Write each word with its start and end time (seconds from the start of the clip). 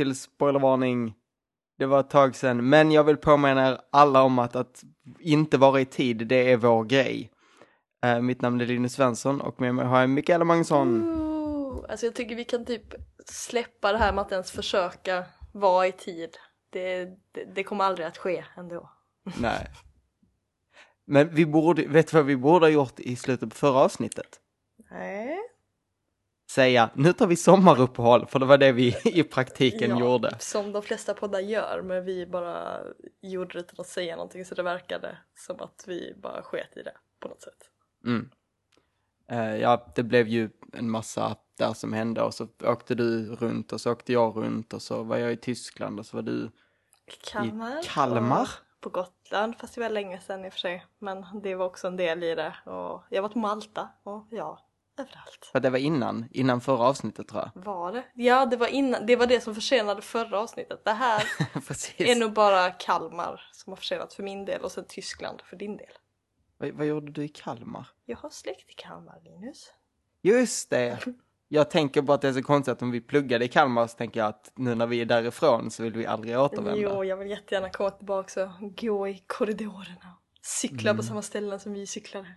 Till 0.00 0.14
spoilervarning. 0.14 1.14
Det 1.78 1.86
var 1.86 2.00
ett 2.00 2.10
tag 2.10 2.36
sedan, 2.36 2.68
men 2.68 2.92
jag 2.92 3.04
vill 3.04 3.16
påminna 3.16 3.68
er 3.68 3.78
alla 3.92 4.22
om 4.22 4.38
att, 4.38 4.56
att 4.56 4.84
inte 5.18 5.58
vara 5.58 5.80
i 5.80 5.84
tid, 5.84 6.26
det 6.26 6.52
är 6.52 6.56
vår 6.56 6.84
grej. 6.84 7.30
Uh, 8.06 8.20
mitt 8.20 8.40
namn 8.40 8.60
är 8.60 8.66
Linus 8.66 8.92
Svensson 8.92 9.40
och 9.40 9.60
med 9.60 9.74
mig 9.74 9.86
har 9.86 10.00
jag 10.00 10.10
Mikaela 10.10 10.44
Magnusson. 10.44 11.02
Ooh, 11.02 11.84
alltså 11.88 12.06
jag 12.06 12.14
tycker 12.14 12.36
vi 12.36 12.44
kan 12.44 12.64
typ 12.64 12.94
släppa 13.26 13.92
det 13.92 13.98
här 13.98 14.12
med 14.12 14.22
att 14.22 14.32
ens 14.32 14.50
försöka 14.50 15.24
vara 15.52 15.86
i 15.86 15.92
tid. 15.92 16.36
Det, 16.70 17.04
det, 17.32 17.44
det 17.54 17.64
kommer 17.64 17.84
aldrig 17.84 18.06
att 18.06 18.18
ske 18.18 18.44
ändå. 18.56 18.90
Nej. 19.40 19.70
Men 21.04 21.34
vi 21.34 21.46
borde, 21.46 21.86
vet 21.86 22.10
du 22.10 22.16
vad 22.16 22.26
vi 22.26 22.36
borde 22.36 22.66
ha 22.66 22.70
gjort 22.70 23.00
i 23.00 23.16
slutet 23.16 23.50
på 23.50 23.56
förra 23.56 23.78
avsnittet? 23.78 24.40
Nej. 24.90 25.38
Säga, 26.54 26.90
nu 26.94 27.12
tar 27.12 27.26
vi 27.26 27.36
sommaruppehåll, 27.36 28.26
för 28.26 28.38
det 28.38 28.46
var 28.46 28.58
det 28.58 28.72
vi 28.72 28.96
i 29.04 29.22
praktiken 29.22 29.90
ja, 29.90 30.00
gjorde. 30.00 30.36
Som 30.38 30.72
de 30.72 30.82
flesta 30.82 31.14
poddar 31.14 31.40
gör, 31.40 31.82
men 31.82 32.04
vi 32.04 32.26
bara 32.26 32.78
gjorde 33.20 33.52
det 33.52 33.58
utan 33.58 33.74
att 33.78 33.86
säga 33.86 34.16
någonting 34.16 34.44
så 34.44 34.54
det 34.54 34.62
verkade 34.62 35.18
som 35.36 35.60
att 35.60 35.84
vi 35.86 36.14
bara 36.22 36.42
sket 36.42 36.76
i 36.76 36.82
det 36.82 36.92
på 37.20 37.28
något 37.28 37.42
sätt. 37.42 37.70
Mm. 38.04 38.30
Uh, 39.32 39.56
ja, 39.56 39.92
det 39.94 40.02
blev 40.02 40.28
ju 40.28 40.50
en 40.72 40.90
massa 40.90 41.36
där 41.58 41.72
som 41.72 41.92
hände 41.92 42.22
och 42.22 42.34
så 42.34 42.48
åkte 42.64 42.94
du 42.94 43.36
runt 43.36 43.72
och 43.72 43.80
så 43.80 43.92
åkte 43.92 44.12
jag 44.12 44.36
runt 44.36 44.72
och 44.72 44.82
så 44.82 45.02
var 45.02 45.16
jag 45.16 45.32
i 45.32 45.36
Tyskland 45.36 45.98
och 45.98 46.06
så 46.06 46.16
var 46.16 46.22
du 46.22 46.50
Kalmar. 47.32 47.80
i 47.80 47.82
Kalmar. 47.84 48.50
På 48.80 48.88
Gotland, 48.88 49.54
fast 49.58 49.74
det 49.74 49.80
var 49.80 49.90
länge 49.90 50.20
sedan 50.20 50.44
i 50.44 50.48
och 50.48 50.52
för 50.52 50.60
sig. 50.60 50.86
Men 50.98 51.24
det 51.42 51.54
var 51.54 51.66
också 51.66 51.86
en 51.86 51.96
del 51.96 52.22
i 52.22 52.34
det. 52.34 52.54
Och 52.64 53.02
jag 53.10 53.22
var 53.22 53.28
på 53.28 53.38
Malta 53.38 53.88
och 54.02 54.26
ja, 54.30 54.66
överallt. 55.00 55.48
För 55.52 55.60
det 55.60 55.70
var 55.70 55.78
innan, 55.78 56.28
innan 56.30 56.60
förra 56.60 56.84
avsnittet 56.84 57.28
tror 57.28 57.40
jag. 57.54 57.62
Var 57.64 57.92
det? 57.92 58.04
Ja, 58.14 58.46
det 58.46 58.56
var 58.56 58.66
innan, 58.66 59.06
det 59.06 59.16
var 59.16 59.26
det 59.26 59.40
som 59.40 59.54
försenade 59.54 60.02
förra 60.02 60.38
avsnittet. 60.40 60.84
Det 60.84 60.90
här 60.92 61.22
är 61.98 62.16
nog 62.16 62.32
bara 62.32 62.70
Kalmar 62.70 63.40
som 63.52 63.70
har 63.70 63.76
försenat 63.76 64.14
för 64.14 64.22
min 64.22 64.44
del 64.44 64.60
och 64.60 64.72
sen 64.72 64.84
Tyskland 64.88 65.42
för 65.42 65.56
din 65.56 65.76
del. 65.76 65.92
Vad, 66.58 66.70
vad 66.70 66.86
gjorde 66.86 67.12
du 67.12 67.24
i 67.24 67.28
Kalmar? 67.28 67.88
Jag 68.06 68.16
har 68.16 68.30
släkt 68.30 68.70
i 68.70 68.72
Kalmar, 68.72 69.20
Linus. 69.24 69.72
Just 70.22 70.70
det! 70.70 70.98
Jag 71.48 71.70
tänker 71.70 72.02
bara 72.02 72.14
att 72.14 72.20
det 72.22 72.28
är 72.28 72.32
så 72.32 72.42
konstigt 72.42 72.72
att 72.72 72.82
om 72.82 72.90
vi 72.90 73.00
pluggade 73.00 73.44
i 73.44 73.48
Kalmar 73.48 73.86
så 73.86 73.96
tänker 73.96 74.20
jag 74.20 74.28
att 74.28 74.52
nu 74.54 74.74
när 74.74 74.86
vi 74.86 75.00
är 75.00 75.04
därifrån 75.04 75.70
så 75.70 75.82
vill 75.82 75.92
vi 75.92 76.06
aldrig 76.06 76.38
återvända. 76.38 76.76
Jo, 76.80 77.04
jag 77.04 77.16
vill 77.16 77.30
jättegärna 77.30 77.70
komma 77.70 77.90
tillbaka 77.90 78.44
och 78.62 78.76
gå 78.78 79.08
i 79.08 79.24
korridorerna. 79.26 80.16
Cykla 80.42 80.90
Mm. 80.90 80.96
på 80.96 81.02
samma 81.02 81.22
ställen 81.22 81.60
som 81.60 81.72
vi 81.72 81.86
cyklade. 81.86 82.34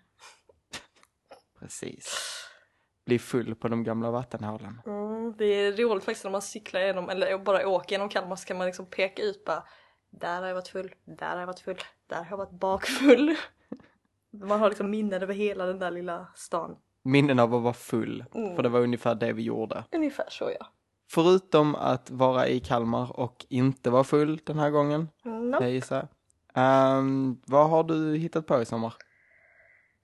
Precis. 1.59 2.15
Bli 3.05 3.19
full 3.19 3.55
på 3.55 3.67
de 3.67 3.83
gamla 3.83 4.11
vattenhålen. 4.11 4.81
Mm, 4.85 5.33
det 5.37 5.45
är 5.45 5.71
roligt 5.71 6.03
faktiskt 6.03 6.23
när 6.23 6.31
man 6.31 6.41
cyklar 6.41 6.81
genom, 6.81 7.09
eller 7.09 7.37
bara 7.37 7.67
åker 7.67 7.91
genom 7.91 8.09
Kalmar 8.09 8.35
så 8.35 8.45
kan 8.45 8.57
man 8.57 8.65
liksom 8.67 8.85
peka 8.85 9.21
ut 9.21 9.45
bara 9.45 9.63
Där 10.09 10.41
har 10.41 10.47
jag 10.47 10.55
varit 10.55 10.67
full, 10.67 10.91
där 11.05 11.29
har 11.31 11.39
jag 11.39 11.47
varit 11.47 11.59
full, 11.59 11.77
där 12.07 12.17
har 12.17 12.25
jag 12.29 12.37
varit 12.37 12.51
bakfull. 12.59 13.35
Man 14.43 14.59
har 14.59 14.69
liksom 14.69 14.89
minnen 14.89 15.21
över 15.23 15.33
hela 15.33 15.65
den 15.65 15.79
där 15.79 15.91
lilla 15.91 16.27
stan. 16.35 16.75
Minnen 17.03 17.39
av 17.39 17.55
att 17.55 17.61
vara 17.61 17.73
full, 17.73 18.25
Mm. 18.35 18.55
för 18.55 18.63
det 18.63 18.69
var 18.69 18.79
ungefär 18.79 19.15
det 19.15 19.33
vi 19.33 19.43
gjorde. 19.43 19.83
Ungefär 19.91 20.25
så 20.29 20.51
ja. 20.59 20.65
Förutom 21.09 21.75
att 21.75 22.11
vara 22.11 22.47
i 22.47 22.59
Kalmar 22.59 23.19
och 23.19 23.45
inte 23.49 23.89
vara 23.89 24.03
full 24.03 24.39
den 24.43 24.59
här 24.59 24.69
gången, 24.69 25.09
Mm, 25.25 25.51
jag 25.51 25.71
gissar. 25.71 26.07
Um, 26.55 27.41
vad 27.45 27.69
har 27.69 27.83
du 27.83 28.15
hittat 28.17 28.47
på 28.47 28.61
i 28.61 28.65
sommar? 28.65 28.93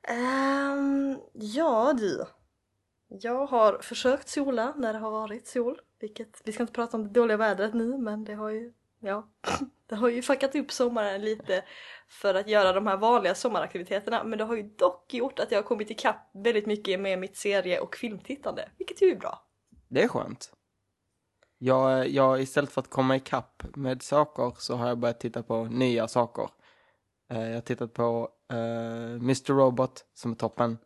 Ehm, 0.08 1.18
ja 1.34 1.94
du. 1.98 2.26
Jag 3.10 3.46
har 3.46 3.80
försökt 3.82 4.30
sola 4.30 4.74
när 4.78 4.94
det 4.94 5.00
har 5.00 5.12
varit 5.12 5.48
sol. 5.48 5.82
Vilket, 6.00 6.42
vi 6.44 6.52
ska 6.52 6.64
inte 6.64 6.74
prata 6.74 6.98
om 6.98 7.04
det 7.04 7.10
dåliga 7.10 7.38
vädret 7.38 7.74
nu 7.74 7.98
men 7.98 8.24
det 8.24 8.34
har 8.34 8.50
ju, 8.50 8.74
ja, 9.00 9.30
det 9.88 9.96
har 9.96 10.10
ju 10.10 10.22
fuckat 10.22 10.56
upp 10.56 10.72
sommaren 10.72 11.22
lite 11.22 11.64
för 12.08 12.36
att 12.36 12.48
göra 12.48 12.74
de 12.74 12.88
här 12.88 12.98
vanliga 12.98 13.36
sommaraktiviteterna. 13.36 14.24
Men 14.24 14.38
det 14.38 14.44
har 14.44 14.56
ju 14.56 14.64
dock 14.64 15.14
gjort 15.14 15.40
att 15.40 15.52
jag 15.52 15.58
har 15.58 15.64
kommit 15.64 15.92
ikapp 15.92 16.30
väldigt 16.34 16.66
mycket 16.66 17.00
med 17.00 17.20
mitt 17.20 17.38
serie 17.38 17.80
och 17.80 17.96
filmtittande. 17.96 18.70
Vilket 18.78 19.02
ju 19.02 19.12
är 19.12 19.16
bra. 19.16 19.46
Det 19.88 20.04
är 20.04 20.08
skönt. 20.08 20.54
Jag, 21.58 22.10
jag, 22.10 22.42
istället 22.42 22.72
för 22.72 22.82
att 22.82 22.90
komma 22.90 23.16
ikapp 23.16 23.64
med 23.76 24.02
saker 24.02 24.54
så 24.58 24.76
har 24.76 24.88
jag 24.88 24.98
börjat 24.98 25.20
titta 25.20 25.44
på 25.44 25.64
nya 25.64 26.08
saker. 26.08 26.50
Eh, 27.30 27.48
jag 27.48 27.54
har 27.54 27.62
tittat 27.62 27.94
på 27.94 28.30
eh, 28.52 28.58
uh, 28.58 29.14
Mr. 29.14 29.54
Robot 29.54 30.06
som 30.14 30.32
är 30.32 30.36
toppen. 30.36 30.78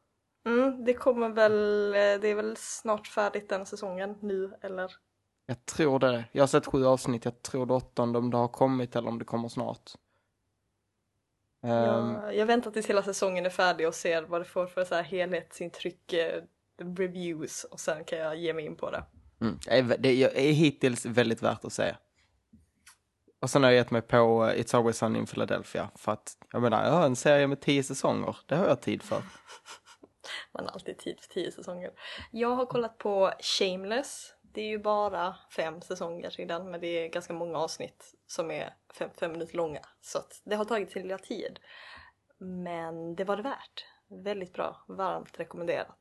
Mm, 0.45 0.85
det 0.85 0.93
kommer 0.93 1.29
väl, 1.29 1.87
eh, 1.87 2.21
det 2.21 2.27
är 2.27 2.35
väl 2.35 2.57
snart 2.57 3.07
färdigt 3.07 3.49
den 3.49 3.65
säsongen 3.65 4.15
nu 4.21 4.53
eller? 4.61 4.91
Jag 5.45 5.65
tror 5.65 5.99
det. 5.99 6.25
Jag 6.31 6.41
har 6.41 6.47
sett 6.47 6.65
sju 6.65 6.85
avsnitt. 6.85 7.25
Jag 7.25 7.41
tror 7.41 7.65
det 7.65 7.73
åttonde 7.73 8.19
om 8.19 8.29
det 8.31 8.37
har 8.37 8.47
kommit 8.47 8.95
eller 8.95 9.09
om 9.09 9.19
det 9.19 9.25
kommer 9.25 9.49
snart. 9.49 9.91
Ehm, 11.63 11.71
Jag, 11.71 12.35
jag 12.35 12.45
väntar 12.45 12.71
tills 12.71 12.85
hela 12.87 13.03
säsongen 13.03 13.45
är 13.45 13.49
färdig 13.49 13.87
och 13.87 13.95
ser 13.95 14.21
vad 14.23 14.41
det 14.41 14.45
får 14.45 14.65
för 14.67 14.85
så 14.85 14.95
här 14.95 15.03
helhetsintryck, 15.03 16.13
eh, 16.13 16.41
reviews 16.97 17.63
och 17.63 17.79
sen 17.79 18.03
kan 18.03 18.19
jag 18.19 18.35
ge 18.37 18.53
mig 18.53 18.65
in 18.65 18.75
på 18.75 18.91
det. 18.91 19.03
mm, 19.41 19.59
det, 19.65 19.77
är, 19.79 19.83
det 19.99 20.49
är 20.49 20.53
hittills 20.53 21.05
väldigt 21.05 21.41
värt 21.41 21.65
att 21.65 21.73
se. 21.73 21.95
Och 23.41 23.49
sen 23.49 23.63
har 23.63 23.69
jag 23.69 23.77
gett 23.77 23.91
mig 23.91 24.01
på 24.01 24.45
eh, 24.45 24.61
It's 24.61 24.77
Always 24.77 24.97
Sunny 24.97 25.19
in 25.19 25.25
Philadelphia. 25.25 25.89
För 25.95 26.11
att, 26.11 26.37
jag 26.51 26.61
menar, 26.61 26.85
jag 26.85 26.91
har 26.91 27.05
en 27.05 27.15
serie 27.15 27.47
med 27.47 27.61
tio 27.61 27.83
säsonger. 27.83 28.37
Det 28.45 28.55
har 28.55 28.67
jag 28.67 28.81
tid 28.81 29.03
för. 29.03 29.21
Man 30.53 30.65
har 30.65 30.73
alltid 30.73 30.97
tid 30.97 31.19
för 31.19 31.27
tio 31.27 31.51
säsonger. 31.51 31.91
Jag 32.31 32.49
har 32.49 32.65
kollat 32.65 32.97
på 32.97 33.31
Shameless. 33.39 34.33
Det 34.41 34.61
är 34.61 34.67
ju 34.67 34.79
bara 34.79 35.35
fem 35.55 35.81
säsonger 35.81 36.29
sedan, 36.29 36.71
men 36.71 36.79
det 36.79 36.87
är 36.87 37.07
ganska 37.07 37.33
många 37.33 37.57
avsnitt 37.57 38.15
som 38.27 38.51
är 38.51 38.73
fem, 38.93 39.09
fem 39.19 39.31
minuter 39.31 39.57
långa. 39.57 39.81
Så 40.01 40.17
att 40.17 40.41
det 40.43 40.55
har 40.55 40.65
tagit 40.65 40.91
sin 40.91 41.01
lilla 41.01 41.17
tid. 41.17 41.59
Men 42.37 43.15
det 43.15 43.23
var 43.23 43.37
det 43.37 43.43
värt. 43.43 43.85
Väldigt 44.07 44.53
bra. 44.53 44.85
Varmt 44.87 45.39
rekommenderat. 45.39 45.99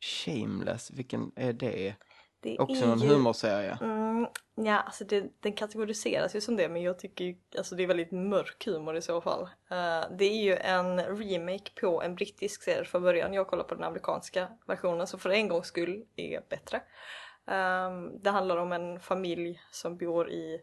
Shameless, 0.00 0.90
vilken 0.90 1.32
är 1.36 1.52
det? 1.52 1.94
Det 2.46 2.58
Också 2.58 2.84
är 2.84 2.92
en 2.92 2.98
ju- 2.98 3.08
humorserie. 3.08 3.78
Mm, 3.80 4.26
ja, 4.54 4.78
alltså 4.80 5.04
det, 5.04 5.24
den 5.40 5.52
kategoriseras 5.52 6.36
ju 6.36 6.40
som 6.40 6.56
det 6.56 6.68
men 6.68 6.82
jag 6.82 6.98
tycker 6.98 7.24
ju, 7.24 7.36
alltså 7.58 7.74
det 7.74 7.82
är 7.82 7.86
väldigt 7.86 8.12
mörk 8.12 8.66
humor 8.66 8.96
i 8.96 9.02
så 9.02 9.20
fall. 9.20 9.42
Eh, 9.70 10.04
det 10.18 10.24
är 10.24 10.42
ju 10.42 10.56
en 10.56 11.00
remake 11.00 11.70
på 11.80 12.02
en 12.02 12.14
brittisk 12.14 12.62
serie 12.62 12.84
från 12.84 13.02
början. 13.02 13.32
Jag 13.34 13.46
kollar 13.46 13.64
på 13.64 13.74
den 13.74 13.84
amerikanska 13.84 14.48
versionen 14.66 15.06
så 15.06 15.18
för 15.18 15.30
en 15.30 15.48
gångs 15.48 15.66
skull 15.66 16.04
är 16.16 16.40
bättre. 16.48 16.82
Ehm, 17.46 18.22
det 18.22 18.30
handlar 18.30 18.56
om 18.56 18.72
en 18.72 19.00
familj 19.00 19.60
som 19.70 19.96
bor 19.96 20.30
i 20.30 20.54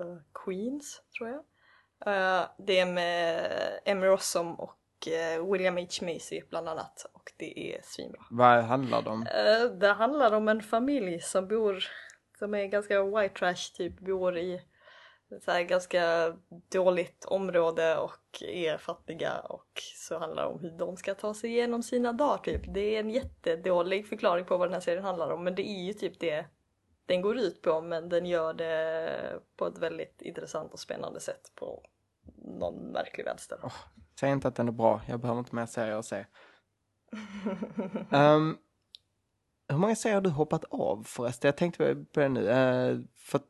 eh, 0.00 0.16
Queens, 0.44 1.02
tror 1.18 1.28
jag. 1.30 1.40
Eh, 2.06 2.44
det 2.58 2.78
är 2.78 2.86
med 2.86 3.50
Emmy 3.84 4.06
Rossum 4.06 4.54
och 4.54 4.78
William 5.52 5.76
H. 5.76 5.82
Macy 6.02 6.42
bland 6.50 6.68
annat 6.68 7.06
och 7.24 7.32
det 7.36 7.74
är 7.74 7.80
svinbra. 7.82 8.20
Vad 8.30 8.64
handlar 8.64 9.02
det 9.02 9.10
om? 9.10 9.22
Eh, 9.22 9.70
Det 9.78 9.92
handlar 9.92 10.32
om 10.32 10.48
en 10.48 10.62
familj 10.62 11.20
som 11.20 11.48
bor, 11.48 11.84
som 12.38 12.54
är 12.54 12.64
ganska 12.66 13.02
white 13.04 13.34
trash 13.34 13.72
typ, 13.76 14.00
bor 14.00 14.38
i 14.38 14.54
ett 15.36 15.42
så 15.44 15.64
ganska 15.68 16.34
dåligt 16.72 17.24
område 17.24 17.98
och 17.98 18.42
är 18.42 18.76
fattiga 18.76 19.38
och 19.40 19.70
så 19.96 20.18
handlar 20.18 20.42
det 20.42 20.48
om 20.48 20.60
hur 20.60 20.78
de 20.78 20.96
ska 20.96 21.14
ta 21.14 21.34
sig 21.34 21.50
igenom 21.50 21.82
sina 21.82 22.12
dagar 22.12 22.38
typ. 22.38 22.74
Det 22.74 22.96
är 22.96 23.00
en 23.00 23.10
jättedålig 23.10 24.08
förklaring 24.08 24.44
på 24.44 24.56
vad 24.56 24.68
den 24.68 24.74
här 24.74 24.80
serien 24.80 25.04
handlar 25.04 25.30
om 25.30 25.44
men 25.44 25.54
det 25.54 25.68
är 25.68 25.82
ju 25.82 25.92
typ 25.92 26.20
det 26.20 26.46
den 27.06 27.20
går 27.22 27.36
ut 27.38 27.62
på 27.62 27.80
men 27.80 28.08
den 28.08 28.26
gör 28.26 28.54
det 28.54 29.40
på 29.56 29.66
ett 29.66 29.78
väldigt 29.78 30.22
intressant 30.22 30.72
och 30.72 30.80
spännande 30.80 31.20
sätt 31.20 31.52
på 31.54 31.82
någon 32.58 32.74
märklig 32.92 33.24
vänster. 33.24 33.58
Säg 34.20 34.30
inte 34.30 34.48
att 34.48 34.56
den 34.56 34.68
är 34.68 34.72
bra, 34.72 35.00
jag 35.08 35.20
behöver 35.20 35.38
inte 35.38 35.54
mer 35.54 35.66
serier 35.66 35.96
att 35.96 36.04
se. 36.04 36.26
Um, 38.10 38.58
hur 39.68 39.76
många 39.76 39.96
serier 39.96 40.14
har 40.14 40.22
du 40.22 40.30
hoppat 40.30 40.64
av 40.64 41.02
förresten? 41.06 41.48
Jag 41.48 41.56
tänkte 41.56 41.94
på 41.94 42.20
det 42.20 42.28
nu. 42.28 42.40
Uh, 42.40 43.04
för 43.14 43.40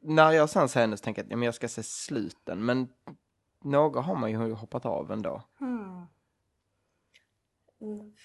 när 0.00 0.32
jag 0.32 0.50
sen 0.50 0.68
ser 0.68 0.80
henne 0.80 0.96
så 0.96 1.04
tänker 1.04 1.22
jag 1.22 1.26
att 1.26 1.30
ja, 1.30 1.36
men 1.36 1.46
jag 1.46 1.54
ska 1.54 1.68
se 1.68 1.82
sluten. 1.82 2.64
Men 2.64 2.88
några 3.64 4.00
har 4.00 4.14
man 4.16 4.30
ju 4.30 4.52
hoppat 4.52 4.86
av 4.86 5.12
ändå. 5.12 5.42
Hmm. 5.58 6.06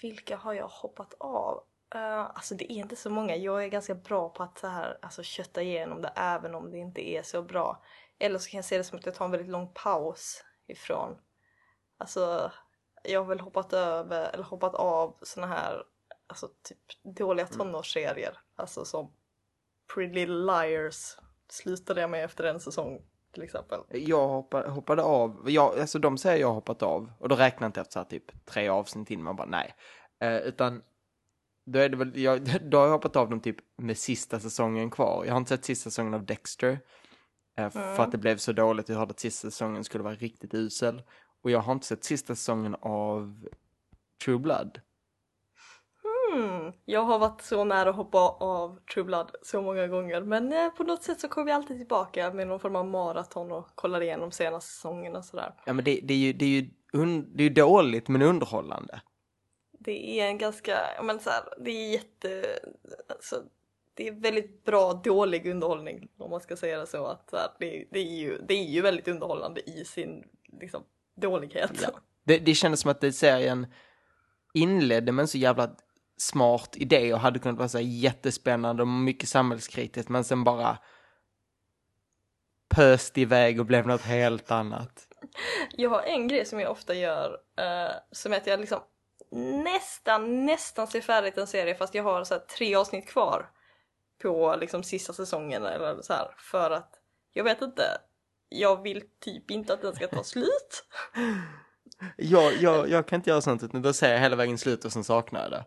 Vilka 0.02 0.36
har 0.36 0.52
jag 0.52 0.68
hoppat 0.68 1.14
av? 1.20 1.56
Uh, 1.94 2.20
alltså 2.20 2.54
det 2.54 2.72
är 2.72 2.76
inte 2.76 2.96
så 2.96 3.10
många. 3.10 3.36
Jag 3.36 3.64
är 3.64 3.68
ganska 3.68 3.94
bra 3.94 4.28
på 4.28 4.42
att 4.42 4.58
så 4.58 4.66
här, 4.66 4.98
alltså, 5.02 5.22
kötta 5.22 5.62
igenom 5.62 6.02
det 6.02 6.12
även 6.16 6.54
om 6.54 6.70
det 6.70 6.78
inte 6.78 7.10
är 7.10 7.22
så 7.22 7.42
bra. 7.42 7.82
Eller 8.18 8.38
så 8.38 8.50
kan 8.50 8.58
jag 8.58 8.64
se 8.64 8.78
det 8.78 8.84
som 8.84 8.98
att 8.98 9.06
jag 9.06 9.14
tar 9.14 9.24
en 9.24 9.30
väldigt 9.30 9.50
lång 9.50 9.72
paus 9.74 10.44
ifrån. 10.66 11.16
Alltså 11.98 12.52
jag 13.02 13.20
har 13.20 13.26
väl 13.28 13.40
hoppat 13.40 13.72
över 13.72 14.30
eller 14.34 14.44
hoppat 14.44 14.74
av 14.74 15.16
såna 15.22 15.46
här 15.46 15.82
alltså 16.26 16.48
typ 16.62 16.78
dåliga 17.16 17.46
tonårsserier. 17.46 18.38
Alltså 18.56 18.84
som 18.84 19.12
Pretty 19.94 20.14
Little 20.14 20.34
Liars 20.34 21.16
slutade 21.48 22.00
jag 22.00 22.10
med 22.10 22.24
efter 22.24 22.44
en 22.44 22.60
säsong 22.60 23.02
till 23.32 23.42
exempel. 23.42 23.80
Jag 23.88 24.28
hoppade, 24.28 24.70
hoppade 24.70 25.02
av, 25.02 25.50
jag, 25.50 25.78
alltså 25.78 25.98
de 25.98 26.18
serier 26.18 26.40
jag 26.40 26.46
har 26.48 26.54
hoppat 26.54 26.82
av, 26.82 27.12
och 27.18 27.28
då 27.28 27.36
räknar 27.36 27.64
jag 27.64 27.68
inte 27.68 27.80
efter 27.80 27.92
så 27.92 27.98
här 27.98 28.06
typ 28.06 28.44
tre 28.46 28.68
avsnitt 28.68 29.10
in, 29.10 29.22
man 29.22 29.36
bara 29.36 29.46
nej. 29.46 29.74
Eh, 30.20 30.36
utan 30.36 30.82
Då 31.66 31.78
är 31.78 31.88
det 31.88 31.96
väl, 31.96 32.18
jag, 32.18 32.60
då 32.70 32.78
har 32.78 32.84
jag 32.84 32.92
hoppat 32.92 33.16
av 33.16 33.30
dem 33.30 33.40
typ 33.40 33.56
med 33.76 33.98
sista 33.98 34.40
säsongen 34.40 34.90
kvar. 34.90 35.24
Jag 35.24 35.32
har 35.32 35.38
inte 35.38 35.48
sett 35.48 35.64
sista 35.64 35.90
säsongen 35.90 36.14
av 36.14 36.24
Dexter. 36.26 36.80
eh, 37.56 37.70
För 37.70 37.80
Mm. 37.80 38.00
att 38.00 38.12
det 38.12 38.18
blev 38.18 38.36
så 38.36 38.52
dåligt. 38.52 38.88
Jag 38.88 38.96
hörde 38.96 39.10
att 39.10 39.20
sista 39.20 39.50
säsongen 39.50 39.84
skulle 39.84 40.04
vara 40.04 40.14
riktigt 40.14 40.54
usel. 40.54 41.02
Och 41.42 41.50
jag 41.50 41.60
har 41.60 41.72
inte 41.72 41.86
sett 41.86 42.04
sista 42.04 42.34
säsongen 42.34 42.76
av 42.80 43.48
True 44.24 44.38
Blood. 44.38 44.80
Hmm, 46.02 46.72
jag 46.84 47.02
har 47.02 47.18
varit 47.18 47.42
så 47.42 47.64
nära 47.64 47.90
att 47.90 47.96
hoppa 47.96 48.18
av 48.28 48.78
True 48.94 49.04
Blood 49.04 49.30
så 49.42 49.62
många 49.62 49.86
gånger 49.86 50.20
men 50.22 50.52
eh, 50.52 50.70
på 50.70 50.84
något 50.84 51.02
sätt 51.02 51.20
så 51.20 51.28
kommer 51.28 51.44
vi 51.44 51.52
alltid 51.52 51.78
tillbaka 51.78 52.32
med 52.32 52.46
någon 52.48 52.60
form 52.60 52.76
av 52.76 52.86
maraton 52.86 53.52
och 53.52 53.68
kollar 53.74 54.00
igenom 54.00 54.32
senaste 54.32 54.70
säsongen 54.70 55.16
och 55.16 55.24
sådär. 55.24 55.54
Ja 55.66 55.72
men 55.72 55.84
det, 55.84 56.00
det 56.02 56.14
är 56.14 56.18
ju, 56.18 56.32
det 56.32 56.44
är 56.44 56.48
ju, 56.48 56.70
det 57.22 57.42
är 57.42 57.48
ju 57.48 57.54
dåligt 57.54 58.08
men 58.08 58.22
underhållande. 58.22 59.00
Det 59.78 60.20
är 60.20 60.26
en 60.26 60.38
ganska, 60.38 60.78
ja 60.96 61.02
men 61.02 61.20
så 61.20 61.30
här, 61.30 61.42
det 61.58 61.70
är 61.70 61.92
jätte, 61.92 62.58
alltså, 63.08 63.42
det 63.94 64.08
är 64.08 64.12
väldigt 64.12 64.64
bra 64.64 64.92
dålig 64.92 65.46
underhållning 65.46 66.08
om 66.18 66.30
man 66.30 66.40
ska 66.40 66.56
säga 66.56 66.78
det 66.78 66.86
så. 66.86 67.06
Att 67.06 67.30
så 67.30 67.36
här, 67.36 67.48
det, 67.58 67.84
det, 67.90 67.98
är 67.98 68.16
ju, 68.16 68.38
det 68.38 68.54
är 68.54 68.64
ju 68.64 68.80
väldigt 68.80 69.08
underhållande 69.08 69.70
i 69.70 69.84
sin 69.84 70.24
liksom, 70.60 70.84
dålighet. 71.20 71.70
Ja. 71.82 71.88
Det, 72.24 72.38
det 72.38 72.54
kändes 72.54 72.80
som 72.80 72.90
att 72.90 73.00
det 73.00 73.12
serien 73.12 73.66
inledde 74.54 75.12
med 75.12 75.22
en 75.22 75.28
så 75.28 75.38
jävla 75.38 75.70
smart 76.16 76.76
idé 76.76 77.14
och 77.14 77.20
hade 77.20 77.38
kunnat 77.38 77.58
vara 77.58 77.68
så 77.68 77.78
här 77.78 77.84
jättespännande 77.84 78.82
och 78.82 78.88
mycket 78.88 79.28
samhällskritiskt 79.28 80.08
men 80.08 80.24
sen 80.24 80.44
bara 80.44 80.78
pöst 82.68 83.18
iväg 83.18 83.60
och 83.60 83.66
blev 83.66 83.86
något 83.86 84.02
helt 84.02 84.50
annat. 84.50 85.06
Jag 85.70 85.90
har 85.90 86.02
en 86.02 86.28
grej 86.28 86.44
som 86.44 86.60
jag 86.60 86.70
ofta 86.70 86.94
gör 86.94 87.38
eh, 87.56 87.94
som 88.12 88.32
är 88.32 88.36
att 88.36 88.46
jag 88.46 88.60
liksom 88.60 88.80
nästan, 89.64 90.46
nästan 90.46 90.86
ser 90.86 91.00
färdigt 91.00 91.38
en 91.38 91.46
serie 91.46 91.74
fast 91.74 91.94
jag 91.94 92.02
har 92.02 92.24
så 92.24 92.34
här, 92.34 92.40
tre 92.40 92.74
avsnitt 92.74 93.08
kvar 93.08 93.50
på 94.22 94.56
liksom 94.60 94.82
sista 94.82 95.12
säsongen 95.12 95.64
eller 95.64 96.02
så 96.02 96.12
här 96.12 96.34
för 96.38 96.70
att 96.70 96.94
jag 97.32 97.44
vet 97.44 97.62
inte, 97.62 97.82
jag 98.50 98.82
vill 98.82 99.02
typ 99.20 99.50
inte 99.50 99.72
att 99.72 99.82
den 99.82 99.94
ska 99.94 100.06
ta 100.06 100.24
slut. 100.24 100.84
Jag, 102.16 102.52
jag, 102.56 102.88
jag 102.88 103.06
kan 103.06 103.16
inte 103.16 103.30
göra 103.30 103.40
sånt 103.40 103.62
utan 103.62 103.82
då 103.82 103.92
ser 103.92 104.12
jag 104.12 104.20
hela 104.20 104.36
vägen 104.36 104.58
slut 104.58 104.84
och 104.84 104.92
sen 104.92 105.04
saknar 105.04 105.42
jag 105.42 105.50
det. 105.50 105.64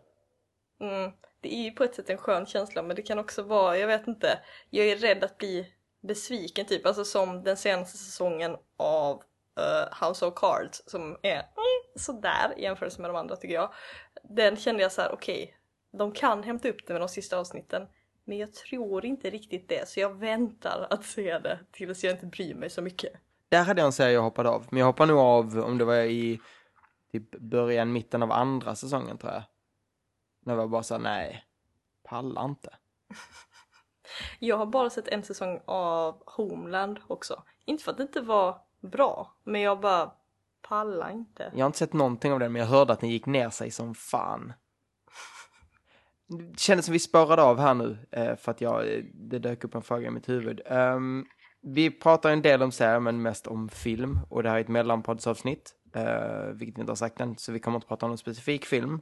Mm, 0.80 1.12
det 1.40 1.54
är 1.54 1.62
ju 1.62 1.70
på 1.70 1.84
ett 1.84 1.94
sätt 1.94 2.10
en 2.10 2.18
skön 2.18 2.46
känsla 2.46 2.82
men 2.82 2.96
det 2.96 3.02
kan 3.02 3.18
också 3.18 3.42
vara, 3.42 3.78
jag 3.78 3.86
vet 3.86 4.08
inte, 4.08 4.38
jag 4.70 4.86
är 4.86 4.96
rädd 4.96 5.24
att 5.24 5.38
bli 5.38 5.66
besviken 6.02 6.66
typ, 6.66 6.86
alltså 6.86 7.04
som 7.04 7.42
den 7.42 7.56
senaste 7.56 7.98
säsongen 7.98 8.56
av 8.76 9.22
eh, 9.58 10.06
House 10.06 10.26
of 10.26 10.34
Cards 10.34 10.82
som 10.86 11.18
är 11.22 11.34
mm, 11.34 11.44
sådär 11.96 12.54
i 12.56 12.62
jämförelse 12.62 13.00
med 13.00 13.10
de 13.10 13.16
andra 13.16 13.36
tycker 13.36 13.54
jag. 13.54 13.72
Den 14.22 14.56
kände 14.56 14.82
jag 14.82 14.92
så 14.92 15.02
här: 15.02 15.12
okej, 15.12 15.56
de 15.98 16.12
kan 16.12 16.42
hämta 16.42 16.68
upp 16.68 16.86
det 16.86 16.92
med 16.92 17.02
de 17.02 17.08
sista 17.08 17.38
avsnitten 17.38 17.86
men 18.24 18.38
jag 18.38 18.52
tror 18.52 19.04
inte 19.04 19.30
riktigt 19.30 19.68
det 19.68 19.88
så 19.88 20.00
jag 20.00 20.14
väntar 20.14 20.86
att 20.90 21.04
se 21.04 21.38
det 21.38 21.58
tills 21.72 22.04
jag 22.04 22.12
inte 22.12 22.26
bryr 22.26 22.54
mig 22.54 22.70
så 22.70 22.82
mycket. 22.82 23.12
Där 23.48 23.64
hade 23.64 23.80
jag 23.80 23.86
en 23.86 23.92
serie 23.92 24.14
jag 24.14 24.22
hoppade 24.22 24.48
av. 24.48 24.66
Men 24.70 24.78
jag 24.78 24.86
hoppade 24.86 25.12
nog 25.12 25.20
av 25.20 25.58
om 25.58 25.78
det 25.78 25.84
var 25.84 25.96
i 25.96 26.40
typ 27.12 27.30
början, 27.30 27.92
mitten 27.92 28.22
av 28.22 28.32
andra 28.32 28.74
säsongen 28.74 29.18
tror 29.18 29.32
jag. 29.32 29.42
När 30.40 30.56
jag 30.56 30.70
bara 30.70 30.82
här, 30.90 30.98
nej, 30.98 31.44
pallar 32.02 32.44
inte. 32.44 32.70
Jag 34.38 34.56
har 34.56 34.66
bara 34.66 34.90
sett 34.90 35.08
en 35.08 35.22
säsong 35.22 35.60
av 35.64 36.22
Homeland 36.26 37.00
också. 37.06 37.42
Inte 37.64 37.84
för 37.84 37.90
att 37.90 37.96
det 37.96 38.02
inte 38.02 38.20
var 38.20 38.58
bra, 38.80 39.34
men 39.44 39.60
jag 39.60 39.80
bara 39.80 40.12
pallar 40.62 41.10
inte. 41.10 41.52
Jag 41.54 41.64
har 41.64 41.66
inte 41.66 41.78
sett 41.78 41.92
någonting 41.92 42.32
av 42.32 42.38
den, 42.38 42.52
men 42.52 42.60
jag 42.60 42.66
hörde 42.66 42.92
att 42.92 43.00
den 43.00 43.10
gick 43.10 43.26
ner 43.26 43.50
sig 43.50 43.70
som 43.70 43.94
fan. 43.94 44.52
Det 46.28 46.60
kändes 46.60 46.86
som 46.86 46.92
vi 46.92 46.98
spårade 46.98 47.42
av 47.42 47.58
här 47.58 47.74
nu, 47.74 47.98
eh, 48.10 48.36
för 48.36 48.50
att 48.50 48.60
jag, 48.60 48.94
eh, 48.94 49.04
det 49.14 49.38
dök 49.38 49.64
upp 49.64 49.74
en 49.74 49.82
fråga 49.82 50.06
i 50.06 50.10
mitt 50.10 50.28
huvud. 50.28 50.60
Um, 50.70 51.26
vi 51.62 51.90
pratar 51.90 52.30
en 52.30 52.42
del 52.42 52.62
om 52.62 52.72
serier, 52.72 53.00
men 53.00 53.22
mest 53.22 53.46
om 53.46 53.68
film. 53.68 54.18
Och 54.30 54.42
det 54.42 54.48
här 54.48 54.56
är 54.56 54.60
ett 54.60 54.68
mellanpoddsavsnitt, 54.68 55.74
uh, 55.96 56.52
vilket 56.54 56.78
vi 56.78 56.80
inte 56.80 56.90
har 56.90 56.96
sagt 56.96 57.20
än, 57.20 57.36
så 57.36 57.52
vi 57.52 57.60
kommer 57.60 57.76
inte 57.76 57.88
prata 57.88 58.06
om 58.06 58.10
någon 58.10 58.18
specifik 58.18 58.64
film. 58.64 59.00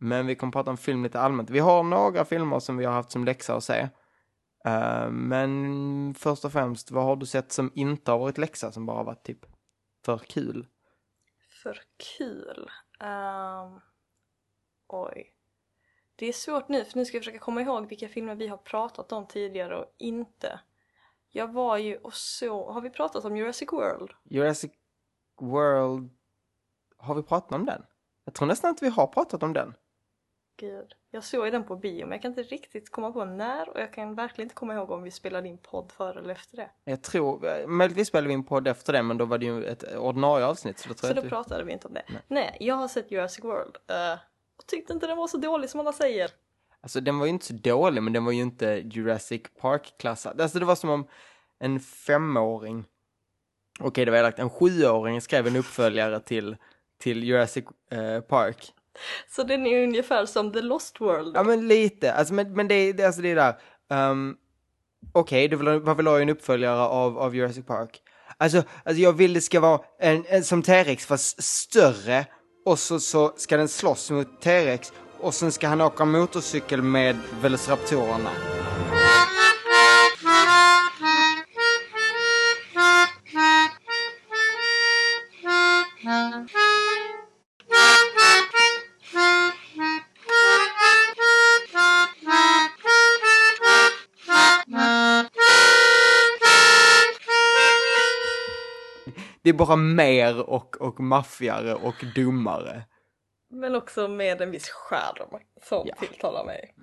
Men 0.00 0.26
vi 0.26 0.34
kommer 0.34 0.52
prata 0.52 0.70
om 0.70 0.76
film 0.76 1.02
lite 1.02 1.20
allmänt. 1.20 1.50
Vi 1.50 1.58
har 1.58 1.82
några 1.82 2.24
filmer 2.24 2.58
som 2.58 2.76
vi 2.76 2.84
har 2.84 2.92
haft 2.92 3.10
som 3.10 3.24
läxa 3.24 3.56
att 3.56 3.64
se. 3.64 3.88
Uh, 4.68 5.10
men 5.10 6.14
först 6.14 6.44
och 6.44 6.52
främst, 6.52 6.90
vad 6.90 7.04
har 7.04 7.16
du 7.16 7.26
sett 7.26 7.52
som 7.52 7.72
inte 7.74 8.10
har 8.10 8.18
varit 8.18 8.38
läxa, 8.38 8.72
som 8.72 8.86
bara 8.86 8.96
har 8.96 9.04
varit 9.04 9.24
typ 9.24 9.46
för 10.04 10.18
kul? 10.18 10.66
För 11.62 11.78
kul. 12.18 12.70
Um, 13.00 13.80
oj. 14.88 15.33
Det 16.16 16.26
är 16.26 16.32
svårt 16.32 16.68
nu 16.68 16.84
för 16.84 16.98
nu 16.98 17.04
ska 17.04 17.16
jag 17.16 17.24
försöka 17.24 17.38
komma 17.38 17.62
ihåg 17.62 17.88
vilka 17.88 18.08
filmer 18.08 18.34
vi 18.34 18.46
har 18.48 18.56
pratat 18.56 19.12
om 19.12 19.26
tidigare 19.26 19.76
och 19.78 19.94
inte. 19.98 20.60
Jag 21.30 21.52
var 21.52 21.76
ju 21.76 21.96
och 21.96 22.14
så, 22.14 22.72
har 22.72 22.80
vi 22.80 22.90
pratat 22.90 23.24
om 23.24 23.36
Jurassic 23.36 23.72
World? 23.72 24.10
Jurassic 24.24 24.72
World, 25.40 26.10
har 26.96 27.14
vi 27.14 27.22
pratat 27.22 27.52
om 27.52 27.66
den? 27.66 27.82
Jag 28.24 28.34
tror 28.34 28.48
nästan 28.48 28.70
att 28.70 28.82
vi 28.82 28.88
har 28.88 29.06
pratat 29.06 29.42
om 29.42 29.52
den. 29.52 29.74
Gud. 30.56 30.94
Jag 31.10 31.24
såg 31.24 31.44
ju 31.44 31.50
den 31.50 31.64
på 31.64 31.76
bio 31.76 32.06
men 32.06 32.12
jag 32.12 32.22
kan 32.22 32.30
inte 32.30 32.42
riktigt 32.42 32.90
komma 32.90 33.12
på 33.12 33.24
när 33.24 33.68
och 33.68 33.80
jag 33.80 33.92
kan 33.92 34.14
verkligen 34.14 34.46
inte 34.46 34.54
komma 34.54 34.74
ihåg 34.74 34.90
om 34.90 35.02
vi 35.02 35.10
spelade 35.10 35.48
in 35.48 35.58
podd 35.58 35.92
före 35.92 36.18
eller 36.20 36.34
efter 36.34 36.56
det. 36.56 36.70
Jag 36.84 37.02
tror, 37.02 37.46
eh, 37.46 37.66
möjligtvis 37.66 38.08
spelade 38.08 38.28
vi 38.28 38.34
in 38.34 38.44
podd 38.44 38.68
efter 38.68 38.92
det, 38.92 39.02
men 39.02 39.18
då 39.18 39.24
var 39.24 39.38
det 39.38 39.46
ju 39.46 39.64
ett 39.64 39.96
ordinarie 39.96 40.46
avsnitt. 40.46 40.78
Så 40.78 40.88
då 40.88 40.94
tror 40.94 41.06
Så 41.08 41.10
jag 41.10 41.16
då 41.16 41.22
vi... 41.22 41.28
pratade 41.28 41.64
vi 41.64 41.72
inte 41.72 41.88
om 41.88 41.94
det. 41.94 42.02
Nej. 42.08 42.22
Nej, 42.28 42.56
jag 42.60 42.74
har 42.74 42.88
sett 42.88 43.10
Jurassic 43.10 43.44
World 43.44 43.76
eh, 43.86 44.18
och 44.58 44.66
tyckte 44.66 44.92
inte 44.92 45.06
den 45.06 45.16
var 45.16 45.26
så 45.28 45.36
dålig 45.36 45.70
som 45.70 45.80
alla 45.80 45.92
säger. 45.92 46.30
Alltså 46.80 47.00
den 47.00 47.18
var 47.18 47.26
ju 47.26 47.30
inte 47.30 47.46
så 47.46 47.52
dålig, 47.54 48.02
men 48.02 48.12
den 48.12 48.24
var 48.24 48.32
ju 48.32 48.42
inte 48.42 48.66
Jurassic 48.84 49.42
Park-klassad. 49.60 50.40
Alltså 50.40 50.58
det 50.58 50.64
var 50.64 50.74
som 50.76 50.90
om 50.90 51.06
en 51.60 51.80
femåring, 51.80 52.84
okej 53.80 54.04
det 54.04 54.10
var 54.10 54.18
elakt, 54.18 54.38
en 54.38 54.50
sjuåring 54.50 55.20
skrev 55.20 55.46
en 55.46 55.56
uppföljare 55.56 56.20
till, 56.20 56.56
till 56.98 57.24
Jurassic 57.24 57.64
eh, 57.90 58.20
Park. 58.20 58.72
Så 59.30 59.42
den 59.42 59.66
är 59.66 59.82
ungefär 59.84 60.26
som 60.26 60.52
The 60.52 60.60
Lost 60.60 61.00
World. 61.00 61.36
Ja 61.36 61.42
men 61.42 61.68
lite, 61.68 62.12
alltså, 62.12 62.34
men, 62.34 62.52
men 62.52 62.68
det, 62.68 62.74
är- 62.74 62.92
det, 62.92 63.04
alltså, 63.04 63.22
det 63.22 63.28
är 63.30 63.36
där. 63.88 64.10
Um, 64.10 64.36
Okej, 65.12 65.48
du 65.48 65.56
vill, 65.56 65.66
ha- 65.68 65.78
varför 65.78 66.02
la 66.02 66.12
jag 66.12 66.22
en 66.22 66.28
uppföljare 66.28 66.80
av, 66.80 67.18
av 67.18 67.36
Jurassic 67.36 67.66
Park? 67.66 68.02
Alltså, 68.38 68.58
alltså 68.84 69.02
jag 69.02 69.12
vill 69.12 69.32
det 69.34 69.40
ska 69.40 69.60
vara 69.60 69.80
en, 69.98 70.24
en, 70.28 70.44
som 70.44 70.62
T-Rex 70.62 71.06
fast 71.06 71.42
större 71.42 72.26
och 72.64 72.78
så, 72.78 73.00
så 73.00 73.32
ska 73.36 73.56
den 73.56 73.68
slåss 73.68 74.10
mot 74.10 74.40
T-Rex 74.40 74.92
och 75.20 75.34
sen 75.34 75.52
ska 75.52 75.68
han 75.68 75.80
åka 75.80 76.04
motorcykel 76.04 76.82
med 76.82 77.18
Velociraptorerna. 77.40 78.30
Det 99.44 99.50
är 99.50 99.54
bara 99.54 99.76
mer 99.76 100.40
och, 100.50 100.80
och 100.80 101.00
maffigare 101.00 101.74
och 101.74 101.94
dummare. 102.14 102.82
Men 103.50 103.74
också 103.74 104.08
med 104.08 104.40
en 104.40 104.50
viss 104.50 104.68
skärm 104.68 105.40
som 105.62 105.86
Ja. 105.86 105.94
tilltalar 105.94 106.44
mig. 106.44 106.74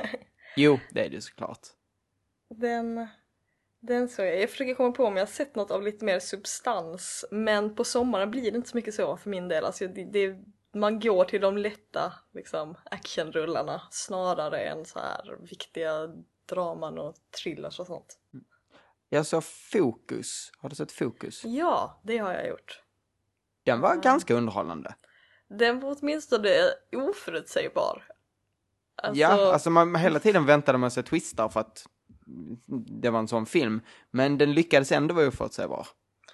Jo, 0.56 0.78
det 0.90 1.04
är 1.06 1.10
det 1.10 1.20
såklart. 1.20 1.58
Den, 2.54 3.08
den 3.80 4.08
såg 4.08 4.26
jag. 4.26 4.40
Jag 4.40 4.50
försöker 4.50 4.74
komma 4.74 4.92
på 4.92 5.04
om 5.04 5.16
jag 5.16 5.22
har 5.26 5.32
sett 5.32 5.54
något 5.56 5.70
av 5.70 5.82
lite 5.82 6.04
mer 6.04 6.18
substans. 6.20 7.24
Men 7.30 7.74
på 7.74 7.84
sommaren 7.84 8.30
blir 8.30 8.50
det 8.50 8.56
inte 8.56 8.68
så 8.68 8.76
mycket 8.76 8.94
så 8.94 9.16
för 9.16 9.30
min 9.30 9.48
del. 9.48 9.64
Alltså 9.64 9.86
det, 9.88 10.04
det, 10.04 10.36
man 10.74 11.00
går 11.00 11.24
till 11.24 11.40
de 11.40 11.58
lätta 11.58 12.12
liksom, 12.34 12.74
actionrullarna 12.90 13.82
snarare 13.90 14.60
än 14.60 14.84
så 14.84 14.98
här 14.98 15.36
viktiga 15.50 15.92
draman 16.48 16.98
och 16.98 17.14
thrillers 17.42 17.80
och 17.80 17.86
sånt. 17.86 18.18
Jag 19.08 19.26
såg 19.26 19.44
Fokus. 19.44 20.50
Har 20.58 20.68
du 20.68 20.74
sett 20.76 20.92
Fokus? 20.92 21.44
Ja, 21.44 22.00
det 22.04 22.18
har 22.18 22.32
jag 22.32 22.48
gjort. 22.48 22.82
Den 23.64 23.80
var 23.80 23.90
Mm. 23.90 24.00
ganska 24.00 24.34
underhållande. 24.34 24.94
Den 25.48 25.80
var 25.80 25.96
åtminstone 26.00 26.48
oförutsägbar. 26.96 28.04
Alltså, 29.02 29.20
Ja, 29.20 29.52
alltså 29.52 29.70
man, 29.70 29.94
hela 29.94 30.18
tiden 30.20 30.46
väntade 30.46 30.78
man 30.78 30.90
sig 30.90 31.02
twistar 31.02 31.48
för 31.48 31.60
att 31.60 31.86
det 33.02 33.10
var 33.10 33.18
en 33.18 33.28
sån 33.28 33.46
film. 33.46 33.80
Men 34.10 34.38
den 34.38 34.52
lyckades 34.52 34.92
ändå 34.92 35.14
vara 35.14 35.28
oförutsägbar. 35.28 35.86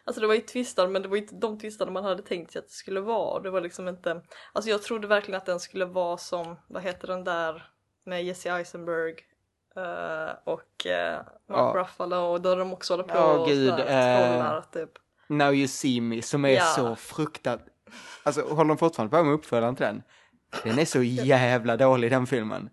Alltså 0.05 0.21
det 0.21 0.27
var 0.27 0.35
ju 0.35 0.41
twistar 0.41 0.89
men 0.89 1.03
det 1.03 1.09
var 1.09 1.17
inte 1.17 1.35
de 1.35 1.59
twistarna 1.59 1.91
man 1.91 2.05
hade 2.05 2.23
tänkt 2.23 2.53
sig 2.53 2.59
att 2.59 2.69
det 2.69 2.75
skulle 2.75 3.01
vara. 3.01 3.43
Det 3.43 3.51
var 3.51 3.61
liksom 3.61 3.89
inte, 3.89 4.23
alltså 4.53 4.71
jag 4.71 4.83
trodde 4.83 5.07
verkligen 5.07 5.39
att 5.39 5.47
den 5.47 5.61
skulle 5.61 5.85
vara 5.85 6.17
som, 6.17 6.57
vad 6.69 6.83
heter 6.83 7.09
den 7.09 7.25
där 7.25 7.71
med 8.07 8.25
Jesse 8.25 8.51
Eisenberg 8.51 9.15
och 10.45 10.87
uh, 10.87 10.93
Mark 10.93 11.27
Ja. 11.49 11.73
Ruffalo 11.77 12.17
och 12.17 12.41
då 12.41 12.55
de 12.55 12.73
också 12.73 12.93
håller 12.93 13.05
på 13.05 13.15
Ja, 13.15 13.33
och 13.33 13.49
gud, 13.49 13.71
sådär, 13.71 13.83
eh, 13.85 14.31
trollar 14.31 14.65
typ. 14.73 14.91
Now 15.29 15.55
You 15.55 15.69
See 15.69 16.01
Me, 16.01 16.23
som 16.23 16.45
är 16.45 16.49
Ja. 16.51 16.65
så 16.65 16.97
fruktat... 16.97 17.61
Alltså 18.23 18.43
håller 18.43 18.69
de 18.69 18.79
fortfarande 18.79 19.17
på 19.17 19.23
med 19.25 19.35
uppföljaren 19.35 19.77
till 19.77 19.87
den? 19.87 20.03
Den 20.65 20.79
är 20.79 20.85
så 20.85 21.03
jävla 21.03 21.77
dålig 21.77 22.11
den 22.11 22.27
filmen. 22.27 22.71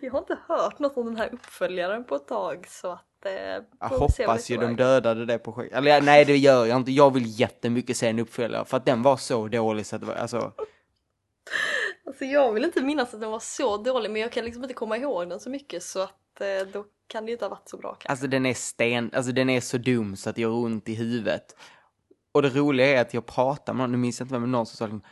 Jag 0.00 0.12
har 0.12 0.18
inte 0.18 0.38
hört 0.48 0.78
något 0.78 0.96
om 0.96 1.06
den 1.06 1.16
här 1.16 1.28
uppföljaren 1.34 2.04
på 2.04 2.14
ett 2.16 2.28
tag 2.28 2.66
så 2.68 2.92
att... 2.92 3.02
Eh, 3.26 3.32
Jag 3.80 3.88
hoppas 3.88 4.46
det 4.46 4.50
ju 4.54 4.56
de 4.60 4.76
dödade 4.76 5.26
det 5.26 5.38
projektet. 5.38 5.78
Eller 5.78 6.00
nej, 6.00 6.24
det 6.24 6.36
gör 6.36 6.66
jag 6.66 6.76
inte. 6.76 6.92
Jag 6.92 7.14
vill 7.14 7.40
jättemycket 7.40 7.96
se 7.96 8.08
en 8.08 8.18
uppföljare 8.18 8.64
för 8.64 8.76
att 8.76 8.86
den 8.86 9.02
var 9.02 9.16
så 9.16 9.48
dålig 9.48 9.86
så 9.86 9.96
att 9.96 10.02
det 10.02 10.06
var, 10.08 10.14
alltså. 10.14 10.52
Alltså 12.06 12.24
jag 12.24 12.52
vill 12.52 12.64
inte 12.64 12.82
minnas 12.82 13.14
att 13.14 13.20
den 13.20 13.30
var 13.30 13.40
så 13.40 13.76
dålig 13.76 14.10
men 14.10 14.22
jag 14.22 14.32
kan 14.32 14.44
liksom 14.44 14.62
inte 14.62 14.74
komma 14.74 14.96
ihåg 14.96 15.28
den 15.28 15.40
så 15.40 15.50
mycket 15.50 15.82
så 15.82 16.02
att 16.02 16.40
eh, 16.40 16.68
då 16.72 16.84
kan 17.06 17.24
det 17.24 17.30
ju 17.30 17.32
inte 17.32 17.44
ha 17.44 17.50
varit 17.50 17.68
så 17.68 17.76
bra 17.76 17.90
kanske. 17.90 18.08
Alltså 18.08 18.26
den 18.26 18.46
är 18.46 18.54
sten, 18.54 19.10
alltså 19.14 19.32
den 19.32 19.50
är 19.50 19.60
så 19.60 19.78
dum 19.78 20.16
så 20.16 20.30
att 20.30 20.36
det 20.36 20.42
gör 20.42 20.50
ont 20.50 20.88
i 20.88 20.94
huvudet. 20.94 21.56
Och 22.32 22.42
det 22.42 22.48
roliga 22.48 22.86
är 22.86 23.00
att 23.00 23.14
jag 23.14 23.26
pratar 23.26 23.72
med 23.72 23.80
någon, 23.80 23.92
nu 23.92 23.98
minns 23.98 24.20
jag 24.20 24.24
inte 24.24 24.34
vem, 24.34 24.42
men 24.42 24.52
någon 24.52 24.66
som 24.66 24.76
sa 24.76 24.84
liksom, 24.84 25.02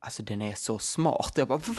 alltså 0.00 0.22
den 0.22 0.42
är 0.42 0.54
så 0.54 0.78
smart. 0.78 1.32
Jag 1.36 1.48
bara, 1.48 1.60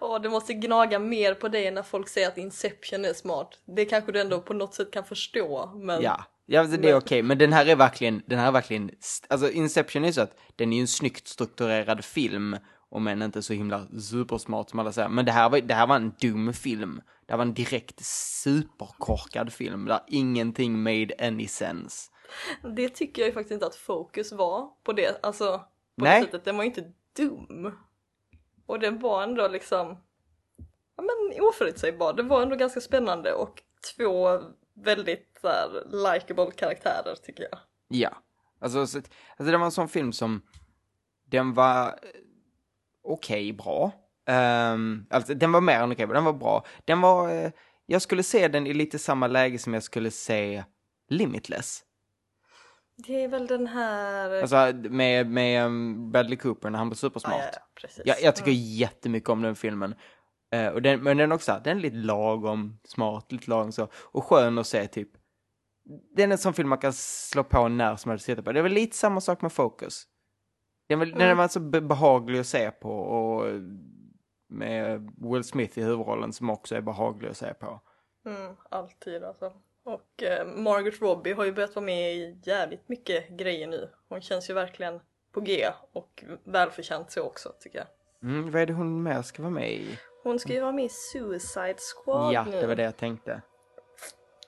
Åh, 0.00 0.20
det 0.20 0.28
måste 0.28 0.54
gnaga 0.54 0.98
mer 0.98 1.34
på 1.34 1.48
dig 1.48 1.70
när 1.70 1.82
folk 1.82 2.08
säger 2.08 2.28
att 2.28 2.38
Inception 2.38 3.04
är 3.04 3.12
smart. 3.12 3.58
Det 3.64 3.84
kanske 3.84 4.12
du 4.12 4.20
ändå 4.20 4.40
på 4.40 4.54
något 4.54 4.74
sätt 4.74 4.90
kan 4.92 5.04
förstå 5.04 5.72
men... 5.74 6.02
ja. 6.02 6.24
Ja, 6.52 6.60
alltså, 6.60 6.76
det 6.76 6.90
är 6.90 6.96
okej, 6.96 7.22
men 7.22 7.38
den 7.38 7.52
här 7.52 7.66
är 7.66 7.76
verkligen, 7.76 8.22
den 8.26 8.38
här 8.38 8.48
är 8.48 8.52
verkligen, 8.52 8.90
alltså 9.28 9.50
Inception 9.50 10.04
är 10.04 10.12
så 10.12 10.20
att 10.20 10.36
den 10.56 10.72
är 10.72 10.76
ju 10.76 10.80
en 10.80 10.88
snyggt 10.88 11.28
strukturerad 11.28 12.04
film, 12.04 12.56
om 12.88 13.06
än 13.06 13.22
inte 13.22 13.42
så 13.42 13.52
himla 13.52 13.86
supersmart 14.00 14.70
som 14.70 14.78
alla 14.78 14.92
säger. 14.92 15.08
Men 15.08 15.24
det 15.24 15.32
här 15.32 15.50
var, 15.50 15.60
det 15.60 15.74
här 15.74 15.86
var 15.86 15.96
en 15.96 16.12
dum 16.20 16.52
film. 16.52 17.00
Det 17.26 17.32
här 17.32 17.36
var 17.36 17.44
en 17.44 17.54
direkt 17.54 18.04
superkorkad 18.04 19.52
film 19.52 19.84
där 19.84 20.00
ingenting 20.06 20.82
made 20.82 21.14
any 21.18 21.48
sense. 21.48 22.10
Det 22.76 22.88
tycker 22.88 23.22
jag 23.22 23.26
ju 23.26 23.34
faktiskt 23.34 23.52
inte 23.52 23.66
att 23.66 23.74
fokus 23.74 24.32
var 24.32 24.68
på 24.84 24.92
det, 24.92 25.24
alltså 25.24 25.58
på 25.98 26.04
Nej. 26.04 26.20
det 26.20 26.26
sättet. 26.26 26.44
Den 26.44 26.56
var 26.56 26.64
ju 26.64 26.68
inte 26.68 26.92
dum. 27.16 27.72
Och 28.66 28.78
den 28.78 28.98
var 28.98 29.22
ändå 29.22 29.48
liksom, 29.48 29.96
ja 30.96 31.02
men 31.02 31.44
oförutsägbar. 31.44 32.12
Det 32.12 32.22
var 32.22 32.42
ändå 32.42 32.56
ganska 32.56 32.80
spännande 32.80 33.32
och 33.32 33.62
två 33.96 34.40
väldigt 34.74 35.38
så 35.40 35.48
här 35.48 35.68
likable 36.14 36.50
karaktärer 36.56 37.14
tycker 37.22 37.42
jag. 37.50 37.58
Ja. 37.88 38.10
Alltså, 38.60 38.86
så, 38.86 38.98
alltså 38.98 39.52
det 39.52 39.56
var 39.58 39.64
en 39.64 39.70
sån 39.72 39.88
film 39.88 40.12
som, 40.12 40.42
den 41.24 41.54
var 41.54 41.98
okej 43.04 43.52
bra. 43.52 43.92
Um, 44.72 45.06
alltså 45.10 45.34
den 45.34 45.52
var 45.52 45.60
mer 45.60 45.80
än 45.80 45.92
okej, 45.92 46.06
men 46.06 46.14
den 46.14 46.24
var 46.24 46.32
bra. 46.32 46.64
Den 46.84 47.00
var, 47.00 47.30
eh, 47.30 47.50
jag 47.86 48.02
skulle 48.02 48.22
se 48.22 48.48
den 48.48 48.66
i 48.66 48.74
lite 48.74 48.98
samma 48.98 49.26
läge 49.26 49.58
som 49.58 49.74
jag 49.74 49.82
skulle 49.82 50.10
se 50.10 50.64
Limitless. 51.08 51.84
Det 52.96 53.24
är 53.24 53.28
väl 53.28 53.46
den 53.46 53.66
här... 53.66 54.40
Alltså 54.42 54.72
med, 54.90 55.26
med 55.30 55.66
um, 55.66 56.10
Bradley 56.12 56.36
Cooper 56.36 56.70
när 56.70 56.78
han 56.78 56.88
var 56.88 56.94
supersmart. 56.96 57.34
ja, 57.40 57.58
ja, 57.82 57.88
ja. 57.96 58.02
Jag, 58.06 58.22
jag 58.22 58.36
tycker 58.36 58.50
Mm. 58.50 58.62
jättemycket 58.62 59.28
om 59.28 59.42
den 59.42 59.56
filmen. 59.56 59.94
Eh, 60.52 60.68
och 60.68 60.82
den, 60.82 61.02
men 61.02 61.16
den 61.16 61.32
också, 61.32 61.60
den 61.64 61.76
är 61.78 61.80
lite 61.82 61.96
lagom 61.96 62.78
smart, 62.84 63.32
lite 63.32 63.50
lagom 63.50 63.72
så. 63.72 63.88
Och 63.94 64.24
skön 64.24 64.58
att 64.58 64.66
se 64.66 64.86
typ. 64.86 65.08
Den 66.16 66.30
är 66.30 66.32
en 66.34 66.38
sån 66.38 66.54
film 66.54 66.68
man 66.68 66.78
kan 66.78 66.92
slå 66.92 67.44
på 67.44 67.68
när 67.68 67.96
som 67.96 68.10
helst 68.10 68.26
på. 68.44 68.52
Det 68.52 68.58
är 68.58 68.62
väl 68.62 68.72
lite 68.72 68.96
samma 68.96 69.20
sak 69.20 69.42
med 69.42 69.52
Focus. 69.52 70.04
Den, 70.88 70.98
var, 70.98 71.06
den 71.06 71.20
Mm. 71.20 71.36
var 71.36 71.48
så 71.48 71.60
be- 71.60 71.80
behaglig 71.80 72.38
att 72.40 72.46
se 72.46 72.70
på 72.70 72.90
och 72.90 73.46
med 74.48 75.10
Will 75.32 75.44
Smith 75.44 75.78
i 75.78 75.82
huvudrollen 75.82 76.32
som 76.32 76.50
också 76.50 76.76
är 76.76 76.80
behaglig 76.80 77.28
att 77.28 77.36
se 77.36 77.54
på. 77.54 77.80
Mm, 78.26 78.56
alltid 78.70 79.24
alltså. 79.24 79.52
Och 79.84 80.22
eh, 80.22 80.46
Margaret 80.46 81.00
Robbie 81.02 81.32
har 81.32 81.44
ju 81.44 81.52
börjat 81.52 81.74
vara 81.74 81.84
med 81.86 82.14
i 82.14 82.40
jävligt 82.42 82.88
mycket 82.88 83.28
grejer 83.28 83.66
nu. 83.66 83.90
Hon 84.08 84.20
känns 84.20 84.50
ju 84.50 84.54
verkligen 84.54 85.00
på 85.32 85.40
G 85.40 85.66
och 85.92 86.24
välförtjänt 86.44 87.10
så 87.10 87.22
också 87.22 87.52
tycker 87.60 87.78
jag. 87.78 87.86
Mm, 88.30 88.50
vad 88.50 88.62
är 88.62 88.66
det 88.66 88.72
hon 88.72 89.02
mer 89.02 89.22
ska 89.22 89.42
vara 89.42 89.52
med 89.52 89.72
i? 89.72 89.98
Hon 90.22 90.38
ska 90.38 90.52
ju 90.52 90.60
vara 90.60 90.72
med 90.72 90.84
i 90.84 90.88
Suicide 90.88 91.76
Squad 91.78 92.34
Ja, 92.34 92.44
nu. 92.44 92.60
det 92.60 92.66
var 92.66 92.74
det 92.74 92.82
jag 92.82 92.96
tänkte. 92.96 93.42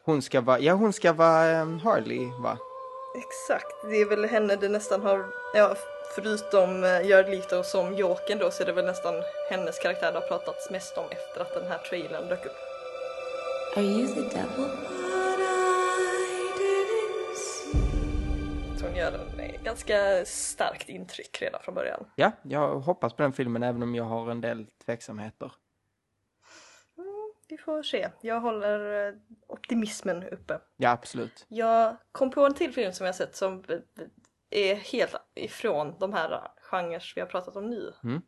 Hon 0.05 0.23
ska 0.23 0.41
vara, 0.41 0.59
ja 0.59 0.73
hon 0.75 0.93
ska 0.93 1.13
vara 1.13 1.63
um, 1.63 1.79
Harley 1.81 2.27
va? 2.43 2.59
Exakt, 3.17 3.75
det 3.91 3.97
är 3.97 4.09
väl 4.09 4.25
henne 4.25 4.57
det 4.57 4.69
nästan 4.69 5.03
har, 5.03 5.27
ja 5.55 5.77
förutom 6.15 6.85
uh, 6.85 7.07
Jared 7.09 7.31
Leto 7.31 7.63
som 7.63 7.95
Jokern 7.95 8.39
då 8.39 8.51
så 8.51 8.63
är 8.63 8.67
det 8.67 8.73
väl 8.73 8.85
nästan 8.85 9.15
hennes 9.51 9.79
karaktär 9.79 10.13
det 10.13 10.19
har 10.19 10.29
pratats 10.29 10.71
mest 10.71 10.99
om 10.99 11.05
efter 11.11 11.41
att 11.41 11.55
den 11.55 11.67
här 11.71 11.79
trailern 11.79 12.29
dök 12.29 12.47
upp. 12.47 12.57
Are 13.77 13.83
you 13.83 14.07
the 14.07 14.21
devil? 14.21 14.71
Så 18.79 18.87
hon 18.87 18.97
gör 18.97 19.13
en 19.13 19.41
eh, 19.41 19.63
ganska 19.63 20.25
starkt 20.25 20.89
intryck 20.89 21.43
redan 21.43 21.61
från 21.63 21.75
början. 21.75 22.05
Ja, 22.17 22.33
jag 22.43 22.81
hoppas 22.81 23.13
på 23.13 23.23
den 23.23 23.33
filmen 23.33 23.63
även 23.63 23.83
om 23.83 23.95
jag 23.95 24.05
har 24.05 24.31
en 24.31 24.41
del 24.41 24.67
tveksamheter. 24.87 25.53
Vi 27.49 27.59
får 27.59 27.83
se. 27.83 28.11
Jag 28.21 28.41
håller 28.41 29.09
eh, 29.09 29.15
optimismen 29.47 30.29
uppe. 30.29 30.61
Ja, 30.77 30.91
absolut. 30.91 31.47
Jag 31.49 31.97
kom 32.13 32.31
på 32.31 32.47
en 32.47 32.55
till 32.55 32.73
film 32.73 32.93
som 32.93 33.07
jag 33.07 33.15
sett 33.15 33.37
som 33.37 33.65
är 34.51 34.75
helt 34.75 35.15
ifrån 35.35 35.95
de 36.01 36.13
här 36.13 36.49
genrer 36.61 37.13
vi 37.15 37.21
har 37.21 37.29
pratat 37.29 37.57
om 37.57 37.71
nu. 37.71 37.93
Mm. 38.05 38.23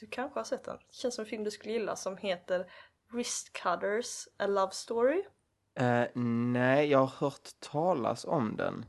Du 0.00 0.06
kanske 0.06 0.38
har 0.38 0.44
sett 0.44 0.64
den? 0.64 0.76
Det 0.76 0.94
känns 0.94 1.14
som 1.14 1.22
en 1.24 1.28
film 1.30 1.44
du 1.44 1.50
skulle 1.50 1.72
gilla 1.72 1.96
som 1.96 2.16
heter 2.16 2.70
Wrist 3.12 3.52
Cutters, 3.52 4.28
A 4.38 4.46
Love 4.46 4.72
Story. 4.72 5.22
Eh, 5.74 6.04
nej, 6.52 6.86
jag 6.90 6.98
har 6.98 7.26
hört 7.26 7.48
talas 7.60 8.24
om 8.24 8.56
den. 8.56 8.84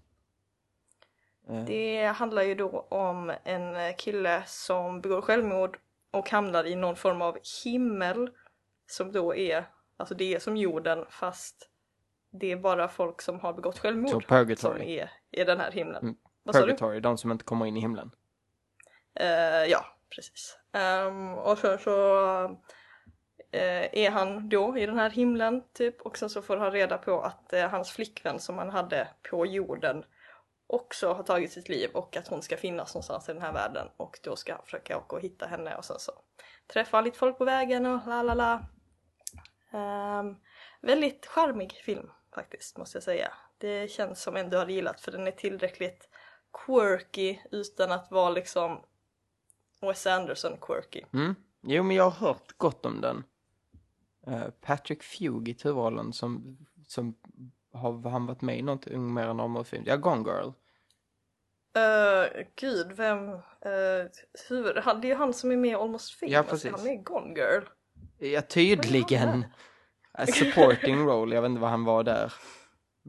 Eh, 1.49 1.65
Det 1.65 2.05
handlar 2.05 2.41
ju 2.41 2.55
då 2.55 2.87
om 2.89 3.33
en 3.43 3.93
kille 3.93 4.43
som 4.45 5.01
begår 5.01 5.21
självmord 5.21 5.79
och 6.11 6.29
hamnar 6.29 6.63
i 6.63 6.75
någon 6.75 6.95
form 6.95 7.21
av 7.21 7.37
himmel 7.63 8.29
som 8.87 9.11
då 9.11 9.35
är, 9.35 9.65
alltså 9.97 10.15
det 10.15 10.33
är 10.35 10.39
som 10.39 10.57
jorden 10.57 11.05
fast 11.09 11.69
det 12.31 12.51
är 12.51 12.55
bara 12.57 12.87
folk 12.87 13.21
som 13.21 13.39
har 13.39 13.53
begått 13.53 13.75
Så 13.75 13.81
självmord 13.81 14.09
som 14.09 14.21
Purgatory. 14.21 14.97
är 14.99 15.11
i 15.31 15.43
den 15.43 15.59
här 15.59 15.71
himlen. 15.71 16.01
Mm, 16.03 16.15
Vad 16.43 16.55
sa 16.55 16.61
du? 16.61 16.65
Purgatory, 16.67 16.99
de 16.99 17.17
som 17.17 17.31
inte 17.31 17.43
kommer 17.45 17.65
in 17.65 17.77
i 17.77 17.79
himlen. 17.79 18.11
Eh, 19.15 19.27
ja, 19.69 19.85
precis. 20.15 20.57
Ehm, 20.71 21.33
och 21.33 21.57
sen 21.57 21.77
så 21.79 22.15
eh, 23.51 23.97
är 24.03 24.09
han 24.11 24.49
då 24.49 24.77
i 24.77 24.85
den 24.85 24.99
här 24.99 25.09
himlen 25.09 25.63
typ 25.73 26.01
och 26.01 26.17
sen 26.17 26.29
så 26.29 26.41
får 26.41 26.57
han 26.57 26.71
reda 26.71 26.97
på 26.97 27.21
att 27.21 27.53
eh, 27.53 27.69
hans 27.69 27.91
flickvän 27.91 28.39
som 28.39 28.57
han 28.57 28.69
hade 28.69 29.07
på 29.29 29.45
jorden 29.45 30.03
också 30.73 31.13
har 31.13 31.23
tagit 31.23 31.51
sitt 31.51 31.69
liv 31.69 31.89
och 31.93 32.17
att 32.17 32.27
hon 32.27 32.41
ska 32.41 32.57
finnas 32.57 32.93
någonstans 32.93 33.29
i 33.29 33.33
den 33.33 33.41
här 33.41 33.53
världen 33.53 33.87
och 33.97 34.19
då 34.23 34.35
ska 34.35 34.53
han 34.53 34.63
försöka 34.63 34.97
åka 34.97 35.15
och 35.15 35.21
hitta 35.21 35.45
henne 35.45 35.75
och 35.75 35.85
sen 35.85 35.99
så 35.99 36.11
träffa 36.73 37.01
lite 37.01 37.17
folk 37.17 37.37
på 37.37 37.45
vägen 37.45 37.85
och 37.85 38.07
la 38.07 38.23
la 38.23 38.33
la. 38.33 38.65
Um, 40.19 40.37
väldigt 40.81 41.25
charmig 41.25 41.71
film 41.71 42.09
faktiskt 42.35 42.77
måste 42.77 42.95
jag 42.95 43.03
säga. 43.03 43.33
Det 43.57 43.91
känns 43.91 44.21
som 44.21 44.35
en 44.35 44.49
du 44.49 44.57
hade 44.57 44.73
gillat 44.73 45.01
för 45.01 45.11
den 45.11 45.27
är 45.27 45.31
tillräckligt 45.31 46.09
quirky 46.65 47.37
utan 47.51 47.91
att 47.91 48.11
vara 48.11 48.29
liksom 48.29 48.79
Wes 49.81 50.07
Anderson 50.07 50.57
quirky. 50.61 51.01
Mm. 51.13 51.35
Jo, 51.61 51.83
men 51.83 51.95
jag 51.95 52.09
har 52.09 52.27
hört 52.27 52.57
gott 52.57 52.85
om 52.85 53.01
den. 53.01 53.23
Uh, 54.27 54.49
Patrick 54.61 55.03
Fugit 55.03 55.65
huvudrollen 55.65 56.13
som, 56.13 56.57
som 56.87 57.15
har 57.73 58.09
han 58.09 58.25
varit 58.25 58.41
med 58.41 58.59
i 58.59 58.61
någonting 58.61 59.13
mer 59.13 59.27
än 59.27 59.65
film? 59.65 59.83
Ja, 59.85 59.95
Gone 59.95 60.29
Girl. 60.29 60.51
Uh, 61.77 62.43
gud, 62.55 62.91
vem... 62.91 63.29
Uh, 63.29 63.39
huvud, 64.49 64.77
han, 64.77 65.01
det 65.01 65.07
är 65.07 65.09
ju 65.09 65.15
han 65.15 65.33
som 65.33 65.51
är 65.51 65.57
med 65.57 65.71
i 65.71 65.73
Almost 65.73 66.19
famous. 66.19 66.33
Ja, 66.33 66.43
precis. 66.43 66.71
Han 66.71 66.87
är 66.87 67.03
Gone 67.03 67.39
Girl. 67.39 67.63
Ja, 68.17 68.41
tydligen. 68.41 69.45
A 70.11 70.25
supporting 70.25 71.05
role, 71.05 71.35
jag 71.35 71.41
vet 71.41 71.49
inte 71.49 71.61
vad 71.61 71.69
han 71.69 71.85
var 71.85 72.03
där. 72.03 72.33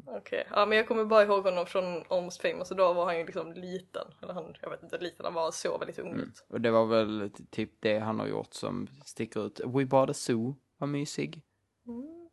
Okej, 0.07 0.47
ja 0.51 0.67
men 0.67 0.79
jag 0.79 0.89
kommer 0.89 1.05
bara 1.05 1.23
ihåg 1.23 1.45
honom 1.45 1.67
från 1.67 2.03
Almost 2.09 2.43
famous 2.43 2.71
och 2.71 2.77
då 2.77 2.93
var 2.93 3.05
han 3.05 3.19
ju 3.19 3.27
liksom 3.27 3.53
liten. 3.53 4.07
Eller 4.23 4.35
han, 4.35 4.55
jag 4.61 4.71
vet 4.71 4.83
inte, 4.83 4.99
liten, 4.99 5.25
han 5.25 5.35
var 5.35 5.51
så 5.51 5.79
väldigt 5.79 5.99
ung 5.99 6.15
ut. 6.15 6.45
Och 6.49 6.61
det 6.61 6.71
var 6.71 6.87
väl 6.87 7.31
typ 7.51 7.71
det 7.81 7.99
han 7.99 8.21
har 8.21 8.27
gjort 8.27 8.55
som 8.55 8.87
sticker 9.05 9.47
ut. 9.47 9.61
We 9.61 9.85
Bought 9.85 10.11
a 10.11 10.15
Zoo 10.15 10.57
var 10.79 10.87
mysig. 10.87 11.43
Mm. 11.87 12.25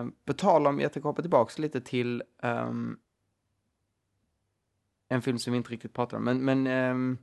Um, 0.00 0.14
på 0.24 0.32
tal 0.32 0.66
om, 0.66 0.80
jag 0.80 0.92
tänker 0.92 1.08
hoppa 1.08 1.22
tillbaka 1.22 1.62
lite 1.62 1.80
till 1.80 2.22
ehm, 2.42 2.98
en 5.08 5.22
film 5.22 5.38
som 5.38 5.52
vi 5.52 5.56
inte 5.56 5.70
riktigt 5.70 5.92
pratade 5.92 6.16
om, 6.16 6.24
men, 6.24 6.44
men 6.44 6.66
ehm, 6.66 7.18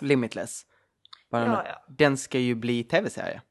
Limitless. 0.00 0.66
Bara 1.30 1.46
Ja, 1.46 1.64
ja. 1.68 1.84
Den 1.88 2.16
ska 2.16 2.38
ju 2.38 2.54
bli 2.54 2.84
tv-serie. 2.84 3.42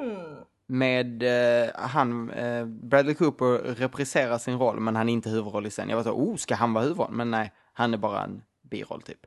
Mm. 0.00 0.44
Med 0.66 1.22
eh, 1.22 1.70
han, 1.74 2.30
eh, 2.30 2.66
Bradley 2.66 3.14
Cooper 3.14 3.58
repriserar 3.58 4.38
sin 4.38 4.58
roll, 4.58 4.80
men 4.80 4.96
han 4.96 5.08
är 5.08 5.12
inte 5.12 5.30
huvudroll 5.30 5.66
i 5.66 5.70
sen. 5.70 5.88
Jag 5.88 5.96
var 5.96 6.04
så, 6.04 6.12
oh, 6.12 6.36
ska 6.36 6.54
han 6.54 6.72
vara 6.72 6.84
huvudroll? 6.84 7.12
Men 7.12 7.30
nej, 7.30 7.52
han 7.72 7.94
är 7.94 7.98
bara 7.98 8.24
en 8.24 8.42
biroll 8.62 9.02
typ. 9.02 9.26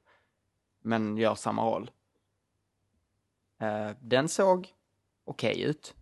Men 0.82 1.18
gör 1.18 1.36
samma 1.36 1.66
roll. 1.66 1.92
Eh, 3.60 3.90
den 4.02 4.30
såg 4.30 4.68
okej 5.26 5.62
ut. 5.62 5.96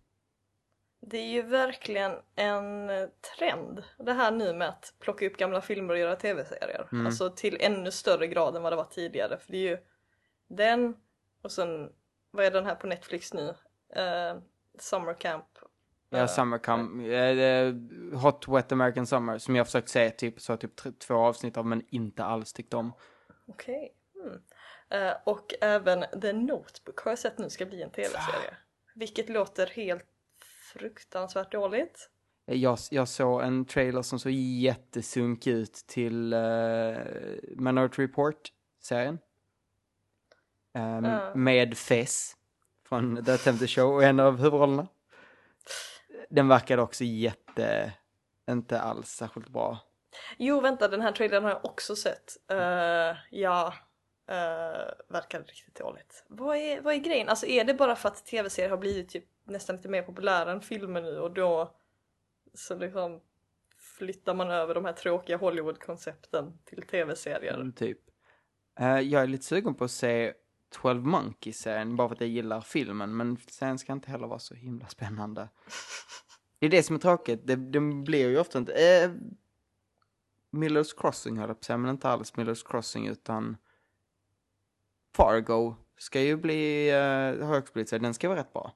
Det 1.00 1.18
är 1.18 1.28
ju 1.28 1.42
verkligen 1.42 2.12
en 2.36 2.90
eh, 2.90 3.08
trend 3.38 3.82
det 3.98 4.12
här 4.12 4.30
nu 4.30 4.54
med 4.54 4.68
att 4.68 4.94
plocka 5.00 5.26
upp 5.26 5.36
gamla 5.36 5.60
filmer 5.60 5.94
och 5.94 5.98
göra 5.98 6.16
tv-serier. 6.16 6.88
Mm. 6.92 7.06
Alltså 7.06 7.30
till 7.30 7.56
ännu 7.60 7.90
större 7.90 8.26
grad 8.26 8.56
än 8.56 8.62
vad 8.62 8.72
det 8.72 8.76
var 8.76 8.84
tidigare. 8.84 9.38
För 9.38 9.52
det 9.52 9.56
är 9.56 9.70
ju 9.70 9.78
den 10.48 10.96
och 11.42 11.52
sen, 11.52 11.92
vad 12.30 12.44
är 12.44 12.50
den 12.50 12.66
här 12.66 12.74
på 12.74 12.86
Netflix 12.86 13.34
nu? 13.34 13.54
Eh, 13.96 14.38
Summer 14.78 15.14
Camp. 15.14 15.46
Ja, 16.10 16.18
Eh, 16.18 16.26
Summer 16.26 16.58
Come, 16.58 17.14
eh, 17.14 17.74
Hot 18.20 18.48
Wet 18.48 18.72
American 18.72 19.06
Summer 19.06 19.38
som 19.38 19.56
jag 19.56 19.66
försökt 19.66 19.88
se 19.88 20.10
typ 20.10 20.40
så 20.40 20.56
typ 20.56 20.98
två 20.98 21.14
avsnitt 21.14 21.56
av 21.56 21.66
men 21.66 21.82
inte 21.88 22.24
alls 22.24 22.52
tyckt 22.52 22.74
om. 22.74 22.92
Okej. 23.46 23.94
Mm. 24.24 24.40
Eh, 24.90 25.16
och 25.24 25.54
även 25.60 26.04
The 26.20 26.32
Notebook 26.32 26.98
har 26.98 27.10
jag 27.10 27.18
sett 27.18 27.38
nu 27.38 27.50
ska 27.50 27.66
bli 27.66 27.82
en 27.82 27.90
tv-serie. 27.90 28.56
Vilket 28.94 29.28
låter 29.28 29.66
helt 29.66 30.09
fruktansvärt 30.72 31.52
dåligt. 31.52 32.10
Jag, 32.44 32.78
jag 32.90 33.08
såg 33.08 33.42
en 33.42 33.64
trailer 33.64 34.02
som 34.02 34.18
såg 34.18 34.32
jättesunk 34.32 35.46
ut 35.46 35.72
till 35.72 36.34
uh, 36.34 36.98
Minority 37.56 38.02
Report-serien. 38.02 39.18
Um, 40.78 41.04
Ja. 41.04 41.34
Med 41.34 41.78
Fess 41.78 42.36
från 42.88 43.24
The 43.24 43.32
Attempted 43.32 43.70
Show 43.70 43.94
och 43.94 44.04
en 44.04 44.20
av 44.20 44.36
huvudrollerna. 44.36 44.88
Den 46.30 46.48
verkade 46.48 46.82
också 46.82 47.04
jätte, 47.04 47.92
inte 48.50 48.80
alls 48.80 49.08
särskilt 49.08 49.48
bra. 49.48 49.78
Jo 50.38 50.60
vänta, 50.60 50.88
den 50.88 51.00
här 51.00 51.12
trailern 51.12 51.44
har 51.44 51.50
jag 51.50 51.64
också 51.64 51.96
sett. 51.96 52.36
Eh, 52.50 53.16
ja, 53.30 53.74
uh, 54.30 54.92
verkar 55.08 55.40
riktigt 55.40 55.74
dåligt. 55.74 56.24
Vad 56.28 56.56
är, 56.56 56.80
vad 56.80 56.94
är 56.94 56.98
grejen? 56.98 57.28
Alltså 57.28 57.46
är 57.46 57.64
det 57.64 57.74
bara 57.74 57.96
för 57.96 58.08
att 58.08 58.26
tv-serier 58.26 58.70
har 58.70 58.78
blivit 58.78 59.08
typ 59.08 59.24
nästan 59.50 59.76
lite 59.76 59.88
mer 59.88 60.02
populära 60.02 60.52
än 60.52 60.60
filmer 60.60 61.02
nu 61.02 61.18
och 61.18 61.34
då 61.34 61.76
så 62.54 62.76
liksom 62.76 63.20
flyttar 63.98 64.34
man 64.34 64.50
över 64.50 64.74
de 64.74 64.84
här 64.84 64.92
tråkiga 64.92 65.36
Hollywood-koncepten 65.36 66.58
till 66.64 66.82
tv-serier. 66.82 67.54
Mm, 67.54 67.72
Typ. 67.72 67.98
Uh, 68.80 69.00
jag 69.00 69.22
är 69.22 69.26
lite 69.26 69.44
sugen 69.44 69.74
på 69.74 69.84
att 69.84 69.90
se 69.90 70.34
12 70.70 71.06
Monkeys-serien 71.06 71.96
bara 71.96 72.08
för 72.08 72.14
att 72.14 72.20
jag 72.20 72.30
gillar 72.30 72.60
filmen 72.60 73.16
men 73.16 73.36
sen 73.36 73.78
ska 73.78 73.92
inte 73.92 74.10
heller 74.10 74.26
vara 74.26 74.38
så 74.38 74.54
himla 74.54 74.88
spännande. 74.88 75.48
Det 76.58 76.66
är 76.66 76.70
det 76.70 76.82
som 76.82 76.96
är 76.96 77.00
tråkigt, 77.00 77.46
det, 77.46 77.56
det 77.56 77.80
blir 77.80 78.28
ju 78.28 78.38
ofta 78.38 78.58
inte... 78.58 78.72
Uh, 78.72 79.12
Millers 80.52 80.94
Crossing 80.94 81.38
höll 81.38 81.48
jag 81.48 81.56
på 81.56 81.60
att 81.60 81.64
säga, 81.64 81.76
men 81.76 81.90
inte 81.90 82.08
alls 82.08 82.36
Millers 82.36 82.62
Crossing 82.62 83.08
utan 83.08 83.56
Fargo 85.16 85.76
ska 85.98 86.20
ju 86.20 86.36
bli, 86.36 86.92
uh, 86.92 87.46
har 87.46 87.58
också 87.58 87.72
blivit 87.72 87.88
så, 87.88 87.98
den 87.98 88.14
ska 88.14 88.28
vara 88.28 88.38
rätt 88.38 88.52
bra. 88.52 88.72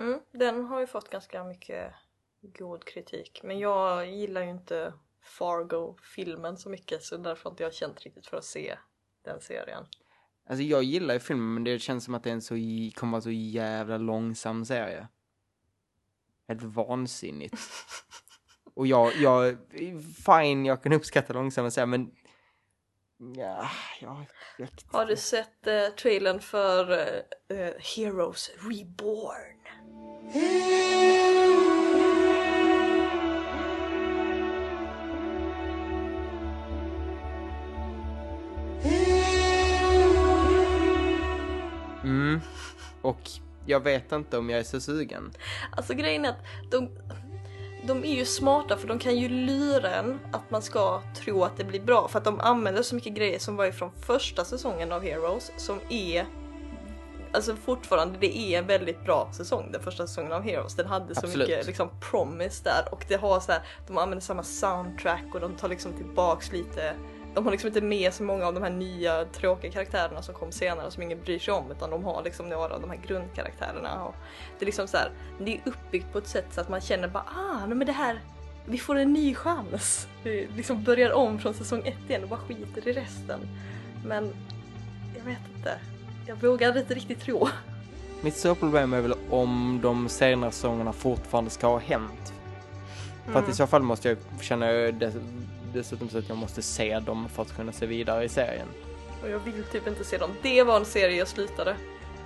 Mm, 0.00 0.20
den 0.32 0.64
har 0.64 0.80
ju 0.80 0.86
fått 0.86 1.10
ganska 1.10 1.44
mycket 1.44 1.92
god 2.40 2.84
kritik 2.84 3.40
men 3.42 3.58
jag 3.58 4.10
gillar 4.10 4.42
ju 4.42 4.50
inte 4.50 4.92
Fargo-filmen 5.22 6.56
så 6.56 6.68
mycket 6.70 7.02
så 7.02 7.16
därför 7.16 7.44
har 7.44 7.50
inte 7.50 7.62
jag 7.62 7.74
känt 7.74 8.00
riktigt 8.02 8.26
för 8.26 8.36
att 8.36 8.44
se 8.44 8.78
den 9.24 9.40
serien. 9.40 9.86
Alltså 10.48 10.62
jag 10.62 10.82
gillar 10.82 11.14
ju 11.14 11.20
filmen 11.20 11.54
men 11.54 11.64
det 11.64 11.78
känns 11.78 12.04
som 12.04 12.14
att 12.14 12.24
det 12.24 12.30
är 12.30 12.34
en 12.34 12.42
så, 12.42 12.56
j- 12.56 12.92
kommer 12.96 13.10
vara 13.12 13.22
så 13.22 13.30
jävla 13.30 13.98
långsam 13.98 14.64
serie. 14.64 15.08
Helt 16.48 16.62
vansinnigt. 16.62 17.54
Och 18.74 18.86
jag, 18.86 19.12
jag, 19.16 19.56
fine 20.26 20.64
jag 20.66 20.82
kan 20.82 20.92
uppskatta 20.92 21.32
långsamma 21.32 21.70
serier 21.70 21.86
men 21.86 22.14
ja, 23.36 23.70
jag, 24.00 24.26
jag, 24.58 24.68
Har 24.92 25.06
du 25.06 25.16
sett 25.16 25.66
eh, 25.66 25.88
trailern 25.88 26.40
för 26.40 26.90
eh, 26.92 27.58
eh, 27.58 27.74
Heroes 27.96 28.50
Reborn? 28.70 29.59
Mm. 30.32 30.70
Och 43.02 43.20
jag 43.66 43.80
vet 43.80 44.12
inte 44.12 44.38
om 44.38 44.50
jag 44.50 44.58
är 44.58 44.64
så 44.64 44.80
sugen. 44.80 45.32
Alltså 45.70 45.94
grejen 45.94 46.24
är 46.24 46.28
att 46.28 46.44
de, 46.70 46.88
de 47.86 48.04
är 48.04 48.14
ju 48.14 48.24
smarta 48.24 48.76
för 48.76 48.88
de 48.88 48.98
kan 48.98 49.16
ju 49.16 49.28
lura 49.28 49.94
en 49.94 50.20
att 50.32 50.50
man 50.50 50.62
ska 50.62 51.02
tro 51.16 51.44
att 51.44 51.56
det 51.56 51.64
blir 51.64 51.80
bra 51.80 52.08
för 52.08 52.18
att 52.18 52.24
de 52.24 52.40
använder 52.40 52.82
så 52.82 52.94
mycket 52.94 53.14
grejer 53.14 53.38
som 53.38 53.56
var 53.56 53.66
ifrån 53.66 53.90
första 54.00 54.44
säsongen 54.44 54.92
av 54.92 55.02
Heroes 55.02 55.52
som 55.56 55.80
är 55.88 56.26
Alltså 57.32 57.56
fortfarande, 57.56 58.18
det 58.18 58.38
är 58.38 58.58
en 58.58 58.66
väldigt 58.66 59.04
bra 59.04 59.30
säsong, 59.32 59.68
den 59.72 59.82
första 59.82 60.06
säsongen 60.06 60.32
av 60.32 60.42
Heroes. 60.42 60.74
Den 60.74 60.86
hade 60.86 61.14
så 61.14 61.20
Absolut. 61.20 61.48
mycket 61.48 61.66
liksom 61.66 61.90
promise 62.10 62.64
där 62.64 62.88
och 62.92 63.04
det 63.08 63.16
har 63.16 63.40
så 63.40 63.52
här, 63.52 63.62
de 63.86 63.98
använder 63.98 64.24
samma 64.24 64.42
soundtrack 64.42 65.24
och 65.34 65.40
de 65.40 65.56
tar 65.56 65.68
liksom 65.68 65.92
tillbaks 65.92 66.52
lite 66.52 66.94
de 67.34 67.44
har 67.44 67.52
liksom 67.52 67.68
inte 67.68 67.80
med 67.80 68.14
så 68.14 68.22
många 68.22 68.46
av 68.46 68.54
de 68.54 68.62
här 68.62 68.70
nya 68.70 69.24
tråkiga 69.24 69.72
karaktärerna 69.72 70.22
som 70.22 70.34
kom 70.34 70.52
senare 70.52 70.90
som 70.90 71.02
ingen 71.02 71.20
bryr 71.22 71.38
sig 71.38 71.54
om 71.54 71.70
utan 71.70 71.90
de 71.90 72.04
har 72.04 72.22
liksom 72.22 72.48
några 72.48 72.74
av 72.74 72.80
de 72.80 72.90
här 72.90 73.00
grundkaraktärerna. 73.06 74.04
Och 74.04 74.14
det 74.58 74.64
är 74.64 74.66
liksom 74.66 74.88
så 74.88 74.96
här, 74.96 75.10
det 75.38 75.54
är 75.54 75.60
uppbyggt 75.64 76.12
på 76.12 76.18
ett 76.18 76.26
sätt 76.26 76.46
så 76.50 76.60
att 76.60 76.68
man 76.68 76.80
känner 76.80 77.08
bara 77.08 77.24
ah, 77.24 77.66
men 77.66 77.78
det 77.78 77.92
här, 77.92 78.20
vi 78.64 78.78
får 78.78 78.96
en 78.96 79.12
ny 79.12 79.34
chans. 79.34 80.08
Vi 80.22 80.48
liksom 80.56 80.84
börjar 80.84 81.12
om 81.12 81.38
från 81.38 81.54
säsong 81.54 81.82
ett 81.84 82.10
igen 82.10 82.22
och 82.22 82.28
bara 82.28 82.40
skiter 82.40 82.88
i 82.88 82.92
resten. 82.92 83.40
Men 84.04 84.32
jag 85.16 85.24
vet 85.24 85.56
inte, 85.56 85.78
jag 86.30 86.36
vågar 86.36 86.78
inte 86.78 86.94
riktigt 86.94 87.20
tro. 87.20 87.48
Mitt 88.20 88.36
stora 88.36 88.54
problem 88.54 88.92
är 88.92 89.00
väl 89.00 89.14
om 89.30 89.80
de 89.82 90.08
senare 90.08 90.50
säsongerna 90.50 90.92
fortfarande 90.92 91.50
ska 91.50 91.66
ha 91.66 91.78
hänt. 91.78 92.32
För 93.26 93.38
att 93.38 93.48
i 93.48 93.52
så 93.52 93.66
fall 93.66 93.82
måste 93.82 94.08
jag 94.08 94.18
känna 94.40 94.66
dess, 94.72 95.14
dessutom 95.72 96.08
så 96.08 96.18
att 96.18 96.28
jag 96.28 96.38
måste 96.38 96.62
se 96.62 96.98
dem 96.98 97.28
för 97.28 97.42
att 97.42 97.56
kunna 97.56 97.72
se 97.72 97.86
vidare 97.86 98.24
i 98.24 98.28
serien. 98.28 98.66
Och 99.22 99.30
jag 99.30 99.38
vill 99.38 99.64
typ 99.64 99.86
inte 99.86 100.04
se 100.04 100.18
dem. 100.18 100.30
Det 100.42 100.62
var 100.62 100.76
en 100.76 100.84
serie 100.84 101.16
jag 101.16 101.28
slutade. 101.28 101.76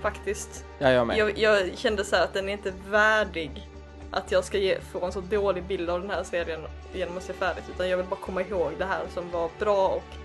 Faktiskt. 0.01 0.65
Ja, 0.79 0.91
jag 0.91 1.07
med. 1.07 1.17
Jag, 1.17 1.37
jag 1.37 1.77
kände 1.77 2.05
så 2.05 2.15
här 2.15 2.23
att 2.23 2.33
den 2.33 2.49
är 2.49 2.53
inte 2.53 2.73
värdig 2.89 3.69
att 4.11 4.31
jag 4.31 4.43
ska 4.43 4.57
ge, 4.57 4.79
få 4.91 5.05
en 5.05 5.11
så 5.11 5.21
dålig 5.21 5.63
bild 5.63 5.89
av 5.89 6.01
den 6.01 6.09
här 6.09 6.23
serien 6.23 6.61
genom 6.93 7.17
att 7.17 7.23
se 7.23 7.33
färdigt. 7.33 7.63
Utan 7.75 7.89
jag 7.89 7.97
vill 7.97 8.05
bara 8.05 8.19
komma 8.19 8.41
ihåg 8.41 8.71
det 8.77 8.85
här 8.85 9.03
som 9.13 9.31
var 9.31 9.49
bra 9.59 9.87
och 9.87 10.15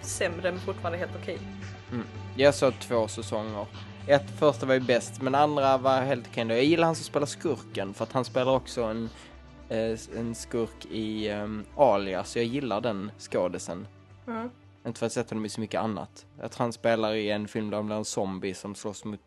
sämre 0.00 0.52
men 0.52 0.60
fortfarande 0.60 0.98
helt 0.98 1.16
okej. 1.22 1.38
Jag 2.36 2.54
såg 2.54 2.72
två 2.80 3.08
säsonger. 3.08 3.66
Ett 4.06 4.30
första 4.38 4.66
var 4.66 4.74
ju 4.74 4.80
bäst, 4.80 5.22
men 5.22 5.34
andra 5.34 5.78
var 5.78 6.00
helt 6.00 6.26
okej. 6.28 6.40
ändå. 6.40 6.54
Jag 6.54 6.64
gillar 6.64 6.86
han 6.86 6.94
som 6.94 7.04
spelar 7.04 7.26
skurken, 7.26 7.94
för 7.94 8.04
att 8.04 8.12
han 8.12 8.24
spelar 8.24 8.52
också 8.52 8.82
en, 8.82 9.10
eh, 9.68 9.98
en 10.16 10.34
skurk 10.34 10.86
i 10.90 11.30
um, 11.30 11.64
Alias. 11.76 12.36
Jag 12.36 12.44
gillar 12.44 12.80
den 12.80 13.10
skådisen. 13.18 13.86
Mm. 14.26 14.50
Inte 14.86 14.98
för 14.98 15.06
att 15.06 15.16
jag 15.16 15.24
sett 15.24 15.30
honom 15.30 15.44
i 15.44 15.48
så 15.48 15.60
mycket 15.60 15.80
annat. 15.80 16.26
Jag 16.40 16.52
tror 16.52 16.64
han 16.64 16.72
spelar 16.72 17.14
i 17.14 17.30
en 17.30 17.48
film 17.48 17.70
där 17.70 17.76
han 17.76 17.86
blir 17.86 17.96
en 17.96 18.04
zombie 18.04 18.54
som 18.54 18.74
slåss 18.74 19.04
mot 19.04 19.20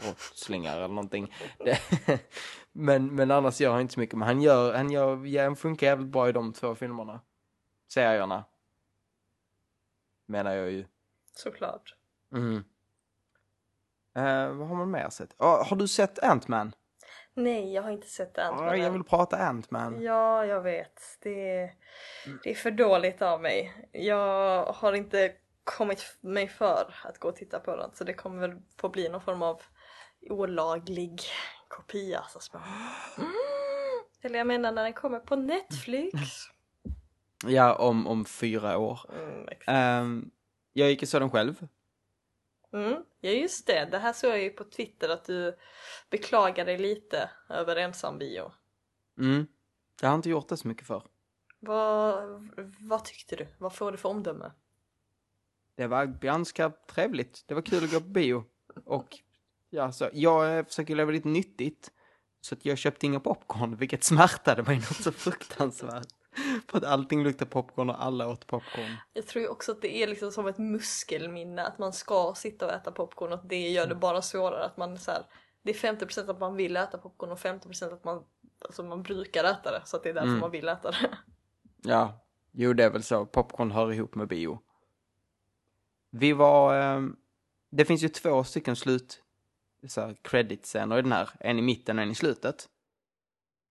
brottslingar 0.00 0.76
eller 0.76 0.88
någonting. 0.88 1.34
Det, 1.58 1.80
men, 2.72 3.14
men 3.14 3.30
annars 3.30 3.60
gör 3.60 3.72
han 3.72 3.80
inte 3.80 3.94
så 3.94 4.00
mycket. 4.00 4.18
Men 4.18 4.28
han 4.28 4.42
gör, 4.42 4.74
han 4.74 4.90
gör, 4.90 5.26
ja, 5.26 5.44
han 5.44 5.56
funkar 5.56 5.86
jävligt 5.86 6.08
bra 6.08 6.28
i 6.28 6.32
de 6.32 6.52
två 6.52 6.74
filmerna. 6.74 7.20
Serierna. 7.88 8.44
Menar 10.26 10.54
jag 10.54 10.70
ju. 10.70 10.84
Såklart. 11.34 11.95
Mm. 12.36 12.64
Eh, 14.16 14.56
vad 14.56 14.68
har 14.68 14.76
man 14.76 14.90
mer 14.90 15.08
sett? 15.10 15.34
Ah, 15.36 15.64
har 15.64 15.76
du 15.76 15.88
sett 15.88 16.18
Ant-Man? 16.18 16.72
Nej, 17.34 17.72
jag 17.72 17.82
har 17.82 17.90
inte 17.90 18.06
sett 18.06 18.38
Ant-Man 18.38 18.68
Ah, 18.68 18.76
jag 18.76 18.90
vill 18.90 19.04
prata 19.04 19.36
Ant-Man. 19.36 20.02
Ja, 20.02 20.46
jag 20.46 20.60
vet. 20.60 21.00
Det, 21.22 21.70
det 22.44 22.50
är 22.50 22.54
för 22.54 22.70
dåligt 22.70 23.22
av 23.22 23.42
mig. 23.42 23.88
Jag 23.92 24.64
har 24.64 24.92
inte 24.92 25.32
kommit 25.64 26.16
mig 26.20 26.48
för 26.48 26.94
att 27.04 27.18
gå 27.18 27.28
och 27.28 27.36
titta 27.36 27.60
på 27.60 27.76
den 27.76 27.90
så 27.94 28.04
det 28.04 28.14
kommer 28.14 28.48
väl 28.48 28.60
få 28.80 28.88
bli 28.88 29.08
någon 29.08 29.20
form 29.20 29.42
av 29.42 29.62
olaglig 30.30 31.20
kopia 31.68 32.22
så 32.28 32.40
småningom. 32.40 32.72
Mm. 33.18 33.32
Eller 34.22 34.38
jag 34.38 34.46
menar 34.46 34.72
när 34.72 34.84
den 34.84 34.92
kommer 34.92 35.20
på 35.20 35.36
Netflix. 35.36 36.18
Ja, 37.46 37.74
om, 37.74 38.06
om 38.06 38.24
fyra 38.24 38.78
år. 38.78 39.00
Mm. 39.18 39.48
Ehm, 39.66 40.30
jag 40.72 40.88
gick 40.88 41.02
och 41.02 41.08
såg 41.08 41.20
den 41.20 41.30
själv. 41.30 41.66
Mm, 42.76 43.02
ja 43.20 43.30
just 43.30 43.66
det, 43.66 43.84
det 43.84 43.98
här 43.98 44.12
såg 44.12 44.30
jag 44.30 44.42
ju 44.42 44.50
på 44.50 44.64
Twitter 44.64 45.08
att 45.08 45.24
du 45.24 45.56
beklagar 46.10 46.64
dig 46.64 46.78
lite 46.78 47.30
över 47.48 47.76
ensam 47.76 48.18
bio. 48.18 48.52
Mm. 49.18 49.46
Jag 50.00 50.08
har 50.08 50.16
inte 50.16 50.30
gjort 50.30 50.48
det 50.48 50.56
så 50.56 50.68
mycket 50.68 50.86
för. 50.86 51.02
Vad, 51.60 52.48
vad 52.80 53.04
tyckte 53.04 53.36
du? 53.36 53.46
Vad 53.58 53.74
får 53.74 53.92
du 53.92 53.98
för 53.98 54.08
omdöme? 54.08 54.52
Det 55.76 55.86
var 55.86 56.04
ganska 56.04 56.70
trevligt. 56.70 57.44
Det 57.46 57.54
var 57.54 57.62
kul 57.62 57.84
att 57.84 57.92
gå 57.92 58.00
på 58.00 58.06
bio. 58.06 58.44
Och 58.84 59.18
ja, 59.70 59.92
så 59.92 60.10
jag 60.12 60.58
eh, 60.58 60.64
försöker 60.64 60.96
leva 60.96 61.12
lite 61.12 61.28
nyttigt. 61.28 61.90
Så 62.40 62.54
att 62.54 62.64
jag 62.64 62.78
köpte 62.78 63.06
inga 63.06 63.20
popcorn, 63.20 63.76
vilket 63.76 64.04
smärtade 64.04 64.62
mig 64.62 64.76
något 64.76 65.02
så 65.02 65.12
fruktansvärt. 65.12 66.08
För 66.68 66.78
att 66.78 66.84
allting 66.84 67.22
luktar 67.22 67.46
popcorn 67.46 67.90
och 67.90 68.04
alla 68.04 68.28
åt 68.28 68.46
popcorn. 68.46 68.96
Jag 69.12 69.26
tror 69.26 69.42
ju 69.42 69.48
också 69.48 69.72
att 69.72 69.82
det 69.82 69.96
är 70.02 70.06
liksom 70.06 70.32
som 70.32 70.46
ett 70.46 70.58
muskelminne 70.58 71.62
att 71.62 71.78
man 71.78 71.92
ska 71.92 72.34
sitta 72.36 72.66
och 72.66 72.72
äta 72.72 72.92
popcorn 72.92 73.32
och 73.32 73.46
det 73.46 73.68
gör 73.68 73.86
det 73.86 73.94
bara 73.94 74.22
svårare 74.22 74.64
att 74.64 74.76
man 74.76 74.98
så 74.98 75.10
här, 75.10 75.22
det 75.62 75.70
är 75.70 75.74
50% 75.94 76.30
att 76.30 76.40
man 76.40 76.56
vill 76.56 76.76
äta 76.76 76.98
popcorn 76.98 77.30
och 77.30 77.38
50% 77.38 77.92
att 77.92 78.04
man 78.04 78.24
alltså 78.60 78.82
man 78.82 79.02
brukar 79.02 79.44
äta 79.44 79.70
det 79.70 79.82
så 79.84 79.96
att 79.96 80.02
det 80.02 80.08
är 80.08 80.14
därför 80.14 80.28
Mm. 80.28 80.40
man 80.40 80.50
vill 80.50 80.68
äta 80.68 80.90
det. 80.90 81.18
Ja, 81.82 82.20
jo 82.52 82.72
det 82.72 82.84
är 82.84 82.90
väl 82.90 83.02
så. 83.02 83.26
Popcorn 83.26 83.70
hör 83.70 83.92
ihop 83.92 84.14
med 84.14 84.28
bio. 84.28 84.58
Vi 86.10 86.32
var, 86.32 86.80
ehm, 86.80 87.16
det 87.70 87.84
finns 87.84 88.02
ju 88.04 88.08
två 88.08 88.44
stycken 88.44 88.76
slut, 88.76 89.22
så 89.88 90.00
här, 90.00 90.16
credit-scener 90.22 90.98
i 90.98 91.02
den 91.02 91.12
här. 91.12 91.30
En 91.40 91.58
i 91.58 91.62
mitten 91.62 91.98
och 91.98 92.02
en 92.02 92.10
i 92.10 92.14
slutet. 92.14 92.68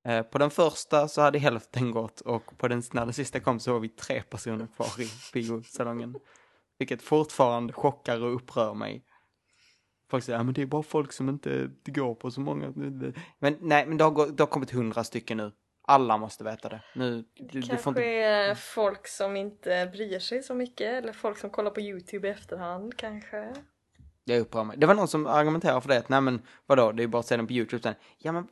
Eh, 0.05 0.21
på 0.23 0.37
den 0.37 0.49
första 0.49 1.07
så 1.07 1.21
hade 1.21 1.39
hälften 1.39 1.91
gått 1.91 2.21
och 2.21 2.57
på 2.57 2.67
den, 2.67 2.83
när 2.93 3.05
den 3.05 3.13
sista 3.13 3.39
kom 3.39 3.59
så 3.59 3.73
var 3.73 3.79
vi 3.79 3.89
tre 3.89 4.21
personer 4.21 4.67
kvar 4.75 5.01
i 5.01 5.09
biosalongen. 5.33 6.15
Vilket 6.77 7.01
fortfarande 7.01 7.73
chockar 7.73 8.23
och 8.23 8.35
upprör 8.35 8.73
mig. 8.73 9.05
Folk 10.09 10.23
säger, 10.23 10.39
ja 10.39 10.43
men 10.43 10.53
det 10.53 10.61
är 10.61 10.65
bara 10.65 10.83
folk 10.83 11.11
som 11.11 11.29
inte 11.29 11.71
går 11.85 12.15
på 12.15 12.31
så 12.31 12.41
många. 12.41 12.73
Men 13.39 13.57
nej, 13.61 13.85
men 13.85 13.97
det 13.97 14.03
har, 14.03 14.11
gått, 14.11 14.37
det 14.37 14.43
har 14.43 14.47
kommit 14.47 14.71
hundra 14.71 15.03
stycken 15.03 15.37
nu. 15.37 15.51
Alla 15.87 16.17
måste 16.17 16.43
veta 16.43 16.69
det. 16.69 16.81
Nu, 16.95 17.25
du, 17.33 17.45
du 17.45 17.61
Kanske 17.61 17.89
inte... 17.89 18.03
är 18.03 18.55
folk 18.55 19.07
som 19.07 19.35
inte 19.35 19.89
bryr 19.93 20.19
sig 20.19 20.43
så 20.43 20.53
mycket 20.53 21.03
eller 21.03 21.13
folk 21.13 21.37
som 21.37 21.49
kollar 21.49 21.71
på 21.71 21.81
Youtube 21.81 22.27
i 22.27 22.31
efterhand 22.31 22.97
kanske. 22.97 23.53
Det 24.25 24.39
upprör 24.39 24.63
mig. 24.63 24.77
Det 24.77 24.87
var 24.87 24.95
någon 24.95 25.07
som 25.07 25.27
argumenterade 25.27 25.81
för 25.81 25.89
det, 25.89 25.97
att 25.97 26.09
nej 26.09 26.21
men 26.21 26.41
vadå, 26.65 26.91
det 26.91 27.03
är 27.03 27.07
bara 27.07 27.19
att 27.19 27.25
se 27.25 27.37
den 27.37 27.47
på 27.47 27.53
YouTube 27.53 27.83
sen. 27.83 27.95
Ja 28.17 28.31
men, 28.31 28.47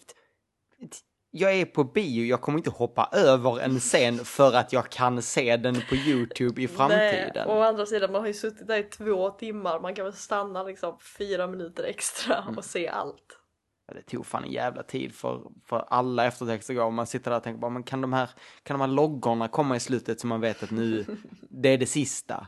jag 1.35 1.53
är 1.53 1.65
på 1.65 1.83
bio, 1.83 2.25
jag 2.25 2.41
kommer 2.41 2.57
inte 2.59 2.69
hoppa 2.69 3.09
över 3.11 3.59
en 3.59 3.79
scen 3.79 4.25
för 4.25 4.53
att 4.53 4.73
jag 4.73 4.89
kan 4.89 5.21
se 5.21 5.57
den 5.57 5.75
på 5.89 5.95
YouTube 5.95 6.61
i 6.61 6.67
framtiden. 6.67 7.31
Nej, 7.35 7.45
å 7.47 7.61
andra 7.61 7.85
sidan, 7.85 8.11
man 8.11 8.21
har 8.21 8.27
ju 8.27 8.33
suttit 8.33 8.67
där 8.67 8.77
i 8.77 8.83
två 8.83 9.29
timmar, 9.29 9.79
man 9.79 9.95
kan 9.95 10.05
väl 10.05 10.13
stanna 10.13 10.63
liksom 10.63 10.97
fyra 11.17 11.47
minuter 11.47 11.83
extra 11.83 12.37
Mm. 12.37 12.57
och 12.57 12.65
se 12.65 12.87
allt. 12.87 13.39
Ja, 13.87 13.93
Det 13.93 14.01
tog 14.01 14.25
fan 14.25 14.43
en 14.43 14.51
jävla 14.51 14.83
tid 14.83 15.15
för, 15.15 15.41
för 15.65 15.85
alla 15.87 16.25
eftertexter 16.25 16.73
går. 16.73 16.91
Man 16.91 17.07
sitter 17.07 17.31
där 17.31 17.37
och 17.37 17.43
tänker 17.43 17.59
bara, 17.61 17.71
men 17.71 17.83
kan 17.83 18.01
de 18.01 18.13
här, 18.13 18.29
kan 18.63 18.79
de 18.79 18.81
här 18.81 18.95
loggorna 18.95 19.47
komma 19.47 19.75
i 19.75 19.79
slutet 19.79 20.19
så 20.19 20.27
man 20.27 20.41
vet 20.41 20.63
att 20.63 20.71
nu, 20.71 21.05
det 21.49 21.69
är 21.69 21.77
det 21.77 21.85
sista. 21.85 22.47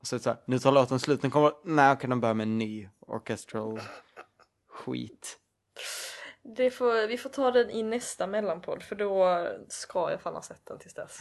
Och 0.00 0.06
så, 0.06 0.18
så 0.18 0.30
här, 0.30 0.38
nu 0.46 0.58
tar 0.58 0.72
låten 0.72 0.98
slut, 1.00 1.22
nu 1.22 1.30
kommer, 1.30 1.52
nej 1.64 1.96
kan 2.00 2.10
de 2.10 2.20
börja 2.20 2.34
med 2.34 2.44
en 2.44 2.58
ny 2.58 2.88
orchestral 3.00 3.80
skit. 4.68 5.36
Det 6.42 6.70
får, 6.70 7.06
vi 7.06 7.16
får 7.16 7.30
ta 7.30 7.50
den 7.50 7.70
i 7.70 7.82
nästa 7.82 8.26
mellanpodd 8.26 8.82
för 8.82 8.96
då 8.96 9.46
ska 9.68 10.10
jag 10.10 10.20
fan 10.20 10.34
ha 10.34 10.42
sett 10.42 10.66
den 10.66 10.78
tills 10.78 10.94
dess. 10.94 11.18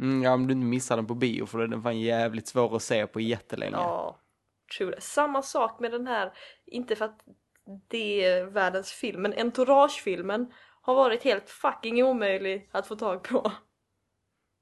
Mm, 0.00 0.22
ja, 0.22 0.32
om 0.32 0.46
du 0.46 0.52
inte 0.52 0.66
missar 0.66 0.96
den 0.96 1.06
på 1.06 1.14
bio 1.14 1.46
för 1.46 1.58
då 1.58 1.64
är 1.64 1.68
den 1.68 1.82
fan 1.82 2.00
jävligt 2.00 2.48
svår 2.48 2.76
att 2.76 2.82
se 2.82 3.06
på 3.06 3.20
jättelänge. 3.20 3.76
Ja, 3.76 4.20
true 4.78 4.90
det. 4.90 5.00
Samma 5.00 5.42
sak 5.42 5.80
med 5.80 5.90
den 5.90 6.06
här, 6.06 6.32
inte 6.66 6.96
för 6.96 7.04
att 7.04 7.20
det 7.88 8.24
är 8.24 8.44
världens 8.44 8.92
film, 8.92 9.22
men 9.22 9.32
Entourage-filmen 9.32 10.52
har 10.80 10.94
varit 10.94 11.22
helt 11.22 11.50
fucking 11.50 12.04
omöjlig 12.04 12.70
att 12.72 12.86
få 12.86 12.96
tag 12.96 13.22
på. 13.22 13.52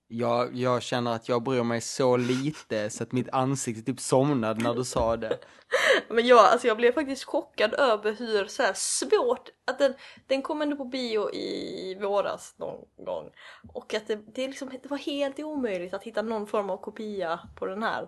Jag, 0.06 0.54
jag 0.54 0.82
känner 0.82 1.14
att 1.14 1.28
jag 1.28 1.42
bryr 1.42 1.62
mig 1.62 1.80
så 1.80 2.16
lite 2.16 2.90
så 2.90 3.02
att 3.02 3.12
mitt 3.12 3.28
ansikte 3.28 3.82
typ 3.82 4.00
somnade 4.00 4.62
när 4.62 4.74
du 4.74 4.84
sa 4.84 5.16
det. 5.16 5.38
Men 6.08 6.26
jag, 6.26 6.38
alltså 6.38 6.66
jag 6.66 6.76
blev 6.76 6.92
faktiskt 6.92 7.24
chockad 7.24 7.74
över 7.74 8.12
hur 8.12 8.46
så 8.46 8.62
här 8.62 8.72
svårt 8.74 9.50
att 9.64 9.78
den, 9.78 9.94
den 10.26 10.42
kom 10.42 10.62
ändå 10.62 10.76
på 10.76 10.84
bio 10.84 11.34
i 11.34 11.94
våras 12.00 12.54
någon 12.56 12.88
gång. 12.96 13.30
Och 13.72 13.94
att 13.94 14.06
det, 14.06 14.14
det, 14.14 14.48
liksom, 14.48 14.70
det 14.82 14.90
var 14.90 14.98
helt 14.98 15.38
omöjligt 15.38 15.94
att 15.94 16.02
hitta 16.02 16.22
någon 16.22 16.46
form 16.46 16.70
av 16.70 16.76
kopia 16.76 17.40
på 17.56 17.66
den 17.66 17.82
här. 17.82 18.02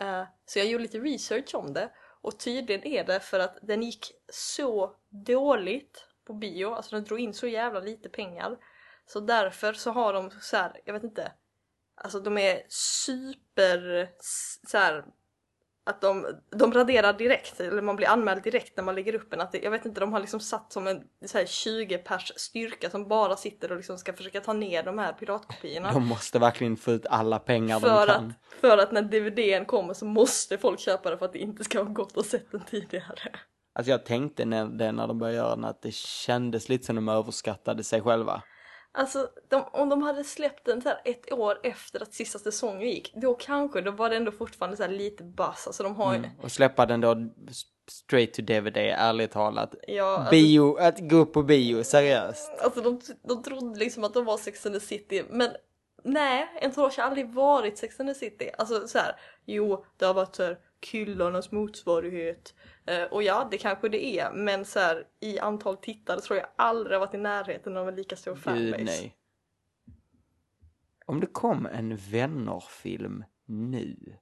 Uh, 0.00 0.24
så 0.46 0.58
jag 0.58 0.66
gjorde 0.66 0.82
lite 0.82 0.98
research 0.98 1.54
om 1.54 1.72
det. 1.72 1.90
Och 2.20 2.38
tydligen 2.38 2.86
är 2.86 3.04
det 3.04 3.20
för 3.20 3.40
att 3.40 3.58
den 3.62 3.82
gick 3.82 4.12
så 4.28 4.96
dåligt 5.08 6.06
på 6.24 6.32
bio, 6.32 6.74
alltså 6.74 6.96
den 6.96 7.04
drog 7.04 7.20
in 7.20 7.34
så 7.34 7.46
jävla 7.46 7.80
lite 7.80 8.08
pengar. 8.08 8.56
Så 9.06 9.20
därför 9.20 9.72
så 9.72 9.90
har 9.90 10.12
de 10.12 10.30
så 10.30 10.56
här, 10.56 10.80
jag 10.84 10.92
vet 10.94 11.04
inte, 11.04 11.32
alltså 11.94 12.20
de 12.20 12.38
är 12.38 12.62
super 12.68 14.10
så 14.66 14.78
här 14.78 15.04
att 15.86 16.00
de, 16.00 16.26
de 16.50 16.72
raderar 16.72 17.12
direkt, 17.12 17.60
eller 17.60 17.82
man 17.82 17.96
blir 17.96 18.08
anmäld 18.08 18.42
direkt 18.42 18.76
när 18.76 18.84
man 18.84 18.94
lägger 18.94 19.14
upp 19.14 19.32
en. 19.32 19.40
Att 19.40 19.52
det, 19.52 19.58
jag 19.58 19.70
vet 19.70 19.84
inte, 19.84 20.00
de 20.00 20.12
har 20.12 20.20
liksom 20.20 20.40
satt 20.40 20.72
som 20.72 20.86
en 20.86 21.02
så 21.26 21.38
här 21.38 21.46
20 21.46 21.98
pers 21.98 22.32
styrka 22.36 22.90
som 22.90 23.08
bara 23.08 23.36
sitter 23.36 23.70
och 23.70 23.76
liksom 23.76 23.98
ska 23.98 24.12
försöka 24.12 24.40
ta 24.40 24.52
ner 24.52 24.82
de 24.82 24.98
här 24.98 25.12
piratkopiorna. 25.12 25.92
De 25.92 26.06
måste 26.06 26.38
verkligen 26.38 26.76
få 26.76 26.92
ut 26.92 27.06
alla 27.06 27.38
pengar 27.38 27.80
för, 27.80 28.06
de 28.06 28.12
kan. 28.12 28.26
att, 28.26 28.60
för 28.60 28.78
att 28.78 28.92
när 28.92 29.02
DVDn 29.02 29.64
kommer 29.64 29.94
så 29.94 30.04
måste 30.04 30.58
folk 30.58 30.80
köpa 30.80 31.10
det 31.10 31.18
för 31.18 31.26
att 31.26 31.32
det 31.32 31.38
inte 31.38 31.64
ska 31.64 31.78
ha 31.78 31.84
gått 31.84 32.16
att 32.16 32.26
sett 32.26 32.52
den 32.52 32.64
tidigare. 32.64 33.30
Alltså 33.74 33.90
jag 33.90 34.04
tänkte 34.04 34.44
när, 34.44 34.92
när 34.92 35.06
de 35.06 35.18
började 35.18 35.36
göra 35.36 35.56
den 35.56 35.64
att 35.64 35.82
det 35.82 35.94
kändes 35.94 36.68
lite 36.68 36.84
som 36.84 36.96
de 36.96 37.08
överskattade 37.08 37.84
sig 37.84 38.00
själva. 38.00 38.42
Alltså 38.98 39.28
de, 39.48 39.64
om 39.72 39.88
de 39.88 40.02
hade 40.02 40.24
släppt 40.24 40.64
den 40.64 40.82
så 40.82 40.90
ett 41.04 41.32
år 41.32 41.60
efter 41.62 42.02
att 42.02 42.14
sista 42.14 42.38
säsongen 42.38 42.88
gick, 42.88 43.12
då 43.14 43.34
kanske, 43.34 43.80
då 43.80 43.90
var 43.90 44.10
det 44.10 44.16
ändå 44.16 44.32
fortfarande 44.32 44.76
så 44.76 44.86
lite 44.86 45.24
buzz. 45.24 45.66
Alltså 45.66 45.82
de 45.82 45.96
har 45.96 46.14
Mm. 46.14 46.30
Och 46.42 46.52
släppa 46.52 46.86
den 46.86 47.00
då 47.00 47.16
straight 47.88 48.34
to 48.34 48.42
DVD, 48.42 48.76
ärligt 48.76 49.30
talat. 49.30 49.74
ja, 49.88 50.16
alltså, 50.16 50.30
Bio, 50.30 50.76
att 50.76 50.98
gå 51.00 51.16
upp 51.16 51.32
på 51.32 51.42
bio, 51.42 51.84
seriöst. 51.84 52.52
Alltså 52.60 52.80
de, 52.80 53.00
de 53.22 53.42
trodde 53.42 53.78
liksom 53.78 54.04
att 54.04 54.14
de 54.14 54.24
var 54.24 54.36
Sex 54.36 54.66
and 54.66 54.74
the 54.74 54.80
City 54.80 55.24
men 55.30 55.50
nej, 56.04 56.48
Entourage 56.62 56.98
har 56.98 57.04
aldrig 57.04 57.30
varit 57.34 57.78
Sex 57.78 58.00
and 58.00 58.08
the 58.08 58.14
City. 58.14 58.50
Alltså 58.58 58.88
så 58.88 58.98
här, 58.98 59.16
jo 59.44 59.84
det 59.96 60.04
har 60.04 60.14
varit 60.14 60.36
så 60.36 60.42
här 60.42 60.58
killarnas 60.80 61.52
motsvarighet. 61.52 62.54
Eh, 62.86 63.02
och 63.02 63.22
ja, 63.22 63.48
det 63.50 63.58
kanske 63.58 63.88
det 63.88 64.04
är 64.04 64.32
men 64.32 64.64
så 64.64 64.78
här, 64.78 65.06
i 65.20 65.38
antal 65.38 65.76
tittare 65.76 66.20
tror 66.20 66.38
jag 66.38 66.48
aldrig 66.56 67.00
varit 67.00 67.14
i 67.14 67.18
närheten 67.18 67.76
av 67.76 67.88
en 67.88 67.94
lika 67.94 68.16
stor 68.16 68.36
fanbase. 68.36 68.76
Gud 68.76 68.86
nej. 68.86 69.16
Om 71.06 71.20
det 71.20 71.26
kom 71.26 71.66
en 71.66 71.96
vännerfilm 71.96 73.24
nu, 73.46 74.16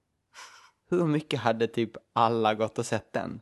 hur 0.90 1.06
mycket 1.06 1.40
hade 1.40 1.66
typ 1.66 1.90
alla 2.12 2.54
gått 2.54 2.78
och 2.78 2.86
sett 2.86 3.12
den? 3.12 3.40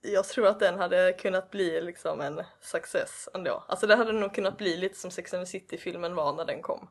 Jag 0.00 0.24
tror 0.24 0.46
att 0.46 0.60
den 0.60 0.78
hade 0.78 1.12
kunnat 1.12 1.50
bli 1.50 1.80
liksom 1.80 2.20
en 2.20 2.42
success 2.60 3.28
ändå. 3.34 3.64
Alltså 3.68 3.86
det 3.86 3.96
hade 3.96 4.12
nog 4.12 4.34
kunnat 4.34 4.58
bli 4.58 4.76
lite 4.76 4.98
som 4.98 5.10
Sex 5.10 5.34
and 5.34 5.46
the 5.46 5.50
City-filmen 5.50 6.14
var 6.14 6.32
när 6.32 6.44
den 6.44 6.62
kom. 6.62 6.88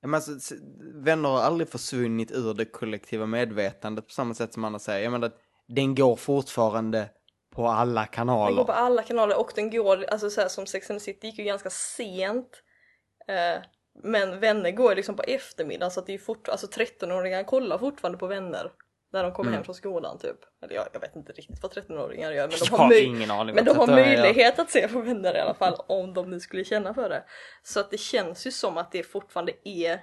Ja, 0.00 0.08
Men 0.08 0.14
alltså, 0.14 0.54
vänner 0.94 1.28
har 1.28 1.40
aldrig 1.40 1.68
försvunnit 1.68 2.32
ur 2.32 2.54
det 2.54 2.64
kollektiva 2.64 3.26
medvetandet 3.26 4.06
på 4.06 4.12
samma 4.12 4.34
sätt 4.34 4.52
som 4.52 4.64
andra 4.64 4.78
säger. 4.78 5.04
Jag 5.04 5.12
menar, 5.12 5.32
den 5.68 5.94
går 5.94 6.16
fortfarande 6.16 7.10
på 7.54 7.66
alla 7.66 8.00
Den 8.00 8.08
kanaler. 8.08 8.56
går 8.56 8.64
på 8.64 8.72
alla 8.72 9.02
kanaler 9.02 9.38
och 9.40 9.52
den 9.54 9.70
går, 9.70 10.04
alltså 10.04 10.30
så 10.30 10.40
här, 10.40 10.48
som 10.48 10.66
Sex 10.66 10.90
and 10.90 10.98
the 10.98 11.04
City 11.04 11.26
gick 11.26 11.38
ju 11.38 11.44
ganska 11.44 11.70
sent. 11.70 12.62
Eh, 13.28 13.62
men 14.02 14.40
Vänner 14.40 14.70
går 14.70 14.94
liksom 14.94 15.16
på 15.16 15.22
eftermiddagen 15.22 15.90
så 15.90 16.00
att 16.00 16.06
det 16.06 16.14
är 16.14 16.18
fort, 16.18 16.48
alltså 16.48 16.66
13-åringar 16.66 17.44
kollar 17.44 17.78
fortfarande 17.78 18.18
på 18.18 18.26
Vänner. 18.26 18.72
När 19.12 19.22
de 19.22 19.32
kommer 19.32 19.48
Mm. 19.48 19.54
hem 19.58 19.64
från 19.64 19.74
skolan 19.74 20.18
typ. 20.18 20.36
Eller 20.64 20.74
jag, 20.74 20.86
jag 20.92 21.00
vet 21.00 21.16
inte 21.16 21.32
riktigt 21.32 21.62
vad 21.62 21.72
13-åringar 21.72 22.32
gör 22.32 22.48
men 22.48 22.50
de 22.50 22.66
Jag 22.70 22.78
har, 22.78 22.84
har 22.84 23.04
ingen 23.06 23.30
aning 23.30 23.54
men 23.54 23.64
de 23.64 23.70
har 23.76 23.86
13-åringar 23.86 24.12
gör. 24.12 24.22
möjlighet 24.22 24.58
att 24.58 24.70
se 24.70 24.88
på 24.88 25.00
Vänner 25.00 25.36
i 25.36 25.40
alla 25.40 25.54
fall 25.54 25.74
om 25.88 26.14
de 26.14 26.30
nu 26.30 26.40
skulle 26.40 26.64
känna 26.64 26.94
för 26.94 27.08
det. 27.08 27.24
Så 27.62 27.80
att 27.80 27.90
det 27.90 27.98
känns 27.98 28.46
ju 28.46 28.50
som 28.50 28.78
att 28.78 28.92
det 28.92 29.02
fortfarande 29.02 29.52
är 29.64 30.00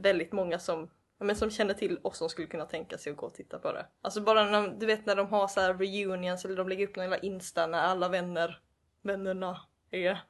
väldigt 0.00 0.32
många 0.32 0.58
som 0.58 0.90
men 1.18 1.36
som 1.36 1.50
känner 1.50 1.74
till 1.74 1.98
oss 2.02 2.18
som 2.18 2.28
skulle 2.28 2.46
kunna 2.46 2.66
tänka 2.66 2.98
sig 2.98 3.12
att 3.12 3.16
gå 3.16 3.26
och 3.26 3.34
titta 3.34 3.58
på 3.58 3.72
det. 3.72 3.86
Alltså 4.00 4.20
bara 4.20 4.44
när 4.44 4.52
de, 4.52 4.78
du 4.78 4.86
vet 4.86 5.06
när 5.06 5.16
de 5.16 5.26
har 5.26 5.48
så 5.48 5.60
här 5.60 5.74
reunions 5.74 6.44
eller 6.44 6.56
de 6.56 6.68
lägger 6.68 6.88
upp 6.88 6.96
någon 6.96 7.04
jävla 7.04 7.18
insta 7.18 7.66
när 7.66 7.78
alla 7.78 8.08
vänner, 8.08 8.60
vännerna 9.02 9.60
är 9.90 10.20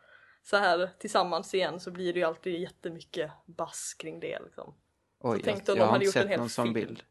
så 0.43 0.57
här 0.57 0.91
tillsammans 0.99 1.55
igen 1.55 1.81
så 1.81 1.91
blir 1.91 2.13
det 2.13 2.19
ju 2.19 2.25
alltid 2.25 2.61
jättemycket 2.61 3.31
bass 3.47 3.95
kring 3.99 4.21
det 4.21 4.39
liksom. 4.45 4.75
Oj, 5.21 5.41
tänk 5.45 5.69
jag, 5.69 5.79
jag 5.79 5.87
har 5.87 5.97
inte 5.97 6.13
sett 6.13 6.39
någon 6.39 6.49
sån 6.49 6.73
bild. 6.73 7.03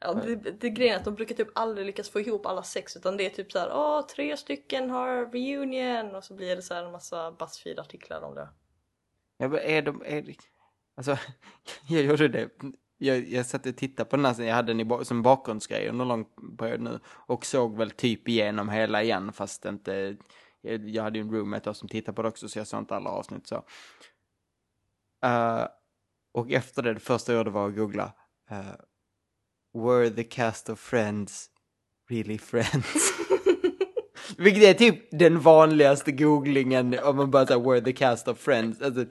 Ja, 0.00 0.14
det, 0.14 0.34
det 0.34 0.70
grejen 0.70 0.94
är 0.94 0.98
att 0.98 1.04
de 1.04 1.14
brukar 1.14 1.34
typ 1.34 1.48
aldrig 1.54 1.86
lyckas 1.86 2.08
få 2.08 2.20
ihop 2.20 2.46
alla 2.46 2.62
sex 2.62 2.96
utan 2.96 3.16
det 3.16 3.26
är 3.26 3.30
typ 3.30 3.52
så 3.52 3.58
här, 3.58 3.72
åh 3.72 4.06
tre 4.06 4.36
stycken 4.36 4.90
har 4.90 5.32
reunion 5.32 6.14
och 6.14 6.24
så 6.24 6.34
blir 6.34 6.56
det 6.56 6.62
så 6.62 6.74
här 6.74 6.84
en 6.84 6.92
massa 6.92 7.30
Buzzfeed-artiklar 7.30 8.20
om 8.20 8.34
det. 8.34 8.48
Ja, 9.36 9.48
men 9.48 9.58
är 9.58 9.82
de, 9.82 10.02
är 10.06 10.34
alltså, 10.94 11.18
jag 11.88 12.02
gjorde 12.02 12.28
det. 12.28 12.50
Jag, 13.02 13.28
jag 13.28 13.46
satt 13.46 13.66
och 13.66 13.76
tittade 13.76 14.10
på 14.10 14.16
den 14.16 14.24
här, 14.24 14.34
sen 14.34 14.46
jag 14.46 14.54
hade 14.54 14.74
den 14.74 15.00
i, 15.00 15.04
som 15.04 15.22
bakgrundsgrej 15.22 15.88
under 15.88 16.04
lång 16.04 16.24
period 16.58 16.80
nu. 16.80 17.00
Och 17.06 17.46
såg 17.46 17.76
väl 17.76 17.90
typ 17.90 18.28
igenom 18.28 18.68
hela 18.68 19.02
igen, 19.02 19.32
fast 19.32 19.64
inte, 19.64 20.16
jag, 20.60 20.88
jag 20.88 21.02
hade 21.02 21.18
ju 21.18 21.22
en 21.24 21.30
roommate 21.30 21.74
som 21.74 21.88
tittade 21.88 22.16
på 22.16 22.22
det 22.22 22.28
också, 22.28 22.48
så 22.48 22.58
jag 22.58 22.66
såg 22.66 22.80
inte 22.80 22.96
alla 22.96 23.10
avsnitt 23.10 23.46
så. 23.46 23.56
Uh, 25.26 25.66
och 26.32 26.50
efter 26.50 26.82
det, 26.82 26.94
det 26.94 27.00
första 27.00 27.32
jag 27.32 27.38
gjorde 27.38 27.50
var 27.50 27.68
att 27.68 27.76
googla. 27.76 28.12
Uh, 28.50 28.74
Were 29.74 30.10
the 30.10 30.24
cast 30.24 30.68
of 30.68 30.80
Friends 30.80 31.50
really 32.08 32.38
friends? 32.38 33.12
Vilket 34.36 34.62
är 34.62 34.74
typ 34.74 35.08
den 35.10 35.40
vanligaste 35.40 36.12
googlingen 36.12 36.98
om 37.04 37.16
man 37.16 37.30
bara 37.30 37.46
säger 37.46 37.60
were 37.60 37.80
the 37.80 37.92
cast 37.92 38.28
of 38.28 38.38
Friends. 38.38 38.82
Alltså, 38.82 39.04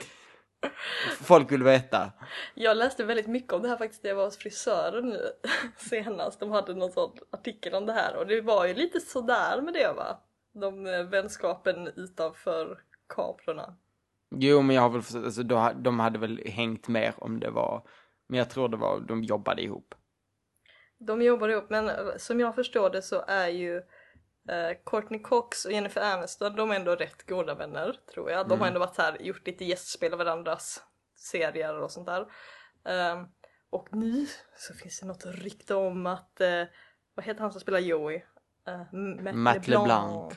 folk 1.22 1.52
vill 1.52 1.62
veta. 1.62 2.12
Jag 2.54 2.76
läste 2.76 3.04
väldigt 3.04 3.26
mycket 3.26 3.52
om 3.52 3.62
det 3.62 3.68
här 3.68 3.76
faktiskt 3.76 4.02
när 4.02 4.10
jag 4.10 4.16
var 4.16 4.24
hos 4.24 4.38
frisören 4.38 5.08
nu 5.08 5.30
senast. 5.76 6.40
De 6.40 6.50
hade 6.50 6.74
någon 6.74 6.92
sån 6.92 7.18
artikel 7.30 7.74
om 7.74 7.86
det 7.86 7.92
här 7.92 8.16
och 8.16 8.26
det 8.26 8.40
var 8.40 8.66
ju 8.66 8.74
lite 8.74 9.00
sådär 9.00 9.60
med 9.62 9.74
det 9.74 9.92
va? 9.96 10.20
De 10.52 10.86
eh, 10.86 11.02
vänskapen 11.02 11.86
utanför 11.96 12.78
kamerorna. 13.08 13.76
Jo, 14.36 14.62
men 14.62 14.76
jag 14.76 14.82
har 14.82 14.90
väl 14.90 15.02
förstått, 15.02 15.24
alltså, 15.24 15.42
då, 15.42 15.72
de 15.74 16.00
hade 16.00 16.18
väl 16.18 16.40
hängt 16.46 16.88
mer 16.88 17.14
om 17.16 17.40
det 17.40 17.50
var, 17.50 17.82
men 18.28 18.38
jag 18.38 18.50
tror 18.50 18.68
det 18.68 18.76
var, 18.76 19.00
de 19.00 19.24
jobbade 19.24 19.62
ihop. 19.62 19.94
De 20.98 21.22
jobbar 21.22 21.48
ihop 21.48 21.70
men 21.70 21.90
som 22.16 22.40
jag 22.40 22.54
förstår 22.54 22.90
det 22.90 23.02
så 23.02 23.24
är 23.26 23.48
ju 23.48 23.82
eh, 24.48 24.76
Courtney 24.86 25.20
Cox 25.22 25.64
och 25.64 25.72
Jennifer 25.72 26.00
Aniston 26.00 26.56
de 26.56 26.70
är 26.70 26.76
ändå 26.76 26.94
rätt 26.94 27.26
goda 27.26 27.54
vänner 27.54 27.96
tror 28.14 28.30
jag. 28.30 28.48
De 28.48 28.60
har 28.60 28.66
ändå 28.66 28.80
varit 28.80 28.98
här, 28.98 29.22
gjort 29.22 29.46
lite 29.46 29.64
gästspel 29.64 30.12
av 30.12 30.18
varandras 30.18 30.82
serier 31.16 31.78
och 31.78 31.90
sånt 31.90 32.06
där. 32.06 32.26
Ehm, 32.84 33.26
och 33.70 33.88
nu 33.92 34.26
så 34.56 34.74
finns 34.74 35.00
det 35.00 35.06
något 35.06 35.26
rykte 35.26 35.74
om 35.74 36.06
att, 36.06 36.40
eh, 36.40 36.64
vad 37.14 37.24
heter 37.24 37.40
han 37.40 37.52
som 37.52 37.60
spelar 37.60 37.78
Joey? 37.78 38.22
Uh, 38.68 38.94
Matt, 39.22 39.34
Matt 39.34 39.68
LeBlanc. 39.68 40.34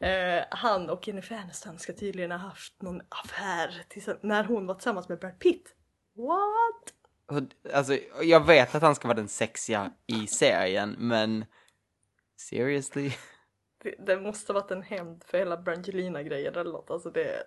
Eh, 0.00 0.44
han 0.50 0.90
och 0.90 1.08
Jennifer 1.08 1.36
Aniston 1.36 1.78
ska 1.78 1.92
tydligen 1.92 2.30
ha 2.30 2.38
haft 2.38 2.82
någon 2.82 3.00
affär 3.08 3.84
när 4.22 4.44
hon 4.44 4.66
var 4.66 4.74
tillsammans 4.74 5.08
med 5.08 5.18
Brad 5.18 5.38
Pitt. 5.38 5.74
What? 6.16 6.94
Alltså, 7.74 7.98
jag 8.22 8.46
vet 8.46 8.74
att 8.74 8.82
han 8.82 8.94
ska 8.94 9.08
vara 9.08 9.16
den 9.16 9.28
sexiga 9.28 9.92
i 10.06 10.26
serien, 10.26 10.96
men 10.98 11.44
seriously? 12.36 13.12
Det, 13.82 13.94
det 13.98 14.20
måste 14.20 14.52
varit 14.52 14.70
en 14.70 14.82
hämnd 14.82 15.24
för 15.24 15.38
hela 15.38 15.56
Brangelina-grejen 15.56 16.54
eller 16.54 16.72
något. 16.72 16.90
Alltså 16.90 17.10
det, 17.10 17.42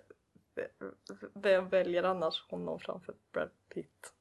det, 0.54 0.68
vem 1.34 1.68
väljer 1.68 2.02
annars 2.02 2.44
honom 2.50 2.80
framför 2.80 3.14
Brad 3.32 3.50
Pitt? 3.74 4.12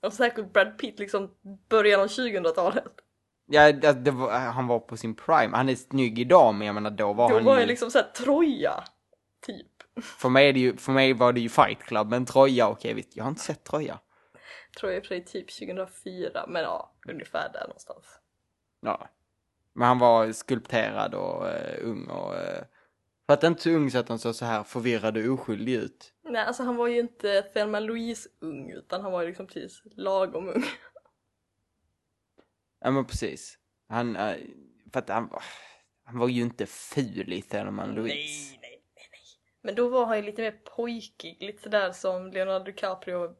Och 0.00 0.12
säkert 0.12 0.52
Brad 0.52 0.78
Pitt 0.78 0.98
liksom 0.98 1.34
början 1.68 2.00
av 2.00 2.06
2000-talet. 2.06 2.92
Ja, 3.46 3.72
det, 3.72 4.10
var, 4.10 4.38
han 4.38 4.66
var 4.66 4.78
på 4.78 4.96
sin 4.96 5.14
prime. 5.14 5.56
Han 5.56 5.68
är 5.68 5.74
snygg 5.74 6.18
idag, 6.18 6.54
men 6.54 6.66
jag 6.66 6.74
menar 6.74 6.90
då 6.90 7.12
var 7.12 7.28
Då 7.28 7.34
han 7.34 7.44
var 7.44 7.60
ju... 7.60 7.66
liksom 7.66 7.90
såhär 7.90 8.10
Troja, 8.14 8.84
typ. 9.40 9.66
För 10.02 10.28
mig, 10.28 10.48
är 10.48 10.52
det 10.52 10.60
ju, 10.60 10.76
för 10.76 10.92
mig 10.92 11.12
var 11.12 11.32
det 11.32 11.40
ju 11.40 11.48
Fight 11.48 11.82
Club, 11.82 12.10
men 12.10 12.26
Troja, 12.26 12.68
okej, 12.68 12.94
visst, 12.94 13.16
jag 13.16 13.24
har 13.24 13.28
inte 13.28 13.40
sett 13.40 13.64
Troja. 13.64 14.00
I 14.74 14.76
och 14.76 14.82
för 14.82 15.02
sig 15.02 15.24
typ 15.24 15.58
2004, 15.58 16.44
men 16.48 16.62
ja, 16.62 16.92
ungefär 17.08 17.50
där 17.52 17.60
någonstans. 17.60 18.20
Ja. 18.80 19.08
Men 19.80 19.88
han 19.88 19.98
var 19.98 20.32
skulpterad 20.32 21.14
och 21.14 21.48
eh, 21.48 21.78
ung 21.88 22.06
och... 22.08 22.34
eh, 22.34 22.64
för 23.26 23.34
att 23.34 23.44
inte 23.44 23.62
så 23.62 23.70
ung 23.70 23.90
så 23.90 23.98
att 23.98 24.08
han 24.08 24.18
såg 24.18 24.34
så 24.34 24.44
här 24.44 24.62
förvirrad 24.62 25.16
och 25.16 25.32
oskyldig 25.34 25.74
ut. 25.74 26.12
Nej, 26.24 26.42
alltså 26.46 26.62
han 26.62 26.76
var 26.76 26.86
ju 26.86 26.98
inte 26.98 27.42
Thelma 27.42 27.80
Louise 27.80 28.28
ung, 28.40 28.70
utan 28.70 29.00
han 29.02 29.12
var 29.12 29.20
ju 29.22 29.28
liksom 29.28 29.46
precis 29.46 29.82
lagom 29.96 30.48
ung. 30.48 30.64
Ja 32.80 32.90
men 32.90 33.04
precis. 33.04 33.58
Han, 33.88 34.16
eh, 34.16 34.36
för 34.92 34.98
att 35.00 35.08
han, 35.08 35.28
var- 35.28 35.42
han 36.04 36.18
var 36.18 36.28
ju 36.28 36.42
inte 36.42 36.66
ful 36.66 37.32
i 37.32 37.42
Thelma 37.42 37.86
Louise. 37.86 38.14
Nej, 38.14 38.58
nej, 38.62 38.82
nej, 38.94 39.08
nej. 39.10 39.22
Men 39.62 39.74
då 39.74 39.88
var 39.88 40.06
han 40.06 40.16
ju 40.16 40.22
lite 40.22 40.42
mer 40.42 40.60
pojkig, 40.76 41.36
lite 41.40 41.62
sådär 41.62 41.92
som 41.92 42.30
Leonardo 42.30 42.64
DiCaprio 42.64 43.34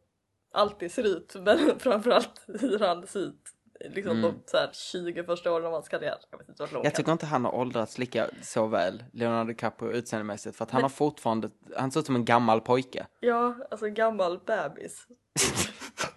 alltid 0.53 0.93
ser 0.93 1.07
ut, 1.17 1.35
men 1.39 1.79
framförallt 1.79 2.45
hur 2.47 2.79
han 2.79 3.07
ser 3.07 3.21
ut. 3.21 3.55
Liksom 3.81 4.11
Mm. 4.19 4.23
de 4.23 4.43
så 4.47 4.57
här 4.57 4.71
20 4.73 5.25
första 5.25 5.53
åren 5.53 5.67
av 5.67 5.73
hans 5.73 5.89
karriär. 5.89 6.17
Jag 6.31 6.39
vet 6.39 6.49
inte 6.49 6.63
Jag 6.73 6.83
han 6.83 6.93
tycker 6.93 7.13
inte 7.13 7.27
han 7.27 7.45
har 7.45 7.55
åldrats 7.55 7.99
lika 7.99 8.31
så 8.43 8.67
väl, 8.67 9.05
Leonardo 9.13 9.49
DiCaprio 9.49 9.93
utseendemässigt, 9.93 10.57
för 10.57 10.65
att 10.65 10.71
han 10.71 10.79
Men- 10.79 10.83
har 10.85 10.89
fortfarande, 10.89 11.51
han 11.77 11.91
ser 11.91 12.01
ut 12.01 12.07
som 12.07 12.17
en 12.17 12.25
gammal 12.25 12.61
pojke. 12.61 13.07
Ja, 13.21 13.57
alltså 13.71 13.87
gammal 13.89 14.39
bebis. 14.47 15.07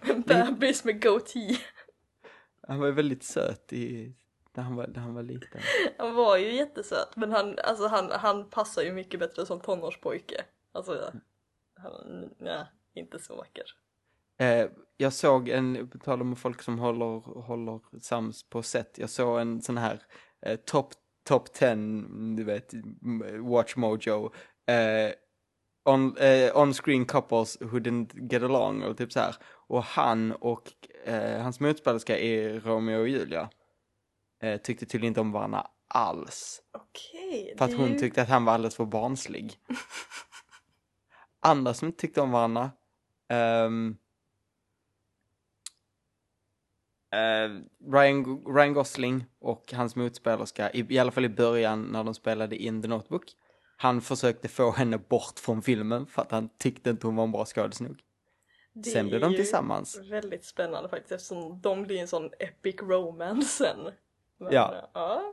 en 0.00 0.22
bebis 0.22 0.84
med 0.84 1.02
goatee. 1.02 1.56
Han 2.68 2.78
var 2.80 2.86
ju 2.86 2.92
väldigt 2.92 3.24
söt 3.24 3.72
i, 3.72 4.14
när 4.52 4.64
han 4.64 4.76
var, 4.76 4.86
när 4.86 5.00
han 5.00 5.14
var 5.14 5.22
liten. 5.22 5.60
Han 5.98 6.14
var 6.14 6.36
ju 6.36 6.52
jättesöt, 6.54 7.16
men 7.16 7.32
han, 7.32 7.58
alltså 7.64 7.86
han, 7.86 8.10
han 8.10 8.50
passar 8.50 8.82
ju 8.82 8.92
mycket 8.92 9.20
bättre 9.20 9.46
som 9.46 9.60
tonårspojke. 9.60 10.44
Alltså, 10.72 11.12
han, 11.76 12.30
nej, 12.38 12.64
inte 12.94 13.18
så 13.18 13.36
vacker. 13.36 13.64
Eh, 14.38 14.66
jag 14.96 15.12
såg 15.12 15.48
en, 15.48 15.88
på 15.90 15.98
tal 15.98 16.20
om 16.20 16.36
folk 16.36 16.62
som 16.62 16.78
håller, 16.78 17.40
håller 17.42 17.80
sams 18.00 18.48
på 18.48 18.62
set, 18.62 18.98
jag 18.98 19.10
såg 19.10 19.40
en 19.40 19.62
sån 19.62 19.78
här 19.78 20.02
eh, 20.46 20.56
top, 20.56 20.92
top 21.28 21.52
10, 21.52 21.74
du 22.36 22.44
vet, 22.44 22.74
Watch 23.40 23.76
Mojo, 23.76 24.32
eh, 24.66 25.12
on, 25.84 26.16
eh, 26.16 26.56
on-screen 26.56 27.04
couples 27.06 27.58
who 27.60 27.78
didn't 27.78 28.30
get 28.30 28.42
along, 28.42 28.82
och 28.82 28.96
typ 28.98 29.12
så 29.12 29.20
här. 29.20 29.36
Och 29.44 29.82
han 29.84 30.32
och 30.32 30.72
eh, 31.04 31.42
hans 31.42 31.60
motspelerska 31.60 32.18
i 32.18 32.58
Romeo 32.60 33.00
och 33.00 33.08
Julia 33.08 33.50
eh, 34.42 34.60
tyckte 34.60 34.86
tydligen 34.86 35.10
inte 35.10 35.20
om 35.20 35.32
varandra 35.32 35.66
alls. 35.88 36.62
Okej, 36.72 37.54
För 37.58 37.66
det 37.68 37.72
att 37.72 37.78
hon 37.80 37.92
ju- 37.92 37.98
tyckte 37.98 38.22
att 38.22 38.28
han 38.28 38.44
var 38.44 38.52
alldeles 38.52 38.76
för 38.76 38.84
barnslig. 38.84 39.58
Andra 41.40 41.74
som 41.74 41.88
inte 41.88 42.00
tyckte 42.00 42.20
om 42.20 42.30
varandra. 42.30 42.70
ehm, 43.28 43.90
eh, 43.90 43.96
Ryan, 47.92 48.44
Ryan 48.46 48.72
Gosling 48.74 49.24
och 49.38 49.72
hans 49.72 49.96
motspelerska, 49.96 50.70
i, 50.70 50.86
i 50.94 50.98
alla 50.98 51.10
fall 51.10 51.24
i 51.24 51.28
början 51.28 51.82
när 51.82 52.04
de 52.04 52.14
spelade 52.14 52.56
in 52.56 52.82
The 52.82 52.88
Notebook. 52.88 53.24
Han 53.76 54.00
försökte 54.00 54.48
få 54.48 54.70
henne 54.70 54.98
bort 54.98 55.38
från 55.38 55.62
filmen 55.62 56.06
för 56.06 56.22
att 56.22 56.30
han 56.30 56.48
tyckte 56.58 56.90
inte 56.90 57.06
hon 57.06 57.16
var 57.16 57.24
en 57.24 57.32
bra 57.32 57.44
skådis 57.44 57.80
nog. 57.80 58.00
det 58.72 58.90
Sen 58.90 59.08
blev 59.08 59.22
är 59.22 59.28
de 59.28 59.36
tillsammans. 59.36 60.00
Väldigt 60.10 60.44
spännande 60.44 60.88
faktiskt 60.88 61.12
eftersom 61.12 61.60
de 61.60 61.82
blir 61.82 62.00
en 62.00 62.08
sån 62.08 62.30
epic 62.38 62.76
romance 62.82 63.48
sen. 63.48 63.90
Men, 64.38 64.52
Ja. 64.52 64.74
eh, 64.74 64.84
ja. 64.94 65.32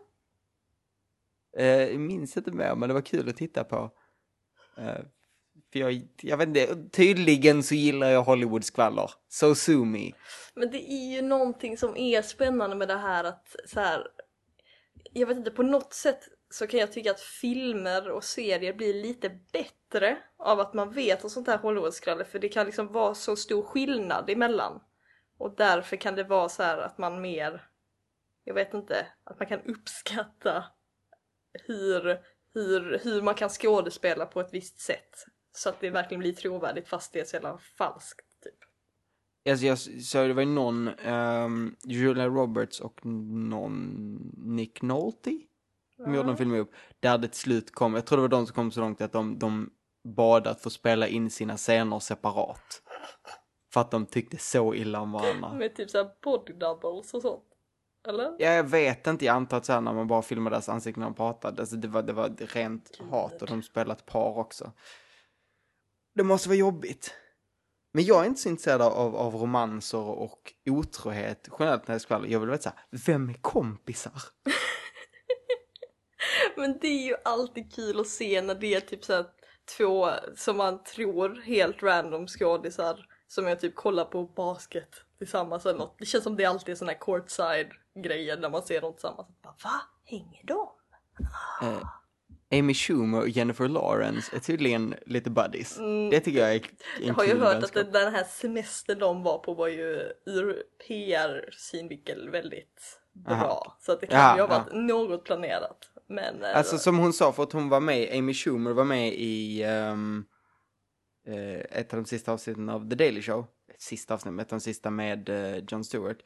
Eh, 1.57 1.65
jag 1.65 1.99
minns 1.99 2.37
inte 2.37 2.51
mer, 2.51 2.75
men 2.75 2.89
det 2.89 2.93
var 2.93 3.01
kul 3.01 3.29
att 3.29 3.37
titta 3.37 3.63
på. 3.63 3.91
Eh, 4.77 4.99
för 5.71 5.79
jag, 5.79 6.07
jag 6.21 6.37
vet 6.37 6.47
inte, 6.47 6.89
tydligen 6.91 7.63
så 7.63 7.75
gillar 7.75 8.09
jag 8.09 8.23
Hollywoodskvaller. 8.23 9.11
So 9.29 9.55
sue 9.55 9.85
me. 9.85 10.11
Men 10.53 10.71
det 10.71 10.91
är 10.91 11.15
ju 11.15 11.21
någonting 11.21 11.77
som 11.77 11.97
är 11.97 12.21
spännande 12.21 12.75
med 12.75 12.87
det 12.87 12.97
här 12.97 13.23
att 13.23 13.55
så 13.65 13.79
här. 13.79 14.07
Jag 15.13 15.27
vet 15.27 15.37
inte, 15.37 15.51
på 15.51 15.63
något 15.63 15.93
sätt 15.93 16.19
så 16.49 16.67
kan 16.67 16.79
jag 16.79 16.91
tycka 16.91 17.11
att 17.11 17.19
filmer 17.19 18.09
och 18.09 18.23
serier 18.23 18.73
blir 18.73 18.93
lite 18.93 19.29
bättre 19.51 20.17
av 20.37 20.59
att 20.59 20.73
man 20.73 20.91
vet 20.91 21.23
om 21.23 21.29
sånt 21.29 21.47
här 21.47 21.57
Hollywoodskvaller 21.57 22.23
för 22.23 22.39
det 22.39 22.49
kan 22.49 22.65
liksom 22.65 22.87
vara 22.87 23.15
så 23.15 23.35
stor 23.35 23.63
skillnad 23.63 24.29
emellan. 24.29 24.81
Och 25.37 25.55
därför 25.55 25.95
kan 25.95 26.15
det 26.15 26.23
vara 26.23 26.49
så 26.49 26.63
här 26.63 26.77
att 26.77 26.97
man 26.97 27.21
mer, 27.21 27.67
jag 28.43 28.53
vet 28.53 28.73
inte, 28.73 29.07
att 29.23 29.39
man 29.39 29.47
kan 29.47 29.61
uppskatta 29.61 30.63
hur, 31.53 32.19
hur, 32.53 32.99
hur 33.03 33.21
man 33.21 33.35
kan 33.35 33.49
skådespela 33.49 34.25
på 34.25 34.41
ett 34.41 34.53
visst 34.53 34.79
sätt. 34.79 35.25
Så 35.53 35.69
att 35.69 35.79
det 35.79 35.89
verkligen 35.89 36.19
blir 36.19 36.33
trovärdigt 36.33 36.87
fast 36.87 37.13
det 37.13 37.19
är 37.19 37.25
så 37.25 37.35
jävla 37.35 37.57
falskt. 37.57 38.25
Typ. 38.43 38.53
Alltså 39.51 39.65
jag 39.65 39.77
så 39.79 40.27
det 40.27 40.33
var 40.33 40.41
ju 40.41 40.49
någon, 40.49 40.87
um, 40.99 41.75
Julia 41.83 42.27
Roberts 42.27 42.79
och 42.79 43.05
någon 43.05 43.85
Nick 44.37 44.81
Nolte 44.81 45.39
som 46.03 46.15
gjorde 46.15 46.31
en 46.31 46.37
film 46.37 46.55
ihop. 46.55 46.71
Där 46.99 47.17
det 47.17 47.27
till 47.27 47.39
slut 47.39 47.71
kom, 47.71 47.93
jag 47.93 48.05
tror 48.05 48.17
det 48.17 48.21
var 48.21 48.29
de 48.29 48.45
som 48.45 48.55
kom 48.55 48.71
så 48.71 48.79
långt 48.79 49.01
att 49.01 49.11
de, 49.11 49.39
de 49.39 49.69
bad 50.03 50.47
att 50.47 50.61
få 50.61 50.69
spela 50.69 51.07
in 51.07 51.29
sina 51.29 51.57
scener 51.57 51.99
separat. 51.99 52.81
För 53.73 53.81
att 53.81 53.91
de 53.91 54.05
tyckte 54.05 54.37
så 54.37 54.73
illa 54.73 55.01
om 55.01 55.11
varandra. 55.11 55.53
Med 55.57 55.75
typ 55.75 55.89
såhär 55.89 56.09
body 56.23 56.53
doubles 56.53 57.13
och 57.13 57.21
sånt. 57.21 57.43
Eller? 58.07 58.35
Ja, 58.39 58.49
jag 58.49 58.63
vet 58.63 59.07
inte, 59.07 59.25
jag 59.25 59.35
antar 59.35 59.57
att 59.57 59.65
så 59.65 59.73
här, 59.73 59.81
när 59.81 59.93
man 59.93 60.07
bara 60.07 60.21
filmade 60.21 60.55
deras 60.55 60.69
ansikten 60.69 61.01
när 61.01 61.07
de 61.07 61.15
pratade, 61.15 61.61
alltså 61.61 61.75
det 61.75 61.87
var, 61.87 62.01
det 62.01 62.13
var 62.13 62.29
rent 62.39 62.99
hat 63.09 63.41
och 63.41 63.47
de 63.47 63.63
spelade 63.63 64.01
par 64.05 64.37
också. 64.37 64.71
Det 66.13 66.23
måste 66.23 66.49
vara 66.49 66.57
jobbigt. 66.57 67.13
Men 67.93 68.03
jag 68.03 68.21
är 68.21 68.27
inte 68.27 68.41
så 68.41 68.49
intresserad 68.49 68.81
av, 68.81 69.15
av 69.15 69.35
romanser 69.35 69.97
och 69.97 70.53
otrohet 70.69 71.49
generellt 71.59 71.87
när 71.87 71.95
det 71.95 71.99
skvallrar. 71.99 72.27
Jag 72.27 72.39
vill 72.39 72.49
veta 72.49 72.63
såhär, 72.63 72.79
vem 73.05 73.29
är 73.29 73.33
kompisar? 73.33 74.13
Men 76.57 76.77
det 76.81 76.87
är 76.87 77.07
ju 77.07 77.15
alltid 77.25 77.73
kul 77.73 77.99
att 77.99 78.07
se 78.07 78.41
när 78.41 78.55
det 78.55 78.75
är 78.75 78.79
typ 78.79 79.05
såhär 79.05 79.25
två 79.77 80.09
som 80.35 80.57
man 80.57 80.83
tror 80.83 81.41
helt 81.41 81.83
random 81.83 82.27
skådisar 82.27 83.05
som 83.27 83.47
jag 83.47 83.59
typ 83.59 83.75
kollar 83.75 84.05
på 84.05 84.23
basket 84.23 84.95
tillsammans 85.17 85.65
eller 85.65 85.79
något. 85.79 85.95
Det 85.99 86.05
känns 86.05 86.23
som 86.23 86.35
det 86.35 86.45
alltid 86.45 86.71
är 86.71 86.75
såna 86.75 86.91
här 86.91 86.99
courtside 86.99 87.71
grejer 88.03 88.37
när 88.37 88.49
man 88.49 88.63
ser 88.63 88.81
dem 88.81 88.93
tillsammans. 88.93 89.27
Bara, 89.41 89.55
Va? 89.63 89.81
Hänger 90.05 90.43
de? 90.43 90.69
Eh, 91.61 91.87
Amy 92.51 92.73
Schumer 92.73 93.19
och 93.19 93.29
Jennifer 93.29 93.67
Lawrence 93.67 94.35
är 94.35 94.39
tydligen 94.39 94.95
lite 95.05 95.29
buddies. 95.29 95.77
Det 96.11 96.19
tycker 96.19 96.39
jag 96.39 96.49
är 96.49 96.55
en 96.55 96.61
Mm. 96.97 97.07
Jag 97.07 97.13
har 97.13 97.25
ju 97.25 97.37
hört 97.39 97.55
vänskap. 97.55 97.77
att 97.85 97.93
den 97.93 98.13
här 98.13 98.23
semestern 98.23 98.99
de 98.99 99.23
var 99.23 99.37
på 99.37 99.53
var 99.53 99.67
ju 99.67 100.11
ur 100.25 100.63
PR-synvinkel 100.87 102.29
väldigt 102.29 102.99
bra. 103.13 103.33
Aha. 103.35 103.77
Så 103.79 103.91
att 103.91 104.01
det 104.01 104.07
kan 104.07 104.19
Ja, 104.19 104.35
ju 104.35 104.41
ha 104.41 104.49
ja. 104.49 104.59
varit 104.63 104.73
något 104.87 105.25
planerat. 105.25 105.77
Men 106.09 106.43
eh, 106.43 106.57
Alltså 106.57 106.77
som 106.77 106.97
hon 106.99 107.13
sa, 107.13 107.31
för 107.31 107.43
att 107.43 107.53
hon 107.53 107.69
var 107.69 107.79
med, 107.79 108.17
Amy 108.17 108.33
Schumer 108.33 108.73
var 108.73 108.83
med 108.85 109.13
i 109.13 109.63
ehm, 109.63 110.25
eh, 111.27 111.79
ett 111.79 111.93
av 111.93 111.99
de 111.99 112.05
sista 112.05 112.31
avsnitten 112.31 112.69
av 112.69 112.89
The 112.89 112.95
Daily 112.95 113.21
Show. 113.21 113.45
Sista 113.77 114.13
avsnittet, 114.13 114.41
ett 114.47 114.53
av 114.53 114.59
de 114.59 114.63
sista 114.63 114.89
med 114.89 115.29
eh, 115.29 115.63
Jon 115.67 115.83
Stewart. 115.83 116.17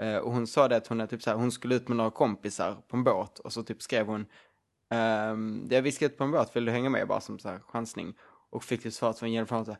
Eh, 0.00 0.16
och 0.16 0.32
hon 0.32 0.46
sa 0.46 0.68
det 0.68 0.76
att 0.76 0.86
hon, 0.86 1.00
är 1.00 1.06
typ 1.06 1.22
så 1.22 1.30
här, 1.30 1.36
hon 1.36 1.52
skulle 1.52 1.74
ut 1.74 1.88
med 1.88 1.96
några 1.96 2.10
kompisar 2.10 2.74
på 2.88 2.96
en 2.96 3.04
båt 3.04 3.38
och 3.38 3.52
så 3.52 3.62
typ 3.62 3.82
skrev 3.82 4.06
hon 4.06 4.26
Um, 4.90 5.68
jag 5.70 5.82
viskade 5.82 6.14
på 6.14 6.24
en 6.24 6.30
båt, 6.30 6.56
vill 6.56 6.64
du 6.64 6.72
hänga 6.72 6.90
med 6.90 7.08
bara 7.08 7.20
som 7.20 7.38
så 7.38 7.48
här 7.48 7.58
chansning? 7.58 8.14
Och 8.50 8.64
fick 8.64 8.84
ett 8.84 8.94
svar 8.94 9.12
från 9.12 9.32
Jennifer 9.32 9.56
Aniston. 9.56 9.76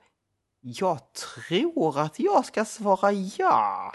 Jag 0.61 0.99
tror 1.13 2.01
att 2.01 2.21
jag 2.21 2.45
ska 2.45 2.65
svara 2.65 3.13
ja. 3.13 3.93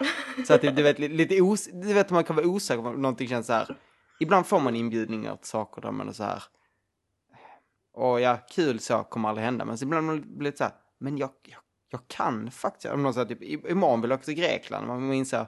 Så 0.48 0.54
att 0.54 0.62
du 0.62 0.84
vet, 0.84 1.00
lite 1.00 1.42
os 1.42 1.66
du 1.66 1.94
vet 1.94 2.10
man 2.10 2.24
kan 2.24 2.36
vara 2.36 2.48
osäker 2.48 2.84
på 2.84 2.92
någonting 2.92 3.28
känns 3.28 3.48
så 3.48 3.54
här. 3.54 3.78
Ibland 4.20 4.46
får 4.46 4.60
man 4.60 4.76
inbjudningar 4.76 5.36
till 5.36 5.48
saker 5.48 5.82
där 5.82 5.92
man 5.92 6.10
är 6.10 6.14
så 6.14 6.24
här. 6.24 6.44
Och 7.94 8.22
ja, 8.22 8.38
kul 8.50 8.80
så 8.80 9.04
kommer 9.04 9.30
aldrig 9.30 9.46
hända. 9.46 9.66
Men 9.66 9.78
så 9.78 9.86
ibland 9.86 10.08
blir 10.08 10.38
det 10.38 10.44
lite 10.44 10.58
så 10.58 10.64
här. 10.64 10.74
Men 11.00 11.18
jag, 11.18 11.30
jag, 11.44 11.60
jag 11.90 12.08
kan 12.08 12.52
faktiskt. 12.52 12.94
Om 12.94 13.04
någon 13.04 13.14
säger 13.14 13.28
typ, 13.28 13.70
imorgon 13.72 14.02
vill 14.02 14.10
jag 14.10 14.18
åka 14.18 14.26
till 14.26 14.34
Grekland. 14.34 14.88
Man 14.88 15.08
minns 15.08 15.30
så 15.30 15.38
här. 15.38 15.48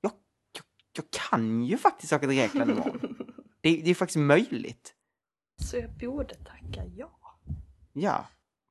Jag, 0.00 0.12
jag, 0.52 0.64
jag 0.96 1.04
kan 1.30 1.64
ju 1.64 1.78
faktiskt 1.78 2.12
åka 2.12 2.26
till 2.26 2.36
Grekland 2.36 2.70
imorgon. 2.70 3.16
det, 3.64 3.80
det 3.84 3.90
är 3.90 3.94
faktiskt 3.94 4.18
möjligt. 4.18 4.94
Så 5.62 5.76
jag 5.76 5.90
borde 5.90 6.34
tacka 6.34 6.84
ja. 6.96 7.18
Ja. 7.92 8.26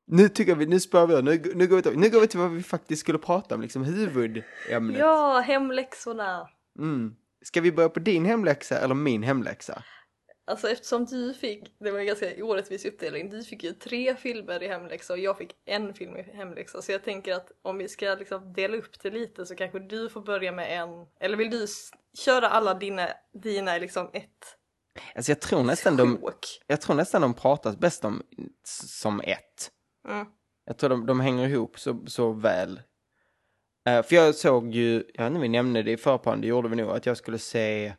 Nu 0.06 0.30
tycker 0.30 0.56
vi, 0.56 0.66
nu 0.66 0.80
spör 0.80 1.08
vi 1.08 1.22
nu, 1.22 1.52
nu, 1.56 1.68
går 1.68 1.76
vi 1.76 1.82
till, 1.82 2.00
nu 2.00 2.10
går 2.10 2.22
vi 2.22 2.28
till 2.28 2.40
vad 2.40 2.52
vi 2.52 2.64
faktiskt 2.64 3.00
skulle 3.00 3.18
prata 3.18 3.56
om, 3.56 3.62
liksom 3.62 3.84
huvudämnet. 3.84 5.00
Ja, 5.00 5.40
hemläxorna. 5.40 6.50
Mm. 6.80 7.16
Ska 7.42 7.62
vi 7.62 7.72
börja 7.72 7.90
på 7.90 8.00
din 8.00 8.26
hemläxa 8.26 8.80
eller 8.80 8.96
min 8.96 9.24
hemläxa? 9.24 9.84
Alltså 10.46 10.70
eftersom 10.70 11.06
du 11.06 11.34
fick, 11.34 11.76
det 11.80 11.92
var 11.92 12.00
en 12.00 12.06
ganska 12.06 12.46
orättvis 12.46 12.86
uppdelning, 12.86 13.30
du 13.30 13.44
fick 13.44 13.64
ju 13.64 13.72
tre 13.74 14.16
filmer 14.16 14.64
i 14.64 14.68
hemläxa 14.68 15.14
och 15.14 15.20
jag 15.20 15.38
fick 15.38 15.56
en 15.66 15.94
film 15.94 16.18
i 16.18 16.22
hemläxa. 16.22 16.82
Så 16.82 16.92
jag 16.92 17.04
tänker 17.04 17.34
att 17.34 17.52
om 17.62 17.78
vi 17.78 17.88
ska 17.88 18.16
liksom 18.20 18.54
dela 18.54 18.78
upp 18.78 19.04
det 19.04 19.10
lite 19.10 19.46
så 19.46 19.56
kanske 19.56 19.80
du 19.80 20.10
får 20.10 20.22
börja 20.22 20.52
med 20.52 20.82
en, 20.82 20.90
eller 21.20 21.38
vill 21.38 21.50
du 21.50 21.68
köra 22.26 22.48
alla 22.48 22.74
dina, 22.74 23.10
dina 23.34 23.78
liksom 23.78 24.10
ett? 24.14 24.58
Alltså 25.16 25.32
jag 25.32 25.42
tror 25.42 25.64
nästan 25.64 25.98
de, 25.98 26.20
jag 26.68 26.82
tror 26.82 26.96
nästan 26.96 27.22
de 27.22 27.34
pratas 27.34 27.78
bäst 27.78 28.06
om 28.06 28.22
som 28.64 29.22
ett. 29.22 29.72
Mm. 30.08 30.28
Jag 30.66 30.78
tror 30.78 30.90
de, 30.90 31.06
de 31.06 31.20
hänger 31.20 31.50
ihop 31.50 31.80
så, 31.80 32.06
så 32.06 32.32
väl. 32.32 32.82
Uh, 33.90 34.02
för 34.02 34.16
jag 34.16 34.36
såg 34.36 34.76
ju, 34.76 34.94
jag 34.94 35.24
vet 35.24 35.28
inte 35.28 35.36
om 35.36 35.42
vi 35.42 35.50
nämnde 35.50 35.84
det 35.84 35.92
i 35.92 35.98
förplan, 35.98 36.42
det 36.42 36.48
gjorde 36.48 36.70
vi 36.70 36.76
nog, 36.76 36.90
att 36.90 37.06
jag 37.06 37.18
skulle 37.18 37.40
se 37.40 37.94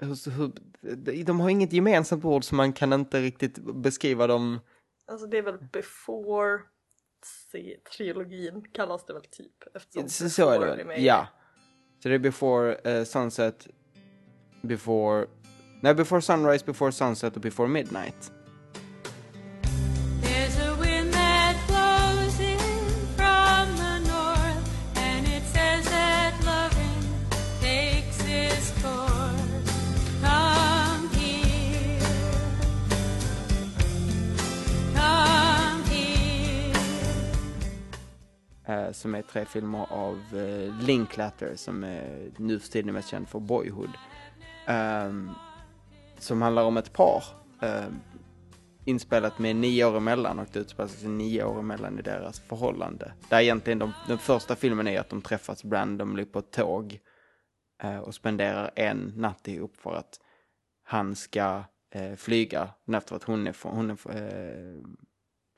hur, 0.00 0.30
hur, 1.10 1.24
de 1.24 1.40
har 1.40 1.50
inget 1.50 1.72
gemensamt 1.72 2.24
ord 2.24 2.44
så 2.44 2.54
man 2.54 2.72
kan 2.72 2.92
inte 2.92 3.20
riktigt 3.20 3.58
beskriva 3.58 4.26
dem. 4.26 4.60
Alltså 5.06 5.26
det 5.26 5.38
är 5.38 5.42
väl 5.42 5.58
before 5.72 6.60
trilogin 7.96 8.64
kallas 8.72 9.06
det 9.06 9.12
väl 9.12 9.22
typ. 9.22 9.76
Eftersom 9.76 10.08
så, 10.08 10.30
så 10.30 10.50
är 10.50 10.76
det 10.76 10.84
väl, 10.84 11.04
ja. 11.04 11.28
Så 12.02 12.08
det 12.08 12.14
är 12.14 12.18
before 12.18 12.98
uh, 12.98 13.04
sunset, 13.04 13.68
before, 14.66 15.26
nej 15.80 15.94
before 15.94 16.20
sunrise, 16.20 16.64
before 16.66 16.92
sunset 16.92 17.36
och 17.36 17.42
before 17.42 17.68
midnight. 17.68 18.32
eh, 38.86 38.92
som 38.92 39.14
är 39.14 39.22
tre 39.22 39.44
filmer 39.44 39.86
av 39.92 40.20
eh, 40.32 40.86
Linklater 40.86 41.52
som 41.56 41.84
är 41.84 42.30
nu 42.36 42.58
för 42.58 42.68
tiden 42.68 42.94
mest 42.94 43.08
känd 43.08 43.28
för 43.28 43.40
Boyhood. 43.40 43.90
Um, 44.68 45.30
som 46.18 46.42
handlar 46.42 46.62
om 46.64 46.76
ett 46.76 46.92
par 46.92 47.24
Um, 47.60 48.00
inspelat 48.84 49.38
med 49.38 49.56
nio 49.56 49.84
år 49.84 49.96
emellan 49.96 50.38
och 50.38 50.46
det 50.52 50.58
utspelar 50.58 50.88
sig 50.88 51.08
nio 51.08 51.44
år 51.44 51.58
emellan 51.58 51.98
i 51.98 52.02
deras 52.02 52.40
förhållande. 52.40 53.14
Där 53.28 53.40
egentligen 53.40 53.78
de, 53.78 53.92
den 54.08 54.18
första 54.18 54.56
filmen 54.56 54.88
är 54.88 55.00
att 55.00 55.08
de 55.08 55.22
träffas 55.22 55.64
randomly 55.64 56.24
på 56.24 56.38
ett 56.38 56.50
tåg 56.50 56.98
uh, 57.84 57.98
och 57.98 58.14
spenderar 58.14 58.70
en 58.76 59.12
natt 59.16 59.48
ihop 59.48 59.76
för 59.76 59.94
att 59.94 60.20
han 60.82 61.16
ska 61.16 61.64
uh, 61.96 62.14
flyga 62.16 62.70
efter 62.92 63.16
att 63.16 63.24
hon 63.24 63.46
är, 63.46 63.56
hon 63.62 63.90
är 63.90 64.16
uh, 64.16 64.84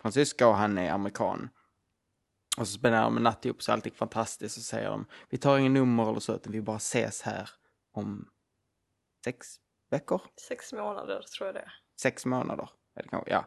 fransyska 0.03 0.49
och 0.49 0.57
han 0.57 0.79
är 0.79 0.91
amerikan. 0.91 1.49
Och 2.59 2.69
så 2.69 2.79
spenderar 2.79 3.03
de 3.03 3.17
en 3.17 3.23
natt 3.23 3.45
ihop 3.45 3.63
så 3.63 3.73
är 3.73 3.95
fantastiskt 3.95 4.57
och 4.57 4.63
säger 4.63 4.91
de 4.91 5.07
vi 5.31 5.39
tar 5.39 5.59
ingen 5.59 5.75
nummer 5.75 6.11
eller 6.11 6.21
så 6.21 6.35
utan 6.35 6.53
vi 6.53 6.61
bara 6.61 6.77
ses 6.77 7.23
här 7.23 7.51
om 7.93 8.29
sex 9.25 9.47
veckor? 9.91 10.23
Sex 10.49 10.73
månader 10.73 11.23
tror 11.37 11.47
jag 11.47 11.55
det 11.55 11.61
är. 11.61 11.73
Sex 12.01 12.27
månader, 12.27 12.71
eller 12.97 13.09
kanske, 13.09 13.31
ja. 13.31 13.45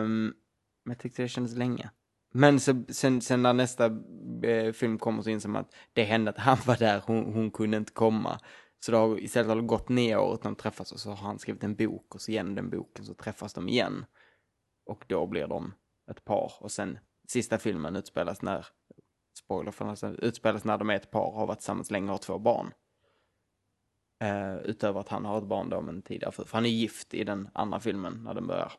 Um, 0.00 0.34
men 0.84 0.94
jag 0.94 0.98
tyckte 0.98 1.22
det 1.22 1.28
kändes 1.28 1.56
länge. 1.56 1.90
Men 2.32 2.60
så, 2.60 2.84
sen, 2.88 3.20
sen 3.20 3.42
när 3.42 3.52
nästa 3.52 3.90
eh, 4.42 4.72
film 4.72 4.98
kommer 4.98 5.22
så 5.22 5.30
inser 5.30 5.48
man 5.48 5.60
att 5.60 5.74
det 5.92 6.04
hände 6.04 6.30
att 6.30 6.38
han 6.38 6.58
var 6.66 6.76
där, 6.76 7.02
hon, 7.06 7.32
hon 7.32 7.50
kunde 7.50 7.76
inte 7.76 7.92
komma. 7.92 8.40
Så 8.80 8.92
då 8.92 8.98
har, 8.98 9.20
istället 9.20 9.48
har 9.48 9.56
det 9.56 9.62
gått 9.62 9.88
nio 9.88 10.16
år 10.16 10.34
utan 10.34 10.52
de 10.52 10.62
träffas 10.62 10.92
och 10.92 11.00
så 11.00 11.10
har 11.10 11.26
han 11.26 11.38
skrivit 11.38 11.64
en 11.64 11.74
bok 11.74 12.14
och 12.14 12.20
så 12.20 12.32
genom 12.32 12.54
den 12.54 12.70
boken 12.70 13.04
så 13.04 13.14
träffas 13.14 13.52
de 13.52 13.68
igen. 13.68 14.04
Och 14.86 15.04
då 15.06 15.26
blir 15.26 15.46
de 15.46 15.74
ett 16.10 16.24
par 16.24 16.52
och 16.60 16.70
sen 16.70 16.98
sista 17.28 17.58
filmen 17.58 17.96
utspelas 17.96 18.42
när, 18.42 18.66
spoiler 19.38 19.70
för 19.70 19.84
nästan, 19.84 20.14
utspelas 20.18 20.64
när 20.64 20.78
de 20.78 20.90
är 20.90 20.94
ett 20.94 21.10
par, 21.10 21.32
har 21.32 21.46
varit 21.46 21.58
tillsammans 21.58 21.90
länge 21.90 22.06
och 22.06 22.12
har 22.12 22.18
två 22.18 22.38
barn. 22.38 22.72
Uh, 24.24 24.56
utöver 24.56 25.00
att 25.00 25.08
han 25.08 25.24
har 25.24 25.38
ett 25.38 25.44
barn 25.44 25.68
då, 25.70 25.80
men 25.80 26.02
tidigare, 26.02 26.32
för, 26.32 26.44
för 26.44 26.54
han 26.56 26.66
är 26.66 26.70
gift 26.70 27.14
i 27.14 27.24
den 27.24 27.50
andra 27.52 27.80
filmen 27.80 28.24
när 28.24 28.34
den 28.34 28.46
börjar. 28.46 28.72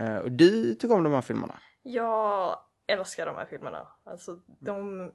Uh, 0.00 0.16
och 0.16 0.32
du 0.32 0.74
tycker 0.74 0.94
om 0.94 1.02
de 1.02 1.12
här 1.12 1.20
filmerna? 1.20 1.58
Jag 1.82 2.58
älskar 2.86 3.26
de 3.26 3.36
här 3.36 3.46
filmerna. 3.46 3.88
Alltså 4.04 4.40
de... 4.60 5.12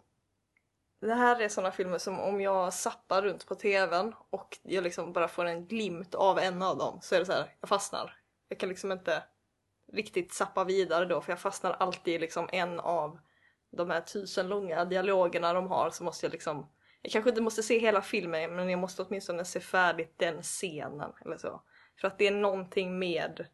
Det 1.01 1.13
här 1.13 1.41
är 1.41 1.49
sådana 1.49 1.71
filmer 1.71 1.97
som 1.97 2.19
om 2.19 2.41
jag 2.41 2.73
sappar 2.73 3.21
runt 3.21 3.47
på 3.47 3.55
tvn 3.55 4.13
och 4.29 4.57
jag 4.63 4.83
liksom 4.83 5.13
bara 5.13 5.27
får 5.27 5.45
en 5.45 5.67
glimt 5.67 6.15
av 6.15 6.39
en 6.39 6.61
av 6.61 6.77
dem 6.77 6.99
så 7.01 7.15
är 7.15 7.19
det 7.19 7.25
så 7.25 7.31
här, 7.31 7.55
jag 7.59 7.69
fastnar. 7.69 8.15
Jag 8.47 8.59
kan 8.59 8.69
liksom 8.69 8.91
inte 8.91 9.23
riktigt 9.91 10.33
sappa 10.33 10.63
vidare 10.63 11.05
då 11.05 11.21
för 11.21 11.31
jag 11.31 11.39
fastnar 11.39 11.71
alltid 11.71 12.13
i 12.13 12.19
liksom 12.19 12.49
en 12.51 12.79
av 12.79 13.19
de 13.71 13.89
här 13.89 14.01
tusen 14.01 14.47
långa 14.47 14.85
dialogerna 14.85 15.53
de 15.53 15.67
har 15.67 15.89
så 15.89 16.03
måste 16.03 16.25
jag 16.25 16.31
liksom 16.31 16.69
jag 17.01 17.11
kanske 17.11 17.29
inte 17.29 17.41
måste 17.41 17.63
se 17.63 17.79
hela 17.79 18.01
filmen 18.01 18.55
men 18.55 18.69
jag 18.69 18.79
måste 18.79 19.01
åtminstone 19.01 19.45
se 19.45 19.59
färdigt 19.59 20.13
den 20.17 20.41
scenen 20.41 21.11
eller 21.25 21.37
så. 21.37 21.61
För 22.01 22.07
att 22.07 22.17
det 22.17 22.27
är 22.27 22.31
någonting 22.31 22.99
med 22.99 23.45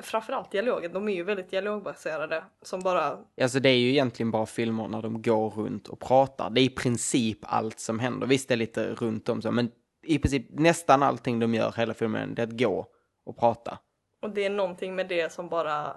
framförallt 0.00 0.50
dialogen, 0.50 0.92
de 0.92 1.08
är 1.08 1.12
ju 1.12 1.22
väldigt 1.22 1.50
dialogbaserade 1.50 2.44
som 2.62 2.80
bara... 2.80 3.18
Alltså 3.40 3.60
det 3.60 3.68
är 3.68 3.76
ju 3.76 3.90
egentligen 3.90 4.30
bara 4.30 4.46
filmer 4.46 4.88
när 4.88 5.02
de 5.02 5.22
går 5.22 5.50
runt 5.50 5.88
och 5.88 6.00
pratar. 6.00 6.50
Det 6.50 6.60
är 6.60 6.64
i 6.64 6.70
princip 6.70 7.38
allt 7.42 7.80
som 7.80 7.98
händer. 7.98 8.26
Visst 8.26 8.48
det 8.48 8.54
är 8.54 8.56
lite 8.56 8.94
runt 8.94 9.28
om 9.28 9.42
så 9.42 9.52
men 9.52 9.70
i 10.02 10.18
princip 10.18 10.46
nästan 10.50 11.02
allting 11.02 11.38
de 11.38 11.54
gör 11.54 11.72
hela 11.76 11.94
filmen 11.94 12.34
det 12.34 12.42
är 12.42 12.46
att 12.46 12.58
gå 12.58 12.86
och 13.24 13.38
prata. 13.38 13.78
Och 14.22 14.30
det 14.30 14.44
är 14.44 14.50
någonting 14.50 14.94
med 14.94 15.08
det 15.08 15.32
som 15.32 15.48
bara 15.48 15.96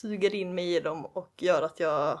suger 0.00 0.34
in 0.34 0.54
mig 0.54 0.76
i 0.76 0.80
dem 0.80 1.06
och 1.06 1.34
gör 1.38 1.62
att 1.62 1.80
jag 1.80 2.20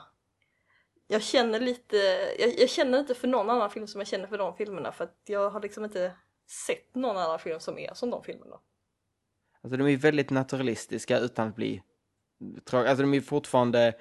jag 1.06 1.22
känner 1.22 1.60
lite, 1.60 1.96
jag, 2.38 2.58
jag, 2.58 2.70
känner 2.70 2.98
inte 2.98 3.14
för 3.14 3.28
någon 3.28 3.50
annan 3.50 3.70
film 3.70 3.86
som 3.86 4.00
jag 4.00 4.08
känner 4.08 4.26
för 4.26 4.38
de 4.38 4.56
filmerna 4.56 4.92
för 4.92 5.04
att 5.04 5.22
jag 5.26 5.50
har 5.50 5.60
liksom 5.60 5.84
inte 5.84 6.12
sett 6.66 6.94
någon 6.94 7.16
annan 7.16 7.38
film 7.38 7.60
som 7.60 7.78
är 7.78 7.94
som 7.94 8.10
de 8.10 8.22
filmerna. 8.22 8.60
Alltså 9.62 9.76
de 9.76 9.88
är 9.88 9.96
väldigt 9.96 10.30
naturalistiska 10.30 11.18
utan 11.18 11.48
att 11.48 11.56
bli 11.56 11.82
tråkiga. 12.64 12.90
Alltså 12.90 13.02
de 13.02 13.14
är 13.14 13.20
fortfarande, 13.20 13.94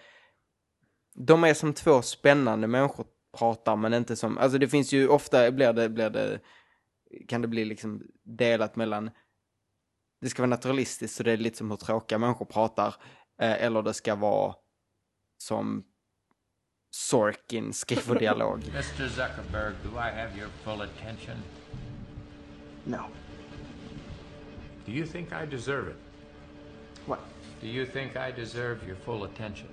de 1.14 1.44
är 1.44 1.54
som 1.54 1.74
två 1.74 2.02
spännande 2.02 2.68
människor 2.68 3.06
pratar 3.38 3.76
men 3.76 3.94
inte 3.94 4.16
som, 4.16 4.38
alltså 4.38 4.58
det 4.58 4.68
finns 4.68 4.94
ju 4.94 5.08
ofta 5.08 5.52
blir 5.52 5.74
det, 5.74 5.90
blir 5.90 6.10
det, 6.10 6.40
kan 7.28 7.42
det 7.42 7.48
bli 7.48 7.66
liksom 7.66 8.04
delat 8.24 8.76
mellan 8.76 9.12
det 10.22 10.30
ska 10.30 10.42
vara 10.42 10.50
naturalistiskt 10.50 11.18
så 11.18 11.24
det 11.24 11.32
är 11.32 11.38
lite 11.38 11.58
som 11.58 11.72
hur 11.72 11.78
tråkiga 11.78 12.20
människor 12.20 12.46
pratar. 12.46 12.96
Eh, 13.42 13.64
eller 13.64 13.82
det 13.82 13.94
ska 13.94 14.16
vara 14.16 14.56
som 15.38 15.86
Sorkin 16.96 17.74
skriver 17.74 18.20
dialog. 18.20 18.62
Mr 18.62 19.10
Zuckerberg, 19.10 19.76
do 19.84 19.98
I 19.98 20.10
have 20.10 20.38
your 20.38 20.48
full 20.64 20.82
attention? 20.82 21.44
No. 22.86 23.08
Do 24.86 24.94
you 24.94 25.06
think 25.06 25.34
I 25.34 25.46
deserve 25.46 25.90
it? 25.90 25.98
What? 27.06 27.20
Do 27.62 27.68
you 27.68 27.86
think 27.86 28.16
I 28.16 28.32
deserve 28.32 28.88
your 28.88 28.96
full 28.96 29.26
attention? 29.26 29.68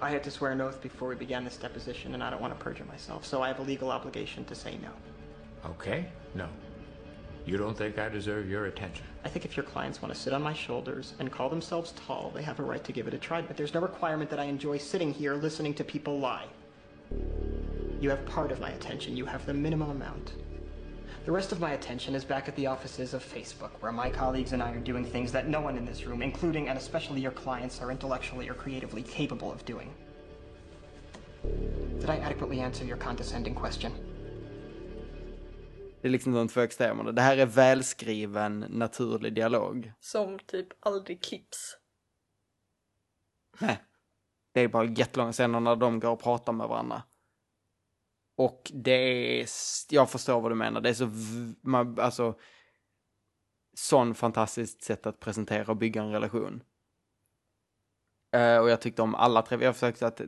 I 0.00 0.10
had 0.10 0.22
to 0.22 0.30
swear 0.30 0.52
an 0.52 0.60
oath 0.60 0.80
before 0.80 1.08
we 1.08 1.16
began 1.16 1.44
this 1.44 1.56
deposition, 1.56 2.14
and 2.14 2.22
I 2.22 2.30
don't 2.30 2.40
want 2.40 2.56
to 2.56 2.64
perjure 2.64 2.84
myself, 2.84 3.26
so 3.26 3.42
I 3.42 3.48
have 3.48 3.58
a 3.58 3.62
legal 3.62 3.90
obligation 3.90 4.44
to 4.44 4.54
say 4.54 4.78
no. 4.82 4.90
Okay, 5.70 6.06
no. 6.36 6.46
You 7.44 7.56
don't 7.56 7.76
think 7.76 7.98
I 7.98 8.08
deserve 8.08 8.48
your 8.48 8.66
attention? 8.66 9.04
I 9.24 9.28
think 9.28 9.44
if 9.44 9.56
your 9.56 9.64
clients 9.64 10.00
want 10.00 10.14
to 10.14 10.20
sit 10.20 10.32
on 10.32 10.42
my 10.42 10.52
shoulders 10.52 11.14
and 11.18 11.30
call 11.30 11.48
themselves 11.48 11.92
tall, 12.06 12.30
they 12.32 12.42
have 12.42 12.60
a 12.60 12.62
right 12.62 12.84
to 12.84 12.92
give 12.92 13.08
it 13.08 13.14
a 13.14 13.18
try, 13.18 13.42
but 13.42 13.56
there's 13.56 13.74
no 13.74 13.80
requirement 13.80 14.30
that 14.30 14.38
I 14.38 14.44
enjoy 14.44 14.78
sitting 14.78 15.12
here 15.12 15.34
listening 15.34 15.74
to 15.74 15.84
people 15.84 16.20
lie. 16.20 16.46
You 18.00 18.10
have 18.10 18.24
part 18.26 18.52
of 18.52 18.60
my 18.60 18.70
attention, 18.70 19.16
you 19.16 19.26
have 19.26 19.44
the 19.44 19.54
minimum 19.54 19.90
amount. 19.90 20.34
The 21.24 21.32
rest 21.32 21.50
of 21.50 21.60
my 21.60 21.72
attention 21.72 22.14
is 22.14 22.24
back 22.24 22.48
at 22.48 22.54
the 22.56 22.66
offices 22.66 23.12
of 23.12 23.24
Facebook, 23.24 23.70
where 23.80 23.92
my 23.92 24.10
colleagues 24.10 24.52
and 24.52 24.62
I 24.62 24.70
are 24.72 24.80
doing 24.80 25.04
things 25.04 25.32
that 25.32 25.48
no 25.48 25.60
one 25.60 25.76
in 25.76 25.84
this 25.84 26.04
room, 26.04 26.22
including 26.22 26.68
and 26.68 26.78
especially 26.78 27.20
your 27.20 27.32
clients, 27.32 27.80
are 27.80 27.90
intellectually 27.90 28.48
or 28.48 28.54
creatively 28.54 29.02
capable 29.02 29.52
of 29.52 29.64
doing. 29.64 29.92
Did 31.98 32.10
I 32.10 32.18
adequately 32.18 32.60
answer 32.60 32.84
your 32.84 32.96
condescending 32.96 33.54
question? 33.54 33.92
Det 36.02 36.08
är 36.08 36.12
liksom 36.12 36.32
de 36.32 36.48
två 36.48 36.60
extremerna. 36.60 37.12
Det 37.12 37.22
här 37.22 37.36
är 37.36 37.46
välskriven, 37.46 38.60
naturlig 38.68 39.34
dialog. 39.34 39.92
Som 40.00 40.38
typ 40.38 40.68
aldrig 40.80 41.22
klipps. 41.22 41.76
Nej. 43.58 43.82
Det 44.52 44.60
är 44.60 44.68
bara 44.68 44.84
jättelånga 44.84 45.32
scener 45.32 45.60
när 45.60 45.76
de 45.76 46.00
går 46.00 46.10
och 46.10 46.22
pratar 46.22 46.52
med 46.52 46.68
varandra. 46.68 47.02
Och 48.36 48.70
det 48.74 49.40
är, 49.40 49.46
jag 49.90 50.10
förstår 50.10 50.40
vad 50.40 50.50
du 50.50 50.54
menar, 50.54 50.80
det 50.80 50.88
är 50.88 50.94
så, 50.94 51.10
man, 51.62 52.00
alltså, 52.00 52.38
sån 53.74 54.14
fantastiskt 54.14 54.82
sätt 54.82 55.06
att 55.06 55.20
presentera 55.20 55.70
och 55.70 55.76
bygga 55.76 56.02
en 56.02 56.12
relation. 56.12 56.62
Eh, 58.32 58.58
och 58.58 58.70
jag 58.70 58.80
tyckte 58.80 59.02
om 59.02 59.14
alla 59.14 59.42
tre, 59.42 59.64
jag 59.64 59.74
försökte 59.74 60.06
att 60.06 60.20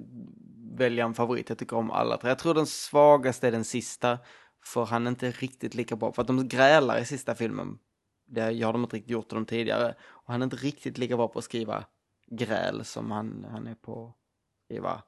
välja 0.78 1.04
en 1.04 1.14
favorit, 1.14 1.48
jag 1.48 1.58
tycker 1.58 1.76
om 1.76 1.90
alla 1.90 2.16
tre. 2.16 2.30
Jag 2.30 2.38
tror 2.38 2.54
den 2.54 2.66
svagaste 2.66 3.48
är 3.48 3.52
den 3.52 3.64
sista, 3.64 4.18
för 4.64 4.84
han 4.84 5.06
är 5.06 5.10
inte 5.10 5.30
riktigt 5.30 5.74
lika 5.74 5.96
bra, 5.96 6.12
för 6.12 6.22
att 6.22 6.28
de 6.28 6.48
grälar 6.48 6.98
i 6.98 7.04
sista 7.04 7.34
filmen. 7.34 7.78
Det 8.26 8.40
har 8.40 8.72
de 8.72 8.82
inte 8.82 8.96
riktigt 8.96 9.10
gjort 9.10 9.30
de 9.30 9.46
tidigare. 9.46 9.94
Och 10.02 10.32
han 10.32 10.42
är 10.42 10.44
inte 10.44 10.56
riktigt 10.56 10.98
lika 10.98 11.16
bra 11.16 11.28
på 11.28 11.38
att 11.38 11.44
skriva 11.44 11.84
gräl 12.26 12.84
som 12.84 13.10
han, 13.10 13.46
han 13.50 13.66
är 13.66 13.74
på 13.74 14.06
att 14.06 14.14
skriva 14.64 15.02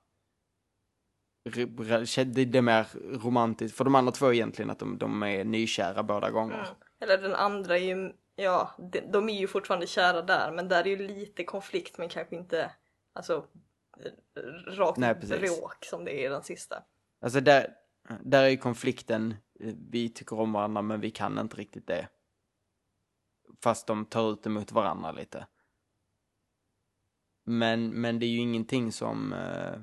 det 2.27 2.59
är 2.59 2.63
mer 2.63 2.87
romantiskt, 3.25 3.77
för 3.77 3.85
de 3.85 3.95
andra 3.95 4.13
två 4.13 4.33
egentligen 4.33 4.71
att 4.71 4.79
de, 4.79 4.99
de 4.99 5.23
är 5.23 5.45
nykära 5.45 6.03
båda 6.03 6.31
gånger. 6.31 6.55
Mm. 6.55 6.69
Eller 7.01 7.19
den 7.19 7.35
andra 7.35 7.79
är 7.79 7.83
ju, 7.83 8.13
ja, 8.37 8.75
de, 8.79 9.01
de 9.01 9.29
är 9.29 9.41
ju 9.41 9.47
fortfarande 9.47 9.87
kära 9.87 10.23
där 10.23 10.53
men 10.53 10.69
där 10.69 10.87
är 10.87 10.97
ju 10.97 11.09
lite 11.09 11.45
konflikt 11.45 11.99
men 11.99 12.09
kanske 12.09 12.37
inte, 12.37 12.71
alltså 13.13 13.47
rakt 14.67 14.99
Nej, 14.99 15.15
precis. 15.15 15.41
bråk 15.41 15.85
som 15.85 16.05
det 16.05 16.13
är 16.13 16.27
i 16.27 16.29
den 16.29 16.43
sista. 16.43 16.83
Alltså 17.21 17.41
där, 17.41 17.75
där 18.23 18.43
är 18.43 18.49
ju 18.49 18.57
konflikten, 18.57 19.35
Eh, 19.61 19.75
vi 19.91 20.09
tycker 20.09 20.41
om 20.41 20.53
varandra 20.53 20.83
men 20.83 21.01
vi 21.01 21.11
kan 21.11 21.39
inte 21.39 21.57
riktigt 21.57 21.87
det. 21.87 22.09
Fast 23.63 23.87
de 23.87 24.07
tar 24.07 24.33
ut 24.33 24.43
det 24.43 24.51
mot 24.51 24.73
varandra 24.73 25.13
lite. 25.13 25.47
Men, 27.45 27.91
men 27.91 28.19
det 28.19 28.27
är 28.27 28.31
ju 28.31 28.41
ingenting 28.41 28.93
som, 28.93 29.33
eh, 29.33 29.81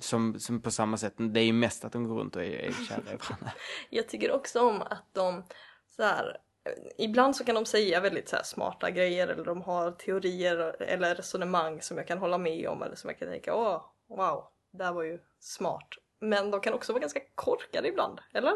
som, 0.00 0.40
som 0.40 0.62
på 0.62 0.70
samma 0.70 0.96
sätt, 0.96 1.14
det 1.16 1.40
är 1.40 1.44
ju 1.44 1.52
mest 1.52 1.84
att 1.84 1.92
de 1.92 2.04
går 2.04 2.16
runt 2.16 2.36
och 2.36 2.44
är, 2.44 2.50
är 2.50 2.72
kära 2.72 3.12
i 3.12 3.16
varandra. 3.16 3.52
Jag 3.90 4.08
tycker 4.08 4.32
också 4.32 4.60
om 4.60 4.82
att 4.82 5.04
de 5.12 5.44
så 5.88 6.02
här, 6.02 6.38
eh, 6.64 7.04
ibland 7.04 7.36
så 7.36 7.44
kan 7.44 7.54
de 7.54 7.66
säga 7.66 8.00
väldigt 8.00 8.28
så 8.28 8.36
här 8.36 8.42
smarta 8.42 8.90
grejer 8.90 9.28
eller 9.28 9.44
de 9.44 9.62
har 9.62 9.92
teorier 9.92 10.82
eller 10.82 11.14
resonemang 11.14 11.82
som 11.82 11.96
jag 11.96 12.06
kan 12.06 12.18
hålla 12.18 12.38
med 12.38 12.68
om 12.68 12.82
eller 12.82 12.96
som 12.96 13.10
jag 13.10 13.18
kan 13.18 13.28
tänka 13.28 13.54
åh, 13.54 13.84
wow, 14.08 14.44
det 14.70 14.84
här 14.84 14.92
var 14.92 15.02
ju 15.02 15.18
smart. 15.40 15.88
Men 16.20 16.50
de 16.50 16.60
kan 16.60 16.74
också 16.74 16.92
vara 16.92 17.00
ganska 17.00 17.20
korkade 17.34 17.88
ibland, 17.88 18.20
eller? 18.32 18.54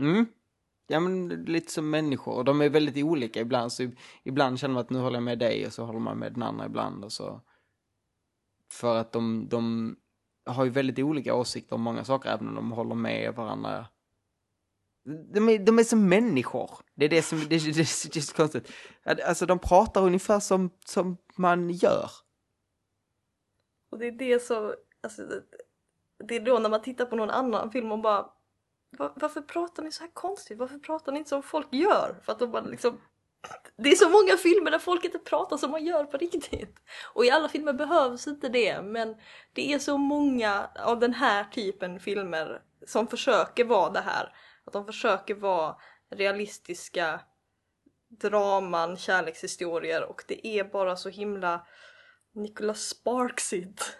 Mm. 0.00 0.26
Ja 0.86 1.00
men 1.00 1.28
lite 1.28 1.72
som 1.72 1.90
människor, 1.90 2.34
och 2.34 2.44
de 2.44 2.60
är 2.60 2.68
väldigt 2.68 3.04
olika 3.04 3.40
ibland, 3.40 3.72
så 3.72 3.90
ibland 4.22 4.58
känner 4.58 4.74
man 4.74 4.80
att 4.80 4.90
nu 4.90 4.98
håller 4.98 5.16
jag 5.16 5.22
med 5.22 5.38
dig 5.38 5.66
och 5.66 5.72
så 5.72 5.84
håller 5.84 6.00
man 6.00 6.18
med 6.18 6.32
den 6.32 6.42
andra 6.42 6.66
ibland 6.66 7.04
och 7.04 7.12
så. 7.12 7.40
För 8.70 8.96
att 8.96 9.12
de, 9.12 9.48
de 9.48 9.96
har 10.46 10.64
ju 10.64 10.70
väldigt 10.70 10.98
olika 10.98 11.34
åsikter 11.34 11.74
om 11.74 11.82
många 11.82 12.04
saker, 12.04 12.30
även 12.30 12.48
om 12.48 12.54
de 12.54 12.72
håller 12.72 12.94
med 12.94 13.34
varandra. 13.34 13.86
De 15.34 15.48
är, 15.48 15.58
de 15.58 15.78
är 15.78 15.84
som 15.84 16.08
människor. 16.08 16.70
Det 16.94 17.04
är 17.04 17.08
det 17.08 17.22
som, 17.22 17.38
det, 17.38 17.46
det, 17.46 17.72
det 17.72 18.16
är 18.16 18.20
så 18.20 18.34
konstigt. 18.34 18.72
Alltså 19.04 19.46
de 19.46 19.58
pratar 19.58 20.02
ungefär 20.02 20.40
som, 20.40 20.70
som 20.84 21.16
man 21.36 21.70
gör. 21.70 22.10
Och 23.90 23.98
det 23.98 24.06
är 24.06 24.12
det 24.12 24.42
som, 24.42 24.74
alltså, 25.02 25.22
det- 26.18 26.36
är 26.36 26.40
då 26.40 26.58
när 26.58 26.70
man 26.70 26.82
tittar 26.82 27.06
på 27.06 27.16
någon 27.16 27.30
annan 27.30 27.70
film 27.70 27.92
och 27.92 27.98
bara 27.98 28.26
var, 28.98 29.12
varför 29.16 29.40
pratar 29.40 29.82
ni 29.82 29.92
så 29.92 30.02
här 30.02 30.10
konstigt? 30.14 30.58
Varför 30.58 30.78
pratar 30.78 31.12
ni 31.12 31.18
inte 31.18 31.28
som 31.28 31.42
folk 31.42 31.68
gör? 31.70 32.20
För 32.24 32.32
att 32.32 32.38
de 32.38 32.50
bara 32.50 32.62
liksom 32.62 33.00
det 33.76 33.88
är 33.88 33.96
så 33.96 34.08
många 34.08 34.36
filmer 34.36 34.70
där 34.70 34.78
folk 34.78 35.04
inte 35.04 35.18
pratar 35.18 35.56
som 35.56 35.70
man 35.70 35.84
gör 35.84 36.04
på 36.04 36.16
riktigt. 36.16 36.76
Och 37.14 37.24
i 37.24 37.30
alla 37.30 37.48
filmer 37.48 37.72
behövs 37.72 38.26
inte 38.26 38.48
det, 38.48 38.82
men 38.82 39.16
det 39.52 39.72
är 39.72 39.78
så 39.78 39.98
många 39.98 40.70
av 40.78 41.00
den 41.00 41.14
här 41.14 41.44
typen 41.44 42.00
filmer 42.00 42.62
som 42.86 43.06
försöker 43.06 43.64
vara 43.64 43.90
det 43.90 44.00
här. 44.00 44.36
Att 44.64 44.72
de 44.72 44.86
försöker 44.86 45.34
vara 45.34 45.76
realistiska 46.10 47.20
draman, 48.08 48.96
kärlekshistorier 48.96 50.04
och 50.04 50.24
det 50.28 50.46
är 50.46 50.64
bara 50.64 50.96
så 50.96 51.08
himla 51.08 51.66
Nicholas 52.34 52.80
Sparksigt. 52.80 53.96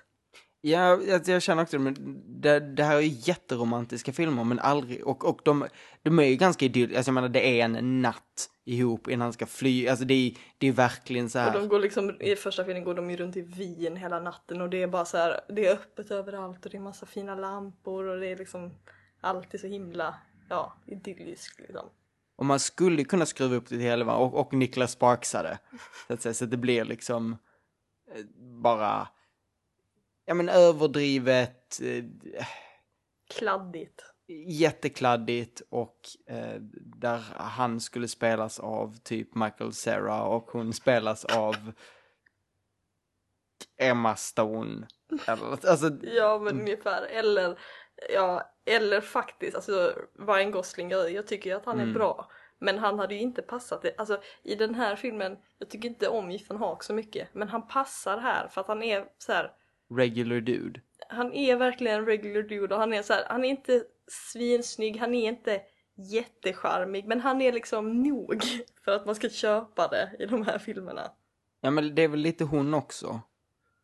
Ja, 0.66 0.98
jag, 1.02 1.28
jag 1.28 1.42
känner 1.42 1.62
också 1.62 1.78
men 1.78 2.22
det, 2.40 2.60
det 2.60 2.84
här 2.84 2.96
är 2.96 3.00
ju 3.00 3.16
jätteromantiska 3.20 4.12
filmer, 4.12 4.44
men 4.44 4.58
aldrig, 4.58 5.06
och, 5.06 5.24
och 5.24 5.40
de, 5.44 5.66
de 6.02 6.18
är 6.18 6.24
ju 6.24 6.36
ganska 6.36 6.64
idylliska, 6.64 6.98
alltså 6.98 7.08
jag 7.08 7.14
menar 7.14 7.28
det 7.28 7.60
är 7.60 7.64
en 7.64 8.02
natt 8.02 8.50
ihop 8.64 9.08
innan 9.08 9.20
han 9.20 9.32
ska 9.32 9.46
fly, 9.46 9.88
alltså 9.88 10.04
det 10.04 10.14
är, 10.14 10.32
det 10.58 10.66
är 10.68 10.72
verkligen 10.72 11.30
så 11.30 11.38
Och 11.38 11.44
här. 11.44 11.52
de 11.52 11.68
går 11.68 11.80
liksom, 11.80 12.20
i 12.20 12.36
första 12.36 12.64
filmen 12.64 12.84
går 12.84 12.94
de 12.94 13.10
ju 13.10 13.16
runt 13.16 13.36
i 13.36 13.40
Wien 13.40 13.96
hela 13.96 14.20
natten 14.20 14.60
och 14.60 14.70
det 14.70 14.82
är 14.82 14.86
bara 14.86 15.04
så 15.04 15.16
här, 15.16 15.40
det 15.48 15.66
är 15.66 15.72
öppet 15.72 16.10
överallt 16.10 16.64
och 16.64 16.70
det 16.70 16.76
är 16.76 16.80
massa 16.80 17.06
fina 17.06 17.34
lampor 17.34 18.04
och 18.04 18.20
det 18.20 18.26
är 18.26 18.36
liksom 18.36 18.74
alltid 19.20 19.60
så 19.60 19.66
himla, 19.66 20.14
ja, 20.48 20.72
idylliskt 20.86 21.60
liksom. 21.60 21.86
Och 22.36 22.46
man 22.46 22.60
skulle 22.60 23.04
kunna 23.04 23.26
skruva 23.26 23.56
upp 23.56 23.68
det 23.68 23.78
till 23.78 23.86
elva 23.86 24.14
och, 24.14 24.34
och 24.34 24.52
Niklas 24.52 24.92
Sparksade. 24.92 25.58
Så 26.06 26.12
att 26.14 26.22
säga, 26.22 26.34
så 26.34 26.44
att 26.44 26.50
det 26.50 26.56
blir 26.56 26.84
liksom 26.84 27.36
eh, 28.14 28.24
bara, 28.62 29.08
ja 30.24 30.34
men 30.34 30.48
överdrivet, 30.48 31.80
eh, 31.82 32.04
Kladdigt. 33.34 34.04
jättekladdigt 34.46 35.62
och 35.68 36.00
eh, 36.26 36.60
där 37.00 37.24
han 37.36 37.80
skulle 37.80 38.08
spelas 38.08 38.60
av 38.60 38.96
typ 39.02 39.34
Michael 39.34 39.72
Cera 39.72 40.22
och 40.22 40.50
hon 40.50 40.72
spelas 40.72 41.24
av 41.24 41.72
Emma 43.76 44.16
Stone. 44.16 44.86
Eller, 45.26 45.68
alltså, 45.70 45.90
Ja 46.02 46.38
men 46.38 46.60
ungefär, 46.60 47.02
eller, 47.02 47.58
ja, 48.12 48.50
eller 48.64 49.00
faktiskt, 49.00 49.54
alltså 49.54 49.92
Ryan 50.18 50.50
Gosling, 50.50 50.90
jag, 50.90 51.26
tycker 51.26 51.50
ju 51.50 51.56
att 51.56 51.66
han 51.66 51.80
är 51.80 51.86
bra. 51.94 52.30
Men 52.58 52.78
han 52.78 52.98
hade 52.98 53.14
ju 53.14 53.20
inte 53.20 53.42
passat 53.42 53.82
det, 53.82 53.94
alltså 53.98 54.20
i 54.42 54.54
den 54.54 54.74
här 54.74 54.96
filmen, 54.96 55.36
jag 55.58 55.70
tycker 55.70 55.88
inte 55.88 56.08
om 56.08 56.30
Ethan 56.30 56.56
Hawke 56.56 56.84
så 56.84 56.94
mycket, 56.94 57.28
men 57.32 57.48
han 57.48 57.66
passar 57.66 58.18
här 58.18 58.48
för 58.48 58.60
att 58.60 58.68
han 58.68 58.82
är 58.82 59.06
så 59.18 59.32
här 59.32 59.52
regular 59.90 60.40
dude. 60.40 60.80
han 61.08 61.32
är 61.32 61.56
verkligen 61.56 61.98
en 61.98 62.06
regular 62.06 62.42
dude 62.42 62.74
och 62.74 62.80
han 62.80 62.92
är 62.92 63.02
så 63.02 63.12
här, 63.12 63.24
han 63.28 63.44
är 63.44 63.48
inte 63.48 63.84
svinsnygg, 64.08 64.96
han 64.96 65.14
är 65.14 65.28
inte 65.28 65.62
jättecharmig 65.96 67.06
men 67.06 67.20
han 67.20 67.42
är 67.42 67.52
liksom 67.52 68.02
nog 68.02 68.42
för 68.84 68.92
att 68.92 69.06
man 69.06 69.14
ska 69.14 69.28
köpa 69.28 69.88
det 69.88 70.16
i 70.18 70.26
de 70.26 70.46
här 70.46 70.58
filmerna. 70.58 71.10
Ja 71.60 71.70
men 71.70 71.94
det 71.94 72.02
är 72.02 72.08
väl 72.08 72.20
lite 72.20 72.44
hon 72.44 72.74
också. 72.74 73.20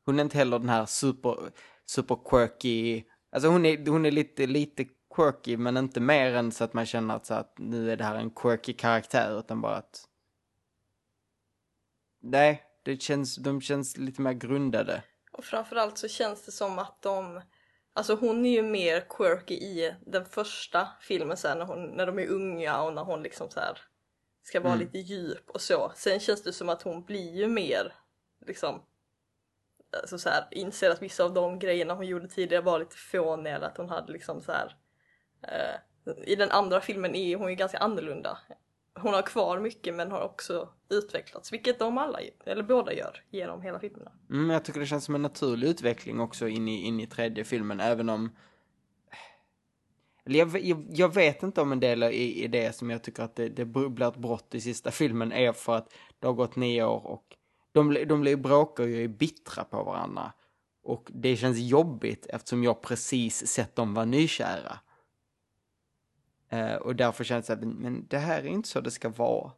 Hon 0.04 0.18
är 0.18 0.22
inte 0.22 0.38
heller 0.38 0.58
den 0.58 0.68
här 0.68 0.86
super, 0.86 1.36
super 1.86 2.18
quirky, 2.30 3.04
alltså 3.32 3.48
hon 3.48 3.66
är, 3.66 3.90
hon 3.90 4.06
är 4.06 4.10
lite, 4.10 4.46
lite 4.46 4.86
quirky 5.14 5.56
men 5.56 5.76
inte 5.76 6.00
mer 6.00 6.34
än 6.34 6.52
så 6.52 6.64
att 6.64 6.74
man 6.74 6.86
känner 6.86 7.16
att, 7.16 7.26
så 7.26 7.34
att 7.34 7.54
nu 7.58 7.92
är 7.92 7.96
det 7.96 8.04
här 8.04 8.14
en 8.14 8.30
quirky 8.30 8.72
karaktär 8.72 9.38
utan 9.38 9.60
bara 9.60 9.76
att 9.76 10.06
Nej, 12.22 12.62
det 12.82 13.02
känns, 13.02 13.36
de 13.36 13.60
känns 13.60 13.96
lite 13.96 14.22
mer 14.22 14.32
grundade. 14.32 15.02
Och 15.40 15.44
framförallt 15.44 15.98
så 15.98 16.08
känns 16.08 16.44
det 16.44 16.52
som 16.52 16.78
att 16.78 17.02
de 17.02 17.42
Alltså 17.92 18.14
hon 18.14 18.46
är 18.46 18.50
ju 18.50 18.62
mer 18.62 19.00
quirky 19.00 19.54
i 19.54 19.94
den 20.06 20.24
första 20.24 20.88
filmen 21.00 21.36
sen 21.36 21.58
när, 21.58 21.64
hon, 21.64 21.84
när 21.84 22.06
de 22.06 22.18
är 22.18 22.26
unga 22.26 22.82
och 22.82 22.94
när 22.94 23.02
hon 23.02 23.22
liksom 23.22 23.50
så 23.50 23.60
här 23.60 23.78
ska 24.42 24.60
vara 24.60 24.74
lite 24.74 24.98
djup 24.98 25.50
och 25.50 25.60
så. 25.60 25.92
Sen 25.96 26.20
känns 26.20 26.42
det 26.42 26.52
som 26.52 26.68
att 26.68 26.82
hon 26.82 27.04
blir 27.04 27.36
ju 27.36 27.46
mer 27.46 27.94
liksom 28.46 28.82
alltså 30.00 30.18
så 30.18 30.28
här, 30.28 30.48
inser 30.50 30.90
att 30.90 31.02
vissa 31.02 31.24
av 31.24 31.34
de 31.34 31.58
grejerna 31.58 31.94
hon 31.94 32.06
gjorde 32.06 32.28
tidigare 32.28 32.62
var 32.62 32.78
lite 32.78 32.96
fåniga 32.96 33.56
eller 33.56 33.66
att 33.66 33.76
hon 33.76 33.88
hade 33.88 34.12
liksom 34.12 34.40
så 34.40 34.52
här 34.52 34.76
eh, 35.42 36.14
i 36.24 36.36
den 36.36 36.50
andra 36.50 36.80
filmen 36.80 37.14
är 37.14 37.36
hon 37.36 37.50
ju 37.50 37.54
ganska 37.56 37.78
annorlunda. 37.78 38.38
Hon 38.94 39.14
har 39.14 39.22
kvar 39.22 39.60
mycket 39.60 39.94
men 39.94 40.10
har 40.10 40.22
också 40.22 40.68
utvecklats, 40.90 41.52
vilket 41.52 41.78
de 41.78 41.98
alla, 41.98 42.18
eller 42.46 42.62
båda 42.62 42.92
gör, 42.92 43.22
genom 43.30 43.62
hela 43.62 43.80
filmerna. 43.80 44.12
Mm, 44.30 44.50
jag 44.50 44.64
tycker 44.64 44.80
det 44.80 44.86
känns 44.86 45.04
som 45.04 45.14
en 45.14 45.22
naturlig 45.22 45.68
utveckling 45.68 46.20
också 46.20 46.48
in 46.48 46.68
i, 46.68 46.86
in 46.86 47.00
i 47.00 47.06
tredje 47.06 47.44
filmen, 47.44 47.80
även 47.80 48.08
om... 48.08 48.36
Eller 50.24 50.38
jag, 50.38 50.60
jag, 50.60 50.86
jag 50.90 51.14
vet 51.14 51.42
inte 51.42 51.60
om 51.60 51.72
en 51.72 51.80
del 51.80 52.02
i, 52.02 52.44
i 52.44 52.48
det 52.48 52.76
som 52.76 52.90
jag 52.90 53.02
tycker 53.02 53.22
att 53.22 53.36
det, 53.36 53.48
det 53.48 53.64
blir 53.64 54.02
ett 54.08 54.16
brott 54.16 54.54
i 54.54 54.60
sista 54.60 54.90
filmen 54.90 55.32
är 55.32 55.52
för 55.52 55.76
att 55.76 55.92
det 56.18 56.26
har 56.26 56.34
gått 56.34 56.56
nio 56.56 56.84
år 56.84 57.06
och 57.06 57.36
de, 57.72 57.88
blir- 57.88 58.06
de 58.06 58.20
blir 58.20 58.36
bråkar 58.36 58.84
och 58.84 58.90
är 58.90 59.08
bittra 59.08 59.64
på 59.64 59.82
varandra. 59.84 60.32
Och 60.82 61.08
det 61.14 61.36
känns 61.36 61.58
jobbigt 61.58 62.26
eftersom 62.26 62.64
jag 62.64 62.82
precis 62.82 63.46
sett 63.46 63.76
dem 63.76 63.94
vara 63.94 64.04
nykära. 64.04 64.78
Eh, 66.50 66.74
och 66.74 66.96
därför 66.96 67.24
känns 67.24 67.46
det 67.46 67.52
att 67.52 67.64
men 67.64 68.06
det 68.06 68.18
här 68.18 68.42
är 68.42 68.46
inte 68.46 68.68
så 68.68 68.80
det 68.80 68.90
ska 68.90 69.08
vara. 69.08 69.52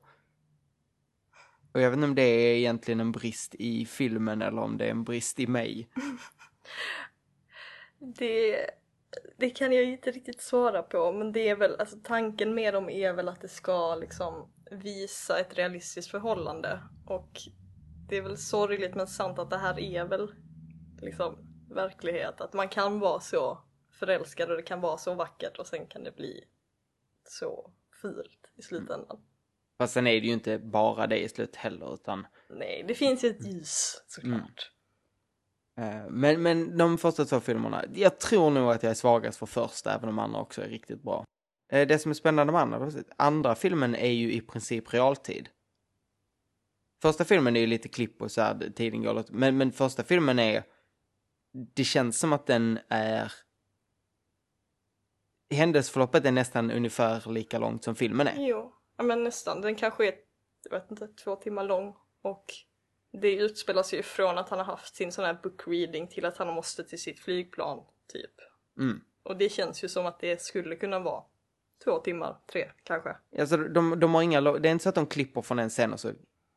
Och 1.73 1.81
jag 1.81 1.91
vet 1.91 1.97
inte 1.97 2.07
om 2.07 2.15
det 2.15 2.23
är 2.23 2.57
egentligen 2.57 3.01
en 3.01 3.13
brist 3.13 3.55
i 3.55 3.87
filmen 3.87 4.43
eller 4.43 4.63
om 4.63 4.77
det 4.77 4.87
är 4.87 4.91
en 4.91 5.05
brist 5.05 5.41
i 5.41 5.47
mig. 5.47 5.89
Det, 8.19 8.71
det 9.37 9.51
kan 9.51 9.73
jag 9.73 9.85
inte 9.85 10.11
riktigt 10.11 10.43
svara 10.43 10.83
på 10.83 11.13
men 11.13 11.33
det 11.33 11.49
är 11.49 11.57
väl, 11.57 11.77
alltså 11.79 11.97
tanken 12.03 12.55
med 12.55 12.75
dem 12.75 12.91
är 12.91 13.13
väl 13.13 13.29
att 13.29 13.41
det 13.41 13.49
ska 13.49 13.95
liksom 13.95 14.53
visa 14.71 15.41
ett 15.41 15.59
realistiskt 15.59 16.11
förhållande 16.11 16.81
och 17.07 17.41
det 18.09 18.17
är 18.17 18.23
väl 18.23 18.39
sorgligt 18.39 18.95
men 18.95 19.07
sant 19.07 19.39
att 19.39 19.51
det 19.51 19.59
här 19.59 19.81
är 19.81 20.05
väl 20.05 20.35
liksom 21.01 21.39
verklighet. 21.71 22.41
Att 22.41 22.53
man 22.53 22.69
kan 22.69 23.01
vara 23.01 23.21
så 23.21 23.59
förälskad 23.91 24.51
och 24.51 24.57
det 24.57 24.63
kan 24.63 24.81
vara 24.81 24.99
så 24.99 25.15
vackert 25.15 25.59
och 25.59 25.67
sen 25.67 25.87
kan 25.87 26.05
det 26.05 26.17
bli 26.17 26.45
så 27.25 27.73
fult 28.03 28.51
i 28.57 28.63
slutändan. 28.63 29.21
Fast 29.79 29.95
sen 29.95 30.07
är 30.07 30.21
det 30.21 30.27
ju 30.27 30.33
inte 30.33 30.59
bara 30.59 31.07
det 31.07 31.19
i 31.25 31.29
slut 31.29 31.57
heller 31.57 31.95
utan 31.95 32.27
Nej, 32.51 32.85
det 32.89 32.95
finns 32.95 33.25
ju 33.25 33.29
ett 33.29 33.47
ljus 33.47 34.03
såklart. 34.07 34.71
eh, 35.79 36.09
men, 36.11 36.43
men 36.43 36.79
de 36.79 36.99
första 36.99 37.25
två 37.25 37.41
filmerna, 37.41 37.85
jag 37.95 38.21
tror 38.21 38.51
nog 38.51 38.71
att 38.71 38.83
jag 38.83 38.91
är 38.91 38.95
svagast 38.95 39.39
för 39.39 39.47
första 39.47 39.95
även 39.95 40.09
om 40.09 40.19
andra 40.19 40.41
också 40.41 40.63
är 40.63 40.69
riktigt 40.69 41.03
bra. 41.03 41.25
Eh, 41.73 41.89
det 41.89 41.99
som 41.99 42.11
är 42.11 42.15
spännande 42.15 42.53
med 42.53 42.63
andra, 42.63 42.91
andra 43.17 43.55
filmen 43.55 43.95
är 43.95 44.11
ju 44.11 44.33
i 44.33 44.41
princip 44.41 44.95
realtid. 44.95 45.49
Första 47.03 47.25
filmen 47.25 47.57
är 47.57 47.61
ju 47.61 47.67
lite 47.67 47.89
klipp 47.89 48.23
och 48.23 48.31
så 48.31 48.41
här, 48.41 48.73
tiden 48.77 49.03
går 49.03 49.15
lite, 49.15 49.33
men, 49.33 49.57
men 49.57 49.73
första 49.73 50.05
filmen 50.05 50.39
är, 50.39 50.65
det 51.75 51.85
känns 51.85 52.19
som 52.19 52.33
att 52.33 52.47
den 52.47 52.79
är 52.89 53.33
händelseförloppet 55.55 56.25
är 56.25 56.33
nästan 56.33 56.71
ungefär 56.71 57.33
lika 57.33 57.59
långt 57.59 57.85
som 57.85 57.95
filmen 57.95 58.27
är. 58.27 58.35
Jo, 58.39 58.73
ja, 58.97 59.05
men 59.05 59.25
nästan. 59.25 59.61
Den 59.61 59.75
kanske 59.75 60.09
är, 60.09 60.15
jag 60.71 60.81
vet 60.81 60.91
inte, 60.91 61.09
två 61.09 61.37
timmar 61.37 61.65
lång 61.65 61.97
och 62.23 62.45
det 63.13 63.37
utspelar 63.37 63.83
sig 63.83 63.99
ju 63.99 64.03
från 64.03 64.39
att 64.39 64.49
han 64.49 64.59
har 64.59 64.67
haft 64.67 64.95
sin 64.95 65.13
sån 65.13 65.25
här 65.25 65.39
book 65.43 65.63
reading 65.67 66.09
till 66.09 66.25
att 66.25 66.37
han 66.37 66.55
måste 66.55 66.85
till 66.85 67.01
sitt 67.01 67.21
flygplan, 67.21 67.85
typ. 68.13 68.31
Mm. 68.79 69.01
Och 69.23 69.37
det 69.37 69.49
känns 69.49 69.85
ju 69.85 69.89
som 69.89 70.07
att 70.07 70.21
det 70.21 70.43
skulle 70.43 70.77
kunna 70.77 70.99
vara 70.99 71.23
två 71.85 71.99
timmar, 71.99 72.37
tre 72.53 72.71
kanske. 72.85 73.17
Alltså, 73.39 73.57
de, 73.57 74.01
de 74.01 74.15
har 74.15 74.23
inga, 74.23 74.41
det 74.41 74.69
är 74.69 74.73
inte 74.73 74.83
så 74.83 74.89
att 74.89 74.95
de 74.95 75.07
klipper 75.07 75.43
från 75.43 75.59
en 75.59 75.71
scen 75.71 75.93
och 75.93 76.01
så 76.01 76.13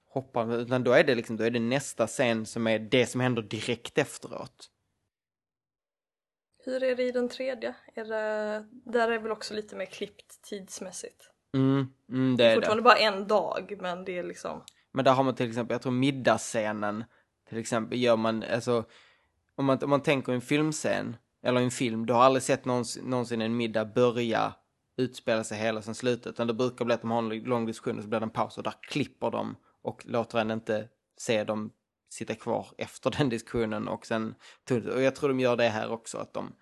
hoppar, 0.09 0.55
utan 0.55 0.83
då 0.83 0.91
är 0.91 1.03
det 1.03 1.15
liksom, 1.15 1.37
då 1.37 1.43
är 1.43 1.51
det 1.51 1.59
nästa 1.59 2.07
scen 2.07 2.45
som 2.45 2.67
är 2.67 2.79
det 2.79 3.05
som 3.05 3.21
händer 3.21 3.41
direkt 3.41 3.97
efteråt. 3.97 4.71
Hur 6.65 6.83
är 6.83 6.95
det 6.95 7.03
i 7.03 7.11
den 7.11 7.29
tredje? 7.29 7.75
Är 7.95 8.05
det, 8.05 8.65
där 8.69 9.11
är 9.11 9.19
väl 9.19 9.31
också 9.31 9.53
lite 9.53 9.75
mer 9.75 9.85
klippt 9.85 10.41
tidsmässigt. 10.41 11.29
Mm, 11.53 11.87
mm 12.09 12.37
det 12.37 12.43
är 12.43 12.49
det. 12.49 12.55
Fortfarande 12.55 12.83
bara 12.83 12.97
en 12.97 13.27
dag 13.27 13.77
men 13.81 14.05
det 14.05 14.17
är 14.17 14.23
liksom 14.23 14.63
Men 14.91 15.05
där 15.05 15.13
har 15.13 15.23
man 15.23 15.35
till 15.35 15.49
exempel, 15.49 15.75
jag 15.75 15.81
tror 15.81 15.91
middagsscenen, 15.91 17.03
till 17.49 17.57
exempel 17.57 17.99
gör 17.99 18.17
man, 18.17 18.43
alltså, 18.43 18.83
om 19.55 19.65
man, 19.65 19.83
om 19.83 19.89
man 19.89 20.01
tänker 20.01 20.33
en 20.33 20.41
filmscen, 20.41 21.17
eller 21.43 21.61
en 21.61 21.71
film, 21.71 22.05
du 22.05 22.13
har 22.13 22.23
aldrig 22.23 22.43
sett 22.43 22.65
någons, 22.65 22.99
någonsin 23.03 23.41
en 23.41 23.57
middag 23.57 23.85
börja 23.85 24.53
utspela 24.97 25.43
sig 25.43 25.57
hela 25.57 25.81
sen 25.81 25.95
slutet, 25.95 26.27
utan 26.27 26.47
det 26.47 26.53
brukar 26.53 26.85
bli 26.85 26.93
att 26.93 27.01
de 27.01 27.11
har 27.11 27.17
en 27.17 27.29
lång 27.29 27.65
diskussion 27.65 27.97
och 27.97 28.03
så 28.03 28.09
blir 28.09 28.19
det 28.19 28.25
en 28.25 28.29
paus 28.29 28.57
och 28.57 28.63
där 28.63 28.73
klipper 28.81 29.31
de 29.31 29.55
och 29.81 30.05
låter 30.05 30.39
en 30.39 30.51
inte 30.51 30.87
se 31.17 31.43
dem 31.43 31.71
sitta 32.09 32.35
kvar 32.35 32.67
efter 32.77 33.11
den 33.11 33.29
diskussionen 33.29 33.87
och 33.87 34.05
sen, 34.05 34.35
och 34.69 35.01
jag 35.01 35.15
tror 35.15 35.29
de 35.29 35.39
gör 35.39 35.55
det 35.55 35.69
här 35.69 35.91
också, 35.91 36.17
att 36.17 36.33
de 36.33 36.55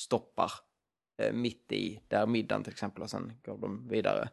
stoppar 0.00 0.52
eh, 1.18 1.32
mitt 1.32 1.72
i 1.72 2.02
där 2.08 2.26
middagen 2.26 2.64
till 2.64 2.72
exempel 2.72 3.02
och 3.02 3.10
sen 3.10 3.40
går 3.44 3.58
de 3.58 3.88
vidare. 3.88 4.28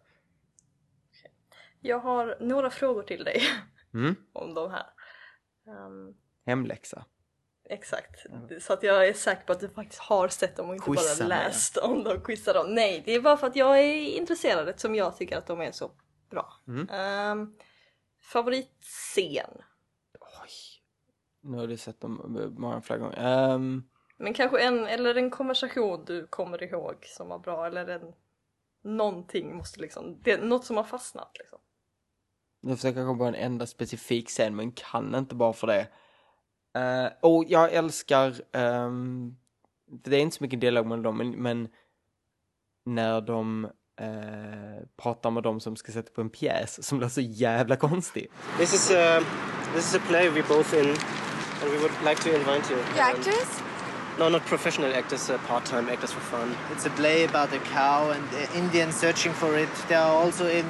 Jag 1.80 2.00
har 2.00 2.38
några 2.40 2.70
frågor 2.70 3.04
till 3.04 3.24
dig 3.24 3.42
Mm, 3.94 4.16
om 4.34 4.54
de 4.54 4.72
här. 4.72 4.86
Ehm, 5.68 6.16
hemläxa. 6.46 7.06
exakt, 7.70 8.26
så 8.62 8.74
att 8.74 8.84
jag 8.84 9.08
är 9.08 9.14
säker 9.14 9.46
på 9.46 9.52
att 9.52 9.60
du 9.60 9.70
faktiskt 9.70 10.02
har 10.02 10.28
sett 10.28 10.56
dem 10.56 10.70
och 10.70 10.76
inte 10.76 10.86
Quizza 10.86 11.24
bara 11.24 11.28
läst 11.28 11.78
om 11.78 12.04
dem, 12.04 12.22
quizza 12.22 12.54
dem. 12.54 12.76
Nej, 12.76 13.04
det 13.06 13.12
är 13.12 13.22
bara 13.22 13.38
för 13.38 13.48
att 13.48 13.56
jag 13.56 13.80
är 13.80 14.18
intresserad 14.18 14.70
eftersom 14.70 14.96
jag 14.96 15.18
tycker 15.18 15.38
att 15.38 15.48
de 15.48 15.62
är 15.62 15.72
så 15.72 15.92
bra. 16.30 16.54
Mm. 16.68 16.90
Ehm, 16.90 17.56
favoritscen? 18.22 19.62
Nu 21.48 21.58
har 21.58 21.68
du 21.68 21.78
sett 21.78 22.02
dem 22.02 22.54
många 22.58 22.82
flera 22.82 23.00
gånger. 23.00 23.18
Ehm, 23.18 23.84
Men 24.18 24.34
kanske 24.34 24.62
en, 24.62 24.88
eller 24.88 25.16
en 25.16 25.30
konversation 25.30 26.06
du 26.06 26.28
kommer 26.28 26.64
ihåg 26.64 26.96
som 27.06 27.28
var 27.28 27.40
bra 27.40 27.68
eller 27.68 27.88
en 27.88 28.14
någonting 28.84 29.56
måste 29.56 29.80
liksom, 29.80 30.18
det 30.24 30.32
är 30.32 30.42
något 30.42 30.66
som 30.66 30.78
har 30.78 30.84
fastnat 30.84 31.32
liksom. 31.40 31.60
jag 32.62 32.78
försöker 32.78 33.06
komma 33.06 33.18
på 33.18 33.26
en 33.26 33.36
enda 33.36 33.66
specifik 33.66 34.30
scen 34.30 34.56
men 34.56 34.72
kan 34.72 35.16
inte 35.16 35.36
bara 35.36 35.54
för 35.54 35.68
det. 35.68 35.88
Uh, 36.78 37.12
och 37.22 37.46
jag 37.48 37.74
älskar, 37.74 38.36
ehm, 38.52 39.36
för 40.04 40.10
det 40.10 40.18
är 40.18 40.22
inte 40.22 40.38
så 40.38 40.44
mycket 40.44 40.62
dialog 40.62 40.86
med 40.86 41.00
dem, 41.00 41.18
men, 41.18 41.32
men 41.32 41.68
när 42.84 43.22
de 43.22 43.66
eh, 44.00 44.88
pratar 44.98 45.32
med 45.32 45.44
dem 45.44 45.60
som 45.60 45.76
ska 45.76 45.92
sätta 45.92 46.12
på 46.12 46.22
en 46.22 46.30
pjäs 46.30 46.88
som 46.88 46.98
blir 46.98 47.08
så 47.08 47.22
jävla 47.22 47.76
konstig. 47.76 48.32
This 48.58 48.74
is 48.74 48.92
a 48.92 49.22
this 49.74 49.90
is 49.90 49.96
a 49.96 50.04
play 50.08 50.30
we're 50.30 50.48
both 50.48 50.74
in, 50.74 50.96
and 51.62 51.72
we 51.72 51.78
would 51.78 51.92
like 52.04 52.20
to 52.22 52.36
invite 52.36 52.70
you. 52.70 52.78
You're 52.96 53.02
actors? 53.02 53.62
No, 54.18 54.30
not 54.30 54.46
professional 54.46 54.94
actors, 54.94 55.30
uh, 55.30 55.38
part-time 55.40 55.90
actors 55.90 56.12
for 56.12 56.22
fun. 56.22 56.56
It's 56.72 56.86
a 56.86 56.90
play 56.90 57.24
about 57.24 57.54
a 57.54 57.60
cow 57.60 58.10
and 58.10 58.24
uh, 58.34 58.48
Indians 58.56 58.96
searching 58.96 59.32
for 59.32 59.56
it. 59.56 59.70
They 59.88 59.96
are 59.96 60.12
also 60.12 60.48
in 60.48 60.66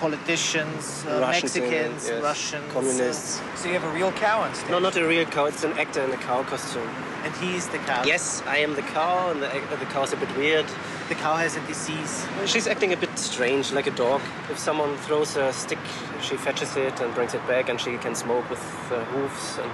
politicians, 0.00 1.04
uh, 1.06 1.20
Russians 1.20 1.56
in 1.56 1.62
Mexicans, 1.62 2.08
yes. 2.08 2.22
Russians. 2.22 2.72
communists. 2.72 3.42
So 3.56 3.68
you 3.68 3.74
have 3.74 3.84
a 3.84 3.92
real 3.92 4.10
cow 4.12 4.40
on 4.40 4.54
stage. 4.54 4.70
No, 4.70 4.78
not 4.78 4.96
a 4.96 5.06
real 5.06 5.26
cow. 5.26 5.44
It's 5.44 5.62
an 5.62 5.72
actor 5.74 6.00
in 6.02 6.10
a 6.10 6.16
cow 6.16 6.42
costume. 6.42 6.88
And 7.22 7.34
he's 7.36 7.68
the 7.68 7.76
cow. 7.78 8.02
Yes, 8.04 8.42
I 8.46 8.58
am 8.58 8.74
the 8.74 8.82
cow, 8.82 9.30
and 9.30 9.42
the, 9.42 9.48
uh, 9.48 9.76
the 9.76 9.84
cow's 9.86 10.14
a 10.14 10.16
bit 10.16 10.34
weird. 10.38 10.64
The 11.10 11.16
cow 11.16 11.36
has 11.36 11.56
a 11.56 11.60
disease. 11.66 12.26
She's 12.46 12.66
acting 12.66 12.94
a 12.94 12.96
bit 12.96 13.18
strange, 13.18 13.72
like 13.72 13.86
a 13.86 13.90
dog. 13.90 14.22
If 14.50 14.58
someone 14.58 14.96
throws 14.96 15.36
a 15.36 15.52
stick, 15.52 15.78
she 16.22 16.38
fetches 16.38 16.78
it 16.78 16.98
and 17.02 17.14
brings 17.14 17.34
it 17.34 17.46
back, 17.46 17.68
and 17.68 17.78
she 17.78 17.98
can 17.98 18.14
smoke 18.14 18.48
with 18.48 18.62
uh, 18.90 19.04
hoofs 19.04 19.58
and 19.58 19.70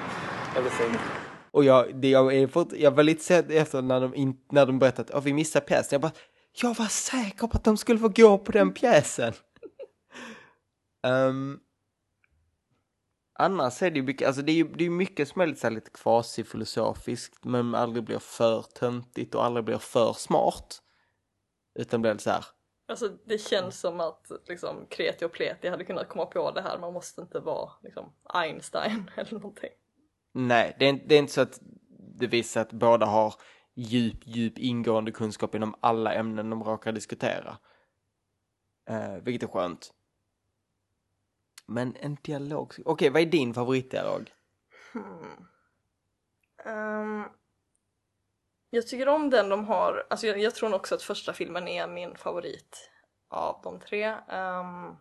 everything. 0.57 1.01
Och 1.51 1.65
jag, 1.65 2.01
det, 2.01 2.09
jag, 2.09 2.35
är 2.35 2.47
fort, 2.47 2.73
jag 2.73 2.91
var 2.91 3.03
lite 3.03 3.25
sedd 3.25 3.51
efter 3.51 3.83
när 3.83 4.01
de, 4.01 4.15
in, 4.15 4.41
när 4.51 4.67
de 4.67 4.79
berättade 4.79 5.13
att 5.13 5.19
oh, 5.19 5.25
vi 5.25 5.33
missade 5.33 5.67
pjäsen. 5.67 5.89
Jag 5.91 6.01
bara, 6.01 6.13
jag 6.63 6.77
var 6.77 6.87
säker 6.87 7.47
på 7.47 7.57
att 7.57 7.65
de 7.65 7.77
skulle 7.77 7.99
få 7.99 8.09
gå 8.09 8.39
på 8.39 8.53
den 8.53 8.75
pjäsen. 8.75 9.33
um, 11.07 11.61
annars 13.39 13.83
är 13.83 13.91
det 13.91 13.97
ju 13.97 14.03
mycket, 14.03 14.27
alltså 14.27 14.43
det 14.43 14.53
är 14.53 14.57
ju 14.57 14.69
det 14.69 14.85
är 14.85 14.91
mycket 14.91 15.29
som 15.29 15.41
är 15.41 15.47
lite, 15.47 15.61
så 15.61 15.67
här, 15.67 15.75
lite 15.75 15.91
kvasifilosofiskt 15.91 17.45
men 17.45 17.75
aldrig 17.75 18.05
blir 18.05 18.19
för 18.19 18.63
töntigt 18.63 19.35
och 19.35 19.45
aldrig 19.45 19.65
blir 19.65 19.79
för 19.79 20.13
smart. 20.13 20.83
Utan 21.79 22.03
blir 22.03 22.19
så 22.19 22.31
här, 22.31 22.45
Alltså 22.89 23.09
det 23.25 23.39
känns 23.39 23.81
som 23.81 24.01
att 24.01 24.31
liksom 24.47 24.87
kreti 24.91 25.25
och 25.25 25.33
pleti 25.33 25.69
hade 25.69 25.85
kunnat 25.85 26.09
komma 26.09 26.27
på 26.27 26.51
det 26.51 26.63
här, 26.63 26.79
man 26.79 26.93
måste 26.93 27.21
inte 27.21 27.41
vara 27.41 27.71
liksom 27.83 28.13
Einstein 28.35 29.11
eller 29.17 29.33
någonting 29.33 29.71
nej, 30.37 30.76
det 30.78 30.84
är, 30.84 30.89
inte- 30.89 31.07
det 31.07 31.14
är 31.14 31.18
inte 31.18 31.32
så 31.32 31.41
att 31.41 31.61
det 32.18 32.26
visar 32.26 32.61
att 32.61 32.72
båda 32.72 33.07
har 33.07 33.34
djup, 33.74 34.16
djup 34.24 34.59
ingående 34.59 35.12
kunskap 35.12 35.55
inom 35.55 35.74
alla 35.80 36.14
ämnen 36.14 36.51
de 36.51 36.64
råkar 36.64 36.93
diskutera. 36.93 37.59
Eh, 38.89 39.14
vilket 39.22 39.49
är 39.49 39.53
skönt. 39.53 39.93
Men 41.66 41.97
en 42.01 42.16
dialog, 42.22 42.74
okej 42.84 43.11
vad 43.11 43.22
är 43.22 43.26
din 43.26 43.55
favoritdialog? 43.55 44.32
Hmm. 44.93 45.47
Ehm, 46.64 47.24
jag 48.70 48.87
tycker 48.87 49.09
om 49.09 49.30
den 49.30 49.49
de 49.49 49.64
har, 49.64 50.07
alltså 50.11 50.26
jag, 50.26 50.39
jag 50.39 50.55
tror 50.55 50.68
nog 50.68 50.80
också 50.80 50.95
att 50.95 51.03
första 51.03 51.32
filmen 51.32 51.68
är 51.68 51.87
min 51.89 52.16
favorit 52.16 52.91
av 53.28 53.61
de 53.62 53.80
tre. 53.80 54.12
Um, 54.12 54.97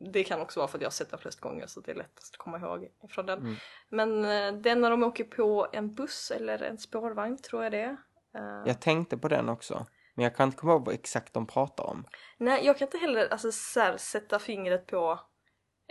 det 0.00 0.24
kan 0.24 0.40
också 0.40 0.60
vara 0.60 0.68
för 0.68 0.78
att 0.78 0.82
jag 0.82 0.88
har 0.88 0.92
sett 0.92 1.10
den 1.10 1.18
flest 1.18 1.40
gånger 1.40 1.66
så 1.66 1.80
det 1.80 1.90
är 1.90 1.94
lättast 1.96 2.34
att 2.34 2.38
komma 2.38 2.58
ihåg 2.58 2.88
från 3.08 3.26
den. 3.26 3.56
Men 3.88 4.24
eh, 4.24 4.52
den 4.60 4.80
när 4.80 4.90
de 4.90 5.02
åker 5.02 5.24
på 5.24 5.68
en 5.72 5.94
buss 5.94 6.30
eller 6.30 6.62
en 6.62 6.78
spårvagn 6.78 7.38
tror 7.38 7.62
jag 7.62 7.72
det 7.72 7.80
är. 7.80 7.96
Eh, 8.34 8.62
Jag 8.66 8.80
tänkte 8.80 9.18
på 9.18 9.28
den 9.28 9.48
också. 9.48 9.86
Men 10.14 10.22
jag 10.24 10.36
kan 10.36 10.48
inte 10.48 10.56
komma 10.58 10.72
ihåg 10.72 10.84
vad 10.84 10.94
exakt 10.94 11.34
de 11.34 11.46
pratar 11.46 11.84
om. 11.84 12.06
Nej, 12.38 12.66
jag 12.66 12.78
kan 12.78 12.86
inte 12.88 12.98
heller 12.98 13.28
alltså, 13.28 13.52
så 13.52 13.80
här, 13.80 13.96
sätta 13.96 14.38
fingret 14.38 14.86
på 14.86 15.20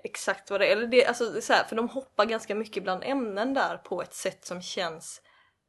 exakt 0.04 0.52
vad 0.52 0.60
det 0.62 0.68
är. 0.68 0.72
Eller 0.72 0.88
det, 0.88 1.06
alltså, 1.06 1.42
så 1.42 1.54
här, 1.54 1.64
för 1.64 1.76
de 1.76 1.90
hoppar 1.90 2.26
ganska 2.26 2.56
mycket 2.56 2.84
bland 2.84 3.04
ämnen 3.04 3.54
där 3.54 3.78
på 3.78 4.02
ett 4.02 4.14
sätt 4.14 4.46
som 4.46 4.62
känns 4.62 5.22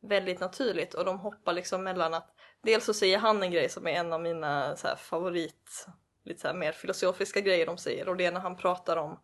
väldigt 0.03 0.41
naturligt. 0.41 0.95
Och 0.95 1.05
de 1.05 1.19
hoppar 1.19 1.53
liksom 1.53 1.83
mellan 1.85 2.15
att 2.15 2.35
dels 2.63 2.85
så 2.85 2.95
säger 2.95 3.19
han 3.19 3.43
en 3.43 3.51
grej 3.51 3.69
som 3.69 3.87
är 3.87 3.91
en 3.91 4.13
av 4.13 4.21
mina 4.21 4.77
så 4.77 4.89
här, 4.89 4.97
favorit, 4.97 5.87
lite 6.25 6.41
så 6.41 6.47
här, 6.49 6.55
mer 6.55 6.73
filosofiska 6.73 7.41
grejer 7.41 7.67
de 7.67 7.77
säger. 7.79 8.09
Och 8.09 8.17
det 8.17 8.25
är 8.27 8.33
när 8.33 8.41
han 8.41 8.57
pratar 8.57 8.97
om 8.97 9.17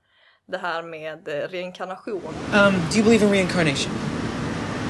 det 0.48 0.58
här 0.58 0.82
med 0.82 1.28
eh, 1.28 1.48
reinkarnation. 1.48 2.22
Um, 2.54 2.74
do 2.90 2.96
you 2.96 3.04
believe 3.04 3.24
in 3.26 3.30
reincarnation? 3.32 3.92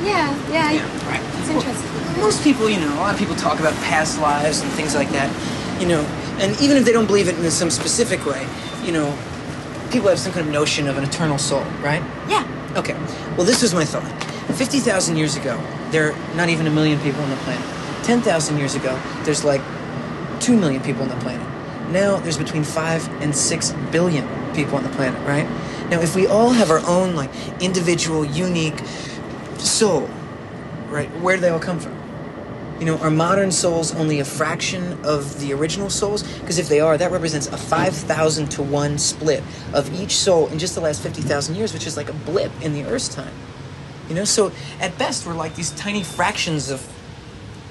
Yeah, 0.05 0.35
yeah, 0.53 0.73
Right. 0.73 1.23
it's 1.41 1.51
interesting. 1.51 1.91
Most 2.23 2.43
people, 2.45 2.69
you 2.71 2.79
know, 2.81 2.93
a 2.95 3.01
lot 3.07 3.13
of 3.15 3.19
people 3.19 3.35
talk 3.37 3.61
about 3.61 3.75
past 3.83 4.19
lives 4.21 4.63
and 4.63 4.71
things 4.73 4.95
like 4.95 5.11
that. 5.13 5.31
You 5.81 5.89
know, 5.89 6.05
and 6.41 6.61
even 6.61 6.77
if 6.77 6.85
they 6.85 6.93
don't 6.93 7.07
believe 7.07 7.29
it 7.29 7.39
in 7.39 7.51
some 7.51 7.71
specific 7.71 8.27
way, 8.27 8.47
you 8.85 8.93
know, 8.93 9.13
people 9.91 10.09
have 10.09 10.19
some 10.19 10.33
kind 10.33 10.47
of 10.47 10.53
notion 10.53 10.89
of 10.89 10.99
an 10.99 11.05
eternal 11.05 11.39
soul, 11.39 11.65
right? 11.83 12.03
Yeah. 12.29 12.45
Okay. 12.77 12.95
Well, 13.37 13.47
this 13.47 13.63
was 13.63 13.75
my 13.75 13.85
thought. 13.85 14.05
50,000 14.55 15.17
years 15.17 15.37
ago, 15.37 15.59
there 15.91 16.11
are 16.13 16.15
not 16.37 16.49
even 16.49 16.67
a 16.67 16.71
million 16.71 16.99
people 17.01 17.23
on 17.23 17.31
the 17.31 17.37
planet. 17.37 17.65
10,000 18.05 18.59
years 18.59 18.75
ago, 18.75 18.99
there's 19.25 19.45
like 19.45 19.63
2 20.41 20.57
million 20.57 20.83
people 20.83 21.03
on 21.03 21.09
the 21.09 21.17
planet. 21.17 21.46
Now 21.91 22.17
there's 22.17 22.39
between 22.39 22.65
5 22.65 23.23
and 23.23 23.35
6 23.35 23.73
billion 23.91 24.27
people 24.55 24.77
on 24.77 24.83
the 24.83 24.91
planet, 24.91 25.21
right? 25.27 25.49
Now, 25.91 26.01
if 26.01 26.17
we 26.17 26.27
all 26.27 26.51
have 26.51 26.71
our 26.71 26.85
own, 26.87 27.15
like, 27.15 27.31
individual, 27.61 28.25
unique 28.25 28.79
soul, 29.59 30.11
right, 30.89 31.09
where 31.21 31.37
do 31.37 31.43
they 31.43 31.49
all 31.49 31.61
come 31.61 31.79
from? 31.79 31.95
You 32.81 32.87
know, 32.87 32.99
are 32.99 33.11
modern 33.11 33.53
souls 33.53 33.95
only 33.95 34.19
a 34.19 34.25
fraction 34.25 34.99
of 35.05 35.41
the 35.41 35.53
original 35.53 35.89
souls? 35.89 36.25
Because 36.41 36.59
if 36.59 36.69
they 36.69 36.81
are, 36.81 36.99
that 36.99 37.13
represents 37.13 37.47
a 37.47 37.57
5,000 37.57 38.51
to 38.51 38.63
1 38.63 38.99
split 38.99 39.43
of 39.73 39.95
each 40.01 40.17
soul 40.17 40.49
in 40.49 40.59
just 40.59 40.75
the 40.75 40.81
last 40.81 41.03
50,000 41.03 41.55
years, 41.55 41.73
which 41.73 41.87
is 41.87 41.97
like 41.97 42.09
a 42.09 42.13
blip 42.13 42.51
in 42.61 42.73
the 42.73 42.85
Earth's 42.85 43.09
time. 43.09 43.33
You 44.09 44.15
know, 44.15 44.25
so 44.25 44.53
at 44.81 44.99
best, 44.99 45.27
we're 45.27 45.35
like 45.35 45.55
these 45.55 45.71
tiny 45.73 46.03
fractions 46.03 46.69
of 46.69 46.81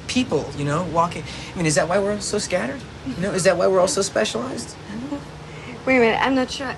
people, 0.08 0.46
you 0.58 0.66
know, 0.66 0.84
walking. 0.94 1.24
I 1.54 1.58
mean, 1.58 1.66
is 1.66 1.76
that 1.76 1.88
why 1.88 2.00
we're 2.00 2.14
all 2.14 2.22
so 2.22 2.40
scattered? 2.40 2.82
You 3.06 3.22
know, 3.22 3.32
is 3.32 3.44
that 3.44 3.58
why 3.58 3.68
we're 3.68 3.80
all 3.80 3.88
so 3.88 4.02
specialized? 4.02 4.76
Wait 5.86 5.98
a 5.98 6.00
minute, 6.00 6.20
I'm 6.22 6.36
not 6.36 6.52
sure. 6.52 6.74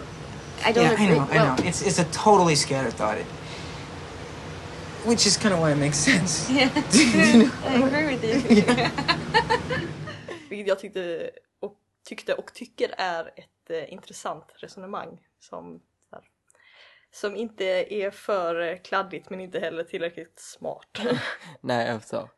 I 0.66 0.72
don't 0.72 0.84
yeah, 0.84 0.92
agree. 0.92 1.06
I 1.06 1.10
know, 1.10 1.28
well, 1.32 1.54
I 1.54 1.56
know. 1.56 1.68
It's, 1.68 1.82
it's 1.82 2.00
a 2.00 2.06
totally 2.06 2.56
scattered 2.56 2.94
thought. 2.94 3.18
It, 3.18 3.26
which 5.08 5.26
is 5.26 5.38
kind 5.38 5.54
of 5.54 5.62
why 5.62 5.72
it 5.72 5.78
makes 5.78 5.98
sense. 5.98 6.50
Yeah, 6.58 6.70
I 7.66 7.76
agree 7.76 8.16
with 8.16 8.24
you. 8.24 8.42
Vilket 10.50 10.68
jag 10.68 10.80
tyckte 10.80 11.32
och, 11.60 11.78
tyckte 12.06 12.34
och 12.34 12.54
tycker 12.54 12.94
är 12.98 13.32
ett 13.36 13.70
eh, 13.70 13.94
intressant 13.94 14.46
resonemang 14.56 15.20
som, 15.40 15.82
här, 16.12 16.24
som 17.12 17.36
inte 17.36 17.94
är 17.94 18.12
för 18.12 18.84
kladdigt 18.84 19.30
men 19.30 19.42
inte 19.42 19.60
heller 19.60 19.84
tillräckligt 19.84 20.40
smart. 20.40 21.00
Nej, 21.62 21.88
jag 21.88 22.02
förstår. 22.02 22.30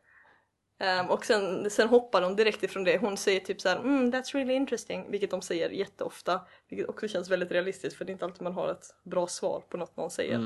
Ehm, 0.80 1.10
och 1.10 1.24
sen, 1.24 1.70
sen 1.70 1.88
hoppar 1.88 2.20
de 2.20 2.36
direkt 2.36 2.62
ifrån 2.62 2.84
det. 2.84 2.98
Hon 2.98 3.16
säger 3.16 3.40
typ 3.40 3.60
så 3.60 3.68
här, 3.68 3.76
mm, 3.76 4.12
that's 4.12 4.34
really 4.34 4.54
interesting, 4.54 5.10
vilket 5.10 5.30
de 5.30 5.42
säger 5.42 5.70
jätteofta. 5.70 6.40
Vilket 6.68 6.88
också 6.88 7.08
känns 7.08 7.30
väldigt 7.30 7.50
realistiskt 7.52 7.98
för 7.98 8.04
det 8.04 8.10
är 8.10 8.12
inte 8.12 8.24
alltid 8.24 8.42
man 8.42 8.52
har 8.52 8.68
ett 8.70 8.86
bra 9.04 9.26
svar 9.26 9.60
på 9.68 9.76
något 9.76 9.96
någon 9.96 10.10
säger. 10.10 10.36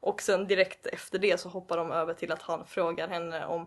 Och 0.00 0.22
sen 0.22 0.46
direkt 0.46 0.86
efter 0.86 1.18
det 1.18 1.40
så 1.40 1.48
hoppar 1.48 1.76
de 1.76 1.92
över 1.92 2.14
till 2.14 2.32
att 2.32 2.42
han 2.42 2.66
frågar 2.66 3.08
henne 3.08 3.46
om, 3.46 3.66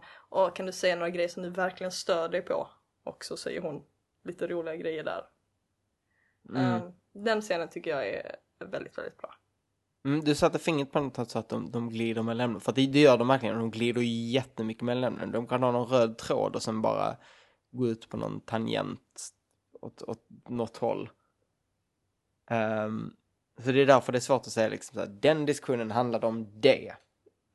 kan 0.56 0.66
du 0.66 0.72
säga 0.72 0.96
några 0.96 1.10
grejer 1.10 1.28
som 1.30 1.44
du 1.44 1.50
verkligen 1.50 1.92
stör 1.92 2.30
dig 2.30 2.42
på? 2.42 2.68
Och 3.04 3.26
så 3.26 3.38
säger 3.38 3.62
hon 3.62 3.84
lite 4.24 4.48
roliga 4.48 4.76
grejer 4.76 5.04
där. 5.04 5.26
Ehm, 6.56 6.82
den 7.14 7.42
scenen 7.42 7.70
tycker 7.70 7.92
jag 7.92 8.08
är 8.08 8.36
väldigt, 8.60 8.98
väldigt 8.98 9.18
bra. 9.18 9.36
Mm, 10.06 10.24
du 10.24 10.36
satte 10.36 10.60
fingret 10.60 10.92
på 10.92 11.00
något 11.00 11.32
så 11.32 11.40
att 11.40 11.50
de, 11.50 11.72
de 11.72 11.90
glider 11.90 12.24
mellan 12.24 12.46
ämnen. 12.46 12.62
För 12.62 12.72
det, 12.72 12.88
det 12.88 13.00
gör 13.00 13.18
de 13.18 13.28
verkligen. 13.28 13.58
De 13.58 13.72
glider 13.72 14.02
jättemycket 14.02 14.84
mellan 14.84 15.14
ämnen. 15.14 15.32
De 15.32 15.48
kan 15.48 15.64
ha 15.64 15.72
någon 15.72 15.88
röd 15.88 16.18
tråd 16.18 16.56
och 16.56 16.64
sen 16.64 16.82
bara 16.82 17.18
gå 17.72 17.88
ut 17.88 18.10
på 18.10 18.18
någon 18.18 18.42
tangent 18.42 19.32
åt, 19.82 20.02
åt 20.02 20.28
något 20.50 20.78
håll. 20.78 21.10
Ehm, 22.50 23.14
så 23.64 23.72
det 23.72 23.82
är 23.82 23.86
därför 23.86 24.12
det 24.12 24.18
är 24.18 24.20
svårt 24.20 24.42
att 24.42 24.54
säga 24.54 24.70
liksom 24.70 24.94
så 24.94 25.00
här, 25.00 25.08
den 25.08 25.46
diskussionen 25.46 25.92
handlade 25.92 26.28
om 26.28 26.62
det. 26.62 26.94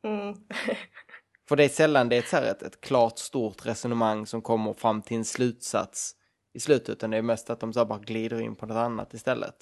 Mm. 0.05 0.35
För 1.49 1.57
det 1.57 1.65
är 1.65 1.69
sällan 1.69 2.09
det 2.09 2.17
är 2.17 2.19
ett, 2.19 2.29
så 2.29 2.37
här, 2.37 2.51
ett, 2.51 2.63
ett 2.63 2.81
klart 2.81 3.19
stort 3.19 3.67
resonemang 3.67 4.27
som 4.27 4.43
kommer 4.43 4.73
fram 4.73 5.03
till 5.03 5.17
en 5.17 5.25
slutsats 5.25 6.15
i 6.55 6.61
slutet. 6.61 6.89
Utan 6.89 7.11
det 7.11 7.17
är 7.17 7.23
mest 7.23 7.51
att 7.51 7.61
de 7.61 7.73
så 7.73 7.85
bara 7.85 7.99
glider 7.99 8.41
in 8.41 8.57
på 8.57 8.67
något 8.67 8.77
annat 8.77 9.15
istället. 9.15 9.57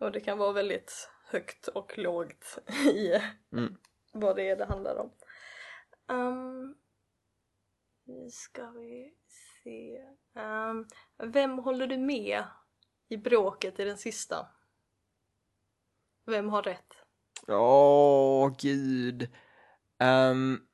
Och 0.00 0.12
det 0.12 0.20
kan 0.20 0.38
vara 0.38 0.52
väldigt 0.52 1.08
högt 1.34 1.68
och 1.68 1.98
lågt 1.98 2.58
i 2.94 3.12
Mm. 3.52 3.76
vad 4.12 4.36
det 4.36 4.48
är 4.48 4.56
det 4.56 4.64
handlar 4.64 4.96
om. 4.96 5.10
Um, 6.08 6.74
nu 8.04 8.30
ska 8.30 8.70
vi 8.70 9.14
se. 9.62 9.96
Ehm, 10.34 10.86
vem 11.18 11.58
håller 11.58 11.86
du 11.86 11.96
med 11.98 12.44
i 13.08 13.16
bråket 13.16 13.80
i 13.80 13.84
den 13.84 13.98
sista? 13.98 14.48
Vem 16.26 16.48
har 16.48 16.62
rätt? 16.62 16.94
Åh, 17.48 18.54
gud. 18.58 19.28
Ehm, 19.98 20.66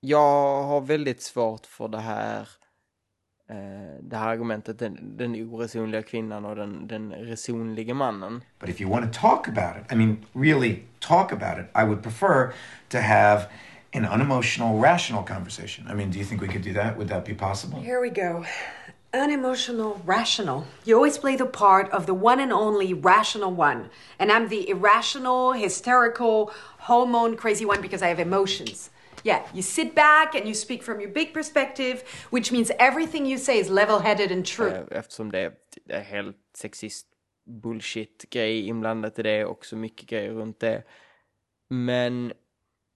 jag 0.00 0.62
har 0.62 0.80
väldigt 0.80 1.22
svårt 1.22 1.66
för 1.66 1.88
det 1.88 2.00
här, 2.00 2.48
Eh, 3.52 3.58
det 4.00 4.16
här 4.16 4.28
argumentet, 4.28 4.78
den, 4.78 5.16
den 5.16 5.34
oresonliga 5.34 6.02
kvinnan 6.02 6.44
och 6.44 6.56
den, 6.56 6.86
den 6.86 7.12
resonliga 7.12 7.94
mannen. 7.94 8.42
But 8.58 8.68
if 8.68 8.80
you 8.80 8.90
want 8.90 9.12
to 9.12 9.20
talk 9.20 9.48
about 9.48 9.76
it, 9.76 9.92
I 9.92 9.94
mean, 9.94 10.16
really 10.32 10.82
talk 11.00 11.32
about 11.32 11.58
it, 11.58 11.66
I 11.74 11.84
would 11.84 12.02
prefer 12.02 12.52
to 12.88 12.98
have 12.98 13.46
an 13.94 14.04
unemotional, 14.04 14.80
rational 14.80 15.24
conversation. 15.24 15.86
I 15.90 15.94
mean, 15.94 16.10
do 16.10 16.18
you 16.18 16.24
think 16.24 16.40
we 16.40 16.48
could 16.48 16.64
do 16.64 16.72
that? 16.72 16.96
Would 16.96 17.08
that 17.08 17.24
be 17.24 17.34
possible? 17.34 17.80
Here 17.80 18.00
we 18.00 18.10
go. 18.10 18.44
Unemotional, 19.12 20.00
rational. 20.06 20.64
You 20.84 20.96
always 20.96 21.18
play 21.18 21.36
the 21.36 21.44
part 21.46 21.90
of 21.90 22.06
the 22.06 22.14
one 22.14 22.40
and 22.40 22.52
only 22.52 22.94
rational 22.94 23.52
one. 23.52 23.90
And 24.18 24.32
I'm 24.32 24.48
the 24.48 24.70
irrational, 24.70 25.52
hysterical, 25.52 26.50
hormone 26.88 27.36
crazy 27.36 27.66
one 27.66 27.82
because 27.82 28.02
I 28.02 28.08
have 28.08 28.22
emotions. 28.22 28.90
Yeah, 29.24 29.40
you 29.54 29.62
sit 29.62 29.94
back 29.94 30.34
and 30.34 30.46
you 30.46 30.54
speak 30.54 30.82
from 30.82 31.00
your 31.00 31.12
big 31.12 31.34
perspective, 31.34 32.02
which 32.30 32.52
means 32.52 32.70
everything 32.78 33.26
you 33.26 33.38
say 33.38 33.58
is 33.58 33.68
level 33.68 33.98
headed 33.98 34.32
and 34.32 34.46
true. 34.46 34.70
Eh, 34.70 34.98
eftersom 34.98 35.32
det 35.32 35.52
är, 35.88 36.00
helt 36.00 36.36
sexist 36.54 37.06
bullshit 37.44 38.30
grej 38.30 38.66
inblandat 38.66 39.18
i 39.18 39.22
det 39.22 39.44
och 39.44 39.66
så 39.66 39.76
mycket 39.76 40.08
grejer 40.08 40.32
runt 40.32 40.60
det. 40.60 40.82
Men, 41.68 42.32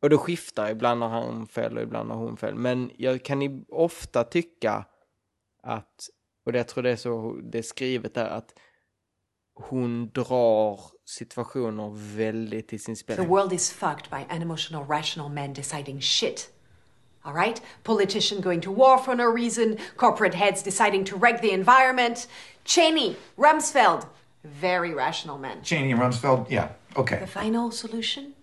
och 0.03 0.11
det 0.11 0.17
skiftar, 0.17 0.71
ibland 0.71 1.03
har 1.03 1.09
han 1.09 1.47
fel 1.47 1.77
och 1.77 1.83
ibland 1.83 2.11
har 2.11 2.19
hon 2.19 2.37
fel. 2.37 2.55
Men 2.55 2.91
jag 2.97 3.23
kan 3.23 3.65
ofta 3.69 4.25
tycka 4.25 4.85
att, 5.63 6.11
och 6.45 6.53
det, 6.53 6.59
jag 6.59 6.69
tror 6.69 6.83
det 6.83 6.91
är 6.91 6.97
så 6.97 7.41
det 7.43 7.59
är 7.59 7.63
skrivet 7.63 8.15
där, 8.15 8.29
att 8.29 8.55
hon 9.57 10.11
drar 10.15 10.81
situationer 11.05 11.91
väldigt 11.95 12.69
till 12.69 12.81
sin 12.81 12.97
spets. 12.97 13.17
The 13.17 13.29
world 13.29 13.53
is 13.53 13.73
fucked 13.73 14.11
by 14.11 14.35
unemotional, 14.35 14.85
rational 14.85 15.29
men 15.29 15.53
deciding 15.53 16.01
shit. 16.01 16.51
All 17.25 17.35
right? 17.35 17.61
Politician 17.83 18.41
going 18.41 18.61
to 18.61 18.71
war 18.71 18.99
for 18.99 19.15
no 19.17 19.25
reason, 19.25 19.79
corporate 19.97 20.35
heads 20.35 20.63
deciding 20.63 21.05
to 21.05 21.17
wreck 21.17 21.41
the 21.41 21.53
environment. 21.53 22.29
Cheney, 22.65 23.17
Rumsfeld, 23.39 24.07
very 24.45 24.95
rational 24.95 25.39
men. 25.39 25.63
Cheney 25.63 25.93
and 25.93 26.01
Rumsfeld? 26.01 26.47
Yeah, 26.51 26.69
okay. 26.97 27.19
The 27.19 27.27
final 27.27 27.71
solution? 27.71 28.35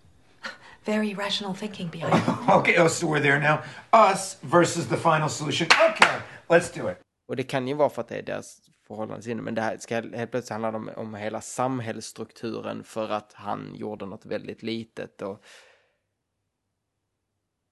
Very 0.85 1.13
rational 1.13 1.53
thinking 1.53 1.87
behind 1.87 2.15
it. 2.15 2.49
Okay, 2.49 2.75
oh, 2.75 2.89
so 2.89 3.07
we're 3.07 3.21
there 3.21 3.39
now. 3.39 3.63
Us 3.93 4.35
versus 4.43 4.85
the 4.87 4.97
final 4.97 5.29
solution. 5.29 5.67
Okay, 5.89 6.17
let's 6.49 6.69
do 6.69 6.87
it. 6.89 6.97
Och 7.27 7.35
det 7.35 7.43
kan 7.43 7.67
ju 7.67 7.73
vara 7.73 7.89
för 7.89 8.01
att 8.01 8.07
det 8.07 8.17
är 8.17 8.21
deras 8.21 8.61
förhållandesinne, 8.93 9.41
men 9.41 9.55
det 9.55 9.61
här 9.61 9.77
ska 9.77 9.95
helt 9.95 10.31
plötsligt 10.31 10.49
handla 10.49 10.69
om, 10.69 10.89
om 10.95 11.15
hela 11.15 11.41
samhällsstrukturen 11.41 12.83
för 12.83 13.09
att 13.09 13.33
han 13.33 13.75
gjorde 13.75 14.05
något 14.05 14.25
väldigt 14.25 14.63
litet. 14.63 15.21
Och... 15.21 15.45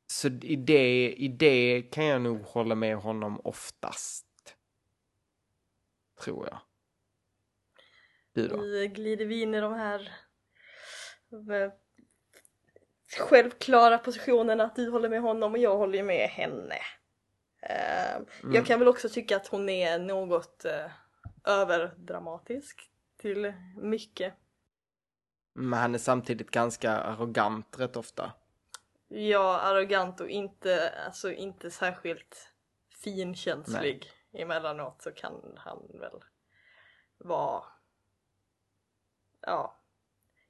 Så 0.07 0.28
i 0.28 0.55
det, 0.55 1.13
i 1.13 1.28
det 1.28 1.82
kan 1.82 2.05
jag 2.05 2.22
nog 2.22 2.41
hålla 2.41 2.76
med 2.76 2.95
honom 2.95 3.41
oftast. 3.43 4.28
Tror 6.22 6.47
jag. 6.47 6.59
Du 8.34 8.47
då? 8.47 8.57
Vi 8.57 8.88
glider 8.88 9.26
vi 9.26 9.41
in 9.41 9.55
i 9.55 9.59
de 9.59 9.74
här 9.74 10.11
eh, 11.32 11.72
självklara 13.19 13.97
positionerna 13.97 14.63
att 14.63 14.76
du 14.76 14.89
håller 14.89 15.09
med 15.09 15.22
honom 15.22 15.51
och 15.51 15.57
jag 15.57 15.78
håller 15.78 16.03
med 16.03 16.30
henne. 16.30 16.78
Eh, 17.61 18.01
Mm. 18.43 18.55
Jag 18.55 18.65
kan 18.65 18.80
väl 18.80 18.88
också 18.88 19.09
tycka 19.09 19.36
att 19.36 19.47
hon 19.47 19.69
är 19.69 19.99
något 19.99 20.65
eh, 20.65 20.91
överdramatisk 21.43 22.91
till 23.17 23.53
mycket. 23.77 24.33
Men 25.53 25.79
han 25.79 25.93
är 25.93 25.99
samtidigt 25.99 26.51
ganska 26.51 26.91
arrogant 26.91 27.79
rätt 27.79 27.95
ofta. 27.97 28.31
Ja, 29.07 29.59
arrogant 29.59 30.21
och 30.21 30.29
inte, 30.29 30.93
alltså 31.05 31.31
inte 31.31 31.71
särskilt 31.71 32.53
finkänslig. 33.03 34.11
Emellanåt 34.33 35.01
så 35.01 35.11
kan 35.11 35.53
han 35.57 35.87
väl 35.99 36.23
vara... 37.17 37.63
Ja. 39.41 39.77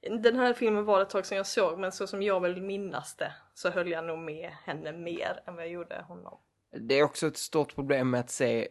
Den 0.00 0.36
här 0.36 0.54
filmen 0.54 0.84
var 0.84 1.00
ett 1.00 1.10
tag 1.10 1.26
som 1.26 1.36
jag 1.36 1.46
såg 1.46 1.78
men 1.78 1.92
så 1.92 2.06
som 2.06 2.22
jag 2.22 2.40
vill 2.40 2.62
minnas 2.62 3.16
det 3.16 3.34
så 3.54 3.70
höll 3.70 3.90
jag 3.90 4.04
nog 4.04 4.18
med 4.18 4.50
henne 4.50 4.92
mer 4.92 5.42
än 5.46 5.54
vad 5.54 5.64
jag 5.64 5.70
gjorde 5.70 6.02
honom. 6.02 6.40
Det 6.80 6.98
är 6.98 7.02
också 7.02 7.26
ett 7.26 7.36
stort 7.36 7.74
problem 7.74 8.10
med 8.10 8.20
att 8.20 8.30
se 8.30 8.68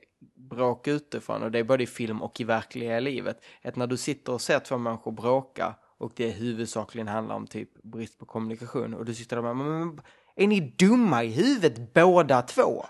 bråk 0.50 0.88
utifrån 0.88 1.44
och 1.44 1.52
det 1.52 1.60
är 1.60 1.64
både 1.64 1.84
i 1.84 1.88
film 1.88 2.22
och 2.22 2.42
i 2.42 2.44
verkliga 2.44 3.00
livet. 3.00 3.44
Att 3.64 3.76
när 3.76 3.88
du 3.88 3.98
sitter 3.98 4.34
och 4.34 4.42
ser 4.42 4.60
två 4.60 4.78
människor 4.78 5.12
bråka 5.12 5.76
och 5.98 6.12
det 6.16 6.30
huvudsakligen 6.30 7.08
handlar 7.08 7.36
om 7.36 7.48
typ 7.48 7.84
brist 7.84 8.20
på 8.20 8.26
kommunikation 8.26 8.94
och 8.94 9.06
du 9.06 9.14
sitter 9.14 9.36
där 9.36 9.54
med, 9.54 9.56
men 9.56 10.00
är 10.36 10.48
ni 10.48 10.76
dumma 10.78 11.24
i 11.24 11.28
huvudet 11.30 11.94
båda 11.94 12.42
två? 12.42 12.86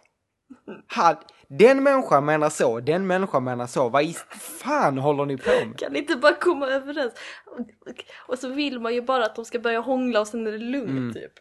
Han, 0.88 1.16
den 1.48 1.84
människan 1.84 2.26
menar 2.26 2.50
så, 2.50 2.80
den 2.80 3.08
människan 3.08 3.44
menar 3.44 3.68
så. 3.68 3.90
Vad 3.90 4.04
i 4.04 4.16
fan 4.40 4.98
håller 4.98 5.26
ni 5.26 5.38
på 5.38 5.66
med? 5.66 5.78
Kan 5.80 5.94
ni 5.94 6.00
inte 6.00 6.16
bara 6.16 6.36
komma 6.36 6.68
överens? 6.68 7.14
Och, 7.46 8.06
och 8.28 8.40
så 8.40 8.50
vill 8.50 8.80
man 8.80 8.94
ju 8.94 9.02
bara 9.02 9.26
att 9.26 9.36
de 9.36 9.46
ska 9.46 9.60
börja 9.60 9.80
hångla 9.80 10.22
och 10.22 10.28
sen 10.28 10.48
är 10.48 10.52
det 10.52 10.58
lugnt 10.58 10.90
Mm. 10.90 11.14
typ. 11.14 11.34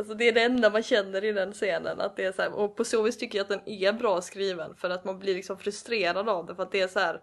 Alltså 0.00 0.14
det 0.14 0.28
är 0.28 0.32
det 0.32 0.42
enda 0.42 0.70
man 0.70 0.82
känner 0.82 1.24
i 1.24 1.32
den 1.32 1.52
scenen. 1.52 2.00
Att 2.00 2.16
det 2.16 2.24
är 2.24 2.32
så 2.32 2.42
här, 2.42 2.52
och 2.52 2.76
på 2.76 2.84
så 2.84 3.02
vis 3.02 3.16
tycker 3.18 3.38
jag 3.38 3.44
att 3.44 3.48
den 3.48 3.68
är 3.68 3.92
bra 3.92 4.20
skriven 4.20 4.76
för 4.76 4.90
att 4.90 5.04
man 5.04 5.18
blir 5.18 5.34
liksom 5.34 5.58
frustrerad 5.58 6.28
av 6.28 6.46
det 6.46 6.54
för 6.54 6.62
att 6.62 6.72
det 6.72 6.80
är 6.80 6.88
så 6.88 6.98
här 6.98 7.20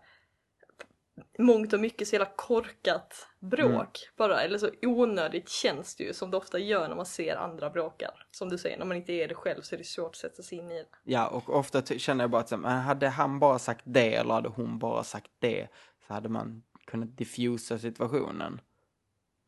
mångt 1.39 1.73
och 1.73 1.79
mycket 1.79 2.07
så 2.07 2.15
jävla 2.15 2.31
korkat 2.35 3.27
bråk 3.39 3.71
Mm. 3.71 4.13
bara. 4.17 4.41
Eller 4.41 4.57
så 4.57 4.69
onödigt 4.81 5.49
känns 5.49 5.95
det 5.95 6.03
ju 6.03 6.13
som 6.13 6.31
det 6.31 6.37
ofta 6.37 6.59
gör 6.59 6.87
när 6.87 6.95
man 6.95 7.05
ser 7.05 7.35
andra 7.35 7.69
bråkar. 7.69 8.25
Som 8.31 8.49
du 8.49 8.57
säger, 8.57 8.77
när 8.77 8.85
man 8.85 8.97
inte 8.97 9.13
är 9.13 9.27
det 9.27 9.35
själv 9.35 9.61
så 9.61 9.75
är 9.75 9.77
det 9.77 9.83
svårt 9.85 10.09
att 10.09 10.15
sätta 10.15 10.43
sig 10.43 10.57
in 10.57 10.71
i 10.71 10.77
det. 10.77 10.85
Ja, 11.03 11.27
och 11.27 11.55
ofta 11.55 11.81
känner 11.81 12.23
jag 12.23 12.31
bara 12.31 12.41
att 12.41 12.51
men 12.51 12.63
hade 12.81 13.07
han 13.07 13.39
bara 13.39 13.59
sagt 13.59 13.83
det 13.85 14.15
eller 14.15 14.33
hade 14.33 14.49
hon 14.49 14.79
bara 14.79 15.03
sagt 15.03 15.31
det 15.39 15.67
så 16.07 16.13
hade 16.13 16.29
man 16.29 16.63
kunnat 16.85 17.17
diffusa 17.17 17.79
situationen. 17.79 18.61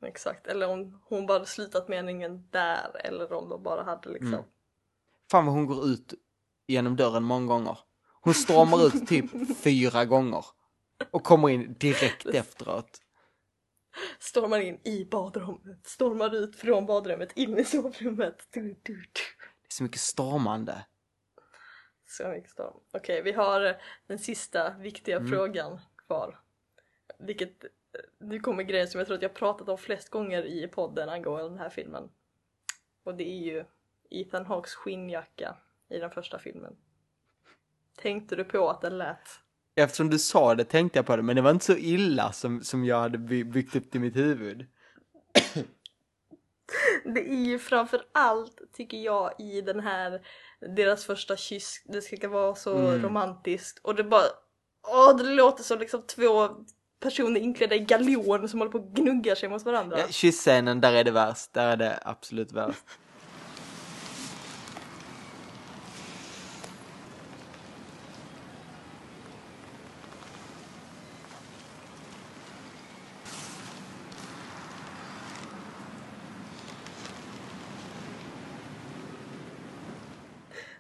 Exakt, 0.02 0.48
eller 0.48 0.68
om 0.70 1.02
hon 1.06 1.26
bara 1.26 1.46
slutat 1.46 1.88
meningen 1.88 2.48
där 2.52 3.02
eller 3.06 3.34
om 3.34 3.50
de 3.50 3.64
bara 3.64 3.84
hade 3.84 4.10
liksom 4.10 4.34
Mm. 4.34 4.46
Fan 5.32 5.46
vad 5.46 5.56
hon 5.56 5.66
går 5.66 5.86
ut 5.86 6.14
genom 6.68 6.96
dörren 6.96 7.24
många 7.24 7.48
gånger. 7.48 7.80
Hon 8.22 8.34
stormar 8.34 8.88
ut 8.88 9.08
typ 9.08 9.58
fyra 9.58 10.06
gånger. 10.06 10.46
Och 11.12 11.24
kommer 11.24 11.50
in 11.50 11.74
direkt 11.80 12.26
efteråt. 12.26 13.02
stormar 14.20 14.60
in 14.60 14.80
i 14.84 15.06
badrummet, 15.06 15.88
stormar 15.88 16.36
ut 16.36 16.56
från 16.56 16.86
badrummet 16.86 17.32
in 17.38 17.58
i 17.58 17.66
sovrummet. 17.66 18.48
Du, 18.52 18.62
du, 18.62 18.76
du. 18.84 18.94
Det 18.94 19.68
är 19.68 19.74
så 19.74 19.84
mycket 19.84 20.02
stormande. 20.02 20.86
Så 22.08 22.28
mycket 22.28 22.52
storm. 22.52 22.80
Okej, 22.94 23.22
vi 23.22 23.32
har 23.32 23.78
den 24.08 24.20
sista 24.20 24.74
viktiga 24.78 25.18
Mm. 25.18 25.30
frågan 25.30 25.80
kvar. 26.08 26.40
Vilket, 27.20 27.66
nu 28.20 28.40
kommer 28.40 28.64
grejen 28.64 28.88
som 28.88 29.00
jag 29.00 29.08
tror 29.08 29.16
att 29.18 29.22
jag 29.24 29.34
pratat 29.34 29.70
om 29.70 29.78
flest 29.78 30.10
gånger 30.10 30.44
i 30.46 30.68
podden 30.68 31.10
angående 31.10 31.50
den 31.50 31.60
här 31.60 31.70
filmen. 31.70 32.10
Och 33.04 33.16
det 33.16 33.24
är 33.24 33.44
ju 33.54 33.66
Ethan 34.10 34.46
Hawks 34.46 34.76
skinnjacka 34.76 35.56
i 35.90 36.00
den 36.00 36.12
första 36.12 36.40
filmen. 36.40 36.76
Tänkte 37.96 38.36
du 38.36 38.44
på 38.44 38.70
att 38.70 38.82
den 38.82 38.98
lät 38.98 39.30
Eftersom 39.76 40.10
du 40.10 40.20
sa 40.20 40.56
det 40.56 40.64
tänkte 40.66 41.00
jag 41.00 41.06
på 41.06 41.16
det, 41.16 41.22
men 41.24 41.36
det 41.36 41.42
var 41.42 41.52
inte 41.52 41.66
så 41.66 41.76
illa 41.78 42.32
som, 42.32 42.64
som 42.64 42.86
jag 42.86 43.00
hade 43.00 43.18
by- 43.18 43.44
byggt 43.44 43.76
upp 43.76 43.96
i 43.96 44.00
mitt 44.00 44.16
huvud. 44.16 44.66
Det 47.06 47.30
är 47.30 47.46
ju 47.46 47.60
framför 47.60 48.02
allt, 48.12 48.62
tycker 48.74 48.98
jag, 48.98 49.34
i 49.40 49.62
den 49.62 49.80
här 49.80 50.28
deras 50.76 51.06
första 51.06 51.38
kyss, 51.38 51.84
det 51.86 52.02
ska 52.02 52.30
vara 52.30 52.56
så 52.56 52.78
Mm. 52.78 53.04
romantiskt 53.04 53.80
och 53.84 53.96
det 53.96 54.04
bara, 54.04 54.24
åh 54.88 55.18
det 55.18 55.24
låter 55.24 55.64
som 55.64 55.80
liksom 55.80 56.02
två 56.02 56.50
personer 57.00 57.40
inklädda 57.40 57.76
i 57.76 57.80
galon 57.80 58.50
som 58.50 58.60
håller 58.60 58.72
på 58.72 58.78
och 58.78 58.94
gnuggar 58.94 59.36
sig 59.36 59.50
mot 59.50 59.66
varandra. 59.66 60.00
Ja, 60.00 60.06
Kysscenen, 60.10 60.82
där 60.82 60.94
är 60.94 61.04
det 61.04 61.12
värst. 61.12 61.54
Där 61.54 61.68
är 61.68 61.78
det 61.78 62.00
absolut 62.06 62.52
värst. 62.52 62.84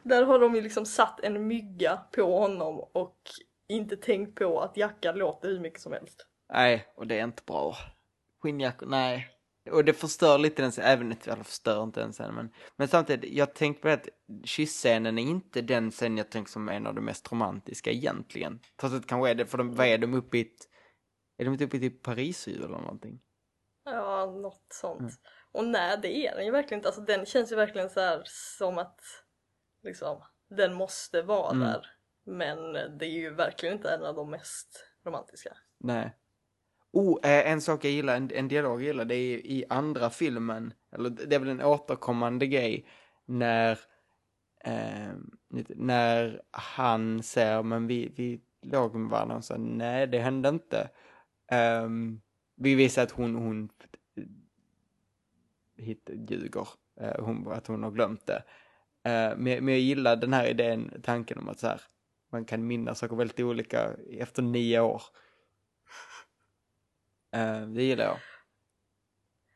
Där 0.03 0.24
har 0.24 0.39
de 0.39 0.55
ju 0.55 0.61
liksom 0.61 0.86
satt 0.86 1.20
en 1.20 1.47
mygga 1.47 1.99
på 2.11 2.39
honom 2.39 2.80
och 2.80 3.17
inte 3.70 3.97
tänkt 3.97 4.36
på 4.39 4.61
att 4.61 4.78
jackan 4.78 5.17
låter 5.17 5.49
hur 5.49 5.59
mycket 5.59 5.82
som 5.82 5.91
helst. 5.91 6.28
Nej, 6.53 6.88
och 6.95 7.07
det 7.07 7.20
är 7.20 7.24
inte 7.24 7.43
bra. 7.45 7.76
Skinnjackor, 8.41 8.88
nej. 8.88 9.28
Och 9.72 9.86
det 9.86 9.93
förstör 9.93 10.38
lite 10.38 10.61
den 10.61 10.72
även 10.82 11.11
eller 11.11 11.43
förstör 11.43 11.84
inte 11.84 11.99
den 11.99 12.11
scenen, 12.11 12.36
men, 12.36 12.53
men 12.76 12.88
samtidigt, 12.88 13.34
jag 13.34 13.53
tänkte 13.53 13.82
på 13.82 13.88
det 13.88 13.93
att 13.93 14.07
kysscenen 14.43 15.17
är 15.20 15.24
inte 15.24 15.61
den 15.61 15.91
scenen 15.91 16.17
jag 16.17 16.32
tänker 16.32 16.51
som 16.51 16.70
en 16.70 16.88
av 16.88 16.95
de 16.95 17.05
mest 17.05 17.32
romantiska 17.32 17.91
egentligen. 17.91 18.59
Trots 18.80 18.95
att 18.95 19.01
det 19.01 19.07
kanske 19.07 19.30
är 19.30 19.36
det, 19.36 19.45
för 19.45 19.57
de, 19.57 19.76
vad 19.76 19.88
är 19.88 19.97
de 19.97 20.13
uppe 20.13 20.38
i 20.38 20.41
ett, 20.41 20.67
är 21.38 21.45
de 21.45 21.53
inte 21.53 21.65
uppe 21.65 21.78
i 21.78 21.80
typ 21.80 22.03
Parisjul 22.03 22.57
eller 22.57 22.78
någonting? 22.78 23.20
Ja, 23.86 24.26
något 24.26 24.65
sånt. 24.74 24.99
Mm. 24.99 25.13
Och 25.51 25.65
nej, 25.65 25.99
det 26.01 26.28
är 26.28 26.36
den 26.36 26.45
ju 26.45 26.51
verkligen 26.51 26.80
inte. 26.80 26.89
Alltså 26.89 27.01
den 27.01 27.26
känns 27.26 27.51
ju 27.51 27.55
verkligen 27.55 27.89
så 27.89 27.99
här 27.99 28.22
som 28.26 28.78
att 28.78 28.99
liksom, 29.84 30.24
den 30.49 30.74
måste 30.74 31.22
vara 31.22 31.51
Mm. 31.51 31.67
där. 31.67 31.88
Men 32.30 32.73
det 32.73 33.05
är 33.05 33.19
ju 33.19 33.34
verkligen 33.34 33.75
inte 33.75 33.89
en 33.89 34.05
av 34.05 34.15
de 34.15 34.30
mest 34.30 34.86
romantiska. 35.05 35.57
Nej. 35.77 36.15
Oh, 36.91 37.19
eh, 37.23 37.51
en 37.51 37.61
sak 37.61 37.86
jag 37.86 37.91
gillar, 37.91 38.15
en, 38.15 38.32
en 38.34 38.47
dialog 38.47 38.82
jag 38.82 38.88
gillar, 38.88 39.05
det 39.05 39.15
är 39.15 39.38
i 39.38 39.65
andra 39.69 40.09
filmen, 40.09 40.73
eller 40.91 41.09
det 41.09 41.36
är 41.36 41.39
väl 41.39 41.49
en 41.49 41.61
återkommande 41.61 42.47
grej, 42.47 42.86
när, 43.25 43.80
eh, 44.63 45.13
när 45.67 46.41
han 46.51 47.23
säger, 47.23 47.63
men 47.63 47.88
vi, 47.88 48.13
vi 48.15 48.41
låg 48.61 48.95
med 48.95 49.09
varandra 49.09 49.36
och 49.36 49.45
sa 49.45 49.57
nej, 49.57 50.07
det 50.07 50.19
hände 50.19 50.49
inte. 50.49 50.89
Ehm, 51.51 52.21
vi 52.55 52.75
visar 52.75 53.03
att 53.03 53.11
hon, 53.11 53.36
hon 53.36 53.69
hit, 55.77 56.09
ljuger, 56.30 56.67
eh, 57.01 57.25
hon, 57.25 57.51
att 57.51 57.67
hon 57.67 57.84
har 57.84 57.91
glömt 57.91 58.25
det. 58.25 58.43
Eh, 59.03 59.38
men, 59.38 59.65
men 59.65 59.67
jag 59.67 59.80
gillar 59.80 60.15
den 60.15 60.34
här 60.34 60.47
idén, 60.47 61.01
tanken 61.03 61.38
om 61.38 61.49
att 61.49 61.59
så 61.59 61.67
här, 61.67 61.82
man 62.30 62.45
kan 62.45 62.67
minnas 62.67 62.99
saker 62.99 63.15
väldigt 63.15 63.39
olika 63.39 63.95
efter 64.19 64.41
nio 64.41 64.80
år. 64.80 65.01
Eh, 67.32 67.61
det 67.61 67.84
gillar 67.84 68.05
jag. 68.05 68.17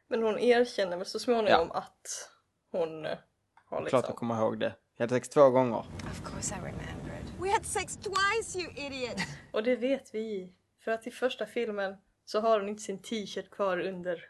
Men 0.08 0.24
hon 0.24 0.40
erkänner 0.40 0.98
väl 0.98 1.06
så 1.06 1.20
småningom 1.20 1.72
att 1.72 2.30
hon 2.72 3.06
eh, 3.06 3.18
har 3.66 3.78
Klart 3.78 3.84
liksom... 3.84 4.04
jag 4.08 4.16
kommer 4.16 4.38
ihåg 4.38 4.60
det. 4.60 4.76
Jag 4.98 5.04
hade 5.04 5.16
sex 5.16 5.30
två 5.30 5.50
gånger. 5.50 5.80
Of 5.80 6.22
course 6.24 6.56
I 6.56 6.58
remembered. 6.58 7.42
We 7.42 7.52
had 7.52 7.66
sex 7.66 7.98
twice, 7.98 8.60
you 8.60 8.72
idiot! 8.72 9.18
Och 9.52 9.64
det 9.64 9.76
vet 9.76 10.16
vi. 10.16 10.54
För 10.84 10.92
att 10.92 11.08
i 11.08 11.12
första 11.12 11.46
filmen 11.46 11.96
så 12.26 12.40
har 12.40 12.60
hon 12.60 12.70
inte 12.70 12.82
sin 12.82 13.02
t-shirt 13.02 13.50
kvar 13.50 13.78
under 13.78 14.26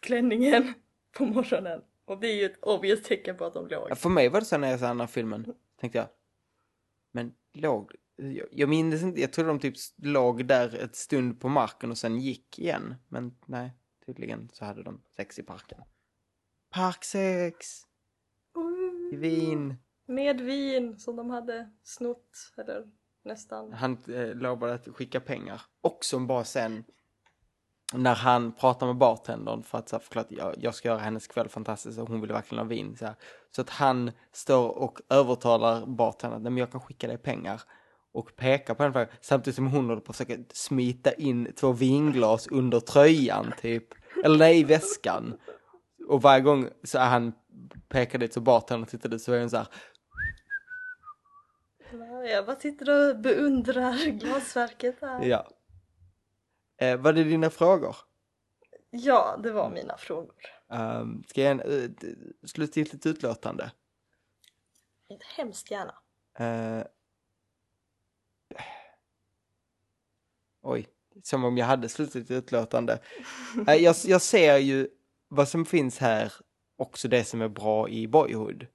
klänningen 0.00 0.74
på 1.12 1.24
morgonen. 1.24 1.82
Och 2.04 2.20
det 2.20 2.26
är 2.26 2.34
ju 2.34 2.44
ett 2.44 2.62
obvious 2.62 3.02
tecken 3.02 3.36
på 3.36 3.44
att 3.44 3.54
de 3.54 3.68
låg. 3.68 3.90
Ja, 3.90 3.94
För 3.94 4.08
mig 4.08 4.28
var 4.28 4.40
det 4.40 4.46
så 4.46 4.58
när 4.58 4.70
jag 4.70 4.80
såg 4.80 4.88
den 4.88 5.00
här 5.00 5.06
filmen, 5.06 5.54
tänkte 5.80 5.98
jag, 5.98 6.08
men 7.12 7.34
låg, 7.58 7.92
jag, 8.50 8.68
minns 8.68 9.02
inte, 9.02 9.20
jag 9.20 9.32
trodde 9.32 9.48
de 9.50 9.58
typ 9.58 9.74
låg 9.96 10.46
där 10.46 10.84
ett 10.84 10.96
stund 10.96 11.40
på 11.40 11.48
marken 11.48 11.90
och 11.90 11.98
sen 11.98 12.18
gick 12.18 12.58
igen. 12.58 12.94
Men 13.08 13.36
nej, 13.46 13.72
tydligen 14.06 14.48
så 14.52 14.64
hade 14.64 14.82
de 14.82 15.02
sex 15.16 15.38
i 15.38 15.42
parken. 15.42 15.80
Parksex! 16.70 17.66
I 19.12 19.16
Wien. 19.16 19.74
Med 20.06 20.40
vin 20.40 20.98
som 20.98 21.16
de 21.16 21.30
hade 21.30 21.70
snott, 21.82 22.52
eller 22.56 22.86
nästan. 23.24 23.72
Han 23.72 23.98
eh, 24.08 24.34
lovade 24.34 24.74
att 24.74 24.88
skicka 24.88 25.20
pengar. 25.20 25.62
Också 25.80 26.16
en 26.16 26.26
bra 26.26 26.44
scen 26.44 26.84
när 27.94 28.14
han 28.14 28.52
pratar 28.52 28.86
med 28.86 28.96
bartendern 28.96 29.62
för 29.62 29.78
att 29.78 29.88
så 29.88 29.96
här, 29.96 30.00
förklara 30.00 30.24
att 30.24 30.32
jag, 30.32 30.54
jag 30.58 30.74
ska 30.74 30.88
göra 30.88 30.98
hennes 30.98 31.26
kväll 31.26 31.48
fantastisk 31.48 31.98
och 31.98 32.08
hon 32.08 32.20
vill 32.20 32.32
verkligen 32.32 32.64
ha 32.64 32.68
vin. 32.68 32.96
Så, 32.96 33.04
här. 33.04 33.14
så 33.50 33.60
att 33.60 33.70
han 33.70 34.10
står 34.32 34.68
och 34.68 35.00
övertalar 35.08 35.86
bartendern, 35.86 36.42
men 36.42 36.56
jag 36.56 36.72
kan 36.72 36.80
skicka 36.80 37.06
dig 37.06 37.18
pengar. 37.18 37.62
Och 38.12 38.36
pekar 38.36 38.74
på 38.74 38.82
henne 38.82 39.08
samtidigt 39.20 39.56
som 39.56 39.66
hon 39.66 39.84
håller 39.88 40.00
på 40.00 40.10
att 40.10 40.16
försöka 40.16 40.42
smita 40.52 41.12
in 41.12 41.52
två 41.56 41.72
vinglas 41.72 42.46
under 42.46 42.80
tröjan 42.80 43.52
typ. 43.60 43.84
Eller 44.24 44.38
nej, 44.38 44.60
i 44.60 44.64
väskan. 44.64 45.34
Och 46.08 46.22
varje 46.22 46.40
gång 46.40 46.68
så 46.82 46.98
är 46.98 47.06
han 47.06 47.32
pekar 47.88 48.18
dit 48.18 48.32
så 48.32 48.40
bartendern 48.40 48.86
tittar 48.88 49.08
dit 49.08 49.22
så 49.22 49.32
är 49.32 49.40
hon 49.40 49.50
så 49.50 49.56
här, 49.56 49.66
Jag 52.30 52.46
bara 52.46 52.56
sitter 52.56 53.10
och 53.10 53.16
beundrar 53.18 54.10
glasverket 54.10 54.96
här. 55.00 55.24
ja. 55.24 55.46
Eh, 56.78 56.96
var 56.96 57.12
det 57.12 57.24
dina 57.24 57.50
frågor? 57.50 57.96
Ja, 58.90 59.36
det 59.42 59.50
var 59.50 59.70
mina 59.70 59.96
frågor. 59.96 60.34
Um, 60.68 61.24
ska 61.28 61.42
jag 61.42 61.56
ge 61.56 61.62
en 61.62 61.72
uh, 61.72 61.90
slutgiltigt 62.46 63.06
utlåtande? 63.06 63.70
Hemskt 65.36 65.70
gärna. 65.70 65.94
Uh, 66.40 66.84
oj, 70.62 70.88
som 71.22 71.44
om 71.44 71.58
jag 71.58 71.66
hade 71.66 71.88
slutgiltigt 71.88 72.30
utlåtande. 72.30 73.00
Uh, 73.68 73.74
jag, 73.74 73.96
jag 74.04 74.22
ser 74.22 74.56
ju 74.56 74.88
vad 75.28 75.48
som 75.48 75.66
finns 75.66 75.98
här, 75.98 76.32
också 76.76 77.08
det 77.08 77.24
som 77.24 77.42
är 77.42 77.48
bra 77.48 77.88
i 77.88 78.08
Boyhood. 78.08 78.66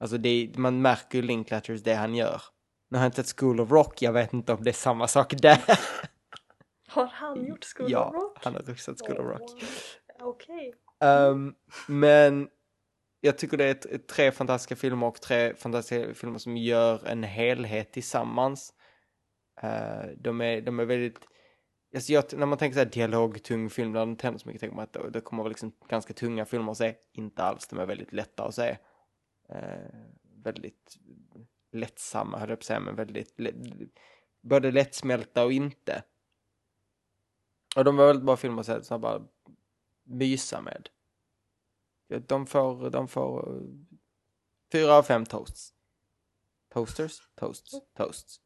Alltså 0.00 0.18
det, 0.18 0.52
man 0.56 0.82
märker 0.82 1.18
ju 1.18 1.22
Linklatters 1.22 1.82
det 1.82 1.94
han 1.94 2.14
gör. 2.14 2.42
Nu 2.88 2.98
har 2.98 3.04
jag 3.04 3.08
inte 3.08 3.24
sett 3.24 3.40
School 3.40 3.60
of 3.60 3.70
Rock, 3.70 4.02
jag 4.02 4.12
vet 4.12 4.32
inte 4.32 4.52
om 4.52 4.64
det 4.64 4.70
är 4.70 4.74
samma 4.74 5.08
sak 5.08 5.34
där. 5.42 5.60
Har 6.90 7.06
han 7.06 7.46
gjort 7.46 7.64
School 7.64 7.90
ja, 7.90 8.08
of 8.08 8.14
Rock? 8.14 8.44
han 8.44 8.54
har 8.54 8.74
sett 8.74 9.06
School 9.06 9.18
of 9.18 9.26
Rock. 9.26 9.64
Okej. 10.20 10.74
Um, 11.00 11.54
men 11.88 12.48
jag 13.20 13.38
tycker 13.38 13.56
det 13.56 13.64
är 13.64 13.94
ett, 13.94 14.08
tre 14.08 14.32
fantastiska 14.32 14.76
filmer 14.76 15.06
och 15.06 15.20
tre 15.20 15.54
fantastiska 15.54 16.14
filmer 16.14 16.38
som 16.38 16.56
gör 16.56 17.06
en 17.06 17.22
helhet 17.22 17.92
tillsammans. 17.92 18.74
Uh, 19.64 20.12
de, 20.16 20.40
är, 20.40 20.60
de 20.60 20.80
är 20.80 20.84
väldigt, 20.84 21.18
alltså 21.94 22.12
jag, 22.12 22.24
när 22.32 22.46
man 22.46 22.58
tänker 22.58 22.74
så 22.74 22.80
här 22.80 22.90
dialogtung 22.90 23.70
film 23.70 23.92
där 23.92 24.06
det 24.06 24.10
inte 24.10 24.26
händer 24.26 24.38
så 24.38 24.48
mycket, 24.48 24.60
tänker 24.60 24.76
man 24.76 24.84
att 24.84 24.92
det, 24.92 25.10
det 25.10 25.20
kommer 25.20 25.42
vara 25.42 25.48
liksom 25.48 25.72
ganska 25.88 26.14
tunga 26.14 26.44
filmer 26.44 26.72
att 26.72 26.78
se. 26.78 26.94
Inte 27.12 27.42
alls, 27.42 27.68
de 27.68 27.78
är 27.78 27.86
väldigt 27.86 28.12
lätta 28.12 28.44
att 28.44 28.54
se. 28.54 28.76
Uh, 29.54 30.06
väldigt 30.44 30.96
lättsamma, 31.72 32.38
höll 32.38 32.48
jag 32.48 32.58
på 32.58 32.62
att 32.62 32.66
säga, 32.66 32.80
men 32.80 32.96
väldigt, 32.96 33.36
både 34.42 34.70
lättsmälta 34.70 35.44
och 35.44 35.52
inte. 35.52 36.02
Och 37.76 37.84
de 37.84 37.96
var 37.96 38.06
väldigt 38.06 38.24
bra 38.24 38.36
filmer 38.36 38.70
att 38.70 38.86
så 38.86 38.98
bara 38.98 39.22
mysa 40.02 40.60
med. 40.60 40.88
De 42.26 42.46
får, 42.46 42.90
de 42.90 43.08
får 43.08 43.56
eh, 43.56 43.62
fyra 44.72 44.94
av 44.94 45.02
fem 45.02 45.26
toasts. 45.26 45.74
Toasters? 46.72 47.20
Toasts? 47.34 47.70
Toasts. 47.96 48.40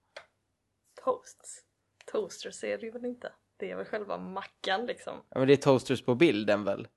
Toasts? 1.05 1.65
Toasters 2.07 2.65
är 2.65 2.79
det 2.79 2.87
ju 2.87 2.91
väl 2.91 3.05
inte? 3.05 3.33
Det 3.57 3.71
är 3.71 3.77
väl 3.77 3.85
själva 3.85 4.19
mackan 4.19 4.87
liksom. 4.87 5.15
Ja 5.29 5.39
men 5.39 5.49
det 5.49 5.55
är 5.55 5.57
toasters 5.57 6.05
på 6.05 6.15
bilden 6.15 6.65
väl? 6.65 6.89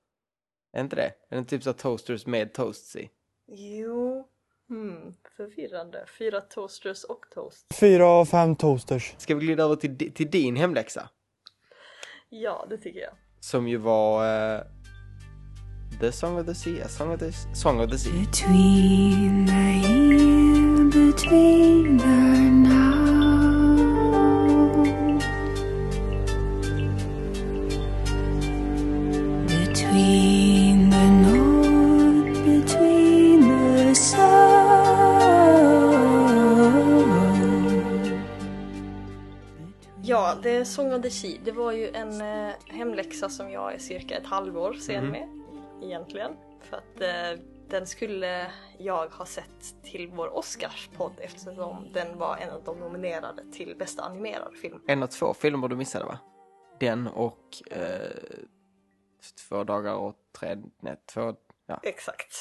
Är 0.72 0.80
inte 0.80 0.96
det? 0.96 1.12
Är 1.28 1.36
det 1.36 1.44
typ 1.44 1.62
så 1.62 1.72
toasters 1.72 2.26
med 2.26 2.52
toasts 2.52 2.96
i? 2.96 3.10
Jo. 3.46 4.28
Hmm, 4.68 5.14
förvirrande. 5.36 6.06
Fyra 6.18 6.40
toasters 6.40 7.04
och 7.04 7.26
toast. 7.30 7.66
Fyra 7.80 8.06
av 8.06 8.24
fem 8.24 8.56
toasters. 8.56 9.14
Ska 9.18 9.34
vi 9.34 9.46
glida 9.46 9.62
över 9.64 9.76
till, 9.76 10.12
till 10.14 10.30
din 10.30 10.56
hemläxa? 10.56 11.08
Ja, 12.30 12.66
det 12.70 12.78
tycker 12.78 13.00
jag. 13.00 13.10
Som 13.40 13.68
ju 13.68 13.76
var 13.76 14.24
uh, 14.56 14.62
The 16.00 16.12
Song 16.12 16.38
of 16.38 16.46
the 16.46 16.54
Sea, 16.54 16.84
A 16.84 16.88
Song 16.88 17.12
of 17.12 17.20
the, 17.20 17.32
song 17.32 17.80
of 17.80 17.90
the 17.90 17.98
Sea. 17.98 18.10
Between 18.10 19.46
the 19.46 19.88
in 19.88 20.90
between 20.90 21.98
the 21.98 22.47
The 41.02 41.10
Sea, 41.10 41.38
det 41.44 41.52
var 41.52 41.72
ju 41.72 41.88
en 41.88 42.20
eh, 42.20 42.54
hemläxa 42.66 43.28
som 43.28 43.50
jag 43.50 43.74
är 43.74 43.78
cirka 43.78 44.16
ett 44.16 44.26
halvår 44.26 44.72
sen 44.72 45.04
Mhm. 45.04 45.12
med, 45.12 45.28
egentligen. 45.82 46.32
För 46.62 46.76
att 46.76 47.00
eh, 47.00 47.44
den 47.68 47.86
skulle 47.86 48.52
jag 48.78 49.08
ha 49.08 49.26
sett 49.26 49.82
till 49.84 50.08
vår 50.08 50.36
Oscarspodd 50.36 51.12
eftersom 51.20 51.92
den 51.92 52.18
var 52.18 52.36
en 52.36 52.50
av 52.50 52.64
de 52.64 52.78
nominerade 52.80 53.52
till 53.52 53.76
bästa 53.78 54.02
animerad 54.02 54.56
film. 54.56 54.80
En 54.86 55.02
av 55.02 55.06
två 55.06 55.34
filmer 55.34 55.68
du 55.68 55.76
missade 55.76 56.04
va? 56.04 56.18
Den 56.80 57.06
och 57.06 57.62
eh, 57.70 58.10
Två 59.48 59.64
dagar 59.64 59.94
och 59.94 60.14
tre, 60.38 60.56
nej, 60.80 60.96
två, 61.14 61.34
ja. 61.66 61.80
Exakt. 61.82 62.32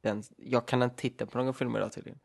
Den, 0.00 0.22
jag 0.36 0.66
kan 0.66 0.82
inte 0.82 0.96
titta 0.96 1.26
på 1.26 1.38
någon 1.38 1.54
film 1.54 1.76
idag 1.76 1.92
tydligen. 1.92 2.18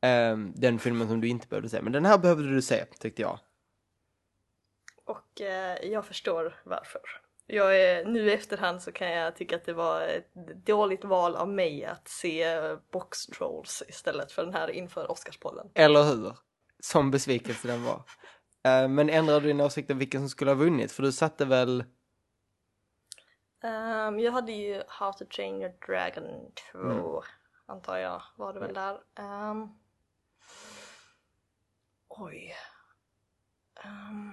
Ehm, 0.00 0.52
den 0.56 0.78
filmen 0.78 1.08
som 1.08 1.20
du 1.20 1.28
inte 1.28 1.48
behövde 1.48 1.68
se, 1.68 1.82
men 1.82 1.92
den 1.92 2.04
här 2.04 2.18
behövde 2.18 2.50
du 2.54 2.62
se, 2.62 2.84
tyckte 2.84 3.22
jag. 3.22 3.38
Och 5.12 5.40
eh, 5.40 5.76
jag 5.90 6.04
förstår 6.06 6.60
varför. 6.64 7.00
Jag 7.46 7.80
är, 7.80 8.04
nu 8.04 8.20
i 8.30 8.32
efterhand 8.32 8.82
så 8.82 8.92
kan 8.92 9.10
jag 9.10 9.36
tycka 9.36 9.56
att 9.56 9.64
det 9.64 9.72
var 9.72 10.00
ett 10.02 10.34
dåligt 10.66 11.04
val 11.04 11.36
av 11.36 11.48
mig 11.48 11.84
att 11.84 12.08
se 12.08 12.46
Box 12.92 13.26
Trolls 13.26 13.82
istället 13.88 14.32
för 14.32 14.44
den 14.44 14.54
här 14.54 14.70
inför 14.70 15.10
Oscarspodden. 15.10 15.70
Eller 15.74 16.02
hur? 16.02 16.36
Som 16.80 17.10
besvikelse 17.10 17.68
den 17.68 17.84
var. 17.84 18.02
Eh, 18.64 18.88
men 18.88 19.10
ändrade 19.10 19.40
du 19.40 19.46
din 19.46 19.60
åsikt 19.60 19.90
om 19.90 19.98
vilken 19.98 20.20
som 20.20 20.28
skulle 20.28 20.50
ha 20.50 20.56
vunnit? 20.56 20.92
För 20.92 21.02
du 21.02 21.12
satte 21.12 21.44
väl... 21.44 21.84
Ehm, 23.62 24.18
jag 24.20 24.32
hade 24.32 24.52
ju 24.52 24.82
How 24.88 25.12
to 25.12 25.24
Train 25.36 25.62
Your 25.62 25.72
Dragon 25.86 26.52
2, 26.72 26.78
Mm. 26.78 27.02
antar 27.66 27.96
jag, 27.96 28.22
var 28.36 28.52
det 28.52 28.60
väl 28.60 28.74
där. 28.74 29.00
Ehm, 29.18 29.68
oj. 32.08 32.54
Ehm, 33.84 34.32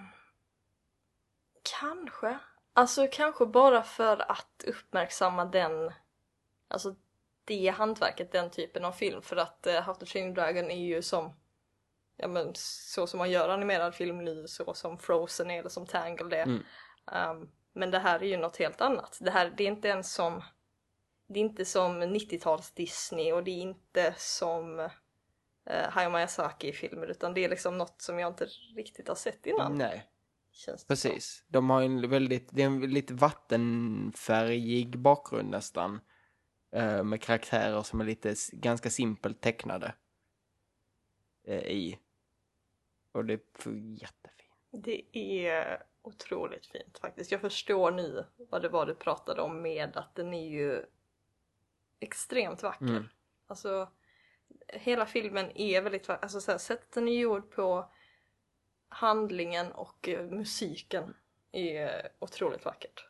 kanske. 1.80 2.40
Alltså 2.74 3.08
kanske 3.12 3.46
bara 3.46 3.84
för 3.84 4.32
att 4.32 4.64
uppmärksamma 4.68 5.46
den, 5.46 5.92
alltså 6.68 6.96
det 7.46 7.68
hantverket, 7.68 8.32
den 8.32 8.52
typen 8.52 8.86
av 8.86 8.92
film. 8.92 9.22
För 9.22 9.36
att 9.36 9.68
uh, 9.70 9.82
How 9.82 9.94
to 9.94 10.06
Train 10.06 10.34
Dragon 10.34 10.72
är 10.72 10.86
ju 10.86 11.02
som, 11.02 11.34
ja 12.18 12.28
men 12.28 12.52
så 12.56 13.08
som 13.08 13.18
man 13.18 13.32
gör 13.32 13.50
animerad 13.50 13.96
film 13.96 14.26
nu, 14.26 14.48
så 14.48 14.74
som 14.74 14.98
Frozen 14.98 15.52
är 15.52 15.60
eller 15.60 15.70
som 15.70 15.86
Tangled 15.86 16.34
är. 16.34 16.44
Mm. 16.44 16.64
Um, 17.32 17.52
men 17.74 17.92
det 17.92 18.00
här 18.00 18.24
är 18.24 18.28
ju 18.28 18.38
något 18.38 18.58
helt 18.58 18.82
annat. 18.82 19.18
Det 19.22 19.32
här 19.32 19.54
det 19.58 19.64
är 19.64 19.68
inte 19.68 19.88
ens 19.88 20.14
som 20.14 20.44
det 21.28 21.40
är 21.40 21.44
inte 21.44 21.66
som 21.66 22.04
90-tals 22.04 22.72
Disney 22.72 23.32
och 23.32 23.44
det 23.44 23.52
är 23.52 23.62
inte 23.62 24.14
som 24.18 24.80
uh, 24.80 24.90
Hayao 25.90 26.12
Miyazaki-filmer 26.12 27.08
utan 27.08 27.34
det 27.34 27.46
är 27.46 27.50
liksom 27.50 27.78
något 27.78 28.02
som 28.02 28.20
jag 28.20 28.32
inte 28.32 28.46
riktigt 28.76 29.08
har 29.08 29.16
sett 29.16 29.46
innan. 29.46 29.78
Nej. 29.78 30.10
Känns 30.60 30.84
det 30.84 30.88
Precis. 30.88 31.44
De 31.48 31.70
har 31.70 31.82
en 31.82 32.10
väldigt, 32.10 32.50
det 32.52 32.62
är 32.62 32.66
en 32.66 32.82
lite 32.82 33.14
vattenfärgig 33.14 35.00
bakgrund 35.00 35.50
nästan. 35.50 36.00
eh, 36.72 37.04
Med 37.04 37.22
karaktärer 37.22 37.82
som 37.82 38.02
är 38.02 38.06
lite 38.06 38.36
ganska 38.52 38.90
simpelt 38.90 39.42
tecknade. 39.42 39.96
eh, 41.48 41.60
I. 41.68 42.00
Och 43.12 43.26
det 43.26 43.34
är 43.34 43.40
jättefint. 44.02 44.54
Det 44.72 45.18
är 45.18 45.84
otroligt 46.02 46.66
fint 46.66 47.00
faktiskt. 47.00 47.32
Jag 47.32 47.42
förstår 47.42 47.92
nu 47.92 48.26
vad 48.38 48.62
det 48.62 48.70
var 48.70 48.86
du 48.86 48.96
pratade 48.96 49.42
om 49.42 49.62
med 49.62 49.98
att 49.98 50.16
den 50.16 50.34
är 50.34 50.50
ju 50.50 50.86
extremt 52.00 52.64
vacker. 52.64 52.86
Mm. 52.86 53.04
Alltså 53.48 53.90
hela 54.68 55.06
filmen 55.06 55.52
är 55.58 55.82
väldigt 55.82 56.08
vacker. 56.08 56.24
Alltså 56.24 56.42
så 56.42 56.52
här, 56.52 56.58
sättet 56.58 56.92
den 56.92 57.08
är 57.08 57.20
gjord 57.20 57.52
på 57.52 57.92
handlingen 58.90 59.72
och 59.72 60.10
eh, 60.10 60.26
musiken 60.26 61.14
är 61.52 62.10
otroligt 62.20 62.66
vackert. 62.66 63.06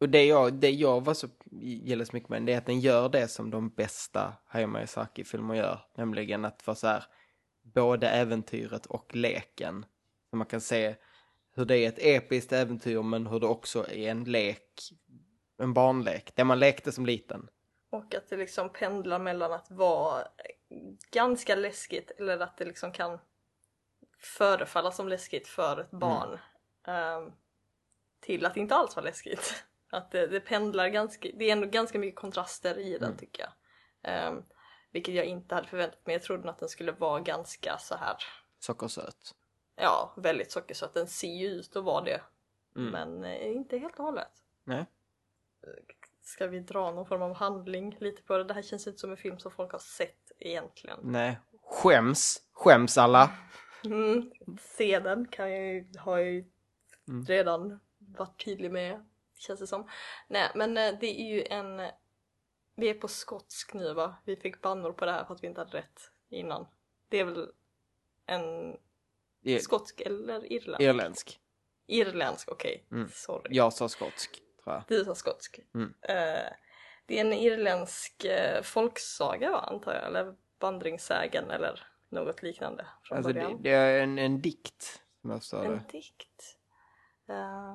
Och 0.00 0.08
det 0.08 0.24
jag, 0.24 0.54
det 0.54 0.70
jag 0.70 1.04
var 1.04 1.14
så 1.14 1.28
gillar 1.60 2.04
så 2.04 2.16
mycket 2.16 2.28
med 2.28 2.36
den, 2.36 2.46
det 2.46 2.52
är 2.52 2.58
att 2.58 2.66
den 2.66 2.80
gör 2.80 3.08
det 3.08 3.28
som 3.28 3.50
de 3.50 3.68
bästa 3.68 4.34
Hayao 4.46 4.68
Miyazaki-filmer 4.68 5.54
gör. 5.54 5.80
Nämligen 5.94 6.44
att 6.44 6.66
vara 6.66 6.74
så 6.74 6.86
här, 6.86 7.04
både 7.62 8.08
äventyret 8.08 8.86
och 8.86 9.16
leken. 9.16 9.86
Så 10.30 10.36
man 10.36 10.46
kan 10.46 10.60
se 10.60 10.94
hur 11.54 11.64
det 11.64 11.78
är 11.78 11.88
ett 11.88 11.98
episkt 11.98 12.52
äventyr 12.52 13.02
men 13.02 13.26
hur 13.26 13.40
det 13.40 13.46
också 13.46 13.86
är 13.90 14.10
en 14.10 14.24
lek, 14.24 14.72
en 15.58 15.74
barnlek. 15.74 16.32
Det 16.34 16.44
man 16.44 16.58
lekte 16.58 16.92
som 16.92 17.06
liten. 17.06 17.48
Och 17.90 18.14
att 18.14 18.28
det 18.28 18.36
liksom 18.36 18.72
pendlar 18.72 19.18
mellan 19.18 19.52
att 19.52 19.70
vara 19.70 20.24
ganska 21.10 21.54
läskigt 21.54 22.10
eller 22.18 22.38
att 22.38 22.56
det 22.56 22.64
liksom 22.64 22.92
kan 22.92 23.18
förefalla 24.18 24.90
som 24.92 25.08
läskigt 25.08 25.48
för 25.48 25.80
ett 25.80 25.90
barn. 25.90 26.38
ehm, 26.86 27.32
till 28.20 28.46
att 28.46 28.56
inte 28.56 28.74
alls 28.74 28.96
vara 28.96 29.04
läskigt. 29.04 29.64
Att 29.90 30.10
det, 30.10 30.26
det 30.26 30.40
pendlar 30.40 30.88
ganska, 30.88 31.28
det 31.34 31.44
är 31.44 31.52
ändå 31.52 31.66
ganska 31.66 31.98
mycket 31.98 32.20
kontraster 32.20 32.78
i 32.78 32.92
den 32.92 33.04
Mm. 33.04 33.16
tycker 33.18 33.42
jag. 33.42 33.52
Ehm, 34.02 34.42
vilket 34.90 35.14
jag 35.14 35.24
inte 35.24 35.54
hade 35.54 35.68
förväntat 35.68 36.06
mig. 36.06 36.14
Jag 36.14 36.22
trodde 36.22 36.50
att 36.50 36.58
den 36.58 36.68
skulle 36.68 36.92
vara 36.92 37.20
ganska 37.20 37.78
så 37.78 37.94
här, 37.96 38.16
Sockersöt. 38.58 39.34
ja 39.76 40.14
väldigt 40.16 40.52
sockersöt. 40.52 40.94
Den 40.94 41.08
ser 41.08 41.34
ju 41.34 41.46
ut 41.48 41.76
att 41.76 41.84
vara 41.84 42.04
det. 42.04 42.20
Mm. 42.76 42.90
Men 42.90 43.24
eh, 43.24 43.46
inte 43.56 43.78
helt 43.78 43.98
och 43.98 44.04
hållet. 44.04 44.32
Nej. 44.64 44.86
Ska 46.22 46.46
vi 46.46 46.60
dra 46.60 46.90
någon 46.90 47.06
form 47.06 47.22
av 47.22 47.34
handling 47.34 47.96
lite 48.00 48.22
på 48.22 48.36
det? 48.38 48.44
Det 48.44 48.54
här 48.54 48.62
känns 48.62 48.86
inte 48.86 48.98
som 48.98 49.10
en 49.10 49.16
film 49.16 49.38
som 49.38 49.50
folk 49.52 49.72
har 49.72 49.78
sett 49.78 50.32
egentligen. 50.38 50.98
Nej. 51.02 51.38
Skäms. 51.64 52.42
Skäms 52.52 52.98
alla. 52.98 53.30
Mm, 53.84 54.32
se 54.60 54.98
den 54.98 55.28
kan 55.28 55.50
jag 55.52 55.64
ju, 55.74 55.88
har 55.98 56.18
jag 56.18 56.26
ju 56.30 56.44
Mm. 57.08 57.24
redan 57.24 57.80
varit 57.98 58.44
tydlig 58.44 58.70
med, 58.70 59.04
känns 59.34 59.60
det 59.60 59.66
som. 59.66 59.88
Nej, 60.28 60.50
men 60.54 60.76
eh, 60.76 60.94
det 61.00 61.20
är 61.20 61.26
ju 61.34 61.44
en... 61.44 61.90
Vi 62.74 62.88
är 62.88 62.94
på 62.94 63.08
skotsk 63.08 63.74
nu 63.74 63.94
va? 63.94 64.16
Vi 64.24 64.36
fick 64.36 64.60
bannor 64.60 64.92
på 64.92 65.04
det 65.04 65.12
här 65.12 65.24
för 65.24 65.34
att 65.34 65.42
vi 65.42 65.46
inte 65.46 65.60
hade 65.60 65.78
rätt 65.78 66.10
innan. 66.28 66.66
Det 67.08 67.18
är 67.18 67.24
väl 67.24 67.50
en 68.26 68.76
I- 69.42 69.58
skotsk 69.60 70.00
eller 70.00 70.52
irländsk? 70.52 70.80
Irländsk. 70.82 71.40
Irländsk, 71.86 72.48
okej. 72.52 72.84
Mm. 72.90 73.08
Sorry. 73.12 73.56
Jag 73.56 73.72
sa 73.72 73.88
skotsk, 73.88 74.42
tror 74.64 74.74
jag. 74.74 74.82
Du 74.88 75.04
sa 75.04 75.14
skotsk. 75.14 75.60
Mm. 75.74 75.94
Eh, 76.02 76.52
det 77.06 77.16
är 77.16 77.20
en 77.20 77.32
irländsk 77.32 78.24
eh, 78.24 78.62
folksaga 78.62 79.50
va, 79.50 79.58
antar 79.60 79.94
jag? 79.94 80.06
Eller 80.06 80.34
vandringssägen 80.58 81.50
eller 81.50 81.86
något 82.08 82.42
liknande 82.42 82.86
från 83.02 83.18
Alltså 83.18 83.32
det, 83.32 83.40
början. 83.40 83.62
det 83.62 83.70
är 83.70 84.02
en, 84.02 84.18
en 84.18 84.40
dikt, 84.40 85.02
som 85.20 85.30
jag 85.30 85.38
förstår 85.40 85.64
En 85.64 85.72
det. 85.72 85.84
dikt. 85.92 86.58
Eh, 87.28 87.74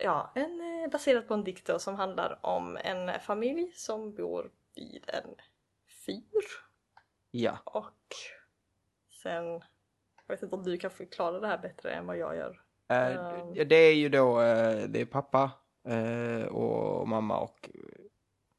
ja, 0.00 0.32
en, 0.34 0.82
eh, 0.84 0.90
baserat 0.90 1.28
på 1.28 1.34
en 1.34 1.44
dikt 1.44 1.66
då, 1.66 1.78
som 1.78 1.94
handlar 1.94 2.38
om 2.46 2.76
en 2.76 3.20
familj 3.20 3.72
som 3.74 4.14
bor 4.14 4.50
vid 4.74 5.04
en 5.08 5.34
fyr 6.06 6.42
Ja. 7.30 7.58
och 7.64 7.92
sen, 9.22 9.44
jag 9.46 10.28
vet 10.28 10.42
inte 10.42 10.56
om 10.56 10.62
du 10.62 10.78
kan 10.78 10.90
förklara 10.90 11.40
det 11.40 11.46
här 11.46 11.58
bättre 11.58 11.90
än 11.90 12.06
vad 12.06 12.18
jag 12.18 12.36
gör. 12.36 12.62
Eh, 12.88 13.16
Ehm. 13.16 13.68
det 13.68 13.76
är 13.76 13.94
ju 13.94 14.08
då, 14.08 14.38
det 14.88 15.00
är 15.00 15.06
pappa 15.06 15.50
och 16.50 17.08
mamma 17.08 17.38
och... 17.38 17.70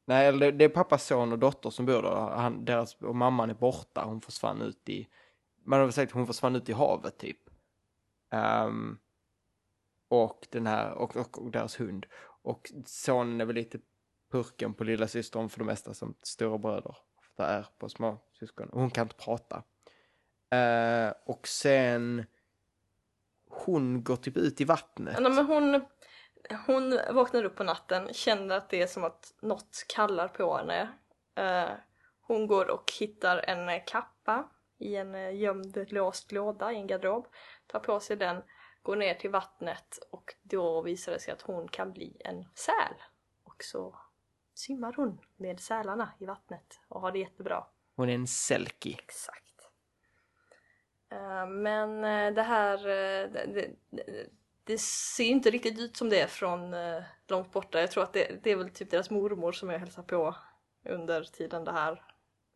Nej, 0.08 0.32
det- 0.32 0.50
det 0.50 0.64
är 0.64 0.68
pappas 0.68 1.06
son 1.06 1.32
och 1.32 1.38
dotter 1.38 1.70
som 1.70 1.86
bor 1.86 2.02
där. 2.02 2.10
Han, 2.36 2.64
deras, 2.64 2.94
och 2.94 3.16
mamman 3.16 3.50
är 3.50 3.54
borta, 3.54 4.04
hon 4.04 4.20
försvann 4.20 4.62
ut 4.62 4.88
i... 4.88 5.08
Man 5.64 5.78
har 5.78 5.86
väl 5.86 5.92
sagt 5.92 6.10
att 6.10 6.14
hon 6.14 6.26
försvann 6.26 6.56
ut 6.56 6.68
i 6.68 6.72
havet 6.72 7.18
typ. 7.18 7.38
Um, 8.66 8.98
och 10.08 10.46
den 10.50 10.66
här, 10.66 10.92
och, 10.92 11.16
och, 11.16 11.42
och 11.42 11.50
deras 11.50 11.80
hund. 11.80 12.06
Och 12.42 12.72
sonen 12.86 13.40
är 13.40 13.44
väl 13.44 13.54
lite 13.56 13.78
purken 14.30 14.74
på 14.74 14.84
lilla 14.84 15.08
systern 15.08 15.48
för 15.48 15.58
det 15.58 15.64
mesta 15.64 15.94
som 15.94 16.14
stora 16.22 16.58
bröder 16.58 16.96
ofta 17.18 17.46
är 17.46 17.66
på 17.78 17.88
små 17.88 18.18
syskon. 18.38 18.68
Hon 18.72 18.90
kan 18.90 19.02
inte 19.06 19.16
prata. 19.16 19.62
Uh, 20.54 21.12
och 21.26 21.48
sen 21.48 22.24
hon 23.48 24.04
går 24.04 24.16
typ 24.16 24.36
ut 24.36 24.60
i 24.60 24.64
vattnet. 24.64 25.18
Nej, 25.20 25.32
men 25.32 25.46
hon, 25.46 25.80
hon 26.66 27.00
vaknar 27.10 27.44
upp 27.44 27.56
på 27.56 27.64
natten, 27.64 28.12
känner 28.12 28.56
att 28.56 28.70
det 28.70 28.82
är 28.82 28.86
som 28.86 29.04
att 29.04 29.34
något 29.40 29.84
kallar 29.88 30.28
på 30.28 30.56
henne. 30.56 30.92
Eh, 31.34 31.70
hon 32.20 32.46
går 32.46 32.70
och 32.70 32.92
hittar 33.00 33.38
en 33.38 33.80
kappa 33.86 34.48
i 34.78 34.96
en 34.96 35.14
eh, 35.14 35.36
gömd 35.36 35.92
låst 35.92 36.32
låda 36.32 36.72
i 36.72 36.76
en 36.76 36.86
garderob, 36.86 37.26
tar 37.66 37.80
på 37.80 38.00
sig 38.00 38.16
den, 38.16 38.42
går 38.82 38.96
ner 38.96 39.14
till 39.14 39.30
vattnet 39.30 39.98
och 40.10 40.34
då 40.42 40.82
visar 40.82 41.12
det 41.12 41.20
sig 41.20 41.32
att 41.32 41.42
hon 41.42 41.68
kan 41.68 41.92
bli 41.92 42.16
en 42.24 42.44
säl. 42.54 42.94
Och 43.44 43.64
så 43.64 43.98
simmar 44.54 44.92
hon 44.92 45.20
med 45.36 45.60
sälarna 45.60 46.12
i 46.18 46.26
vattnet 46.26 46.80
och 46.88 47.00
har 47.00 47.12
det 47.12 47.18
jättebra. 47.18 47.66
Hon 47.96 48.08
är 48.08 48.14
en 48.14 48.26
selkie. 48.26 48.96
Exakt. 48.98 49.44
Eh, 51.10 51.46
Men 51.46 52.00
det 52.34 52.42
här, 52.42 52.78
det, 53.28 53.70
det, 53.90 54.28
det, 54.68 54.80
ser 54.80 55.24
inte 55.24 55.50
riktigt 55.50 55.78
ut 55.78 55.96
som 55.96 56.08
det 56.08 56.20
är 56.20 56.26
från 56.26 56.74
eh, 56.74 57.02
långt 57.28 57.52
borta. 57.52 57.80
Jag 57.80 57.90
tror 57.90 58.02
att 58.02 58.12
det, 58.12 58.44
det 58.44 58.50
är 58.50 58.56
väl 58.56 58.70
typ 58.70 58.90
deras 58.90 59.10
mormor 59.10 59.52
som 59.52 59.70
jag 59.70 59.78
hälsar 59.78 60.02
på 60.02 60.36
under 60.88 61.22
tiden 61.22 61.64
det 61.64 61.72
här 61.72 62.02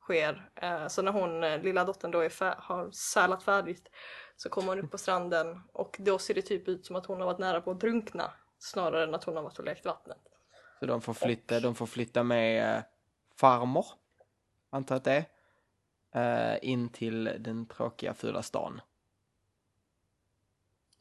sker. 0.00 0.50
Eh, 0.54 0.86
Så 0.86 1.02
när 1.02 1.12
hon, 1.12 1.44
eh, 1.44 1.62
lilla 1.62 1.84
dottern 1.84 2.10
då 2.10 2.20
är 2.20 2.60
har 2.60 2.90
sälat 2.90 3.42
färdigt 3.42 3.90
så 4.36 4.48
kommer 4.48 4.68
hon 4.68 4.84
upp 4.84 4.90
på 4.90 4.98
stranden 4.98 5.62
och 5.72 5.96
då 5.98 6.18
ser 6.18 6.34
det 6.34 6.42
typ 6.42 6.68
ut 6.68 6.86
som 6.86 6.96
att 6.96 7.06
hon 7.06 7.20
har 7.20 7.26
varit 7.26 7.38
nära 7.38 7.60
på 7.60 7.70
att 7.70 7.80
drunkna 7.80 8.32
snarare 8.58 9.04
än 9.04 9.14
att 9.14 9.24
hon 9.24 9.36
har 9.36 9.42
varit 9.42 9.58
och 9.58 9.64
lekt 9.64 9.84
vattnet. 9.84 10.18
Så 10.78 10.86
de 10.86 11.00
får 11.00 11.14
flytta, 11.14 11.60
de 11.60 11.74
får 11.74 11.86
flytta 11.86 12.22
med 12.22 12.76
eh, 12.76 12.82
farmor, 13.36 13.86
antar 14.70 14.96
att 14.96 15.04
det 15.04 15.24
är, 16.12 16.52
eh, 16.52 16.58
in 16.62 16.88
till 16.88 17.24
den 17.38 17.66
tråkiga 17.66 18.14
fula 18.14 18.42
stan. 18.42 18.80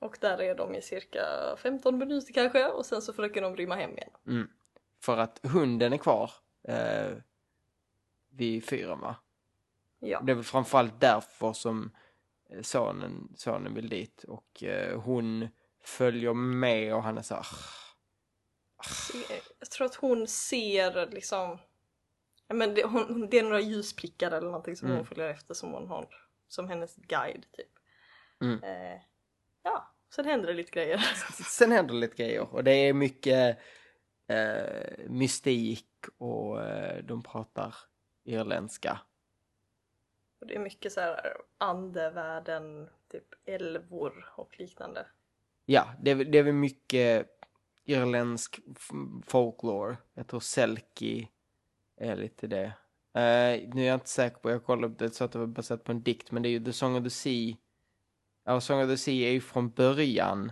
Och 0.01 0.17
där 0.21 0.41
är 0.41 0.55
de 0.55 0.75
i 0.75 0.81
cirka 0.81 1.55
15 1.57 1.97
minuter 1.97 2.33
kanske 2.33 2.65
och 2.67 2.85
sen 2.85 3.01
så 3.01 3.13
försöker 3.13 3.41
de 3.41 3.55
rymma 3.55 3.75
hem 3.75 3.91
igen. 3.91 4.09
Mm. 4.27 4.49
För 5.01 5.17
att 5.17 5.39
hunden 5.43 5.93
är 5.93 5.97
kvar 5.97 6.31
eh, 6.67 7.11
vid 8.29 8.65
fyren 8.65 8.99
va? 8.99 9.15
Ja. 9.99 10.21
Det 10.21 10.31
är 10.31 10.35
väl 10.35 10.43
framförallt 10.43 10.99
därför 11.01 11.53
som 11.53 11.91
eh, 12.49 12.61
sonen, 12.61 13.33
sonen 13.35 13.73
vill 13.73 13.89
dit 13.89 14.23
och 14.23 14.63
eh, 14.63 14.99
hon 15.01 15.47
följer 15.83 16.33
med 16.33 16.95
och 16.95 17.03
han 17.03 17.17
är 17.17 17.21
så 17.21 17.35
här, 17.35 17.45
Jag 19.59 19.69
tror 19.71 19.85
att 19.85 19.95
hon 19.95 20.27
ser 20.27 21.11
liksom 21.11 21.57
men 22.47 22.73
det, 22.73 22.83
hon, 22.83 23.29
det 23.29 23.39
är 23.39 23.43
några 23.43 23.59
ljusprickar 23.59 24.31
eller 24.31 24.47
någonting 24.47 24.75
som 24.75 24.87
Mm. 24.87 24.97
hon 24.97 25.05
följer 25.05 25.29
efter 25.29 25.53
som 25.53 25.71
hon 25.71 25.87
har 25.87 26.07
som 26.47 26.69
hennes 26.69 26.95
guide 26.95 27.45
typ. 27.51 27.71
Mm. 28.41 28.63
Eh, 28.63 29.01
ja, 29.63 29.93
sen 30.15 30.25
händer 30.25 30.47
det 30.47 30.53
lite 30.53 30.71
grejer. 30.71 30.97
Sen 31.43 31.71
händer 31.71 31.93
det 31.93 31.99
lite 31.99 32.15
grejer 32.15 32.53
och 32.53 32.63
det 32.63 32.71
är 32.71 32.93
mycket 32.93 33.59
eh, 34.27 35.09
mystik 35.09 35.87
och 36.17 36.61
eh, 36.61 37.03
de 37.03 37.23
pratar 37.23 37.75
irländska. 38.23 38.99
Och 40.39 40.47
det 40.47 40.55
är 40.55 40.59
mycket 40.59 40.91
så 40.91 40.99
här 40.99 41.37
andevärlden, 41.57 42.89
typ 43.11 43.27
älvor 43.45 44.33
och 44.35 44.59
liknande. 44.59 45.05
Ja, 45.65 45.87
det 46.01 46.11
är, 46.11 46.15
det 46.15 46.37
är 46.37 46.43
väl 46.43 46.53
mycket 46.53 47.27
irländsk 47.83 48.59
folklore. 49.25 49.97
Jag 50.13 50.27
tror 50.27 50.39
Selkie 50.39 51.27
är 51.97 52.15
lite 52.15 52.47
det. 52.47 52.73
Eh, 53.13 53.69
nu 53.73 53.81
är 53.81 53.87
jag 53.87 53.95
inte 53.95 54.09
säker 54.09 54.37
på, 54.37 54.51
jag 54.51 54.65
kollade 54.65 54.93
upp 54.93 54.99
det 54.99 55.09
så 55.09 55.23
att 55.23 55.31
det 55.31 55.39
var 55.39 55.47
baserat 55.47 55.83
på 55.83 55.91
en 55.91 56.03
dikt, 56.03 56.31
men 56.31 56.43
det 56.43 56.49
är 56.49 56.51
ju 56.51 56.63
The 56.63 56.73
Song 56.73 56.95
of 56.95 57.03
the 57.03 57.09
Sea. 57.09 57.55
Ja, 58.43 58.61
Song 58.61 58.83
of 58.83 58.89
the 58.89 58.97
Sea 58.97 59.29
är 59.29 59.31
ju 59.31 59.41
från 59.41 59.69
början 59.69 60.51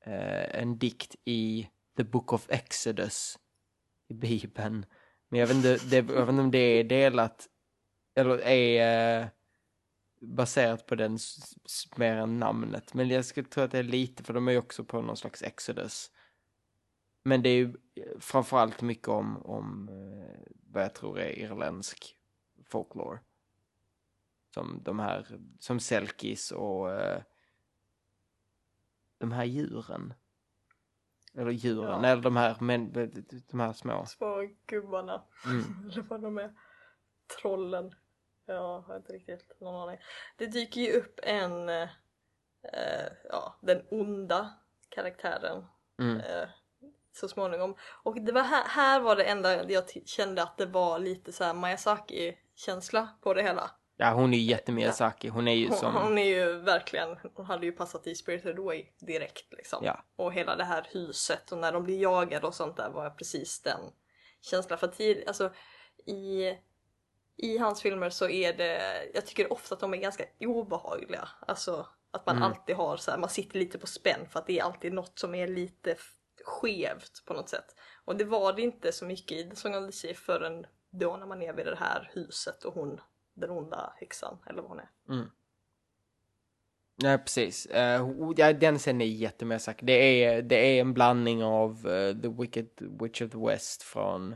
eh, 0.00 0.60
en 0.60 0.78
dikt 0.78 1.16
i 1.24 1.68
The 1.96 2.04
Book 2.04 2.32
of 2.32 2.50
Exodus 2.50 3.38
i 4.08 4.14
Bibeln. 4.14 4.86
Men 5.28 5.40
jag 5.40 5.46
vet 5.46 5.56
inte, 5.56 5.78
det, 5.90 5.96
jag 5.96 6.04
vet 6.04 6.28
inte 6.28 6.42
om 6.42 6.50
det 6.50 6.58
är 6.58 6.84
delat, 6.84 7.48
eller 8.14 8.38
är 8.38 9.20
eh, 9.22 9.28
baserat 10.20 10.86
på 10.86 10.94
den 10.94 11.18
mer 11.96 12.16
än 12.16 12.38
namnet. 12.38 12.94
Men 12.94 13.08
jag 13.08 13.24
skulle 13.24 13.48
tro 13.48 13.62
att 13.62 13.70
det 13.70 13.78
är 13.78 13.82
lite, 13.82 14.22
för 14.22 14.34
de 14.34 14.48
är 14.48 14.52
ju 14.52 14.58
också 14.58 14.84
på 14.84 15.02
någon 15.02 15.16
slags 15.16 15.42
Exodus. 15.42 16.10
Men 17.22 17.42
det 17.42 17.48
är 17.48 17.56
ju 17.56 17.74
eh, 17.94 18.18
framförallt 18.20 18.82
mycket 18.82 19.08
om, 19.08 19.36
om 19.46 19.88
eh, 19.88 20.52
vad 20.72 20.82
jag 20.82 20.94
tror 20.94 21.18
är 21.18 21.38
irländsk 21.38 22.16
folklore. 22.64 23.18
Som 24.56 24.82
de 24.82 24.98
här, 24.98 25.26
som 25.60 25.80
selkis 25.80 26.50
och 26.52 26.92
eh, 26.92 27.22
de 29.18 29.32
här 29.32 29.44
djuren. 29.44 30.14
Eller 31.34 31.50
djuren, 31.50 32.02
Ja. 32.02 32.08
eller 32.10 32.22
de 32.22 32.36
här, 32.36 32.56
men, 32.60 32.92
de 33.50 33.60
här 33.60 33.72
små. 33.72 34.06
Små 34.06 34.48
gubbarna. 34.66 35.22
Mm. 35.46 35.88
Eller 35.90 36.02
vad 36.02 36.22
de 36.22 36.38
är. 36.38 36.54
Trollen. 37.40 37.94
Ja, 38.46 38.54
jag 38.54 38.80
har 38.80 38.96
inte 38.96 39.12
riktigt 39.12 39.60
någon 39.60 39.88
aning. 39.88 39.98
Det 40.36 40.46
dyker 40.46 40.80
ju 40.80 40.92
upp 40.92 41.20
en, 41.22 41.68
eh, 41.68 41.88
ja, 43.28 43.58
den 43.62 43.82
onda 43.90 44.54
karaktären 44.88 45.64
Mm. 45.98 46.16
eh, 46.20 46.48
så 47.12 47.28
småningom. 47.28 47.76
Och 48.02 48.20
det 48.20 48.32
var 48.32 48.42
här, 48.42 48.64
här 48.68 49.00
var 49.00 49.16
det 49.16 49.24
enda 49.24 49.70
jag 49.70 49.84
kände 50.04 50.42
att 50.42 50.56
det 50.58 50.66
var 50.66 50.98
lite 50.98 51.32
så 51.32 51.44
här 51.44 51.54
Miyazaki-känsla 51.54 53.08
på 53.20 53.34
det 53.34 53.42
hela. 53.42 53.70
Ja, 53.96 54.12
hon 54.12 54.34
är 54.34 54.38
ju 54.38 54.44
jättemiyazaki. 54.44 55.28
Hon 55.28 55.48
är 55.48 55.54
ju 55.54 55.68
Hon, 55.68 55.76
som... 55.76 55.94
hon 55.94 56.18
är 56.18 56.24
ju 56.24 56.58
verkligen, 56.58 57.16
hon 57.34 57.46
hade 57.46 57.66
ju 57.66 57.72
passat 57.72 58.06
i 58.06 58.14
Spirited 58.14 58.58
Away 58.58 58.86
direkt 58.98 59.52
liksom. 59.52 59.84
Ja. 59.84 60.04
Och 60.16 60.32
hela 60.32 60.56
det 60.56 60.64
här 60.64 60.88
huset 60.90 61.52
och 61.52 61.58
när 61.58 61.72
de 61.72 61.84
blir 61.84 62.00
jagade 62.02 62.46
och 62.46 62.54
sånt 62.54 62.76
där 62.76 62.90
var 62.90 63.10
precis 63.10 63.60
den 63.62 63.80
känslan. 64.40 64.78
För 64.78 64.88
tid, 64.88 65.24
alltså 65.26 65.52
i, 66.06 66.54
i 67.36 67.58
hans 67.58 67.82
filmer 67.82 68.10
så 68.10 68.28
är 68.28 68.52
det, 68.52 68.80
jag 69.14 69.26
tycker 69.26 69.52
ofta 69.52 69.74
att 69.74 69.80
de 69.80 69.94
är 69.94 69.98
ganska 69.98 70.24
obehagliga. 70.40 71.28
Alltså 71.46 71.86
att 72.10 72.26
man 72.26 72.36
Mm. 72.36 72.48
alltid 72.48 72.76
har 72.76 72.96
så 72.96 73.10
här, 73.10 73.18
man 73.18 73.30
sitter 73.30 73.58
lite 73.58 73.78
på 73.78 73.86
spänn 73.86 74.26
för 74.30 74.38
att 74.38 74.46
det 74.46 74.58
är 74.58 74.64
alltid 74.64 74.92
något 74.92 75.18
som 75.18 75.34
är 75.34 75.48
lite 75.48 75.96
skevt 76.44 77.24
på 77.26 77.34
något 77.34 77.48
sätt. 77.48 77.74
Och 78.04 78.16
det 78.16 78.24
var 78.24 78.52
det 78.52 78.62
inte 78.62 78.92
så 78.92 79.04
mycket 79.04 79.38
i 79.38 79.50
The 79.50 79.56
Song 79.56 79.74
of 79.74 79.86
the 79.86 79.92
Sea 79.92 80.14
förrän 80.14 80.66
då 80.90 81.16
när 81.16 81.26
man 81.26 81.42
är 81.42 81.52
vid 81.52 81.66
det 81.66 81.76
här 81.76 82.10
huset 82.14 82.64
och 82.64 82.74
hon, 82.74 83.00
den 83.36 83.50
onda 83.50 83.92
häxan 83.96 84.38
eller 84.46 84.62
vad 84.62 84.70
hon 84.70 84.78
är. 84.80 84.90
Mm. 85.08 85.30
Nej, 87.02 87.18
precis. 87.18 87.66
Uh, 87.70 88.32
ja, 88.36 88.52
den 88.52 88.78
scenen 88.78 89.00
är 89.00 89.04
jättemiyazaki. 89.06 89.86
Det 89.86 90.24
är, 90.24 90.42
det 90.42 90.56
är 90.56 90.80
en 90.80 90.94
blandning 90.94 91.44
av 91.44 91.86
eh, 91.88 92.16
The 92.20 92.28
Wicked 92.28 92.68
Witch 93.00 93.22
of 93.22 93.30
the 93.30 93.38
West 93.38 93.82
från... 93.82 94.32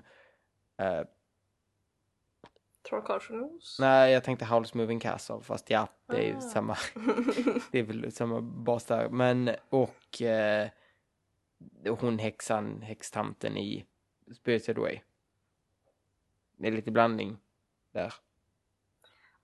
eh, 0.78 1.03
Trollkarlsnos? 2.88 3.76
nej, 3.80 4.12
jag 4.12 4.24
tänkte 4.24 4.44
Howl's 4.44 4.76
Moving 4.76 5.01
Castle, 5.01 5.40
fast 5.42 5.70
ja, 5.70 5.88
det 6.07 6.16
är 6.16 6.26
ju 6.26 6.36
Ah. 6.36 6.40
samma... 6.40 6.76
det 7.70 7.78
är 7.78 7.82
väl 7.82 8.12
samma 8.12 8.40
bas 8.40 8.84
där. 8.84 9.09
Men, 9.09 9.51
och 9.68 10.22
eh, 10.22 10.68
hon 12.01 12.18
häxan, 12.18 12.82
häxtanten 12.82 13.57
i 13.57 13.84
Spirited 14.36 14.78
Away. 14.78 15.01
Det 16.57 16.66
är 16.66 16.72
lite 16.72 16.90
blandning 16.90 17.38
där. 17.92 18.14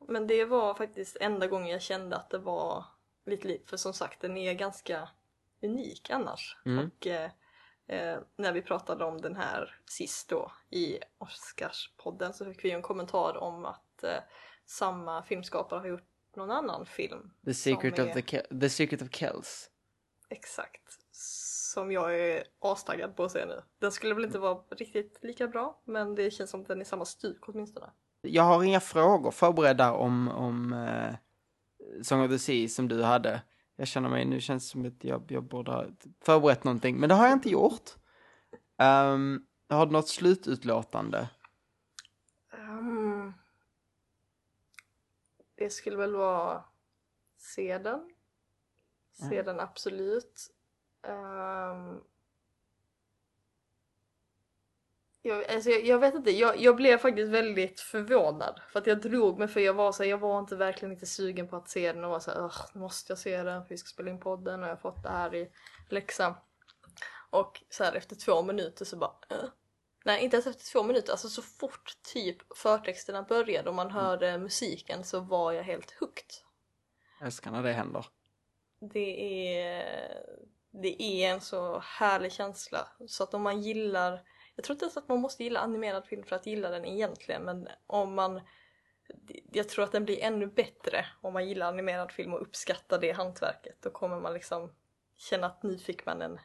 Men 0.09 0.27
det 0.27 0.45
var 0.45 0.75
faktiskt 0.75 1.17
enda 1.21 1.47
gången 1.47 1.69
jag 1.69 1.83
kände 1.83 2.17
att 2.17 2.31
det 2.31 2.39
var 2.39 2.85
lite 3.27 3.49
likt. 3.49 3.71
För 3.71 3.77
som 3.77 3.93
sagt, 3.93 4.21
den 4.21 4.37
är 4.37 4.53
ganska 4.55 5.09
unik 5.63 6.11
annars. 6.11 6.57
Mm. 6.67 6.87
Och 6.87 7.07
eh, 7.07 7.31
eh, 7.87 8.19
när 8.37 8.53
vi 8.53 8.63
pratade 8.63 9.05
om 9.05 9.21
den 9.21 9.37
här 9.37 9.81
sist 9.87 10.29
då 10.29 10.53
i 10.71 10.99
Oscarspodden 11.19 12.35
så 12.35 12.45
fick 12.45 12.65
vi 12.65 12.71
en 12.71 12.83
kommentar 12.83 13.37
om 13.37 13.65
att 13.65 14.05
eh, 14.05 14.19
samma 14.67 15.23
filmskapare 15.23 15.81
har 15.81 15.87
gjort 15.87 16.09
någon 16.37 16.51
annan 16.51 16.87
film. 16.87 17.31
The 17.45 17.55
Secret, 17.55 17.97
som 17.97 18.05
of 18.05 18.11
är- 18.17 18.21
the, 18.23 18.37
Ke- 18.39 18.61
the 18.61 18.71
Secret 18.71 19.03
of 19.03 19.09
Kells. 19.13 19.71
Exakt. 20.29 20.83
Som 21.73 21.93
jag 21.93 22.19
är 22.21 22.45
astaggad 22.59 23.17
på 23.17 23.25
att 23.25 23.33
se 23.33 23.47
nu. 23.47 23.63
Den 23.79 23.93
skulle 23.93 24.15
väl 24.15 24.25
inte 24.25 24.39
vara 24.39 24.63
riktigt 24.71 25.19
lika 25.23 25.49
bra, 25.49 25.81
men 25.85 26.15
det 26.15 26.31
känns 26.31 26.51
som 26.51 26.61
att 26.63 26.69
den 26.69 26.81
är 26.81 26.85
samma 26.85 27.05
stuk 27.05 27.49
åtminstone. 27.49 27.91
Jag 28.27 28.43
har 28.43 28.65
inga 28.65 28.81
frågor 28.81 29.31
förberedda 29.31 29.93
om, 29.93 30.29
om 30.29 30.73
eh, 30.73 31.15
Song 32.03 32.21
of 32.25 32.31
the 32.31 32.39
Sea 32.39 32.69
som 32.69 32.89
du 32.89 33.03
hade. 33.03 33.43
Jag 33.77 33.89
känner 33.89 34.09
mig, 34.09 34.25
nu 34.25 34.41
känns 34.41 34.65
det 34.65 34.71
som 34.71 34.87
att 34.87 35.05
jag, 35.05 35.25
jag 35.29 35.45
borde 35.45 35.71
ha 35.73 35.87
förberett 36.25 36.65
någonting, 36.65 36.97
men 36.97 37.09
det 37.09 37.15
har 37.15 37.25
jag 37.27 37.33
inte 37.33 37.51
gjort. 37.51 37.91
Um, 38.79 39.47
har 39.69 39.87
du 39.87 39.93
något 39.93 40.09
slututlåtande? 40.09 41.29
Ehm, 42.53 43.33
det 45.55 45.71
skulle 45.71 45.97
väl 45.97 46.17
vara 46.17 46.65
se 47.37 47.79
den. 47.79 48.11
Se 49.13 49.35
Ja. 49.37 49.43
den 49.43 49.61
absolut. 49.61 50.51
Ehm, 51.03 52.01
jag, 55.27 55.51
alltså 55.51 55.71
jag, 55.71 55.85
jag 55.85 55.99
vet 55.99 56.15
inte, 56.15 56.31
jag, 56.31 56.61
jag 56.61 56.77
blev 56.77 56.99
faktiskt 56.99 57.31
väldigt 57.31 57.81
förvånad. 57.81 58.61
För 58.73 58.79
att 58.79 58.87
jag 58.87 59.01
drog 59.01 59.39
mig 59.39 59.49
för 59.49 59.61
jag 59.61 59.75
var 59.75 59.93
så 59.93 60.05
jag 60.05 60.19
var 60.19 60.39
inte 60.39 60.57
verkligen 60.57 60.93
inte 60.93 61.07
sugen 61.07 61.49
på 61.49 61.57
att 61.57 61.69
se 61.69 61.93
den 61.93 62.05
och 62.05 62.11
var 62.11 62.21
så 62.21 62.31
här, 62.31 62.45
"Ugh, 62.45 62.61
nu 62.73 62.81
måste 62.81 63.13
jag 63.13 63.19
se 63.19 63.43
den 63.43 63.63
för 63.63 63.69
vi 63.69 63.79
ska 63.79 63.87
spela 63.89 64.11
in 64.11 64.21
podden 64.21 64.63
och 64.63 64.69
jag 64.69 64.75
har 64.75 64.81
fått 64.81 65.03
det 65.03 65.09
här 65.09 65.35
i 65.35 65.51
läxan. 65.89 66.35
Och 67.31 67.63
så 67.71 67.85
här 67.85 67.93
efter 67.93 68.17
två 68.17 68.43
minuter 68.43 68.85
så 68.85 68.97
bara, 68.97 69.13
"Äh." 69.31 69.49
Nej, 70.05 70.25
inte 70.25 70.37
ens 70.37 70.47
efter 70.47 70.65
två 70.73 70.83
minuter. 70.83 71.13
Alltså 71.13 71.29
så 71.29 71.43
fort 71.43 71.97
typ 72.13 72.57
förtexterna 72.57 73.23
började 73.23 73.69
och 73.69 73.75
man 73.75 73.91
hörde 73.91 74.39
musiken 74.39 75.05
så 75.05 75.21
var 75.21 75.53
jag 75.53 75.63
helt 75.63 75.91
hooked. 75.91 76.31
Jag 77.19 77.27
älskar 77.27 77.51
när 77.51 77.63
det 77.63 77.73
händer. 77.73 78.07
Det 78.81 79.59
är, 79.59 80.09
det 80.71 81.03
är 81.03 81.31
en 81.31 81.41
så 81.41 81.79
härlig 81.79 82.33
känsla. 82.33 82.89
Så 83.07 83.23
att 83.23 83.35
om 83.35 83.43
man 83.43 83.63
gillar, 83.63 84.23
jag 84.57 84.65
tror 84.65 84.75
inte 84.75 84.85
ens 84.85 84.97
att 84.97 85.09
man 85.09 85.21
måste 85.21 85.45
gilla 85.45 85.61
animerad 85.61 86.07
film 86.07 86.23
för 86.23 86.37
att 86.37 86.47
gilla 86.47 86.71
den 86.71 86.85
egentligen, 86.85 87.43
men 87.43 87.69
om 87.87 88.15
man 88.15 88.41
jag 89.53 89.69
tror 89.69 89.85
att 89.85 89.93
den 89.93 90.05
blir 90.05 90.23
ännu 90.23 90.47
bättre 90.47 91.07
om 91.21 91.33
man 91.33 91.49
gillar 91.49 91.69
animerad 91.69 92.13
film 92.13 92.33
och 92.33 92.43
uppskattar 92.43 93.01
det 93.01 93.13
hantverket. 93.13 93.77
Då 93.83 93.91
kommer 93.91 94.21
man 94.21 94.35
liksom 94.35 94.73
känna 95.17 95.47
att 95.47 95.63
nu 95.63 95.79
fick 95.79 96.07
man 96.07 96.23
en, 96.23 96.39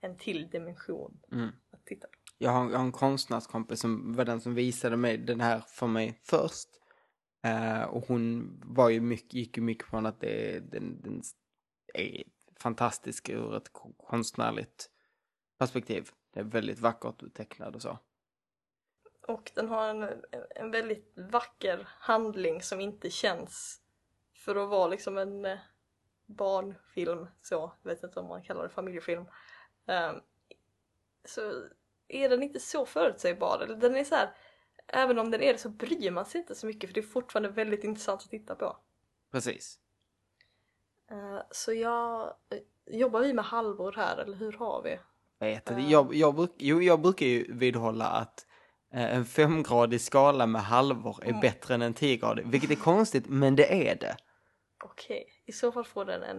en 0.00 0.16
till 0.18 0.50
dimension 0.50 1.20
Mm. 1.32 1.48
att 1.70 1.86
titta 1.86 2.06
på. 2.06 2.12
Jag 2.38 2.50
har, 2.50 2.70
jag 2.70 2.78
har 2.78 2.84
en 2.84 2.92
konstnärskompis 2.92 3.80
som 3.80 4.14
var 4.14 4.24
den 4.24 4.40
som 4.40 4.54
visade 4.54 4.96
mig 4.96 5.18
den 5.18 5.40
här 5.40 5.60
för 5.60 5.86
mig 5.86 6.20
först. 6.24 6.68
Eh, 7.44 7.82
och 7.82 8.04
hon 8.08 8.52
var 8.64 8.88
ju 8.88 9.00
mycket, 9.00 9.34
gick 9.34 9.56
ju 9.56 9.62
mycket 9.62 9.88
från 9.88 10.06
att 10.06 10.20
det, 10.20 10.60
den, 10.72 11.02
den 11.02 11.22
är 11.94 12.22
fantastisk 12.60 13.28
ur 13.28 13.56
ett 13.56 13.72
ko- 13.72 13.94
konstnärligt 13.96 14.90
perspektiv. 15.58 16.10
Det 16.30 16.40
är 16.40 16.44
väldigt 16.44 16.78
vackert 16.78 17.34
tecknad 17.34 17.74
och 17.74 17.82
så. 17.82 17.98
Och 19.28 19.52
den 19.54 19.68
har 19.68 19.88
en, 19.88 20.24
en 20.50 20.70
väldigt 20.70 21.12
vacker 21.16 21.88
handling 21.88 22.62
som 22.62 22.80
inte 22.80 23.10
känns 23.10 23.82
för 24.34 24.56
att 24.56 24.68
vara 24.68 24.88
liksom 24.88 25.18
en 25.18 25.44
eh, 25.44 25.58
barnfilm 26.26 27.26
så, 27.42 27.72
jag 27.82 27.90
vet 27.90 28.02
inte 28.02 28.20
om 28.20 28.28
man 28.28 28.42
kallar 28.42 28.62
det 28.62 28.68
familjefilm. 28.68 29.24
Ehm, 29.86 30.20
så 31.24 31.64
är 32.08 32.28
den 32.28 32.42
inte 32.42 32.60
så 32.60 32.86
förutsägbar. 32.86 33.60
Eller 33.62 33.76
Den 33.76 33.96
är 33.96 34.04
så 34.04 34.14
här, 34.14 34.36
även 34.86 35.18
om 35.18 35.30
den 35.30 35.42
är 35.42 35.52
det 35.52 35.58
så 35.58 35.68
bryr 35.68 36.10
man 36.10 36.26
sig 36.26 36.40
inte 36.40 36.54
så 36.54 36.66
mycket 36.66 36.90
för 36.90 36.94
det 36.94 37.00
är 37.00 37.02
fortfarande 37.02 37.48
väldigt 37.48 37.84
intressant 37.84 38.22
att 38.22 38.30
titta 38.30 38.54
på. 38.54 38.76
Precis. 39.30 39.80
Eh, 41.10 41.40
så 41.50 41.72
jag, 41.72 42.34
eh, 42.50 42.58
jobbar 42.86 43.20
vi 43.20 43.32
med 43.32 43.44
halvor 43.44 43.92
här 43.92 44.16
eller 44.16 44.36
hur 44.36 44.52
har 44.52 44.82
vi? 44.82 44.98
Jag 45.38 45.46
vet 45.48 45.70
inte. 45.70 45.82
Jag, 45.82 46.14
jag, 46.14 46.34
bruk, 46.34 46.50
jo, 46.58 46.82
jag 46.82 47.00
brukar 47.00 47.26
ju 47.26 47.52
vidhålla 47.52 48.06
att 48.06 48.46
eh, 48.92 49.14
en 49.16 49.24
femgradig 49.24 50.00
skala 50.00 50.46
med 50.46 50.62
halvor 50.62 51.18
är 51.22 51.28
Mm. 51.28 51.40
bättre 51.40 51.74
än 51.74 51.82
en 51.82 51.94
tiogradig. 51.94 52.46
Vilket 52.46 52.70
är 52.70 52.74
konstigt, 52.74 53.24
men 53.28 53.56
det 53.56 53.88
är 53.90 53.94
det. 53.96 54.16
Okej, 54.84 55.28
i 55.46 55.52
så 55.52 55.72
fall 55.72 55.84
får 55.84 56.04
den 56.04 56.22
en 56.22 56.36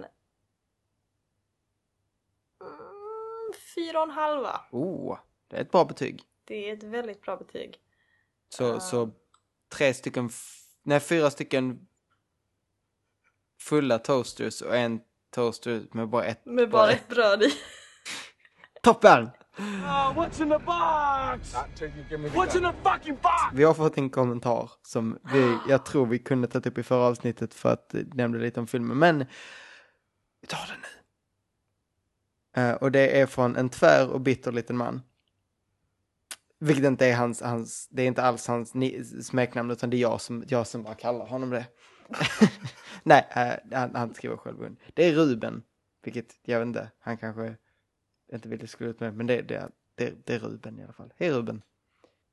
mm, 2.61 3.53
fyra 3.75 3.97
och 3.99 4.03
en 4.03 4.11
halva. 4.15 4.61
Oh, 4.71 5.19
det 5.47 5.57
är 5.57 5.61
ett 5.61 5.71
bra 5.71 5.85
betyg. 5.85 6.23
Det 6.45 6.69
är 6.69 6.73
ett 6.73 6.83
väldigt 6.83 7.21
bra 7.21 7.37
betyg. 7.37 7.77
Så, 8.49 8.75
Ah. 8.75 8.79
så 8.79 9.09
tre 9.75 9.93
stycken, 9.93 10.29
nej 10.83 10.99
fyra 10.99 11.29
stycken 11.31 11.87
fulla 13.61 13.99
toasters 13.99 14.61
och 14.61 14.75
en 14.77 15.01
toaster 15.31 15.83
med 15.91 16.09
bara 16.09 16.25
ett 16.25 16.45
Med 16.45 16.69
bara 16.69 16.85
bröd. 16.87 16.95
ett 16.95 17.07
bröd 17.07 17.43
i. 17.43 17.51
Toppen! 18.81 19.29
what's 20.15 20.39
in 20.41 20.49
the 20.49 20.59
box? 20.59 21.53
What's 22.33 22.55
in 22.55 22.63
the 22.63 22.73
fucking 22.83 23.15
box? 23.21 23.53
Vi 23.53 23.63
har 23.63 23.73
fått 23.73 23.97
en 23.97 24.09
kommentar 24.09 24.71
som 24.81 25.19
vi, 25.33 25.57
jag 25.69 25.85
tror 25.85 26.05
vi 26.05 26.19
kunde 26.19 26.47
tagit 26.47 26.67
upp 26.67 26.77
i 26.77 26.83
förra 26.83 27.03
avsnittet 27.03 27.53
för 27.53 27.73
att 27.73 27.89
det 27.89 28.13
nämnde 28.13 28.39
lite 28.39 28.59
om 28.59 28.67
filmen, 28.67 28.97
men 28.97 29.25
vi 30.41 30.47
tar 30.47 30.67
det 30.67 30.73
nu. 30.81 32.61
Eh, 32.61 32.75
och 32.75 32.91
det 32.91 33.21
är 33.21 33.25
från 33.25 33.55
en 33.55 33.69
tvär 33.69 34.09
och 34.09 34.21
bitter 34.21 34.51
liten 34.51 34.77
man. 34.77 35.01
Vilket 36.59 36.85
inte 36.85 37.07
är 37.07 37.15
hans, 37.15 37.41
hans 37.41 37.87
det 37.91 38.03
är 38.03 38.07
inte 38.07 38.23
alls 38.23 38.47
hans 38.47 38.73
smeknamn 39.27 39.71
utan 39.71 39.89
det 39.89 39.97
är 39.97 40.01
jag 40.01 40.21
som, 40.21 40.43
jag 40.47 40.67
som 40.67 40.83
bara 40.83 40.95
kallar 40.95 41.25
honom 41.25 41.49
det. 41.49 41.65
Nej, 43.03 43.27
eh, 43.31 43.77
han, 43.79 43.95
han 43.95 44.13
skriver 44.13 44.37
själv. 44.37 44.75
Det 44.93 45.05
är 45.05 45.13
Ruben, 45.13 45.63
vilket 46.03 46.35
jag 46.43 46.59
vet 46.59 46.67
inte, 46.67 46.91
han 46.99 47.17
kanske 47.17 47.55
inte 48.33 48.49
ville 48.49 48.67
skulle 48.67 48.89
ut 48.89 48.99
med, 48.99 49.15
men 49.15 49.27
det, 49.27 49.41
det, 49.41 49.69
det, 49.95 50.13
det 50.25 50.33
är 50.33 50.39
Ruben 50.39 50.79
i 50.79 50.83
alla 50.83 50.93
fall. 50.93 51.13
Hej 51.17 51.31
Ruben! 51.31 51.61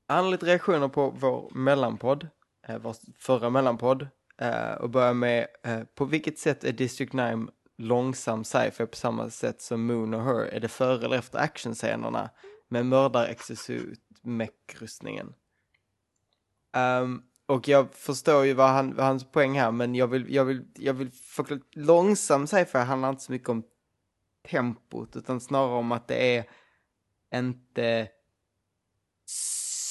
Han 0.08 0.24
har 0.24 0.30
lite 0.30 0.46
reaktioner 0.46 0.88
på 0.88 1.10
vår 1.10 1.50
mellanpodd, 1.54 2.28
eh, 2.68 2.78
vår 2.78 2.96
förra 3.18 3.50
mellanpodd. 3.50 4.08
Eh, 4.38 4.72
och 4.72 4.90
börjar 4.90 5.14
med, 5.14 5.46
eh, 5.62 5.82
på 5.94 6.04
vilket 6.04 6.38
sätt 6.38 6.64
är 6.64 6.72
District 6.72 7.12
9 7.12 7.46
långsam 7.78 8.44
sci-fi 8.44 8.86
på 8.86 8.96
samma 8.96 9.30
sätt 9.30 9.62
som 9.62 9.86
Moon 9.86 10.14
och 10.14 10.24
Her? 10.24 10.40
Är 10.40 10.60
det 10.60 10.68
före 10.68 11.04
eller 11.04 11.18
efter 11.18 11.38
actionscenerna 11.38 12.30
med 12.68 12.86
mördar-exosuit-mech-rustningen? 12.86 15.26
Um, 15.26 15.34
ehm, 16.72 17.22
och 17.46 17.68
jag 17.68 17.94
förstår 17.94 18.44
ju 18.44 18.54
vad, 18.54 18.68
han, 18.68 18.94
vad 18.94 19.06
hans 19.06 19.30
poäng 19.30 19.58
här, 19.58 19.70
men 19.70 19.94
jag 19.94 20.06
vill, 20.06 20.34
jag 20.34 20.44
vill, 20.44 20.64
jag 20.74 20.94
vill 20.94 21.10
förklara, 21.10 21.60
långsam 21.72 22.46
sci-fi 22.46 22.78
handlar 22.78 23.10
inte 23.10 23.22
så 23.22 23.32
mycket 23.32 23.48
om 23.48 23.62
tempot, 24.50 25.16
utan 25.16 25.40
snarare 25.40 25.78
om 25.78 25.92
att 25.92 26.08
det 26.08 26.36
är 26.36 26.44
inte 27.34 28.08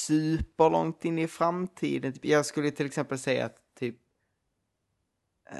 superlångt 0.06 1.04
in 1.04 1.18
i 1.18 1.28
framtiden. 1.28 2.12
Typ, 2.12 2.24
jag 2.24 2.46
skulle 2.46 2.70
till 2.70 2.86
exempel 2.86 3.18
säga 3.18 3.46
att 3.46 3.56
typ 3.78 3.96
eh, 5.50 5.58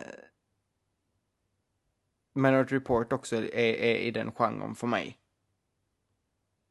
Minority 2.35 2.75
Report 2.75 3.13
också 3.13 3.37
är, 3.37 3.55
är 3.55 3.97
i 3.97 4.11
den 4.11 4.33
genren 4.33 4.75
för 4.75 4.87
mig. 4.87 5.19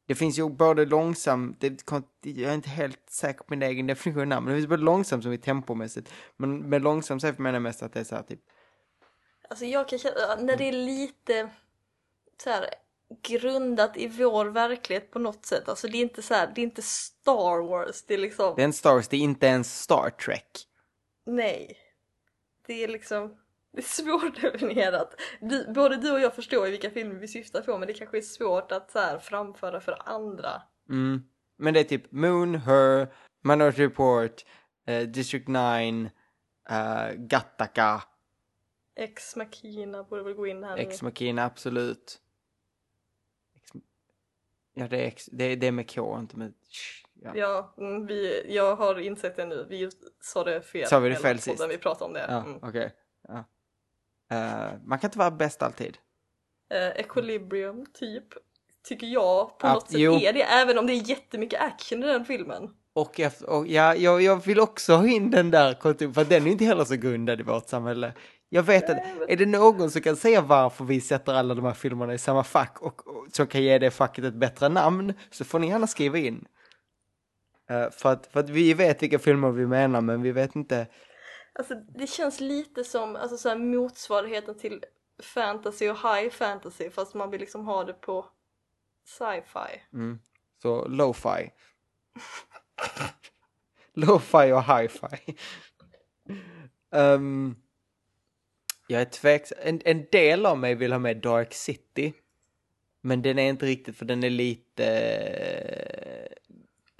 Det 0.07 0.15
finns 0.15 0.39
ju 0.39 0.49
både 0.49 0.85
långsam, 0.85 1.55
det, 1.59 1.91
jag 2.21 2.51
är 2.51 2.55
inte 2.55 2.69
helt 2.69 3.09
säker 3.09 3.39
på 3.39 3.45
min 3.47 3.61
egen 3.61 3.87
definition 3.87 4.31
här, 4.31 4.41
men 4.41 4.53
det 4.53 4.59
finns 4.59 4.69
både 4.69 4.83
långsam 4.83 5.21
som 5.21 5.31
är 5.31 5.37
tempomässigt. 5.37 6.13
Men 6.37 6.69
med 6.69 6.81
långsam 6.81 7.19
så 7.19 7.27
menar 7.37 7.53
jag 7.53 7.61
mest 7.61 7.83
att 7.83 7.93
det 7.93 7.99
är 7.99 8.03
så 8.03 8.15
här 8.15 8.23
typ, 8.23 8.41
Alltså 9.49 9.65
jag 9.65 9.89
kan 9.89 9.99
känna, 9.99 10.35
när 10.39 10.57
det 10.57 10.67
är 10.67 10.71
lite 10.71 11.49
så 12.43 12.49
här 12.49 12.69
grundat 13.21 13.97
i 13.97 14.07
vår 14.07 14.45
verklighet 14.45 15.11
på 15.11 15.19
något 15.19 15.45
sätt. 15.45 15.69
Alltså 15.69 15.87
det 15.87 15.97
är 15.97 16.01
inte 16.01 16.21
så 16.21 16.33
här, 16.33 16.51
det 16.55 16.61
är 16.61 16.63
inte 16.63 16.81
Star 16.81 17.67
Wars, 17.67 18.03
det 18.07 18.13
är 18.13 18.17
liksom, 18.17 18.53
det 18.55 18.61
är 18.61 18.65
en 18.65 18.73
Star 18.73 18.93
Wars, 18.93 19.07
det 19.07 19.17
är 19.17 19.21
inte 19.21 19.45
ens 19.45 19.81
Star 19.81 20.09
Trek. 20.09 20.67
nej. 21.25 21.77
Det 22.67 22.83
är 22.83 22.87
liksom, 22.87 23.35
det 23.71 23.77
är 23.77 23.81
svårdefinierat. 23.81 25.21
Du, 25.41 25.73
både 25.73 25.95
du 25.95 26.11
och 26.11 26.19
jag 26.19 26.35
förstår 26.35 26.65
ju 26.65 26.71
vilka 26.71 26.89
filmer 26.89 27.15
vi 27.15 27.27
syftar 27.27 27.61
på 27.61 27.77
men 27.77 27.87
det 27.87 27.93
kanske 27.93 28.17
är 28.17 28.21
svårt 28.21 28.71
att 28.71 28.91
så 28.91 28.99
här 28.99 29.19
framföra 29.19 29.81
för 29.81 30.09
andra. 30.09 30.61
Mm. 30.89 31.23
Men 31.57 31.73
det 31.73 31.79
är 31.79 31.83
typ 31.83 32.11
Moon, 32.11 32.55
Her, 32.55 33.13
Minority 33.43 33.83
Report, 33.83 34.45
eh, 34.87 35.01
District 35.01 35.47
9, 35.47 36.11
uh, 36.71 37.13
Gattaca, 37.15 38.03
Ex 38.95 39.35
Machina 39.35 40.03
borde 40.03 40.23
väl 40.23 40.33
gå 40.33 40.47
in 40.47 40.63
här 40.63 40.77
Ex 40.77 41.01
nu. 41.01 41.05
Machina, 41.05 41.45
absolut. 41.45 42.21
Ja, 44.77 44.87
det 44.87 44.97
är, 44.97 45.07
ex... 45.07 45.25
det, 45.25 45.43
är, 45.43 45.55
det 45.55 45.67
är 45.67 45.71
med 45.71 45.95
K, 45.95 46.17
inte 46.19 46.37
med... 46.37 46.53
Ja. 47.21 47.31
Ja, 47.35 47.73
mm, 47.77 48.05
vi, 48.05 48.45
jag 48.55 48.75
har 48.75 48.99
insett 48.99 49.35
det 49.35 49.45
nu. 49.45 49.65
Vi 49.69 49.89
sa 50.21 50.43
det 50.43 50.61
fel. 50.61 50.87
Sa 50.87 50.99
vi 50.99 51.09
det 51.09 51.15
fel 51.15 51.39
sist? 51.39 51.65
Vi 51.69 51.77
pratade 51.77 52.05
om 52.05 52.13
det. 52.13 52.25
Ja, 52.29 52.43
Mm. 52.43 52.59
okej. 52.61 52.91
Ja. 53.27 53.45
Eh, 54.31 54.73
man 54.85 54.99
kan 54.99 55.07
inte 55.07 55.17
vara 55.17 55.31
bäst 55.31 55.61
alltid. 55.61 55.97
Eh, 56.73 56.87
Equilibrium, 56.87 57.85
typ. 57.93 58.23
Tycker 58.87 59.07
jag 59.07 59.59
på 59.59 59.67
Ja, 59.67 59.73
något 59.73 59.89
sätt 59.91 59.99
jo. 59.99 60.13
är 60.15 60.33
det. 60.33 60.41
Även 60.43 60.77
om 60.77 60.87
det 60.87 60.93
är 60.93 61.09
jättemycket 61.09 61.61
action 61.61 62.03
i 62.03 62.07
den 62.07 62.25
filmen. 62.25 62.69
Och, 62.93 63.19
efter, 63.19 63.49
och 63.49 63.67
ja, 63.67 63.95
jag, 63.95 64.21
jag 64.21 64.45
vill 64.45 64.59
också 64.59 64.93
ha 64.95 65.07
in 65.07 65.31
den 65.31 65.51
där 65.51 65.73
för 66.13 66.25
den 66.25 66.47
är 66.47 66.51
inte 66.51 66.65
heller 66.65 66.85
så 66.85 66.95
grundad 66.95 67.39
i 67.39 67.43
vårt 67.43 67.67
samhälle. 67.69 68.13
Jag 68.49 68.63
vet 68.63 68.89
att, 68.89 68.97
är 69.27 69.35
det 69.37 69.45
någon 69.45 69.91
som 69.91 70.01
kan 70.01 70.15
säga 70.15 70.41
varför 70.41 70.85
vi 70.85 71.01
sätter 71.01 71.33
alla 71.33 71.55
de 71.55 71.65
här 71.65 71.73
filmerna 71.73 72.13
i 72.13 72.17
samma 72.17 72.43
fack 72.43 72.81
och, 72.81 73.07
och 73.07 73.27
som 73.31 73.47
kan 73.47 73.63
ge 73.63 73.77
det 73.79 73.91
facket 73.91 74.25
ett 74.25 74.33
bättre 74.33 74.69
namn 74.69 75.13
så 75.31 75.45
får 75.45 75.59
ni 75.59 75.67
gärna 75.67 75.87
skriva 75.87 76.17
in. 76.17 76.47
Eh, 77.69 77.89
för, 77.91 78.11
att, 78.11 78.27
för 78.27 78.39
att 78.39 78.49
vi 78.49 78.73
vet 78.73 79.03
vilka 79.03 79.19
filmer 79.19 79.51
vi 79.51 79.67
menar 79.67 80.01
men 80.01 80.21
vi 80.21 80.31
vet 80.31 80.55
inte. 80.55 80.87
Alltså 81.53 81.75
det 81.75 82.07
känns 82.07 82.39
lite 82.39 82.83
som 82.83 83.15
alltså, 83.15 83.37
så 83.37 83.49
här, 83.49 83.55
motsvarigheten 83.55 84.57
till 84.57 84.83
fantasy 85.23 85.89
och 85.89 85.97
high 85.97 86.29
fantasy 86.29 86.89
fast 86.89 87.13
man 87.13 87.31
vill 87.31 87.39
liksom 87.39 87.65
ha 87.65 87.83
det 87.83 87.93
på 87.93 88.25
sci-fi. 89.05 89.81
Mm. 89.93 90.19
Så 90.61 90.87
lo-fi. 90.87 91.51
lo-fi 93.93 94.51
och 94.51 94.63
hi-fi. 94.63 95.37
Ehm, 96.91 97.55
jag 98.87 99.01
är 99.01 99.05
tveksam. 99.05 99.57
En, 99.61 99.81
en 99.85 100.05
del 100.11 100.45
av 100.45 100.57
mig 100.57 100.75
vill 100.75 100.91
ha 100.91 100.99
med 100.99 101.17
Dark 101.17 101.53
City. 101.53 102.13
Men 103.01 103.21
den 103.21 103.39
är 103.39 103.49
inte 103.49 103.65
riktigt 103.65 103.97
för 103.97 104.05
den 104.05 104.23
är 104.23 104.29
lite 104.29 104.85
eh, 104.85 106.31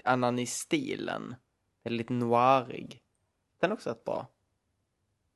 annan 0.04 0.38
i 0.38 0.46
stilen. 0.46 1.34
Den 1.82 1.92
är 1.92 1.96
lite 1.96 2.12
noirig. 2.12 3.02
Den 3.60 3.70
är 3.70 3.74
också 3.74 3.90
rätt 3.90 4.04
bra. 4.04 4.26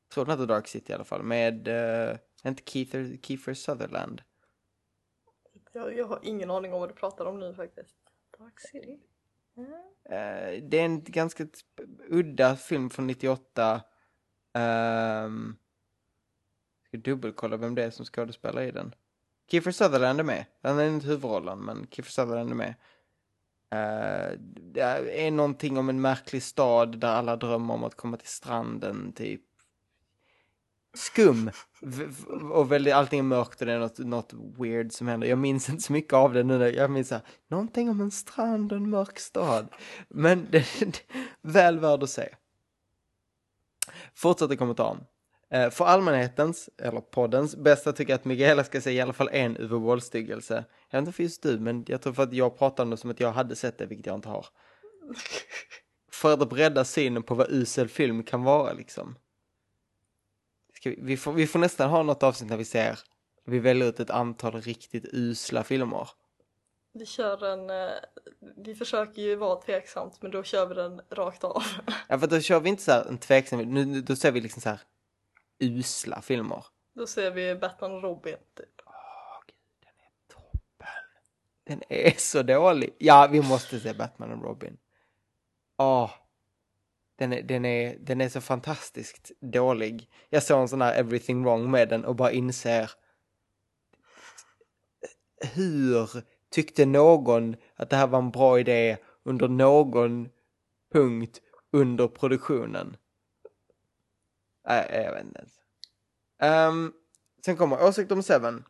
Jag 0.08 0.14
tror 0.14 0.24
den 0.24 0.32
heter 0.32 0.46
Dark 0.46 0.68
City 0.68 0.92
i 0.92 0.94
alla 0.94 1.04
fall. 1.04 1.22
Med, 1.22 1.68
uh, 1.68 2.16
inte 2.44 2.62
Kiefer, 2.66 3.18
Kiefer 3.22 3.54
Sutherland. 3.54 4.22
Jag, 5.72 5.98
jag 5.98 6.06
har 6.06 6.20
ingen 6.22 6.50
aning 6.50 6.72
om 6.72 6.80
vad 6.80 6.88
du 6.88 6.94
pratar 6.94 7.24
om 7.24 7.40
nu 7.40 7.54
faktiskt. 7.54 7.96
Dark 8.38 8.60
City? 8.60 9.00
Mm. 9.56 9.72
Eh, 10.04 10.68
det 10.68 10.78
är 10.78 10.84
en 10.84 11.04
ganska 11.04 11.46
udda 12.08 12.56
film 12.56 12.90
från 12.90 13.06
98. 13.06 13.82
Um, 14.54 15.56
ska 16.90 16.98
dubbelkolla 16.98 17.56
vem 17.56 17.74
det 17.74 17.84
är 17.84 17.90
som 17.90 18.04
skådespelar 18.04 18.62
i 18.62 18.70
den. 18.70 18.94
Kiefer 19.50 19.70
Sutherland 19.70 20.20
är 20.20 20.24
med. 20.24 20.44
Han 20.62 20.78
är 20.78 20.88
inte 20.88 21.06
huvudrollen, 21.06 21.58
men 21.58 21.86
Kiefer 21.90 22.10
Sutherland 22.10 22.50
är 22.50 22.54
med. 22.54 22.74
Uh, 23.74 24.38
det 24.72 24.80
är 25.26 25.30
någonting 25.30 25.78
om 25.78 25.88
en 25.88 26.00
märklig 26.00 26.42
stad 26.42 26.98
där 26.98 27.08
alla 27.08 27.36
drömmer 27.36 27.74
om 27.74 27.84
att 27.84 27.94
komma 27.94 28.16
till 28.16 28.28
stranden, 28.28 29.12
typ. 29.12 29.40
Skum. 30.94 31.50
Och 32.52 32.72
väldigt, 32.72 32.94
allting 32.94 33.18
är 33.18 33.24
mörkt 33.24 33.60
och 33.60 33.66
det 33.66 33.72
är 33.72 33.78
något, 33.78 33.98
något 33.98 34.32
weird 34.58 34.92
som 34.92 35.08
händer. 35.08 35.28
Jag 35.28 35.38
minns 35.38 35.68
inte 35.68 35.82
så 35.82 35.92
mycket 35.92 36.12
av 36.12 36.32
det 36.32 36.42
nu. 36.42 36.70
Jag 36.70 36.90
minns 36.90 37.08
så 37.08 37.14
här, 37.14 37.24
någonting 37.48 37.90
om 37.90 38.00
en 38.00 38.10
strand 38.10 38.72
och 38.72 38.78
en 38.78 38.90
mörk 38.90 39.18
stad. 39.18 39.68
Men 40.08 40.46
det 40.50 40.58
är 40.58 40.92
väl 41.42 41.78
värd 41.78 42.02
att 42.02 42.10
se. 42.10 42.28
Fortsätter 44.14 44.56
kommentaren. 44.56 45.04
Eh, 45.52 45.70
för 45.70 45.84
allmänhetens, 45.84 46.70
eller 46.78 47.00
poddens, 47.00 47.56
bästa 47.56 47.92
tycker 47.92 48.12
jag 48.12 48.18
att 48.18 48.24
Miguela 48.24 48.64
ska 48.64 48.80
se 48.80 48.90
i 48.90 49.00
alla 49.00 49.12
fall 49.12 49.28
en 49.32 49.56
Uwe 49.56 49.78
Boll-styggelse. 49.78 50.64
Jag 50.90 50.98
vet 50.98 51.06
inte 51.06 51.16
för 51.16 51.22
just 51.22 51.42
du, 51.42 51.58
men 51.58 51.84
jag 51.88 52.02
tror 52.02 52.12
för 52.12 52.22
att 52.22 52.32
jag 52.32 52.58
pratar 52.58 52.84
om 52.84 52.90
det 52.90 52.96
som 52.96 53.10
att 53.10 53.20
jag 53.20 53.32
hade 53.32 53.56
sett 53.56 53.78
det, 53.78 53.86
vilket 53.86 54.06
jag 54.06 54.14
inte 54.14 54.28
har. 54.28 54.46
För 56.12 56.32
att 56.32 56.48
bredda 56.48 56.84
synen 56.84 57.22
på 57.22 57.34
vad 57.34 57.50
usel 57.50 57.88
film 57.88 58.22
kan 58.22 58.42
vara 58.42 58.72
liksom. 58.72 59.18
Vi, 60.84 60.98
vi, 61.02 61.16
får, 61.16 61.32
vi 61.32 61.46
får 61.46 61.58
nästan 61.58 61.90
ha 61.90 62.02
något 62.02 62.22
avsnitt 62.22 62.50
när 62.50 62.56
vi 62.56 62.64
ser, 62.64 62.98
vi 63.46 63.58
väljer 63.58 63.88
ut 63.88 64.00
ett 64.00 64.10
antal 64.10 64.60
riktigt 64.60 65.04
usla 65.12 65.64
filmer. 65.64 66.08
Vi 66.92 67.06
kör 67.06 67.46
en, 67.46 67.70
eh, 67.70 67.90
vi 68.56 68.74
försöker 68.74 69.22
ju 69.22 69.36
vara 69.36 69.60
tveksamt 69.60 70.22
men 70.22 70.30
då 70.30 70.42
kör 70.42 70.66
vi 70.66 70.74
den 70.74 71.00
rakt 71.10 71.44
av. 71.44 71.62
Ja, 72.08 72.18
för 72.18 72.26
då 72.26 72.40
kör 72.40 72.60
vi 72.60 72.68
inte 72.68 72.82
så 72.82 72.92
här 72.92 73.04
en 73.04 73.18
tveksam, 73.18 73.58
nu, 73.58 73.84
nu, 73.84 74.00
då 74.00 74.16
ser 74.16 74.32
vi 74.32 74.40
liksom 74.40 74.62
så 74.62 74.68
här 74.68 74.80
usla 75.60 76.22
filmer. 76.22 76.64
Då 76.94 77.06
ser 77.06 77.30
vi 77.30 77.54
Batman 77.54 77.92
och 77.92 78.02
Robin 78.02 78.36
typ. 78.54 78.80
Den 81.64 81.82
är 81.88 82.14
så 82.18 82.42
dålig. 82.42 82.94
Ja, 82.98 83.28
vi 83.32 83.42
måste 83.42 83.80
se 83.80 83.94
Batman 83.94 84.32
och 84.32 84.44
Robin. 84.44 84.78
Åh. 85.78 86.10
Den 87.16 87.32
är, 87.32 87.42
den, 87.42 87.64
är, 87.64 87.96
den 88.00 88.20
är 88.20 88.28
så 88.28 88.40
fantastiskt 88.40 89.30
dålig. 89.40 90.10
Jag 90.28 90.42
såg 90.42 90.60
en 90.60 90.68
sån 90.68 90.80
här 90.80 90.94
Everything 90.94 91.44
Wrong 91.44 91.70
med 91.70 91.88
den 91.88 92.04
och 92.04 92.16
bara 92.16 92.32
inser 92.32 92.90
hur 95.54 96.10
tyckte 96.50 96.86
någon 96.86 97.56
att 97.76 97.90
det 97.90 97.96
här 97.96 98.06
var 98.06 98.18
en 98.18 98.30
bra 98.30 98.60
idé 98.60 98.96
under 99.22 99.48
någon 99.48 100.28
punkt 100.92 101.40
under 101.72 102.08
produktionen? 102.08 102.96
Nej, 104.70 105.02
jag 105.04 105.12
vet 105.12 105.24
inte 105.24 105.38
ens. 105.38 105.52
Ehm, 106.42 106.92
sen 107.44 107.56
kommer 107.56 107.84
åsikt 107.84 108.12
om 108.12 108.22
Seven. 108.22 108.64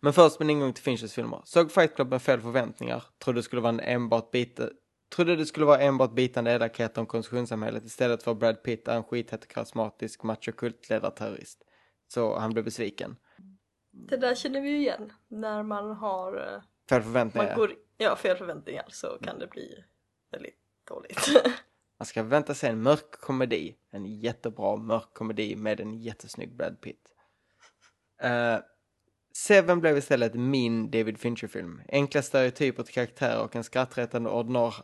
Men 0.00 0.12
först 0.12 0.38
min 0.38 0.50
ingång 0.50 0.72
till 0.72 0.84
Finchers 0.84 1.12
filmer. 1.12 1.42
Såg 1.44 1.72
Fight 1.72 1.94
Club 1.94 2.10
med 2.10 2.22
fel 2.22 2.40
förväntningar. 2.40 3.04
Trodde 3.18 3.38
det 3.38 3.42
skulle 3.42 3.62
vara 3.62 3.72
en 3.72 3.80
enbart 3.80 4.30
bit 4.30 4.60
Trodde 5.14 5.36
det 5.36 5.46
skulle 5.46 5.66
vara 5.66 5.80
enbart 5.80 6.12
bitande 6.12 6.52
elakheter 6.52 7.00
om 7.00 7.06
konsumtionssamhället 7.06 7.84
istället 7.84 8.22
för 8.22 8.34
Brad 8.34 8.62
Pitt 8.62 8.88
är 8.88 8.96
en 8.96 9.04
skithett 9.04 9.44
och 9.44 9.50
karismatisk 9.50 10.22
machokultledarterrorist. 10.22 11.64
Så 12.08 12.38
han 12.38 12.52
blev 12.52 12.64
besviken. 12.64 13.16
Det 13.90 14.16
där 14.16 14.34
känner 14.34 14.60
vi 14.60 14.68
ju 14.68 14.78
igen 14.78 15.12
när 15.28 15.62
man 15.62 15.90
har 15.96 16.36
eh, 16.36 16.62
Fel 16.88 17.02
förväntningar. 17.02 17.48
man 17.48 17.56
går, 17.56 17.74
ja, 17.96 18.16
fel 18.16 18.36
förväntningar 18.36 18.86
så 18.88 19.18
kan 19.22 19.38
det 19.38 19.46
bli 19.46 19.84
väldigt 20.30 20.58
dåligt. 20.88 21.28
Man 21.98 22.06
ska 22.06 22.22
vänta 22.22 22.54
sig 22.54 22.70
en 22.70 22.82
mörk 22.82 23.10
komedi. 23.10 23.76
En 23.90 24.06
jättebra 24.06 24.76
mörk 24.76 25.14
komedi 25.14 25.56
med 25.56 25.80
en 25.80 25.94
jättesnygg 25.94 26.56
Brad 26.56 26.80
Pitt. 26.80 27.14
Uh, 28.24 28.58
Seven 29.38 29.80
blev 29.80 29.98
istället 29.98 30.34
min 30.34 30.90
David 30.90 31.18
Fincher-film. 31.18 31.82
Enkla 31.88 32.22
stereotyper 32.22 32.82
till 32.82 32.94
karaktärer 32.94 33.42
och 33.42 33.56
en 33.56 33.64
skrattretande 33.64 34.30
ordnar, 34.30 34.74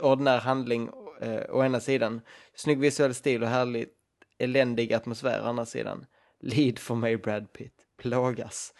ordinär 0.00 0.38
handling 0.38 0.90
eh, 1.20 1.42
å 1.50 1.64
ena 1.64 1.80
sidan. 1.80 2.20
Snygg 2.54 2.78
visuell 2.78 3.14
stil 3.14 3.42
och 3.42 3.48
härligt 3.48 3.94
eländig 4.38 4.92
atmosfär 4.92 5.42
å 5.42 5.44
andra 5.44 5.66
sidan. 5.66 6.06
Lead 6.40 6.78
för 6.78 6.94
mig 6.94 7.16
Brad 7.16 7.52
Pitt. 7.52 7.74
Plågas. 7.96 8.74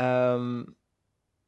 Um, 0.00 0.74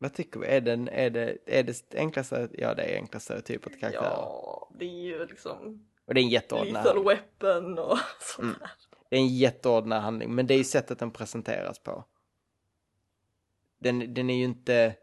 vad 0.02 0.14
tycker 0.14 0.40
vi? 0.40 0.47
Är, 0.47 0.60
den, 0.60 0.89
är, 0.89 1.10
det, 1.10 1.39
är 1.47 1.62
det 1.62 1.94
enkla 1.94 2.24
stereotyper? 2.24 2.62
Ja, 2.62 2.74
det 2.74 2.82
är 2.82 2.97
enkla 2.97 3.20
stereotyper 3.20 3.70
till 3.70 3.81
karaktärer. 3.81 4.05
ja, 4.05 4.70
det 4.78 4.85
är 4.85 4.89
ju 5.02 5.27
liksom 5.27 5.86
Och 6.06 6.14
det 6.14 6.20
är 6.20 6.22
en 6.22 6.28
jätteordinär 6.28 6.85
Lethal 6.85 7.05
Weapon 7.05 7.78
och 7.78 7.98
sånt 8.20 8.44
Mm. 8.47 8.56
där. 8.60 8.70
Det 9.10 9.16
är 9.16 9.20
en 9.20 9.28
jätteordinär 9.36 10.01
handling, 10.01 10.35
men 10.35 10.47
det 10.47 10.55
är 10.55 10.59
ju 10.59 10.64
sättet 10.64 10.98
den 10.98 11.10
presenteras 11.10 11.78
på. 11.78 12.05
Den, 13.78 14.14
den 14.14 14.31
är 14.31 14.35
ju 14.35 14.44
inte... 14.44 14.94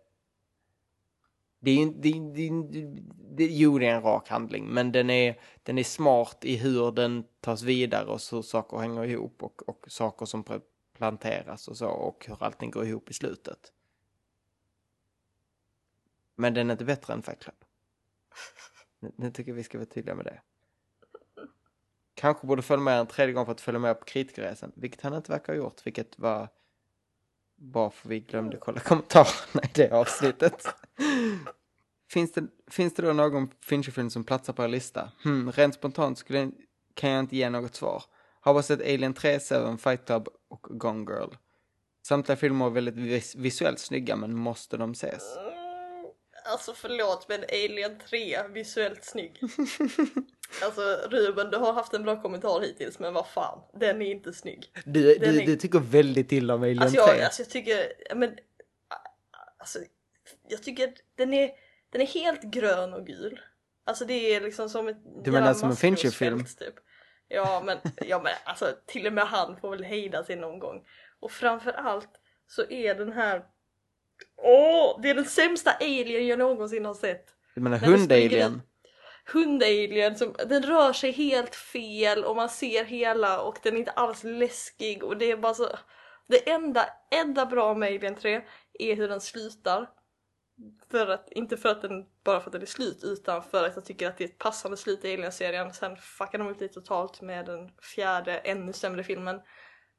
Det 1.59 1.71
är 1.71 1.75
ju 1.75 1.81
inte... 1.81 1.99
Det, 1.99 2.11
det, 2.11 3.01
det, 3.37 3.45
jo, 3.45 3.79
det 3.79 3.87
är 3.87 3.95
en 3.95 4.01
rak 4.01 4.29
handling, 4.29 4.65
men 4.67 4.91
den 4.91 5.09
är, 5.09 5.39
den 5.63 5.77
är 5.77 5.83
smart 5.83 6.45
i 6.45 6.55
hur 6.57 6.91
den 6.91 7.23
tas 7.41 7.63
vidare 7.63 8.05
och 8.05 8.21
så 8.21 8.43
saker 8.43 8.77
hänger 8.77 9.05
ihop 9.05 9.43
och, 9.43 9.69
och 9.69 9.85
saker 9.87 10.25
som 10.25 10.43
planteras 10.97 11.67
och 11.67 11.77
så 11.77 11.87
och 11.87 12.25
hur 12.27 12.43
allting 12.43 12.71
går 12.71 12.85
ihop 12.85 13.09
i 13.09 13.13
slutet. 13.13 13.73
Men 16.37 16.53
den 16.53 16.69
är 16.69 16.71
inte 16.71 16.85
bättre 16.85 17.13
än 17.13 17.21
Fight 17.21 17.39
Club. 17.39 17.55
Nu, 18.99 19.11
nu 19.15 19.31
tycker 19.31 19.51
jag 19.51 19.55
vi 19.55 19.63
ska 19.63 19.77
vara 19.77 19.85
tydliga 19.85 20.15
med 20.15 20.25
det. 20.25 20.41
Kanske 22.13 22.47
borde 22.47 22.61
följa 22.61 22.83
med 22.83 22.99
en 22.99 23.07
tredje 23.07 23.33
gång 23.33 23.45
för 23.45 23.51
att 23.51 23.61
följa 23.61 23.79
med 23.79 23.99
på 23.99 24.05
kritikerresan, 24.05 24.71
vilket 24.75 25.01
han 25.01 25.13
inte 25.13 25.31
verkar 25.31 25.53
ha 25.53 25.57
gjort, 25.57 25.85
vilket 25.85 26.19
var 26.19 26.49
bara 27.55 27.89
för 27.89 28.09
vi 28.09 28.19
glömde 28.19 28.57
kolla 28.57 28.79
kommentarerna 28.79 29.63
i 29.63 29.69
det 29.73 29.91
avsnittet. 29.91 30.67
finns, 32.11 32.31
det, 32.31 32.47
finns 32.67 32.93
det 32.93 33.01
då 33.01 33.13
någon 33.13 33.51
Fincher-film 33.61 34.09
som 34.09 34.23
platsar 34.23 34.53
på 34.53 34.63
er 34.63 34.67
lista? 34.67 35.11
Hmm, 35.23 35.51
rent 35.51 35.75
spontant 35.75 36.17
skulle, 36.17 36.51
kan 36.93 37.09
jag 37.09 37.19
inte 37.19 37.37
ge 37.37 37.49
något 37.49 37.75
svar. 37.75 38.03
Har 38.39 38.53
bara 38.53 38.63
sett 38.63 38.81
Alien 38.81 39.13
3, 39.13 39.39
Seven, 39.39 39.77
Fight 39.77 40.05
Club 40.05 40.27
och 40.47 40.61
Gone 40.69 41.11
Girl. 41.11 41.29
Samtliga 42.01 42.35
filmer 42.35 42.65
är 42.65 42.69
väldigt 42.69 42.95
vis- 42.95 43.35
visuellt 43.35 43.79
snygga, 43.79 44.15
men 44.15 44.37
måste 44.37 44.77
de 44.77 44.91
ses? 44.91 45.23
Alltså 46.47 46.73
förlåt 46.73 47.25
men 47.29 47.43
Alien 47.43 47.99
3, 48.09 48.47
visuellt 48.47 49.03
snygg. 49.03 49.39
alltså 50.63 50.81
Ruben 51.09 51.49
du 51.49 51.57
har 51.57 51.73
haft 51.73 51.93
en 51.93 52.03
bra 52.03 52.21
kommentar 52.21 52.61
hittills 52.61 52.99
men 52.99 53.13
vad 53.13 53.27
fan, 53.27 53.61
den 53.79 54.01
är 54.01 54.11
inte 54.11 54.33
snygg. 54.33 54.71
Du, 54.85 55.15
Den 55.15 55.33
du, 55.33 55.41
är- 55.41 55.45
du 55.45 55.55
tycker 55.55 55.79
väldigt 55.79 56.31
illa 56.31 56.55
om 56.55 56.63
Alien 56.63 56.79
Alltså 56.81 57.05
3. 57.05 57.15
jag, 57.15 57.23
alltså 57.25 57.41
jag 57.41 57.49
tycker, 57.49 57.93
men 58.15 58.37
alltså 59.57 59.79
jag 60.49 60.63
tycker 60.63 60.93
den 61.15 61.33
är, 61.33 61.51
den 61.89 62.01
är 62.01 62.05
helt 62.05 62.41
grön 62.41 62.93
och 62.93 63.05
gul. 63.07 63.39
Alltså 63.85 64.05
det 64.05 64.35
är 64.35 64.41
liksom 64.41 64.69
som 64.69 64.87
ett 64.87 64.97
Du 65.23 65.31
menar 65.31 65.53
som 65.53 65.69
en 65.69 65.75
Fincher-film? 65.75 66.45
Typ. 66.45 66.75
Ja 67.27 67.61
men, 67.65 67.77
ja 68.07 68.21
men 68.23 68.33
alltså 68.45 68.75
till 68.85 69.07
och 69.07 69.13
med 69.13 69.23
han 69.27 69.57
får 69.57 69.69
väl 69.69 69.83
hejda 69.83 70.23
sig 70.23 70.35
någon 70.35 70.59
gång. 70.59 70.83
Och 71.19 71.31
framför 71.31 71.71
allt 71.71 72.09
så 72.47 72.69
är 72.69 72.95
den 72.95 73.13
här 73.13 73.45
Åh, 74.37 74.99
det 75.01 75.09
är 75.09 75.15
den 75.15 75.25
sämsta 75.25 75.71
alien 75.71 76.27
jag 76.27 76.39
någonsin 76.39 76.85
har 76.85 76.93
sett. 76.93 77.25
Du 77.55 77.61
menar 77.61 77.77
hund-alien? 77.77 78.61
hundalien 79.33 80.15
som 80.15 80.35
den 80.45 80.63
rör 80.63 80.93
sig 80.93 81.11
helt 81.11 81.55
fel 81.55 82.23
och 82.23 82.35
man 82.35 82.49
ser 82.49 82.85
hela 82.85 83.41
och 83.41 83.57
den 83.63 83.73
är 83.75 83.79
inte 83.79 83.91
alls 83.91 84.23
läskig 84.23 85.03
och 85.03 85.17
det 85.17 85.31
är 85.31 85.37
bara 85.37 85.53
så 85.53 85.67
det 86.27 86.49
enda, 86.49 86.85
enda 87.11 87.45
bra 87.45 87.73
med 87.73 87.87
Alien 87.87 88.15
3 88.15 88.41
är 88.73 88.95
hur 88.95 89.07
den 89.07 89.21
slutar. 89.21 89.89
För 90.91 91.07
att, 91.07 91.31
inte 91.31 91.57
för 91.57 91.69
att 91.69 91.81
den, 91.81 92.05
bara 92.23 92.39
för 92.39 92.47
att 92.47 92.51
den 92.51 92.61
är 92.61 92.65
slut 92.65 93.03
utan 93.03 93.43
för 93.43 93.63
att 93.63 93.75
jag 93.75 93.85
tycker 93.85 94.07
att 94.07 94.17
det 94.17 94.23
är 94.23 94.27
ett 94.27 94.37
passande 94.37 94.77
slut 94.77 95.05
i 95.05 95.13
Alien-serien. 95.13 95.73
Sen 95.73 95.97
fuckar 95.97 96.37
de 96.37 96.47
upp 96.47 96.59
det 96.59 96.67
totalt 96.67 97.21
med 97.21 97.45
den 97.45 97.71
fjärde 97.81 98.37
ännu 98.37 98.73
sämre 98.73 99.03
filmen. 99.03 99.41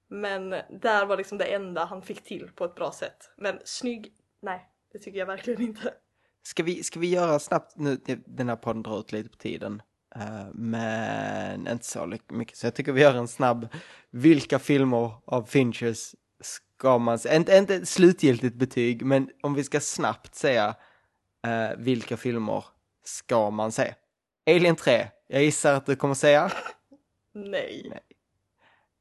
Men 0.08 0.50
där 0.80 1.06
var 1.06 1.16
liksom 1.16 1.38
det 1.38 1.44
enda 1.44 1.84
han 1.84 2.02
fick 2.02 2.24
till 2.24 2.50
på 2.54 2.64
ett 2.64 2.74
bra 2.74 2.92
sätt. 2.92 3.30
Men 3.36 3.58
snygg, 3.64 4.12
nej 4.42 4.68
det 4.92 4.98
tycker 4.98 5.18
jag 5.18 5.26
verkligen 5.26 5.62
inte. 5.62 5.94
Ska 6.42 6.62
vi, 6.62 6.82
ska 6.84 7.00
vi 7.00 7.10
göra 7.10 7.38
snabbt 7.38 7.76
nu, 7.76 8.00
den 8.26 8.48
här 8.48 8.56
podden 8.56 8.82
drar 8.82 9.00
ut 9.00 9.12
lite 9.12 9.28
på 9.28 9.36
tiden. 9.36 9.82
eh, 10.14 10.46
men 10.54 11.68
inte 11.68 11.86
så 11.86 12.16
mycket, 12.28 12.56
så 12.56 12.66
jag 12.66 12.74
tycker 12.74 12.92
vi 12.92 13.00
gör 13.00 13.14
en 13.14 13.28
snabb, 13.28 13.68
vilka 14.10 14.58
filmer 14.58 15.12
av 15.24 15.42
Finchers 15.42 16.14
ska 16.40 16.98
man 16.98 17.18
se, 17.18 17.36
inte, 17.36 17.56
inte 17.56 17.86
slutgiltigt 17.86 18.54
betyg, 18.54 19.04
men 19.04 19.30
om 19.42 19.54
vi 19.54 19.64
ska 19.64 19.80
snabbt 19.80 20.34
säga 20.34 20.74
eh, 21.46 21.76
vilka 21.78 22.16
filmer 22.16 22.64
ska 23.04 23.50
man 23.50 23.72
se? 23.72 23.94
Alien 24.46 24.76
3, 24.76 25.08
jag 25.26 25.42
gissar 25.42 25.74
att 25.74 25.86
du 25.86 25.96
kommer 25.96 26.14
säga. 26.14 26.52
Nej. 27.32 28.00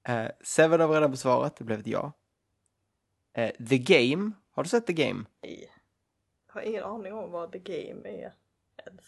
Eh, 0.08 0.28
Seven 0.44 0.80
har 0.80 0.88
vi 0.88 0.96
redan 0.96 1.12
besvarat, 1.12 1.56
det 1.56 1.64
blev 1.64 1.80
ett 1.80 1.88
ja. 1.88 2.12
Eh, 3.34 3.52
The 3.70 3.78
Game, 3.78 4.32
har 4.52 4.64
du 4.64 4.70
sett 4.70 4.88
The 4.88 4.94
Game? 4.94 5.26
Nej. 5.44 5.72
Jag 6.48 6.54
har 6.54 6.62
ingen 6.62 6.84
aning 6.84 7.14
om 7.14 7.32
vad 7.32 7.52
the 7.52 7.60
game 7.60 8.10
är 8.10 8.34
ens. 8.86 9.06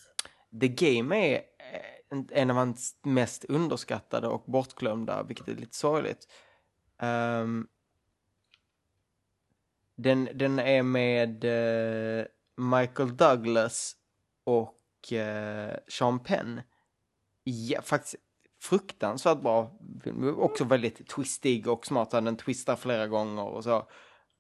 The 0.62 0.68
Game 0.68 1.16
är 1.18 1.36
eh, 1.58 2.22
en- 2.42 2.50
av 2.52 2.56
hans 2.58 2.96
mest 3.02 3.46
underskattade 3.46 4.28
och 4.28 4.44
bortglömda, 4.46 5.24
vilket 5.24 5.48
är 5.48 5.56
lite 5.56 5.76
sorgligt. 5.78 6.28
Ehm, 6.98 7.68
den, 9.96 10.30
den 10.34 10.60
är 10.60 10.84
med 10.84 11.44
eh, 12.20 12.26
Michael 12.56 13.18
Douglas 13.18 13.96
och 14.44 15.14
eh, 15.14 15.78
Sean 15.88 16.20
Penn. 16.24 16.62
Ja, 17.44 17.82
faktiskt 17.82 18.16
fruktansvärt 18.62 19.42
bra 19.42 19.72
film. 20.04 20.40
Också 20.40 20.64
väldigt 20.64 21.08
twistig 21.08 21.68
och 21.68 21.86
smart. 21.86 22.12
Den 22.12 22.38
twistar 22.38 22.76
flera 22.76 23.08
gånger 23.08 23.44
och 23.46 23.64
så. 23.64 23.88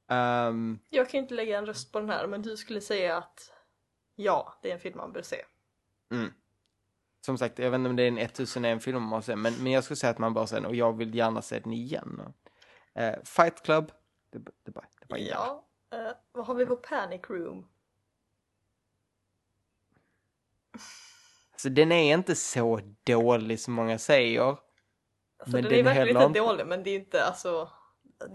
Ehm, 0.09 0.79
Jag 0.89 1.09
kan 1.09 1.17
ju 1.17 1.21
inte 1.21 1.33
lägga 1.33 1.57
en 1.57 1.65
röst 1.65 1.91
på 1.91 1.99
den 1.99 2.09
här 2.09 2.27
men 2.27 2.41
du 2.41 2.57
skulle 2.57 2.81
säga 2.81 3.17
att 3.17 3.51
ja, 4.15 4.53
det 4.61 4.69
är 4.69 4.73
en 4.73 4.79
film 4.79 4.97
man 4.97 5.13
bör 5.13 5.21
se. 5.21 5.37
Mm. 6.11 6.33
Som 7.25 7.37
sagt, 7.37 7.59
jag 7.59 7.71
vet 7.71 7.77
inte 7.79 7.89
om 7.89 7.95
det 7.95 8.03
är 8.03 8.07
en 8.07 8.17
1001 8.17 8.83
film 8.83 9.01
man 9.01 9.09
måste 9.09 9.31
se, 9.31 9.35
men, 9.35 9.53
men 9.63 9.71
jag 9.71 9.83
skulle 9.83 9.97
säga 9.97 10.11
att 10.11 10.17
man 10.17 10.33
bör 10.33 10.45
se 10.45 10.55
den 10.55 10.65
och 10.65 10.75
jag 10.75 10.97
vill 10.97 11.15
gärna 11.15 11.41
se 11.41 11.59
den 11.59 11.73
igen. 11.73 12.21
Eh, 12.93 13.13
Fight 13.23 13.63
Club, 13.63 13.91
det, 14.31 14.39
det, 14.39 14.51
det, 14.63 14.71
bara- 14.71 14.85
det 15.01 15.07
bara 15.07 15.19
Ja. 15.19 15.65
Eh, 15.93 16.11
vad 16.31 16.45
har 16.45 16.55
vi 16.55 16.65
på 16.65 16.75
Panic 16.75 17.21
Room? 17.29 17.67
Så 21.61 21.69
den 21.69 21.91
är 21.91 22.13
inte 22.13 22.35
så 22.35 22.79
dålig 23.03 23.59
som 23.59 23.73
många 23.73 23.97
säger. 23.97 24.41
Alltså, 24.41 24.59
men 25.45 25.63
den 25.63 25.73
är 25.73 25.83
verkligen 25.83 26.07
heller 26.07 26.25
inte 26.25 26.39
dålig 26.39 26.67
men 26.67 26.83
det 26.83 26.89
är 26.89 26.95
inte 26.95 27.23
alltså 27.23 27.69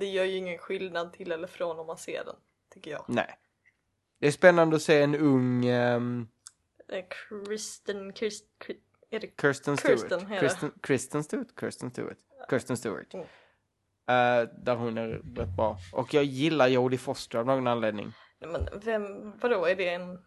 det 0.01 0.06
gör 0.06 0.24
ju 0.24 0.36
ingen 0.36 0.59
skillnad 0.59 1.12
till 1.12 1.32
eller 1.32 1.46
från 1.46 1.78
om 1.78 1.86
man 1.86 1.98
ser 1.98 2.24
den, 2.24 2.36
tycker 2.74 2.90
jag. 2.90 3.05
Nej. 3.09 3.38
Det 4.20 4.26
är 4.26 4.30
spännande 4.30 4.76
att 4.76 4.82
se 4.82 5.02
en 5.02 5.14
ung 5.14 5.64
Eh, 6.88 7.05
Kristen, 7.46 8.12
Kirst, 8.12 8.44
är 9.10 9.20
det 9.20 9.30
Kirsten 9.40 9.76
Stewart. 9.76 10.01
Kirsten 10.01 10.70
det. 10.74 10.80
Kristen, 10.82 11.24
Stewart? 11.24 11.60
Kirsten 11.60 11.90
Stewart. 11.90 12.18
Kirsten 12.51 12.76
Stewart. 12.76 13.14
Mm. 13.14 13.26
Eh, 14.09 14.48
där 14.64 14.74
hon 14.74 14.98
är 14.98 15.09
rätt 15.09 15.56
bra. 15.56 15.78
Och 15.92 16.14
jag 16.14 16.24
gillar 16.24 16.68
Jodie 16.68 16.98
Foster 16.98 17.38
av 17.38 17.46
någon 17.46 17.66
anledning. 17.66 18.12
Men 18.38 18.68
vem, 18.84 19.38
vadå 19.38 19.64
är 19.64 19.76
det 19.76 19.88
en 19.88 20.18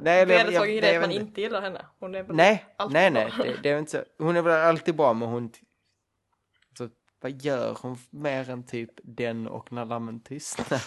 Nej, 0.00 0.26
vedertagen 0.26 0.76
grej 0.76 0.96
att 0.96 1.02
man 1.02 1.10
inte. 1.10 1.24
inte 1.26 1.40
gillar 1.40 1.60
henne? 1.60 1.86
Hon 1.98 2.14
är 2.14 2.22
väl 2.22 2.36
Nej, 2.36 2.64
alltid 2.78 2.92
nej, 2.94 3.10
bra. 3.10 3.20
nej, 3.38 3.52
det, 3.52 3.62
det 3.62 3.70
är 3.70 3.78
inte 3.78 3.90
så. 3.90 4.24
Hon 4.24 4.36
är 4.36 4.42
väl 4.42 4.52
alltid 4.68 4.96
bra, 4.96 5.12
men 5.12 5.28
hon... 5.28 5.52
Så, 6.78 6.88
vad 7.20 7.42
gör 7.42 7.76
hon 7.82 7.98
mer 8.10 8.50
än 8.50 8.66
typ 8.66 8.90
den 9.04 9.46
och 9.48 9.72
När 9.72 9.84
lammen 9.84 10.20
tystnar? 10.20 10.82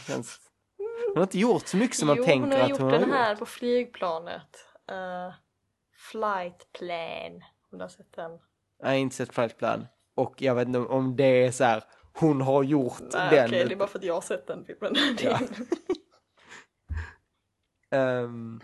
Hon 1.07 1.15
har 1.15 1.23
inte 1.23 1.39
gjort 1.39 1.67
så 1.67 1.77
mycket 1.77 1.97
som 1.97 2.07
man 2.07 2.17
jo, 2.17 2.23
tänker 2.23 2.47
hon 2.47 2.51
har 2.51 2.59
att 2.63 2.69
gjort 2.69 2.79
hon 2.79 2.91
har 2.91 2.99
den 2.99 3.11
här 3.11 3.29
gjort. 3.29 3.39
på 3.39 3.45
flygplanet. 3.45 4.65
Uh, 4.91 5.33
flight 6.11 6.71
plan. 6.79 7.43
Om 7.71 7.77
du 7.77 7.83
har 7.83 7.89
sett 7.89 8.13
den? 8.15 8.31
Jag 8.79 8.87
har 8.87 8.93
inte 8.95 9.15
sett 9.15 9.33
Flight 9.33 9.57
Plan. 9.57 9.87
Och 10.15 10.41
jag 10.41 10.55
vet 10.55 10.67
inte 10.67 10.79
om 10.79 11.15
det 11.15 11.23
är 11.45 11.51
så 11.51 11.63
här, 11.63 11.83
hon 12.13 12.41
har 12.41 12.63
gjort 12.63 12.99
Nej 13.13 13.29
den. 13.35 13.45
okej, 13.45 13.65
det 13.65 13.73
är 13.73 13.75
bara 13.75 13.87
för 13.87 13.99
att 13.99 14.05
jag 14.05 14.13
har 14.13 14.21
sett 14.21 14.47
den 14.47 14.65
filmen. 14.65 14.95
Ja. 15.21 15.39
Ehm, 17.91 18.61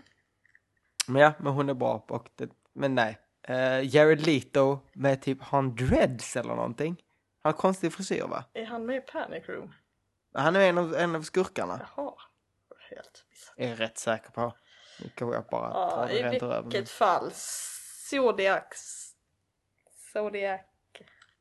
men 1.08 1.22
ja, 1.22 1.32
men 1.38 1.52
hon 1.52 1.68
är 1.68 1.74
bra. 1.74 2.04
Och 2.08 2.28
det, 2.36 2.50
men 2.72 2.94
nej. 2.94 3.18
Uh, 3.50 3.94
Jared 3.94 4.26
Leto 4.26 4.78
med 4.92 5.22
typ, 5.22 5.42
han 5.42 5.74
dreads 5.76 6.36
eller 6.36 6.54
någonting? 6.54 7.02
Han 7.42 7.52
har 7.52 7.58
konstig 7.58 7.92
frisyr 7.92 8.22
va? 8.22 8.44
är 8.52 8.64
han 8.64 8.86
med 8.86 8.96
i 8.96 9.00
Panic 9.00 9.48
Room? 9.48 9.72
Han 10.34 10.56
är 10.56 10.60
en 10.60 10.78
av, 10.78 10.94
en 10.94 11.16
av 11.16 11.22
skurkarna. 11.22 11.88
Jaha. 11.96 12.12
Helt 12.90 13.24
Är 13.56 13.68
jag 13.68 13.80
rätt 13.80 13.98
säker 13.98 14.30
på. 14.30 14.54
Nu 15.02 15.10
kanske 15.14 15.36
jag 15.36 15.44
bara 15.50 15.70
Ja, 15.70 16.06
det 16.06 16.18
I 16.18 16.22
rent 16.22 16.42
ur 16.42 16.46
röven. 16.46 16.64
vilket 16.64 16.90
fall. 16.90 17.30
Zodiac. 18.10 18.64
Zodiac. 20.12 20.60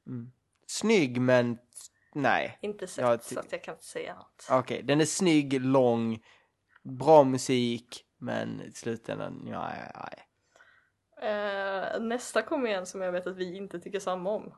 Mm. 0.07 0.31
Snygg 0.67 1.21
men 1.21 1.57
nej. 2.13 2.57
Inte 2.61 2.87
sett 2.87 3.03
Ja, 3.05 3.17
så 3.17 3.39
att 3.39 3.51
jag 3.51 3.63
kan 3.63 3.73
inte 3.73 3.85
säga 3.85 4.15
något. 4.15 4.47
Okej, 4.49 4.83
den 4.83 5.01
är 5.01 5.05
snygg, 5.05 5.61
lång, 5.61 6.23
bra 6.83 7.23
musik, 7.23 8.05
men 8.25 8.61
i 8.61 8.71
slutändan, 8.71 9.41
nej, 9.43 9.91
nej. 9.95 10.27
Eh, 11.31 11.99
nästa 12.01 12.41
kommer 12.41 12.67
igen 12.67 12.85
som 12.85 13.01
jag 13.01 13.11
vet 13.11 13.27
att 13.27 13.37
vi 13.37 13.55
inte 13.57 13.79
tycker 13.79 13.99
samma 13.99 14.29
om. 14.29 14.53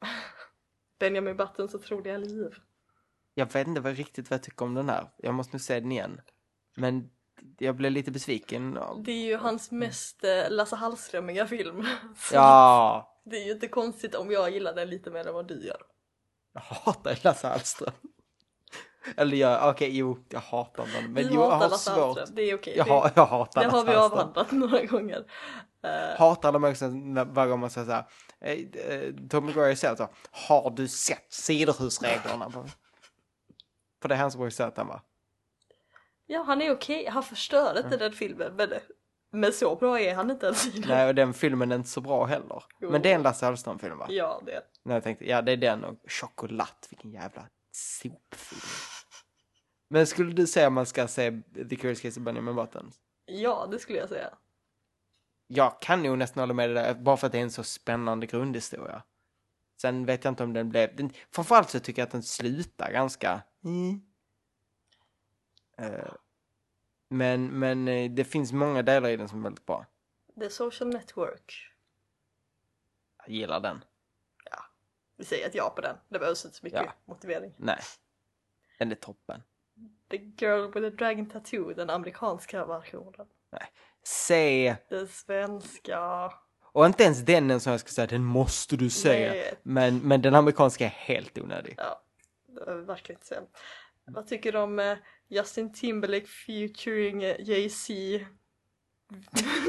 Benjamin 0.98 1.36
Buttons 1.36 1.74
otroliga 1.74 2.16
liv. 2.16 2.54
Jag 3.34 3.52
vet 3.52 3.66
inte 3.66 3.80
vad, 3.80 3.96
riktigt 3.96 4.30
vad 4.30 4.38
jag 4.38 4.42
tycker 4.42 4.64
om 4.64 4.74
den 4.74 4.88
här. 4.88 5.10
Jag 5.16 5.34
måste 5.34 5.52
nog 5.56 5.60
se 5.60 5.80
den 5.80 5.92
igen. 5.92 6.20
Men 6.76 7.10
jag 7.58 7.76
blev 7.76 7.92
lite 7.92 8.10
besviken. 8.10 8.78
Det 9.04 9.12
är 9.12 9.24
ju 9.26 9.36
hans 9.36 9.70
mest 9.70 10.24
eh, 10.24 10.50
Lasse 10.50 10.76
Hallströmiga 10.76 11.46
film. 11.46 11.86
Ja, 12.32 13.22
Det 13.24 13.36
är 13.36 13.44
ju 13.44 13.52
inte 13.52 13.68
konstigt 13.68 14.14
om 14.14 14.30
jag 14.30 14.50
gillar 14.50 14.74
den 14.74 14.90
lite 14.90 15.10
mer 15.10 15.26
än 15.26 15.34
vad 15.34 15.48
du 15.48 15.66
gör. 15.66 15.82
jag 16.52 16.60
hatar 16.60 17.18
Lasse 17.24 17.48
Hallström. 17.48 17.92
Eller 19.16 19.36
jag, 19.36 19.70
okej, 19.70 19.96
jo, 19.98 20.18
jag 20.28 20.40
hatar 20.40 20.86
den. 20.94 21.12
Men 21.12 21.24
du 21.24 21.30
jo, 21.34 21.40
jag 21.40 21.50
har 21.50 21.68
svårt. 21.68 21.96
Hallström, 21.96 22.34
det 22.34 22.42
är 22.42 22.54
okej. 22.54 22.74
Jag, 22.76 22.86
Det- 22.86 22.90
ha, 22.92 23.10
jag 23.14 23.26
hatar 23.26 23.62
Det 23.64 23.68
har 23.68 23.84
vi 23.84 23.94
avhandlat 23.94 24.52
några 24.52 24.84
gånger. 24.84 25.24
Eh, 25.84 26.18
Hatar 26.18 26.52
de 26.52 26.64
också 26.64 26.90
varje 27.32 27.50
gång 27.50 27.60
man 27.60 27.70
säger 27.70 27.86
så 27.86 27.92
här. 27.92 28.04
eh, 28.40 28.58
eh, 28.92 29.14
Tom 29.30 29.46
McGuire 29.46 29.76
säger 29.76 29.96
så. 29.96 30.08
Har 30.30 30.70
du 30.70 30.88
sett 30.88 31.26
sidohusreglerna? 31.32 32.50
För 34.02 34.08
det 34.08 34.14
är 34.14 34.18
han 34.18 34.30
som 34.30 34.40
har 34.40 34.50
sett 34.50 34.76
den 34.76 34.86
va? 34.86 35.00
ja, 36.26 36.42
han 36.42 36.62
är 36.62 36.72
okej. 36.72 37.06
Han 37.08 37.22
förstör 37.22 37.78
inte 37.84 37.96
den 37.96 38.12
filmen 38.12 38.56
men, 38.56 38.68
men 39.32 39.52
så 39.52 39.76
bra 39.76 40.00
är 40.00 40.14
han 40.14 40.30
inte 40.30 40.46
ens 40.46 40.66
i 40.66 40.70
den. 40.70 40.88
Nej, 40.88 41.08
och 41.08 41.14
den 41.14 41.34
filmen 41.34 41.72
är 41.72 41.76
inte 41.76 41.88
så 41.88 42.00
bra 42.00 42.24
heller. 42.24 42.62
Jo. 42.80 42.90
Men 42.90 43.02
det 43.02 43.10
är 43.10 43.14
en 43.14 43.22
Lasse 43.22 43.46
Hallström-film 43.46 43.98
va? 43.98 44.06
Ja, 44.08 44.40
det 44.46 44.52
är 44.52 44.62
När 44.84 44.94
jag 44.94 45.02
tänkte, 45.02 45.28
ja 45.28 45.42
det 45.42 45.52
är 45.52 45.56
den 45.56 45.84
och 45.84 45.94
Choklad, 46.08 46.66
vilken 46.90 47.10
jävla 47.10 47.42
sopfilm. 47.72 48.60
Men 49.92 50.06
skulle 50.06 50.32
du 50.32 50.46
säga 50.46 50.66
att 50.66 50.72
man 50.72 50.86
ska 50.86 51.08
se 51.08 51.42
The 51.68 51.76
Curious 51.76 52.00
Case 52.00 52.20
of 52.20 52.24
Benjamin 52.24 52.56
Button? 52.56 52.92
Ja, 53.26 53.68
det 53.70 53.78
skulle 53.78 53.98
jag 53.98 54.08
säga. 54.08 54.34
Jag 55.46 55.80
kan 55.80 56.02
nog 56.02 56.18
nästan 56.18 56.40
hålla 56.40 56.54
med 56.54 56.68
dig 56.68 56.74
där, 56.74 56.94
bara 56.94 57.16
för 57.16 57.26
att 57.26 57.32
det 57.32 57.38
är 57.38 57.42
en 57.42 57.50
så 57.50 57.62
spännande 57.64 58.26
grundhistoria. 58.26 59.02
Sen 59.76 60.06
vet 60.06 60.24
jag 60.24 60.32
inte 60.32 60.44
om 60.44 60.52
den 60.52 60.68
blev, 60.68 60.96
den, 60.96 61.10
framförallt 61.30 61.70
så 61.70 61.80
tycker 61.80 62.02
jag 62.02 62.06
att 62.06 62.12
den 62.12 62.22
slutar 62.22 62.92
ganska... 62.92 63.42
Mm. 63.64 64.02
Eh, 65.78 66.12
men, 67.08 67.58
men 67.58 67.88
eh, 67.88 68.10
det 68.10 68.24
finns 68.24 68.52
många 68.52 68.82
delar 68.82 69.08
i 69.08 69.16
den 69.16 69.28
som 69.28 69.38
är 69.38 69.42
väldigt 69.42 69.66
bra. 69.66 69.86
The 70.40 70.50
Social 70.50 70.88
Network. 70.88 71.72
Jag 73.18 73.34
gillar 73.34 73.60
den. 73.60 73.84
Vi 75.16 75.24
säger 75.24 75.48
ett 75.48 75.54
ja 75.54 75.72
på 75.76 75.80
den. 75.80 75.96
Det 76.08 76.18
behövs 76.18 76.44
inte 76.44 76.56
så 76.56 76.64
mycket 76.66 76.82
Ja. 76.84 76.92
motivering. 77.04 77.54
Nej. 77.56 77.80
Den 78.78 78.90
är 78.90 78.94
toppen. 78.94 79.42
The 80.12 80.18
Girl 80.18 80.70
with 80.74 80.86
a 80.86 80.90
Dragon 80.90 81.26
Tattoo, 81.26 81.72
den 81.74 81.90
amerikanska 81.90 82.64
versionen. 82.66 83.26
Se, 84.04 84.76
Den 84.88 85.08
svenska. 85.08 86.32
och 86.72 86.86
inte 86.86 87.04
ens 87.04 87.20
den 87.20 87.50
en 87.50 87.60
som 87.60 87.70
jag 87.70 87.80
ska 87.80 87.88
säga, 87.88 88.06
den 88.06 88.24
måste 88.24 88.76
du 88.76 88.90
se. 88.90 89.28
Nej. 89.28 89.54
Men, 89.62 89.98
men 89.98 90.22
den 90.22 90.34
amerikanska 90.34 90.84
är 90.84 90.88
helt 90.88 91.38
onödig. 91.38 91.74
Ja, 91.78 92.02
verkligen 92.86 93.16
inte 93.18 93.26
säga. 93.26 93.42
Vad 94.04 94.26
tycker 94.26 94.52
du 94.52 94.58
om 94.58 94.78
eh, 94.78 94.96
Justin 95.28 95.72
Timberlake 95.72 96.26
featuring 96.26 97.22
eh, 97.22 97.36
Jay-Z 97.40 97.92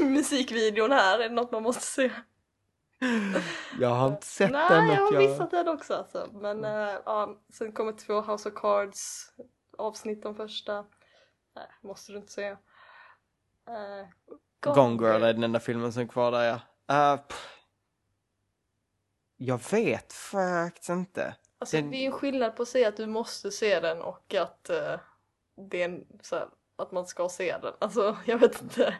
musikvideon 0.00 0.92
här, 0.92 1.18
är 1.18 1.28
det 1.28 1.34
något 1.34 1.52
man 1.52 1.62
måste 1.62 1.82
se? 1.82 2.10
Jag 3.80 3.88
har 3.88 4.08
inte 4.08 4.26
sett 4.26 4.52
Nej, 4.52 4.68
den. 4.70 4.88
jag 4.88 5.06
och 5.06 5.14
har 5.14 5.22
jag... 5.22 5.30
missat 5.30 5.50
den 5.50 5.68
också 5.68 5.94
alltså. 5.94 6.28
Men 6.32 6.64
eh, 6.64 6.94
ja, 7.04 7.38
sen 7.52 7.72
kommer 7.72 7.92
två 7.92 8.20
House 8.20 8.48
of 8.48 8.54
Cards 8.54 9.32
avsnitt 9.78 10.22
de 10.22 10.34
första. 10.34 10.84
Nej, 11.54 11.66
måste 11.82 12.12
du 12.12 12.18
inte 12.18 12.32
säga. 12.32 12.52
Uh, 13.68 14.08
Gone 14.74 15.02
Girl 15.06 15.22
är 15.22 15.32
den 15.32 15.44
enda 15.44 15.60
filmen 15.60 15.92
som 15.92 16.02
är 16.02 16.06
kvar 16.06 16.32
där 16.32 16.60
ja. 16.86 17.14
Uh, 17.14 17.20
jag 19.36 19.70
vet 19.70 20.12
faktiskt 20.12 20.88
inte. 20.88 21.36
Alltså 21.58 21.76
Den- 21.76 21.90
det 21.90 21.96
är 21.96 22.02
ju 22.02 22.10
skillnad 22.12 22.56
på 22.56 22.62
att 22.62 22.68
säga 22.68 22.88
att 22.88 22.96
du 22.96 23.06
måste 23.06 23.50
se 23.50 23.80
den 23.80 24.02
och 24.02 24.34
att 24.34 24.70
eh, 24.70 25.00
det 25.70 25.80
är 25.82 25.84
en, 25.84 26.04
här, 26.30 26.48
att 26.76 26.92
man 26.92 27.06
ska 27.06 27.28
se 27.28 27.58
den. 27.58 27.74
Alltså 27.78 28.16
jag 28.26 28.38
vet 28.38 28.62
inte. 28.62 28.96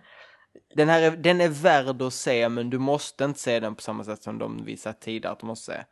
Den 0.75 0.89
här 0.89 1.03
är, 1.03 1.11
den 1.17 1.41
är 1.41 1.49
värd 1.49 2.03
att 2.03 2.15
se 2.15 2.49
men 2.49 2.71
du 2.71 2.79
måste 2.79 3.25
inte 3.25 3.41
se 3.41 3.61
den 3.61 3.75
på 3.75 3.83
samma 3.83 4.05
sätt 4.05 4.23
som 4.23 4.39
de 4.39 4.65
visat 4.65 5.01
tidigare 5.01 5.33
att 5.33 5.41
du 5.41 5.47
måste 5.47 5.73
se. 5.73 5.85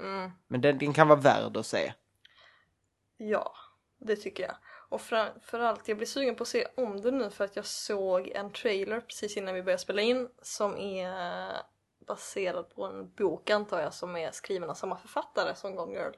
Mm, 0.00 0.30
Men 0.48 0.60
den, 0.60 0.78
den 0.78 0.92
kan 0.92 1.08
vara 1.08 1.20
värd 1.20 1.56
att 1.56 1.66
se. 1.66 1.92
ja, 3.16 3.54
det 4.00 4.16
tycker 4.16 4.42
jag. 4.42 4.56
Och 4.88 5.00
framförallt, 5.00 5.88
jag 5.88 5.96
blir 5.96 6.06
sugen 6.06 6.36
på 6.36 6.42
att 6.42 6.48
se 6.48 6.66
om 6.76 7.00
den 7.00 7.18
nu 7.18 7.30
för 7.30 7.44
att 7.44 7.56
jag 7.56 7.66
såg 7.66 8.28
en 8.28 8.52
trailer 8.52 9.00
precis 9.00 9.36
innan 9.36 9.54
vi 9.54 9.62
började 9.62 9.82
spela 9.82 10.02
in 10.02 10.28
som 10.42 10.76
är 10.76 11.52
baserad 12.06 12.74
på 12.74 12.84
en 12.84 13.12
bok 13.14 13.50
antar 13.50 13.80
jag 13.80 13.94
som 13.94 14.16
är 14.16 14.30
skriven 14.30 14.70
av 14.70 14.74
samma 14.74 14.98
författare 14.98 15.54
som 15.54 15.76
Gone 15.76 15.92
Girl. 15.92 16.12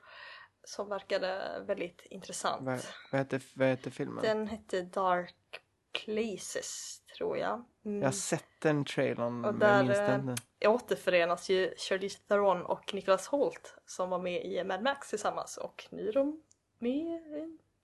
Som 0.64 0.88
verkade 0.88 1.62
väldigt 1.66 2.06
intressant. 2.10 2.62
Vad, 2.62 2.80
vad, 3.12 3.20
heter, 3.20 3.42
vad 3.54 3.68
heter 3.68 3.90
filmen? 3.90 4.22
Den 4.22 4.46
hette 4.46 4.82
Dark 4.82 5.60
Places 5.92 7.00
tror 7.16 7.38
jag. 7.38 7.64
Mm. 7.84 8.00
Jag 8.00 8.06
har 8.06 8.12
sett 8.12 8.44
den 8.58 8.84
trailern 8.84 9.44
Och 9.44 9.54
jag 9.60 9.84
minns 9.84 9.98
där 9.98 10.08
den 10.08 10.28
eh, 10.28 10.30
inte. 10.30 10.68
återförenas 10.68 11.50
ju 11.50 11.74
Charlize 11.76 12.18
Theron 12.28 12.62
och 12.62 12.94
Nicholas 12.94 13.26
Holt 13.26 13.74
som 13.86 14.10
var 14.10 14.18
med 14.18 14.44
i 14.44 14.64
Mad 14.64 14.82
Max 14.82 15.10
tillsammans 15.10 15.56
och 15.56 15.86
nu 15.90 16.08
är 16.08 16.12
de 16.12 16.42
med 16.78 17.20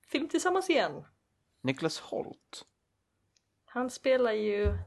film 0.09 0.29
tillsammans 0.29 0.71
igen. 0.71 1.05
Nicholas 1.61 2.01
Holt. 2.01 2.67
Han 3.65 3.91
spelar 3.91 4.33
ju 4.33 4.79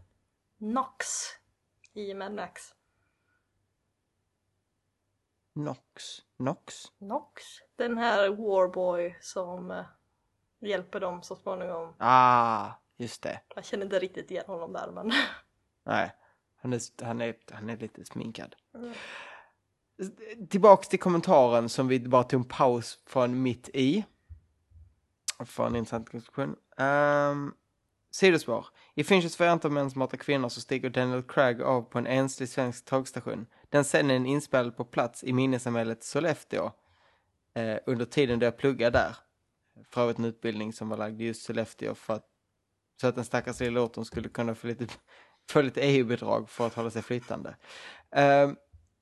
Nox 0.57 1.05
i 1.93 2.13
Mad 2.13 2.33
Max. 2.33 2.75
Nox. 5.53 6.21
Nox? 6.37 6.91
Nox? 6.97 7.43
Den 7.75 7.97
här 7.97 8.29
Warboy 8.29 9.17
som 9.21 9.71
eh, 9.71 9.85
hjälper 10.59 10.99
dem 10.99 11.23
så 11.23 11.35
småningom. 11.35 11.93
Ah, 11.97 12.71
just 12.97 13.21
det. 13.21 13.41
Jag 13.55 13.65
känner 13.65 13.85
inte 13.85 13.99
riktigt 13.99 14.31
igen 14.31 14.43
honom 14.47 14.73
där 14.73 14.91
men... 14.91 15.11
Nej, 15.83 16.11
han 16.55 16.73
är, 16.73 17.03
han 17.03 17.21
är, 17.21 17.35
han 17.51 17.69
är 17.69 17.77
lite 17.77 18.05
sminkad. 18.05 18.55
Mm. 18.75 18.93
Tillbaks 20.49 20.87
till 20.87 20.99
kommentaren 20.99 21.69
som 21.69 21.87
vi 21.87 21.99
bara 21.99 22.23
tog 22.23 22.39
en 22.41 22.47
paus 22.47 22.99
från 23.05 23.41
mitt 23.41 23.69
i. 23.73 24.05
För 25.45 25.67
en 25.67 25.75
intressant 25.75 26.11
diskussion. 26.11 26.55
Um, 26.77 27.53
sidospår. 28.11 28.65
I 28.95 29.03
Finchers 29.03 29.39
variant 29.39 29.65
av 29.65 29.71
Män 29.71 29.91
som 29.91 30.01
hatar 30.01 30.17
kvinnor 30.17 30.49
så 30.49 30.61
stiger 30.61 30.89
Daniel 30.89 31.23
Craig 31.23 31.61
av 31.61 31.81
på 31.81 31.97
en 31.97 32.07
enslig 32.07 32.49
svensk 32.49 32.85
tågstation. 32.85 33.47
Den 33.69 33.83
scenen 33.83 34.25
är 34.25 34.29
inspelad 34.29 34.77
på 34.77 34.85
plats 34.85 35.23
i 35.23 35.33
minnesamhället 35.33 36.03
Sollefteå. 36.03 36.71
Eh, 37.53 37.77
under 37.85 38.05
tiden 38.05 38.39
då 38.39 38.45
jag 38.45 38.57
pluggade 38.57 38.97
där. 38.97 39.15
För 39.89 40.01
övrigt 40.01 40.19
en 40.19 40.25
utbildning 40.25 40.73
som 40.73 40.89
var 40.89 40.97
lagd 40.97 41.21
i 41.21 41.25
just 41.25 41.43
Sollefteå 41.43 41.95
för 41.95 42.13
att 42.13 42.27
så 43.01 43.07
att 43.07 43.15
den 43.15 43.25
stackars 43.25 43.59
lilla 43.59 43.81
orten 43.81 44.05
skulle 44.05 44.29
kunna 44.29 44.55
få 44.55 44.67
lite, 44.67 44.87
få 45.49 45.61
lite 45.61 45.81
EU-bidrag 45.81 46.49
för 46.49 46.67
att 46.67 46.73
hålla 46.73 46.89
sig 46.89 47.01
flytande. 47.01 47.55
Ehm, 48.11 48.55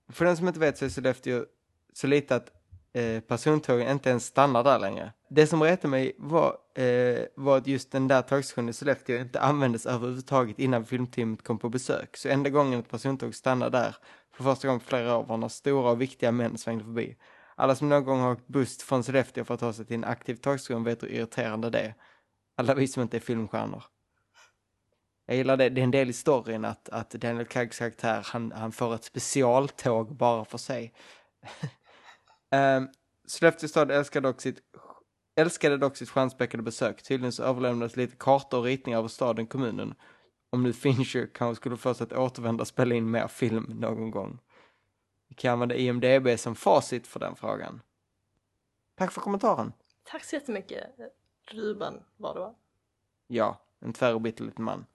för 0.09 0.25
den 0.25 0.37
som 0.37 0.47
inte 0.47 0.59
vet 0.59 0.77
så 0.77 0.85
är 0.85 0.89
Sollefteå 0.89 1.45
så 1.93 2.07
lite 2.07 2.35
att 2.35 2.51
eh, 2.93 3.19
persontågen 3.19 3.89
inte 3.89 4.09
ens 4.09 4.25
stannar 4.25 4.63
där 4.63 4.79
längre. 4.79 5.13
Det 5.31 5.47
som 5.47 5.64
retade 5.64 5.88
mig 5.88 6.15
var, 6.18 6.57
eh, 6.76 7.26
var 7.35 7.57
att 7.57 7.68
just 7.68 7.91
den 7.91 8.07
där 8.07 8.22
tågstationen 8.22 8.69
i 8.69 8.73
Sollefteå 8.73 9.22
inte 9.22 9.39
användes 9.39 9.85
överhuvudtaget 9.85 10.60
innan 10.60 10.85
filmteamet 10.85 11.43
kom 11.43 11.60
på 11.60 11.69
besök. 11.69 12.18
Så 12.18 12.30
enda 12.30 12.49
gången 12.49 12.80
ett 12.80 12.89
persontåg 12.89 13.35
stannade 13.35 13.77
där 13.77 13.95
för 14.34 14.43
första 14.43 14.68
gången 14.68 14.80
på 14.80 14.85
flera 14.85 15.18
år 15.18 15.23
var 15.23 15.38
när 15.38 15.47
stora 15.47 15.91
och 15.91 16.01
viktiga 16.01 16.31
män 16.31 16.57
svängde 16.57 16.84
förbi. 16.84 17.18
Alla 17.56 17.76
som 17.76 17.89
någon 17.89 18.03
gång 18.03 18.19
har 18.19 18.31
åkt 18.31 18.47
buss 18.47 18.84
från 18.84 19.03
Sollefteå 19.03 19.43
för 19.45 19.53
att 19.53 19.60
ta 19.60 19.73
sig 19.73 19.85
till 19.85 19.95
en 19.95 20.03
aktiv 20.03 20.35
tågstation 20.35 20.84
vet 20.84 21.03
hur 21.03 21.07
irriterande 21.07 21.69
det 21.69 21.80
är. 21.80 21.95
Alla 22.57 22.73
vi 22.73 22.88
som 22.88 23.03
inte 23.03 23.18
är 23.18 23.22
filmstjärnor. 23.22 23.84
Jag 25.26 25.38
gillar 25.38 25.57
det, 25.57 25.69
det 25.69 25.81
är 25.81 25.84
en 25.84 25.91
del 25.91 26.10
i 26.10 26.14
storyn 26.14 26.65
att, 26.65 26.89
att 26.89 27.10
Daniel 27.11 27.45
Craigs 27.45 27.77
karaktär, 27.77 28.22
han, 28.26 28.51
han 28.51 28.72
får 28.72 28.95
ett 28.95 29.03
specialtåg 29.03 30.15
bara 30.15 30.45
för 30.45 30.57
sig. 30.57 30.93
um, 32.51 32.89
Sollefteå 33.27 33.69
stad 33.69 33.91
älskar 33.91 34.22
dock 34.22 34.41
sitt, 34.41 34.60
älskade 35.39 35.77
dock 35.77 35.97
sitt 35.97 36.09
stjärnspäckade 36.09 36.63
besök. 36.63 37.03
Tydligen 37.03 37.31
så 37.31 37.43
överlämnades 37.43 37.95
lite 37.95 38.15
kartor 38.15 38.57
och 38.57 38.63
ritningar 38.63 38.99
av 38.99 39.07
staden, 39.07 39.47
kommunen. 39.47 39.95
Om 40.49 40.63
nu 40.63 40.73
Fincher 40.73 41.29
kanske 41.33 41.61
skulle 41.61 41.77
få 41.77 41.93
sig 41.93 42.03
att 42.03 42.13
återvända 42.13 42.61
och 42.61 42.67
spela 42.67 42.95
in 42.95 43.11
mer 43.11 43.27
film 43.27 43.63
någon 43.63 44.11
gång. 44.11 44.39
Vi 45.29 45.35
kan 45.35 45.53
använda 45.53 45.75
IMDB 45.75 46.39
som 46.39 46.55
facit 46.55 47.07
för 47.07 47.19
den 47.19 47.35
frågan. 47.35 47.81
Tack 48.97 49.11
för 49.11 49.21
kommentaren. 49.21 49.73
Tack 50.03 50.23
så 50.23 50.35
jättemycket 50.35 50.83
Ruben 51.51 52.03
var 52.17 52.33
det 52.33 52.39
va? 52.39 52.55
Ja, 53.27 53.61
en 53.79 53.93
tvär 53.93 54.13
och 54.13 54.21
bitter 54.21 54.43
liten 54.43 54.65
man. 54.65 54.85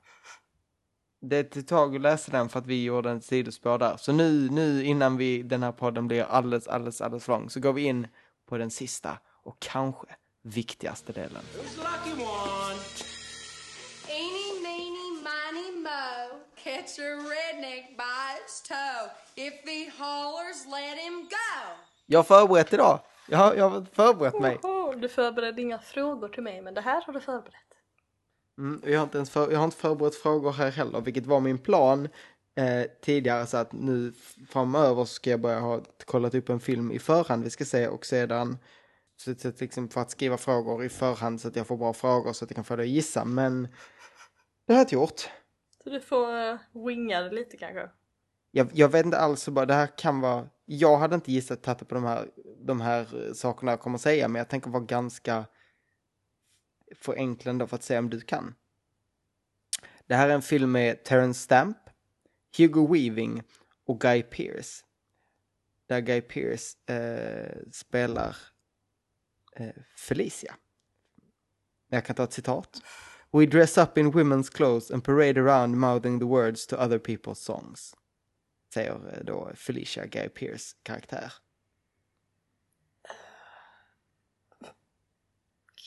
Det 1.20 1.56
ett 1.56 1.68
tag 1.68 1.96
att 1.96 2.02
läsa 2.02 2.32
den 2.32 2.48
för 2.48 2.58
att 2.58 2.66
vi 2.66 2.84
gjorde 2.84 3.10
en 3.10 3.20
sidospår 3.20 3.78
där. 3.78 3.96
Så 3.96 4.12
nu, 4.12 4.50
nu 4.50 4.84
innan 4.84 5.16
vi, 5.16 5.42
den 5.42 5.62
här 5.62 5.72
podden 5.72 6.08
blir 6.08 6.22
alldeles, 6.22 6.68
alldeles, 6.68 7.00
alldeles 7.00 7.28
lång 7.28 7.50
så 7.50 7.60
går 7.60 7.72
vi 7.72 7.82
in 7.82 8.06
på 8.46 8.58
den 8.58 8.70
sista 8.70 9.18
och 9.42 9.56
kanske 9.60 10.06
viktigaste 10.44 11.12
delen. 11.12 11.42
Eeny, 14.08 14.60
meeny, 14.62 15.08
miny, 15.28 15.82
mo. 15.82 16.40
Catch 16.56 16.98
a 16.98 17.10
redneck 17.32 17.96
by 17.96 18.38
its 18.44 18.62
toe. 18.62 19.10
If 19.36 19.54
he 19.64 19.90
hollers, 19.98 20.66
let 20.66 20.98
him 20.98 21.22
go. 21.22 21.74
Jag 22.06 22.18
har 22.18 22.24
förberett 22.24 22.72
idag. 22.72 23.00
Jag 23.28 23.38
har, 23.38 23.54
jag 23.54 23.68
har 23.68 23.86
förberett 23.92 24.40
mig. 24.40 24.58
Oho, 24.62 24.92
du 24.92 25.08
förberedde 25.08 25.62
inga 25.62 25.78
frågor 25.78 26.28
till 26.28 26.42
mig 26.42 26.62
men 26.62 26.74
det 26.74 26.80
här 26.80 27.02
har 27.02 27.12
du 27.12 27.20
förberett. 27.20 27.54
Mm, 28.58 28.82
jag, 28.84 28.98
har 28.98 29.04
inte 29.04 29.18
ens 29.18 29.30
för, 29.30 29.50
jag 29.50 29.58
har 29.58 29.64
inte 29.64 29.76
förberett 29.76 30.14
frågor 30.14 30.52
här 30.52 30.70
heller, 30.70 31.00
vilket 31.00 31.26
var 31.26 31.40
min 31.40 31.58
plan 31.58 32.08
eh, 32.56 32.82
tidigare. 33.02 33.46
Så 33.46 33.56
att 33.56 33.72
nu 33.72 34.12
framöver 34.48 35.04
ska 35.04 35.30
jag 35.30 35.40
börja 35.40 35.60
ha 35.60 35.80
kollat 36.04 36.34
upp 36.34 36.48
en 36.48 36.60
film 36.60 36.92
i 36.92 36.98
förhand 36.98 37.44
vi 37.44 37.50
ska 37.50 37.64
se 37.64 37.88
och 37.88 38.06
sedan 38.06 38.58
så, 39.16 39.34
så, 39.34 39.52
liksom 39.58 39.88
för 39.88 40.00
att 40.00 40.10
skriva 40.10 40.36
frågor 40.36 40.84
i 40.84 40.88
förhand 40.88 41.40
så 41.40 41.48
att 41.48 41.56
jag 41.56 41.66
får 41.66 41.76
bra 41.76 41.92
frågor 41.92 42.32
så 42.32 42.44
att 42.44 42.50
jag 42.50 42.54
kan 42.54 42.64
få 42.64 42.76
det 42.76 42.82
att 42.82 42.88
gissa. 42.88 43.24
Men 43.24 43.62
det 44.66 44.72
har 44.72 44.74
jag 44.74 44.82
inte 44.82 44.94
gjort. 44.94 45.30
Så 45.84 45.90
du 45.90 46.00
får 46.00 46.52
uh, 46.52 46.86
winga 46.86 47.20
det 47.20 47.30
lite 47.30 47.56
kanske. 47.56 47.90
Jag, 48.50 48.68
jag 48.72 48.88
vet 48.88 49.06
inte 49.06 49.18
alls, 49.18 49.48
bara, 49.48 49.66
det 49.66 49.74
här 49.74 49.98
kan 49.98 50.20
vara... 50.20 50.48
Jag 50.64 50.98
hade 50.98 51.14
inte 51.14 51.32
gissat 51.32 51.62
tagit 51.62 51.88
på 51.88 51.94
de 51.94 52.04
här, 52.04 52.30
de 52.58 52.80
här 52.80 53.32
sakerna 53.34 53.72
jag 53.72 53.80
kommer 53.80 53.98
säga, 53.98 54.28
men 54.28 54.38
jag 54.38 54.48
tänker 54.48 54.70
vara 54.70 54.84
ganska 54.84 55.44
förenklande 56.94 57.66
för 57.66 57.76
att 57.76 57.82
se 57.82 57.98
om 57.98 58.10
du 58.10 58.20
kan. 58.20 58.54
Det 60.06 60.14
här 60.14 60.28
är 60.28 60.34
en 60.34 60.42
film 60.42 60.72
med 60.72 61.04
Terence 61.04 61.40
Stamp, 61.40 61.76
Hugo 62.56 62.92
Weaving 62.92 63.42
och 63.86 64.00
Guy 64.00 64.22
Pearce. 64.22 64.84
Där 65.86 66.00
Guy 66.00 66.20
Pearce 66.20 66.92
eh, 66.94 67.56
spelar 67.72 68.28
eh, 68.28 68.34
Eh, 69.56 69.74
Felicia. 69.96 70.56
Jag 71.88 72.04
kan 72.04 72.16
ta 72.16 72.24
ett 72.24 72.32
citat. 72.32 72.82
We 73.30 73.46
dress 73.46 73.78
up 73.78 73.98
in 73.98 74.12
women's 74.12 74.50
clothes 74.50 74.90
and 74.90 75.04
parade 75.04 75.40
around 75.40 75.78
mouthing 75.78 76.18
the 76.18 76.24
words 76.24 76.66
to 76.66 76.76
other 76.76 76.98
people's 76.98 77.34
songs. 77.34 77.96
Säger 78.74 79.16
eh, 79.16 79.24
då 79.24 79.52
Felicia 79.54 80.06
Guy 80.06 80.28
Pearce 80.28 80.76
karaktär. 80.82 81.32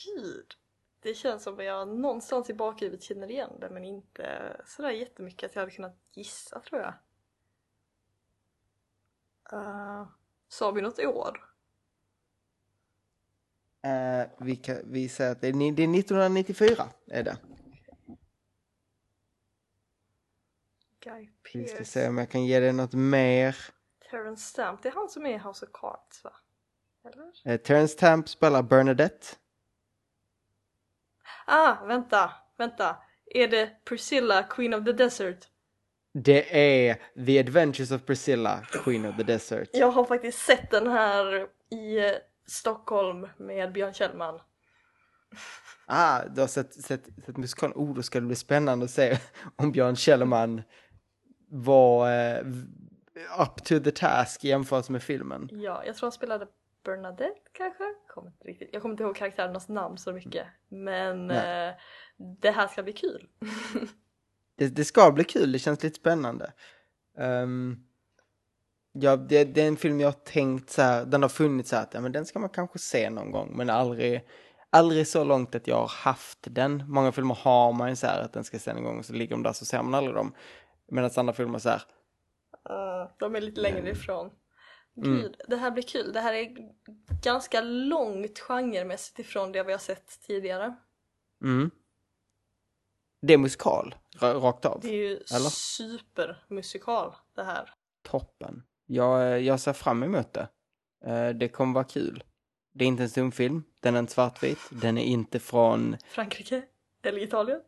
Gud. 0.04 0.54
Det 1.00 1.14
känns 1.14 1.42
som 1.42 1.58
att 1.58 1.64
jag 1.64 1.88
någonstans 1.88 2.50
i 2.50 2.54
bakhuvudet 2.54 3.02
känner 3.02 3.30
igen 3.30 3.52
det 3.60 3.70
men 3.70 3.84
inte 3.84 4.56
sådär 4.66 4.90
jättemycket 4.90 5.50
att 5.50 5.54
jag 5.54 5.62
hade 5.62 5.72
kunnat 5.72 5.96
gissa 6.12 6.60
tror 6.60 6.80
jag. 6.80 6.94
Uh, 9.52 10.08
sa 10.48 10.70
vi 10.70 10.82
något 10.82 10.98
år? 10.98 11.47
Eh, 13.82 14.28
vi, 14.40 14.56
kan, 14.56 14.76
vi 14.84 15.08
säger 15.08 15.32
att 15.32 15.40
det 15.40 15.48
är, 15.48 15.52
det 15.52 15.82
är 15.82 15.98
1994 15.98 16.88
är 17.10 17.22
det. 17.22 17.36
Guy 21.00 21.28
Vi 21.54 21.66
ska 21.66 21.76
Pearce. 21.76 21.90
se 21.90 22.08
om 22.08 22.18
jag 22.18 22.30
kan 22.30 22.44
ge 22.44 22.60
dig 22.60 22.72
något 22.72 22.94
mer. 22.94 23.56
Terrence 24.10 24.42
Stamp, 24.50 24.82
det 24.82 24.88
är 24.88 24.92
han 24.92 25.08
som 25.08 25.26
är 25.26 25.34
i 25.34 25.38
House 25.38 25.66
of 25.66 25.72
Cards 25.72 26.24
va? 26.24 26.32
Eller? 27.04 27.52
Eh, 27.54 27.60
Terence 27.60 27.92
Stamp 27.92 28.28
spelar 28.28 28.62
Bernadette. 28.62 29.26
Ah, 31.46 31.84
vänta, 31.86 32.30
vänta. 32.56 32.96
Är 33.26 33.48
det 33.48 33.84
Priscilla, 33.84 34.42
Queen 34.42 34.74
of 34.74 34.84
the 34.84 34.92
Desert? 34.92 35.48
Det 36.14 36.58
är 36.88 36.94
The 37.26 37.38
Adventures 37.40 37.90
of 37.90 38.04
Priscilla, 38.06 38.66
Queen 38.72 39.06
of 39.06 39.16
the 39.16 39.22
Desert. 39.22 39.68
Jag 39.72 39.90
har 39.90 40.04
faktiskt 40.04 40.38
sett 40.38 40.70
den 40.70 40.86
här 40.86 41.48
i 41.70 41.98
eh, 41.98 42.12
Stockholm 42.48 43.28
med 43.36 43.72
Björn 43.72 43.94
Kjellman. 43.94 44.40
Ah, 45.90 46.24
du 46.24 46.40
har 46.40 46.48
sett, 46.48 46.74
sett, 46.74 47.08
sett 47.26 47.36
musikalen. 47.36 47.76
Oh, 47.76 47.94
då 47.94 48.02
ska 48.02 48.20
det 48.20 48.26
bli 48.26 48.36
spännande 48.36 48.84
att 48.84 48.90
se 48.90 49.18
om 49.56 49.72
Björn 49.72 49.96
Kjellman 49.96 50.62
var 51.50 52.12
eh, 52.12 52.46
up 53.40 53.64
to 53.64 53.80
the 53.80 53.90
task 53.90 54.44
i 54.44 54.48
jämförelse 54.48 54.92
med 54.92 55.02
filmen. 55.02 55.48
Ja, 55.52 55.82
jag 55.86 55.96
tror 55.96 56.06
han 56.06 56.12
spelade 56.12 56.46
Bernadette 56.84 57.50
kanske? 57.52 57.84
Kommer 58.08 58.28
inte 58.28 58.48
riktigt. 58.48 58.70
Jag 58.72 58.82
kommer 58.82 58.92
inte 58.92 59.02
ihåg 59.02 59.16
karaktärernas 59.16 59.68
namn 59.68 59.98
så 59.98 60.12
mycket. 60.12 60.46
Men 60.68 61.30
eh, 61.30 61.74
det 62.42 62.50
här 62.50 62.68
ska 62.68 62.82
bli 62.82 62.92
kul. 62.92 63.28
Det, 64.56 64.68
det 64.68 64.84
ska 64.84 65.12
bli 65.12 65.24
kul, 65.24 65.52
det 65.52 65.58
känns 65.58 65.82
lite 65.82 65.96
spännande. 65.96 66.52
Um, 67.18 67.87
ja, 69.00 69.16
det, 69.16 69.44
det 69.44 69.62
är 69.62 69.68
en 69.68 69.76
film 69.76 70.00
jag 70.00 70.08
har 70.08 70.12
tänkt 70.12 70.70
så 70.70 70.82
här, 70.82 71.04
den 71.04 71.22
har 71.22 71.28
funnits 71.28 71.70
så 71.70 71.76
här 71.76 71.82
att 71.82 71.94
ja, 71.94 72.00
men 72.00 72.12
den 72.12 72.26
ska 72.26 72.38
man 72.38 72.50
kanske 72.50 72.78
se 72.78 73.10
någon 73.10 73.30
gång, 73.30 73.56
men 73.56 73.70
aldrig, 73.70 74.24
aldrig 74.70 75.08
så 75.08 75.24
långt 75.24 75.54
att 75.54 75.66
jag 75.66 75.76
har 75.76 75.88
haft 75.88 76.38
den. 76.42 76.84
Många 76.88 77.12
filmer 77.12 77.34
har 77.34 77.72
man 77.72 77.88
ju 77.88 77.96
så 77.96 78.06
här 78.06 78.20
att 78.20 78.32
den 78.32 78.44
ska 78.44 78.58
se 78.58 78.72
någon 78.74 78.84
gång 78.84 78.98
och 78.98 79.04
så 79.04 79.12
ligger 79.12 79.30
de 79.30 79.42
där 79.42 79.52
så 79.52 79.64
ser 79.64 79.82
man 79.82 79.94
aldrig 79.94 80.14
dem. 80.16 80.34
Medan 80.90 81.10
andra 81.16 81.32
filmer 81.32 81.58
så 81.58 81.68
här, 81.68 81.82
Eh, 82.70 83.10
de 83.18 83.36
är 83.36 83.40
lite 83.40 83.60
längre 83.60 83.90
ifrån. 83.90 84.30
Mm. 84.96 85.16
Gud, 85.18 85.36
det 85.48 85.56
här 85.56 85.70
blir 85.70 85.82
kul. 85.82 86.12
Det 86.12 86.20
här 86.20 86.32
är 86.34 86.56
ganska 87.22 87.60
långt 87.60 88.38
genremässigt 88.38 89.18
ifrån 89.18 89.52
det 89.52 89.62
vi 89.62 89.72
har 89.72 89.78
sett 89.78 90.20
tidigare. 90.26 90.76
mm. 91.42 91.70
Det 93.22 93.34
är 93.34 93.38
musikal, 93.38 93.94
ra- 94.18 94.40
rakt 94.40 94.64
av. 94.64 94.80
Det 94.82 94.88
är 94.88 94.92
ju 94.92 95.14
Eller? 95.16 95.50
supermusikal 95.50 97.14
det 97.34 97.42
här. 97.44 97.70
Toppen. 98.02 98.62
Jag, 98.90 99.42
jag 99.42 99.60
ser 99.60 99.72
fram 99.72 100.02
emot 100.02 100.32
det. 100.32 100.48
Eh, 101.04 101.28
Det 101.28 101.48
kommer 101.48 101.74
vara 101.74 101.84
kul. 101.84 102.24
Det 102.72 102.84
är 102.84 102.88
inte 102.88 103.02
en 103.02 103.08
stumfilm, 103.10 103.64
den 103.80 103.94
är 103.94 103.98
inte 103.98 104.12
svartvit, 104.12 104.58
den 104.70 104.98
är 104.98 105.04
inte 105.04 105.38
från, 105.38 105.96
Frankrike? 106.08 106.62
Eller 107.02 107.22
Italien? 107.22 107.60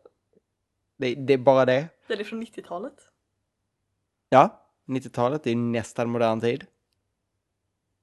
det, 0.96 1.14
det 1.14 1.32
är 1.34 1.38
bara 1.38 1.64
det. 1.64 1.88
Den 2.06 2.20
är 2.20 2.24
från 2.24 2.42
90-talet. 2.42 2.94
Ja, 4.28 4.66
90-talet, 4.86 5.42
det 5.44 5.50
är 5.50 5.56
nästan 5.56 6.10
modern 6.10 6.40
tid. 6.40 6.66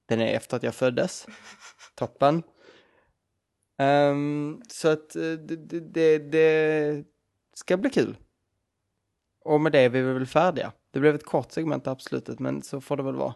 Den 0.05 0.21
är 0.21 0.27
efter 0.35 0.57
att 0.57 0.63
jag 0.63 0.75
föddes. 0.75 1.27
Toppen. 1.95 2.43
Ehm, 3.77 4.61
så 4.69 4.87
att 4.87 5.15
eh, 5.15 5.21
det, 5.31 5.79
det, 5.79 6.17
det 6.19 7.05
ska 7.53 7.77
bli 7.77 7.89
kul. 7.89 8.17
Och 9.39 9.61
med 9.61 9.71
det 9.71 9.79
är 9.79 9.89
vi 9.89 10.01
väl 10.01 10.25
färdiga. 10.25 10.71
Det 10.97 11.01
blev 11.01 11.15
ett 11.15 11.25
kort 11.25 11.51
segment 11.51 11.85
här 11.85 11.95
på 11.95 12.01
slutet, 12.01 12.39
men 12.39 12.61
så 12.61 12.81
får 12.81 12.97
det 12.97 13.03
väl 13.03 13.15
vara. 13.15 13.33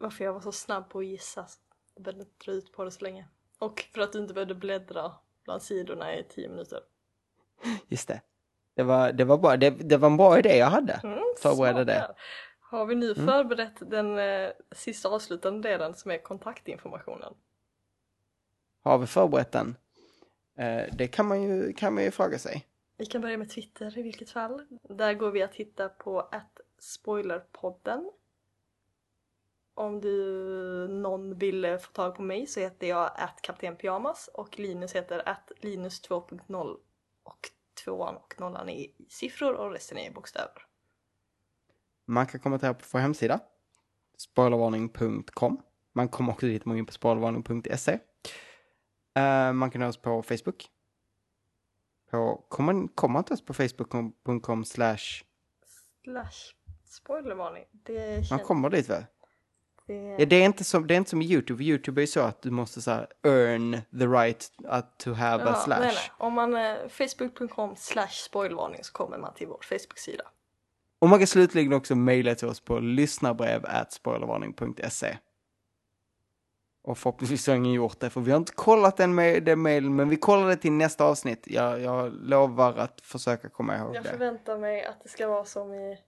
Varför 0.00 0.24
jag 0.24 0.32
var 0.32 0.40
så 0.40 0.52
snabb 0.52 0.88
på 0.88 0.98
att 0.98 1.06
gissa. 1.06 1.46
Jag 1.94 2.02
behövde 2.02 2.22
inte 2.22 2.44
dra 2.44 2.52
ut 2.52 2.72
på 2.72 2.84
det 2.84 2.90
så 2.90 3.04
länge. 3.04 3.28
Och 3.58 3.84
för 3.94 4.00
att 4.00 4.12
du 4.12 4.18
inte 4.18 4.34
behövde 4.34 4.54
bläddra 4.54 5.12
bland 5.44 5.62
sidorna 5.62 6.16
i 6.16 6.24
10 6.24 6.48
minuter. 6.48 6.80
Just 7.88 8.08
det. 8.08 8.20
Det 8.74 8.82
var, 8.82 9.12
det 9.12 9.24
var, 9.24 9.38
bra. 9.38 9.56
Det, 9.56 9.70
det 9.70 9.96
var 9.96 10.10
en 10.10 10.16
bra 10.16 10.38
idé 10.38 10.56
jag 10.56 10.66
hade. 10.66 10.92
Mm, 10.92 11.18
det. 11.84 12.14
Har 12.60 12.86
vi 12.86 12.94
nu 12.94 13.12
Mm. 13.12 13.26
förberett 13.26 13.90
den 13.90 14.18
eh, 14.18 14.50
sista 14.72 15.08
avslutande 15.08 15.68
delen 15.68 15.94
som 15.94 16.10
är 16.10 16.18
kontaktinformationen? 16.18 17.34
Har 18.82 18.98
vi 18.98 19.06
förberett 19.06 19.52
den? 19.52 19.76
Eh, 20.58 20.94
det 20.94 21.08
kan 21.08 21.26
man, 21.26 21.42
ju, 21.42 21.72
kan 21.72 21.94
man 21.94 22.04
ju 22.04 22.10
fråga 22.10 22.38
sig. 22.38 22.66
Vi 22.96 23.06
kan 23.06 23.20
börja 23.20 23.38
med 23.38 23.50
Twitter 23.50 23.98
i 23.98 24.02
vilket 24.02 24.30
fall. 24.30 24.66
Där 24.82 25.14
går 25.14 25.30
vi 25.30 25.42
att 25.42 25.54
hitta 25.54 25.88
på 25.88 26.20
att 26.20 26.60
spoilerpodden. 26.82 28.10
Om 29.74 30.00
du 30.00 30.14
någon 30.88 31.38
vill 31.38 31.78
få 31.80 31.92
tag 31.92 32.14
på 32.16 32.22
mig 32.22 32.46
så 32.46 32.60
heter 32.60 32.86
jag 32.86 33.10
att 33.14 33.42
kapten 33.42 33.76
pyjamas 33.76 34.28
och 34.34 34.58
Linus 34.58 34.92
heter 34.94 35.22
linus 35.60 36.02
2.0 36.08 36.76
och 37.22 37.50
tvåan 37.84 38.16
och 38.16 38.34
nollan 38.40 38.68
är 38.68 38.74
i 38.74 38.94
siffror 39.08 39.54
och 39.54 39.70
resten 39.70 39.98
är 39.98 40.06
i 40.06 40.10
bokstäver. 40.10 40.66
Man 42.04 42.26
kan 42.26 42.40
kommentera 42.40 42.74
på 42.74 42.84
vår 42.92 43.00
hemsida, 43.00 43.40
spoilervarning.com. 44.16 45.62
Man 45.92 46.08
kommer 46.08 46.32
också 46.32 46.46
dit 46.46 46.64
man 46.64 46.74
går 46.76 46.78
in 46.78 46.86
på 46.86 46.92
spoilervarning.se. 46.92 47.98
Eh, 49.14 49.52
man 49.52 49.70
kan 49.70 49.80
nå 49.80 49.88
oss 49.88 49.96
på 50.02 50.22
Facebook. 50.22 50.68
På, 52.10 52.44
kommer, 52.48 52.72
man- 52.72 53.12
man 53.12 53.20
inte 53.20 53.34
oss 53.34 53.44
på 53.44 53.54
facebook.com 53.54 54.64
slash... 54.64 55.24
Slash 56.04 56.61
spoilervarning. 56.92 57.64
Det 57.72 58.30
Man 58.30 58.38
kommer 58.38 58.70
dit 58.70 58.90
väl? 58.90 59.04
Det... 59.86 59.94
Ja, 60.18 60.26
det, 60.26 60.36
är 60.36 60.44
inte 60.44 60.64
som, 60.64 60.86
det 60.86 60.94
är 60.94 60.96
inte 60.96 61.10
som 61.10 61.22
i 61.22 61.32
YouTube. 61.32 61.64
YouTube 61.64 62.00
är 62.00 62.02
ju 62.02 62.06
så 62.06 62.20
att 62.20 62.42
du 62.42 62.50
måste 62.50 62.82
så 62.82 62.90
här, 62.90 63.06
earn 63.22 63.72
the 63.98 64.06
right 64.06 64.52
to 64.96 65.12
have 65.12 65.44
a 65.44 65.46
Jaha, 65.46 65.64
slash. 65.64 65.80
Nej, 65.80 65.94
nej. 65.94 66.10
Om 66.18 66.32
man 66.32 66.56
eh, 66.56 66.74
facebook.com 66.88 67.76
slash 67.76 68.08
spoilervarning 68.08 68.84
så 68.84 68.92
kommer 68.92 69.18
man 69.18 69.34
till 69.34 69.46
vår 69.46 69.60
Facebook-sida. 69.62 70.24
Och 70.98 71.08
man 71.08 71.18
kan 71.18 71.26
slutligen 71.26 71.72
också 71.72 71.94
mejla 71.94 72.34
till 72.34 72.48
oss 72.48 72.60
på 72.60 72.78
lyssnarbrev 72.78 73.64
at 73.66 73.92
spoilervarning.se. 73.92 75.18
Och 76.84 76.98
förhoppningsvis 76.98 77.46
har 77.46 77.54
ingen 77.54 77.72
gjort 77.72 78.00
det, 78.00 78.10
för 78.10 78.20
vi 78.20 78.30
har 78.30 78.38
inte 78.38 78.52
kollat 78.52 78.96
den, 78.96 79.14
med, 79.14 79.44
den 79.44 79.62
mejlen, 79.62 79.96
men 79.96 80.08
vi 80.08 80.16
kollar 80.16 80.48
det 80.48 80.56
till 80.56 80.72
nästa 80.72 81.04
avsnitt. 81.04 81.44
Jag, 81.46 81.80
jag 81.80 82.12
lovar 82.12 82.74
att 82.74 83.00
försöka 83.00 83.48
komma 83.48 83.76
ihåg 83.76 83.96
Jag 83.96 84.02
det. 84.04 84.08
förväntar 84.08 84.58
mig 84.58 84.84
att 84.84 85.02
det 85.02 85.08
ska 85.08 85.28
vara 85.28 85.44
som 85.44 85.74
i 85.74 85.98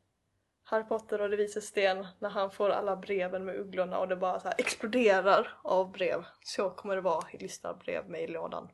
Harry 0.75 0.85
Potter 0.85 1.21
och 1.21 1.31
det 1.31 1.37
vice 1.37 1.61
sten 1.61 2.07
när 2.19 2.31
han 2.31 2.51
får 2.51 2.71
alla 2.71 2.97
breven 2.97 3.45
med 3.45 3.57
ugglorna 3.57 3.99
och 3.99 4.09
det 4.09 4.17
bara 4.17 4.41
så 4.41 4.49
exploderar 4.59 5.49
av 5.63 5.93
brev. 5.93 6.25
Så 6.41 6.71
kommer 6.71 6.95
det 6.95 7.01
vara 7.01 7.25
i 7.33 7.39
lyssnarbrev 7.39 8.11
mejllådan. 8.11 8.69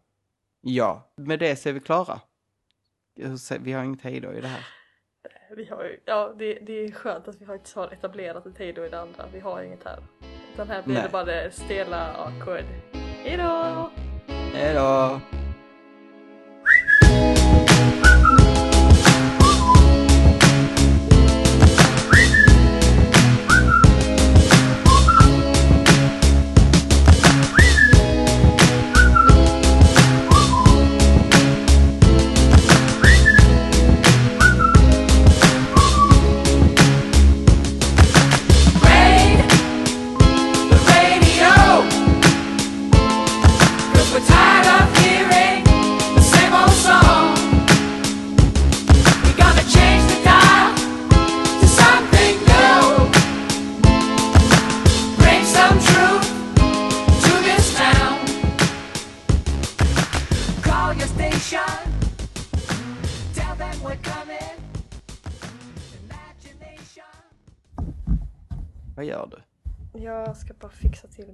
Ja, 0.60 1.12
med 1.16 1.38
det 1.38 1.56
så 1.56 1.68
är 1.68 1.72
vi 1.72 1.80
klara. 1.80 2.20
Vi 3.60 3.72
har 3.72 3.84
inget 3.84 4.02
hejdå 4.02 4.32
i 4.32 4.40
det 4.40 4.46
här. 4.46 4.66
Vi 5.56 5.64
har 5.64 5.84
ju, 5.84 6.00
ja 6.04 6.34
det, 6.38 6.54
det 6.54 6.72
är 6.72 6.92
skönt 6.92 7.28
att 7.28 7.40
vi 7.40 7.46
faktiskt 7.46 7.76
har 7.76 7.88
etablerat 7.92 8.46
ett 8.46 8.58
hejdå 8.58 8.86
i 8.86 8.88
det 8.88 9.00
andra. 9.00 9.24
Vi 9.32 9.40
har 9.40 9.62
inget 9.62 9.84
här. 9.84 9.98
Utan 10.54 10.68
här 10.68 10.82
blir 10.82 10.94
Nej. 10.94 11.02
det 11.02 11.08
bara 11.08 11.24
det 11.24 11.50
stela 11.50 12.12
awkward. 12.12 12.64
Hejdå! 13.24 13.90
Hejdå! 14.54 15.20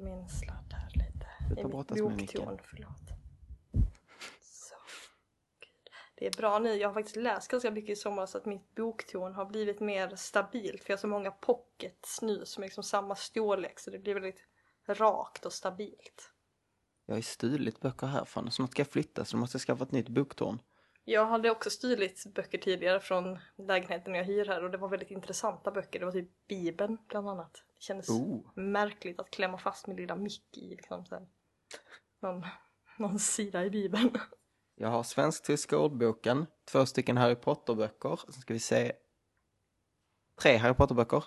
Min 0.06 0.28
sladd 0.28 0.72
här 0.72 0.90
lite. 0.94 1.26
Mitt 1.54 1.70
brottas 1.70 1.98
med 1.98 2.16
micken. 2.16 2.44
boktorn, 2.44 2.58
förlåt. 2.64 3.08
Så. 4.40 4.74
Gud. 5.60 5.92
Det 6.14 6.26
är 6.26 6.36
bra 6.36 6.58
nu. 6.58 6.74
Jag 6.74 6.88
har 6.88 6.94
faktiskt 6.94 7.16
läst 7.16 7.50
ganska 7.50 7.70
mycket 7.70 7.90
i 7.90 7.96
sommar 7.96 8.26
så 8.26 8.38
att 8.38 8.46
mitt 8.46 8.74
boktorn 8.74 9.34
har 9.34 9.46
blivit 9.46 9.80
mer 9.80 10.16
stabilt. 10.16 10.84
För 10.84 10.90
jag 10.90 10.96
har 10.96 11.00
så 11.00 11.08
många 11.08 11.30
pockets 11.30 12.22
nu 12.22 12.44
som 12.44 12.62
är 12.62 12.66
liksom 12.66 12.84
samma 12.84 13.14
storlek 13.14 13.78
så 13.80 13.90
det 13.90 13.98
blir 13.98 14.14
väldigt 14.14 14.46
rakt 14.86 15.46
och 15.46 15.52
stabilt. 15.52 16.32
Jag 17.06 17.14
har 17.14 17.18
ju 17.18 17.22
stulit 17.22 17.80
böcker 17.80 18.06
härifrån. 18.06 18.50
Snart 18.50 18.70
ska 18.70 18.80
jag 18.80 18.90
flytta 18.90 19.24
så 19.24 19.36
då 19.36 19.40
måste 19.40 19.56
jag 19.56 19.62
skaffa 19.62 19.84
ett 19.84 19.92
nytt 19.92 20.08
boktorn. 20.08 20.58
Jag 21.08 21.26
hade 21.26 21.50
också 21.50 21.70
stulit 21.70 22.24
böcker 22.34 22.58
tidigare 22.58 23.00
från 23.00 23.38
lägenheten 23.56 24.14
jag 24.14 24.24
hyr 24.24 24.44
här 24.44 24.64
och 24.64 24.70
det 24.70 24.78
var 24.78 24.88
väldigt 24.88 25.10
intressanta 25.10 25.70
böcker. 25.70 25.98
Det 25.98 26.04
var 26.04 26.12
typ 26.12 26.46
Bibeln 26.48 26.98
bland 27.08 27.28
annat. 27.28 27.52
Det 27.52 27.82
kändes 27.82 28.08
Oh. 28.08 28.50
märkligt 28.54 29.20
att 29.20 29.30
klämma 29.30 29.58
fast 29.58 29.86
min 29.86 29.96
lilla 29.96 30.16
mick 30.16 30.56
i 30.56 30.68
liksom 30.68 31.04
här, 31.10 31.26
någon, 32.20 32.46
någon 32.98 33.18
sida 33.18 33.64
i 33.64 33.70
Bibeln. 33.70 34.10
Jag 34.74 34.88
har 34.88 35.02
svensk-tyska 35.02 35.78
ordboken, 35.78 36.46
två 36.64 36.86
stycken 36.86 37.16
Harry 37.16 37.34
Potter-böcker. 37.36 38.20
Sen 38.24 38.40
ska 38.40 38.52
vi 38.52 38.60
se 38.60 38.92
tre 40.42 40.56
Harry 40.56 40.74
Potter-böcker. 40.74 41.24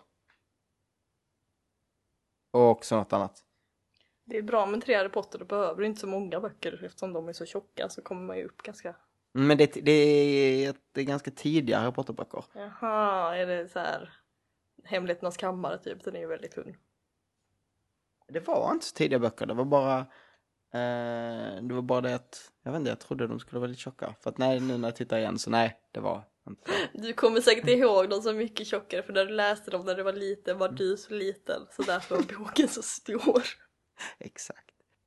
Och 2.51 2.69
också 2.69 2.95
något 2.95 3.13
annat. 3.13 3.45
Det 4.23 4.37
är 4.37 4.41
bra 4.41 4.65
med 4.65 4.81
tre 4.81 4.95
Harry 4.95 5.09
Potter, 5.09 5.39
du 5.39 5.45
behöver 5.45 5.83
inte 5.83 5.99
så 6.01 6.07
många 6.07 6.39
böcker 6.39 6.83
eftersom 6.85 7.13
de 7.13 7.29
är 7.29 7.33
så 7.33 7.45
tjocka 7.45 7.89
så 7.89 8.01
kommer 8.01 8.21
man 8.21 8.37
ju 8.37 8.45
upp 8.45 8.61
ganska... 8.61 8.95
Men 9.33 9.57
det, 9.57 9.85
det, 9.85 9.91
är, 9.91 10.75
det 10.91 11.01
är 11.01 11.05
ganska 11.05 11.31
tidiga 11.31 11.79
Harry 11.79 11.91
Potter-böcker. 11.91 12.43
Jaha, 12.53 13.35
är 13.35 13.45
det 13.45 13.67
så 13.67 13.79
här 13.79 14.13
Hemligheternas 14.83 15.37
kammare 15.37 15.77
typ, 15.77 16.03
den 16.03 16.15
är 16.15 16.19
ju 16.19 16.27
väldigt 16.27 16.51
tunn. 16.51 16.75
Det 18.27 18.39
var 18.39 18.71
inte 18.71 18.85
så 18.85 18.95
tidiga 18.95 19.19
böcker, 19.19 19.45
det 19.45 19.53
var 19.53 19.65
bara 19.65 19.99
eh, 20.73 21.61
det 21.61 21.73
var 21.73 21.81
bara 21.81 22.01
det 22.01 22.15
att, 22.15 22.51
jag 22.63 22.71
vet 22.71 22.79
inte, 22.79 22.91
jag 22.91 22.99
trodde 22.99 23.27
de 23.27 23.39
skulle 23.39 23.59
vara 23.59 23.69
lite 23.69 23.81
tjocka. 23.81 24.15
För 24.21 24.29
att 24.29 24.37
nej, 24.37 24.59
nu 24.59 24.77
när 24.77 24.87
jag 24.87 24.95
tittar 24.95 25.17
igen 25.17 25.39
så 25.39 25.49
nej, 25.49 25.79
det 25.91 25.99
var 25.99 26.23
inte 26.47 26.71
så. 26.71 26.73
Du 27.01 27.13
kommer 27.13 27.41
säkert 27.41 27.69
ihåg 27.69 28.09
dem 28.09 28.21
så 28.21 28.33
mycket 28.33 28.67
tjockare 28.67 29.03
för 29.03 29.13
när 29.13 29.25
du 29.25 29.31
läste 29.31 29.71
dem 29.71 29.85
när 29.85 29.95
du 29.95 30.03
var 30.03 30.13
liten 30.13 30.57
var 30.57 30.69
du 30.69 30.97
så 30.97 31.13
liten 31.13 31.61
så 31.71 31.81
därför 31.81 32.15
var 32.15 32.23
boken 32.39 32.67
så 32.67 32.81
stor. 32.81 33.43
Exakt. 34.19 34.68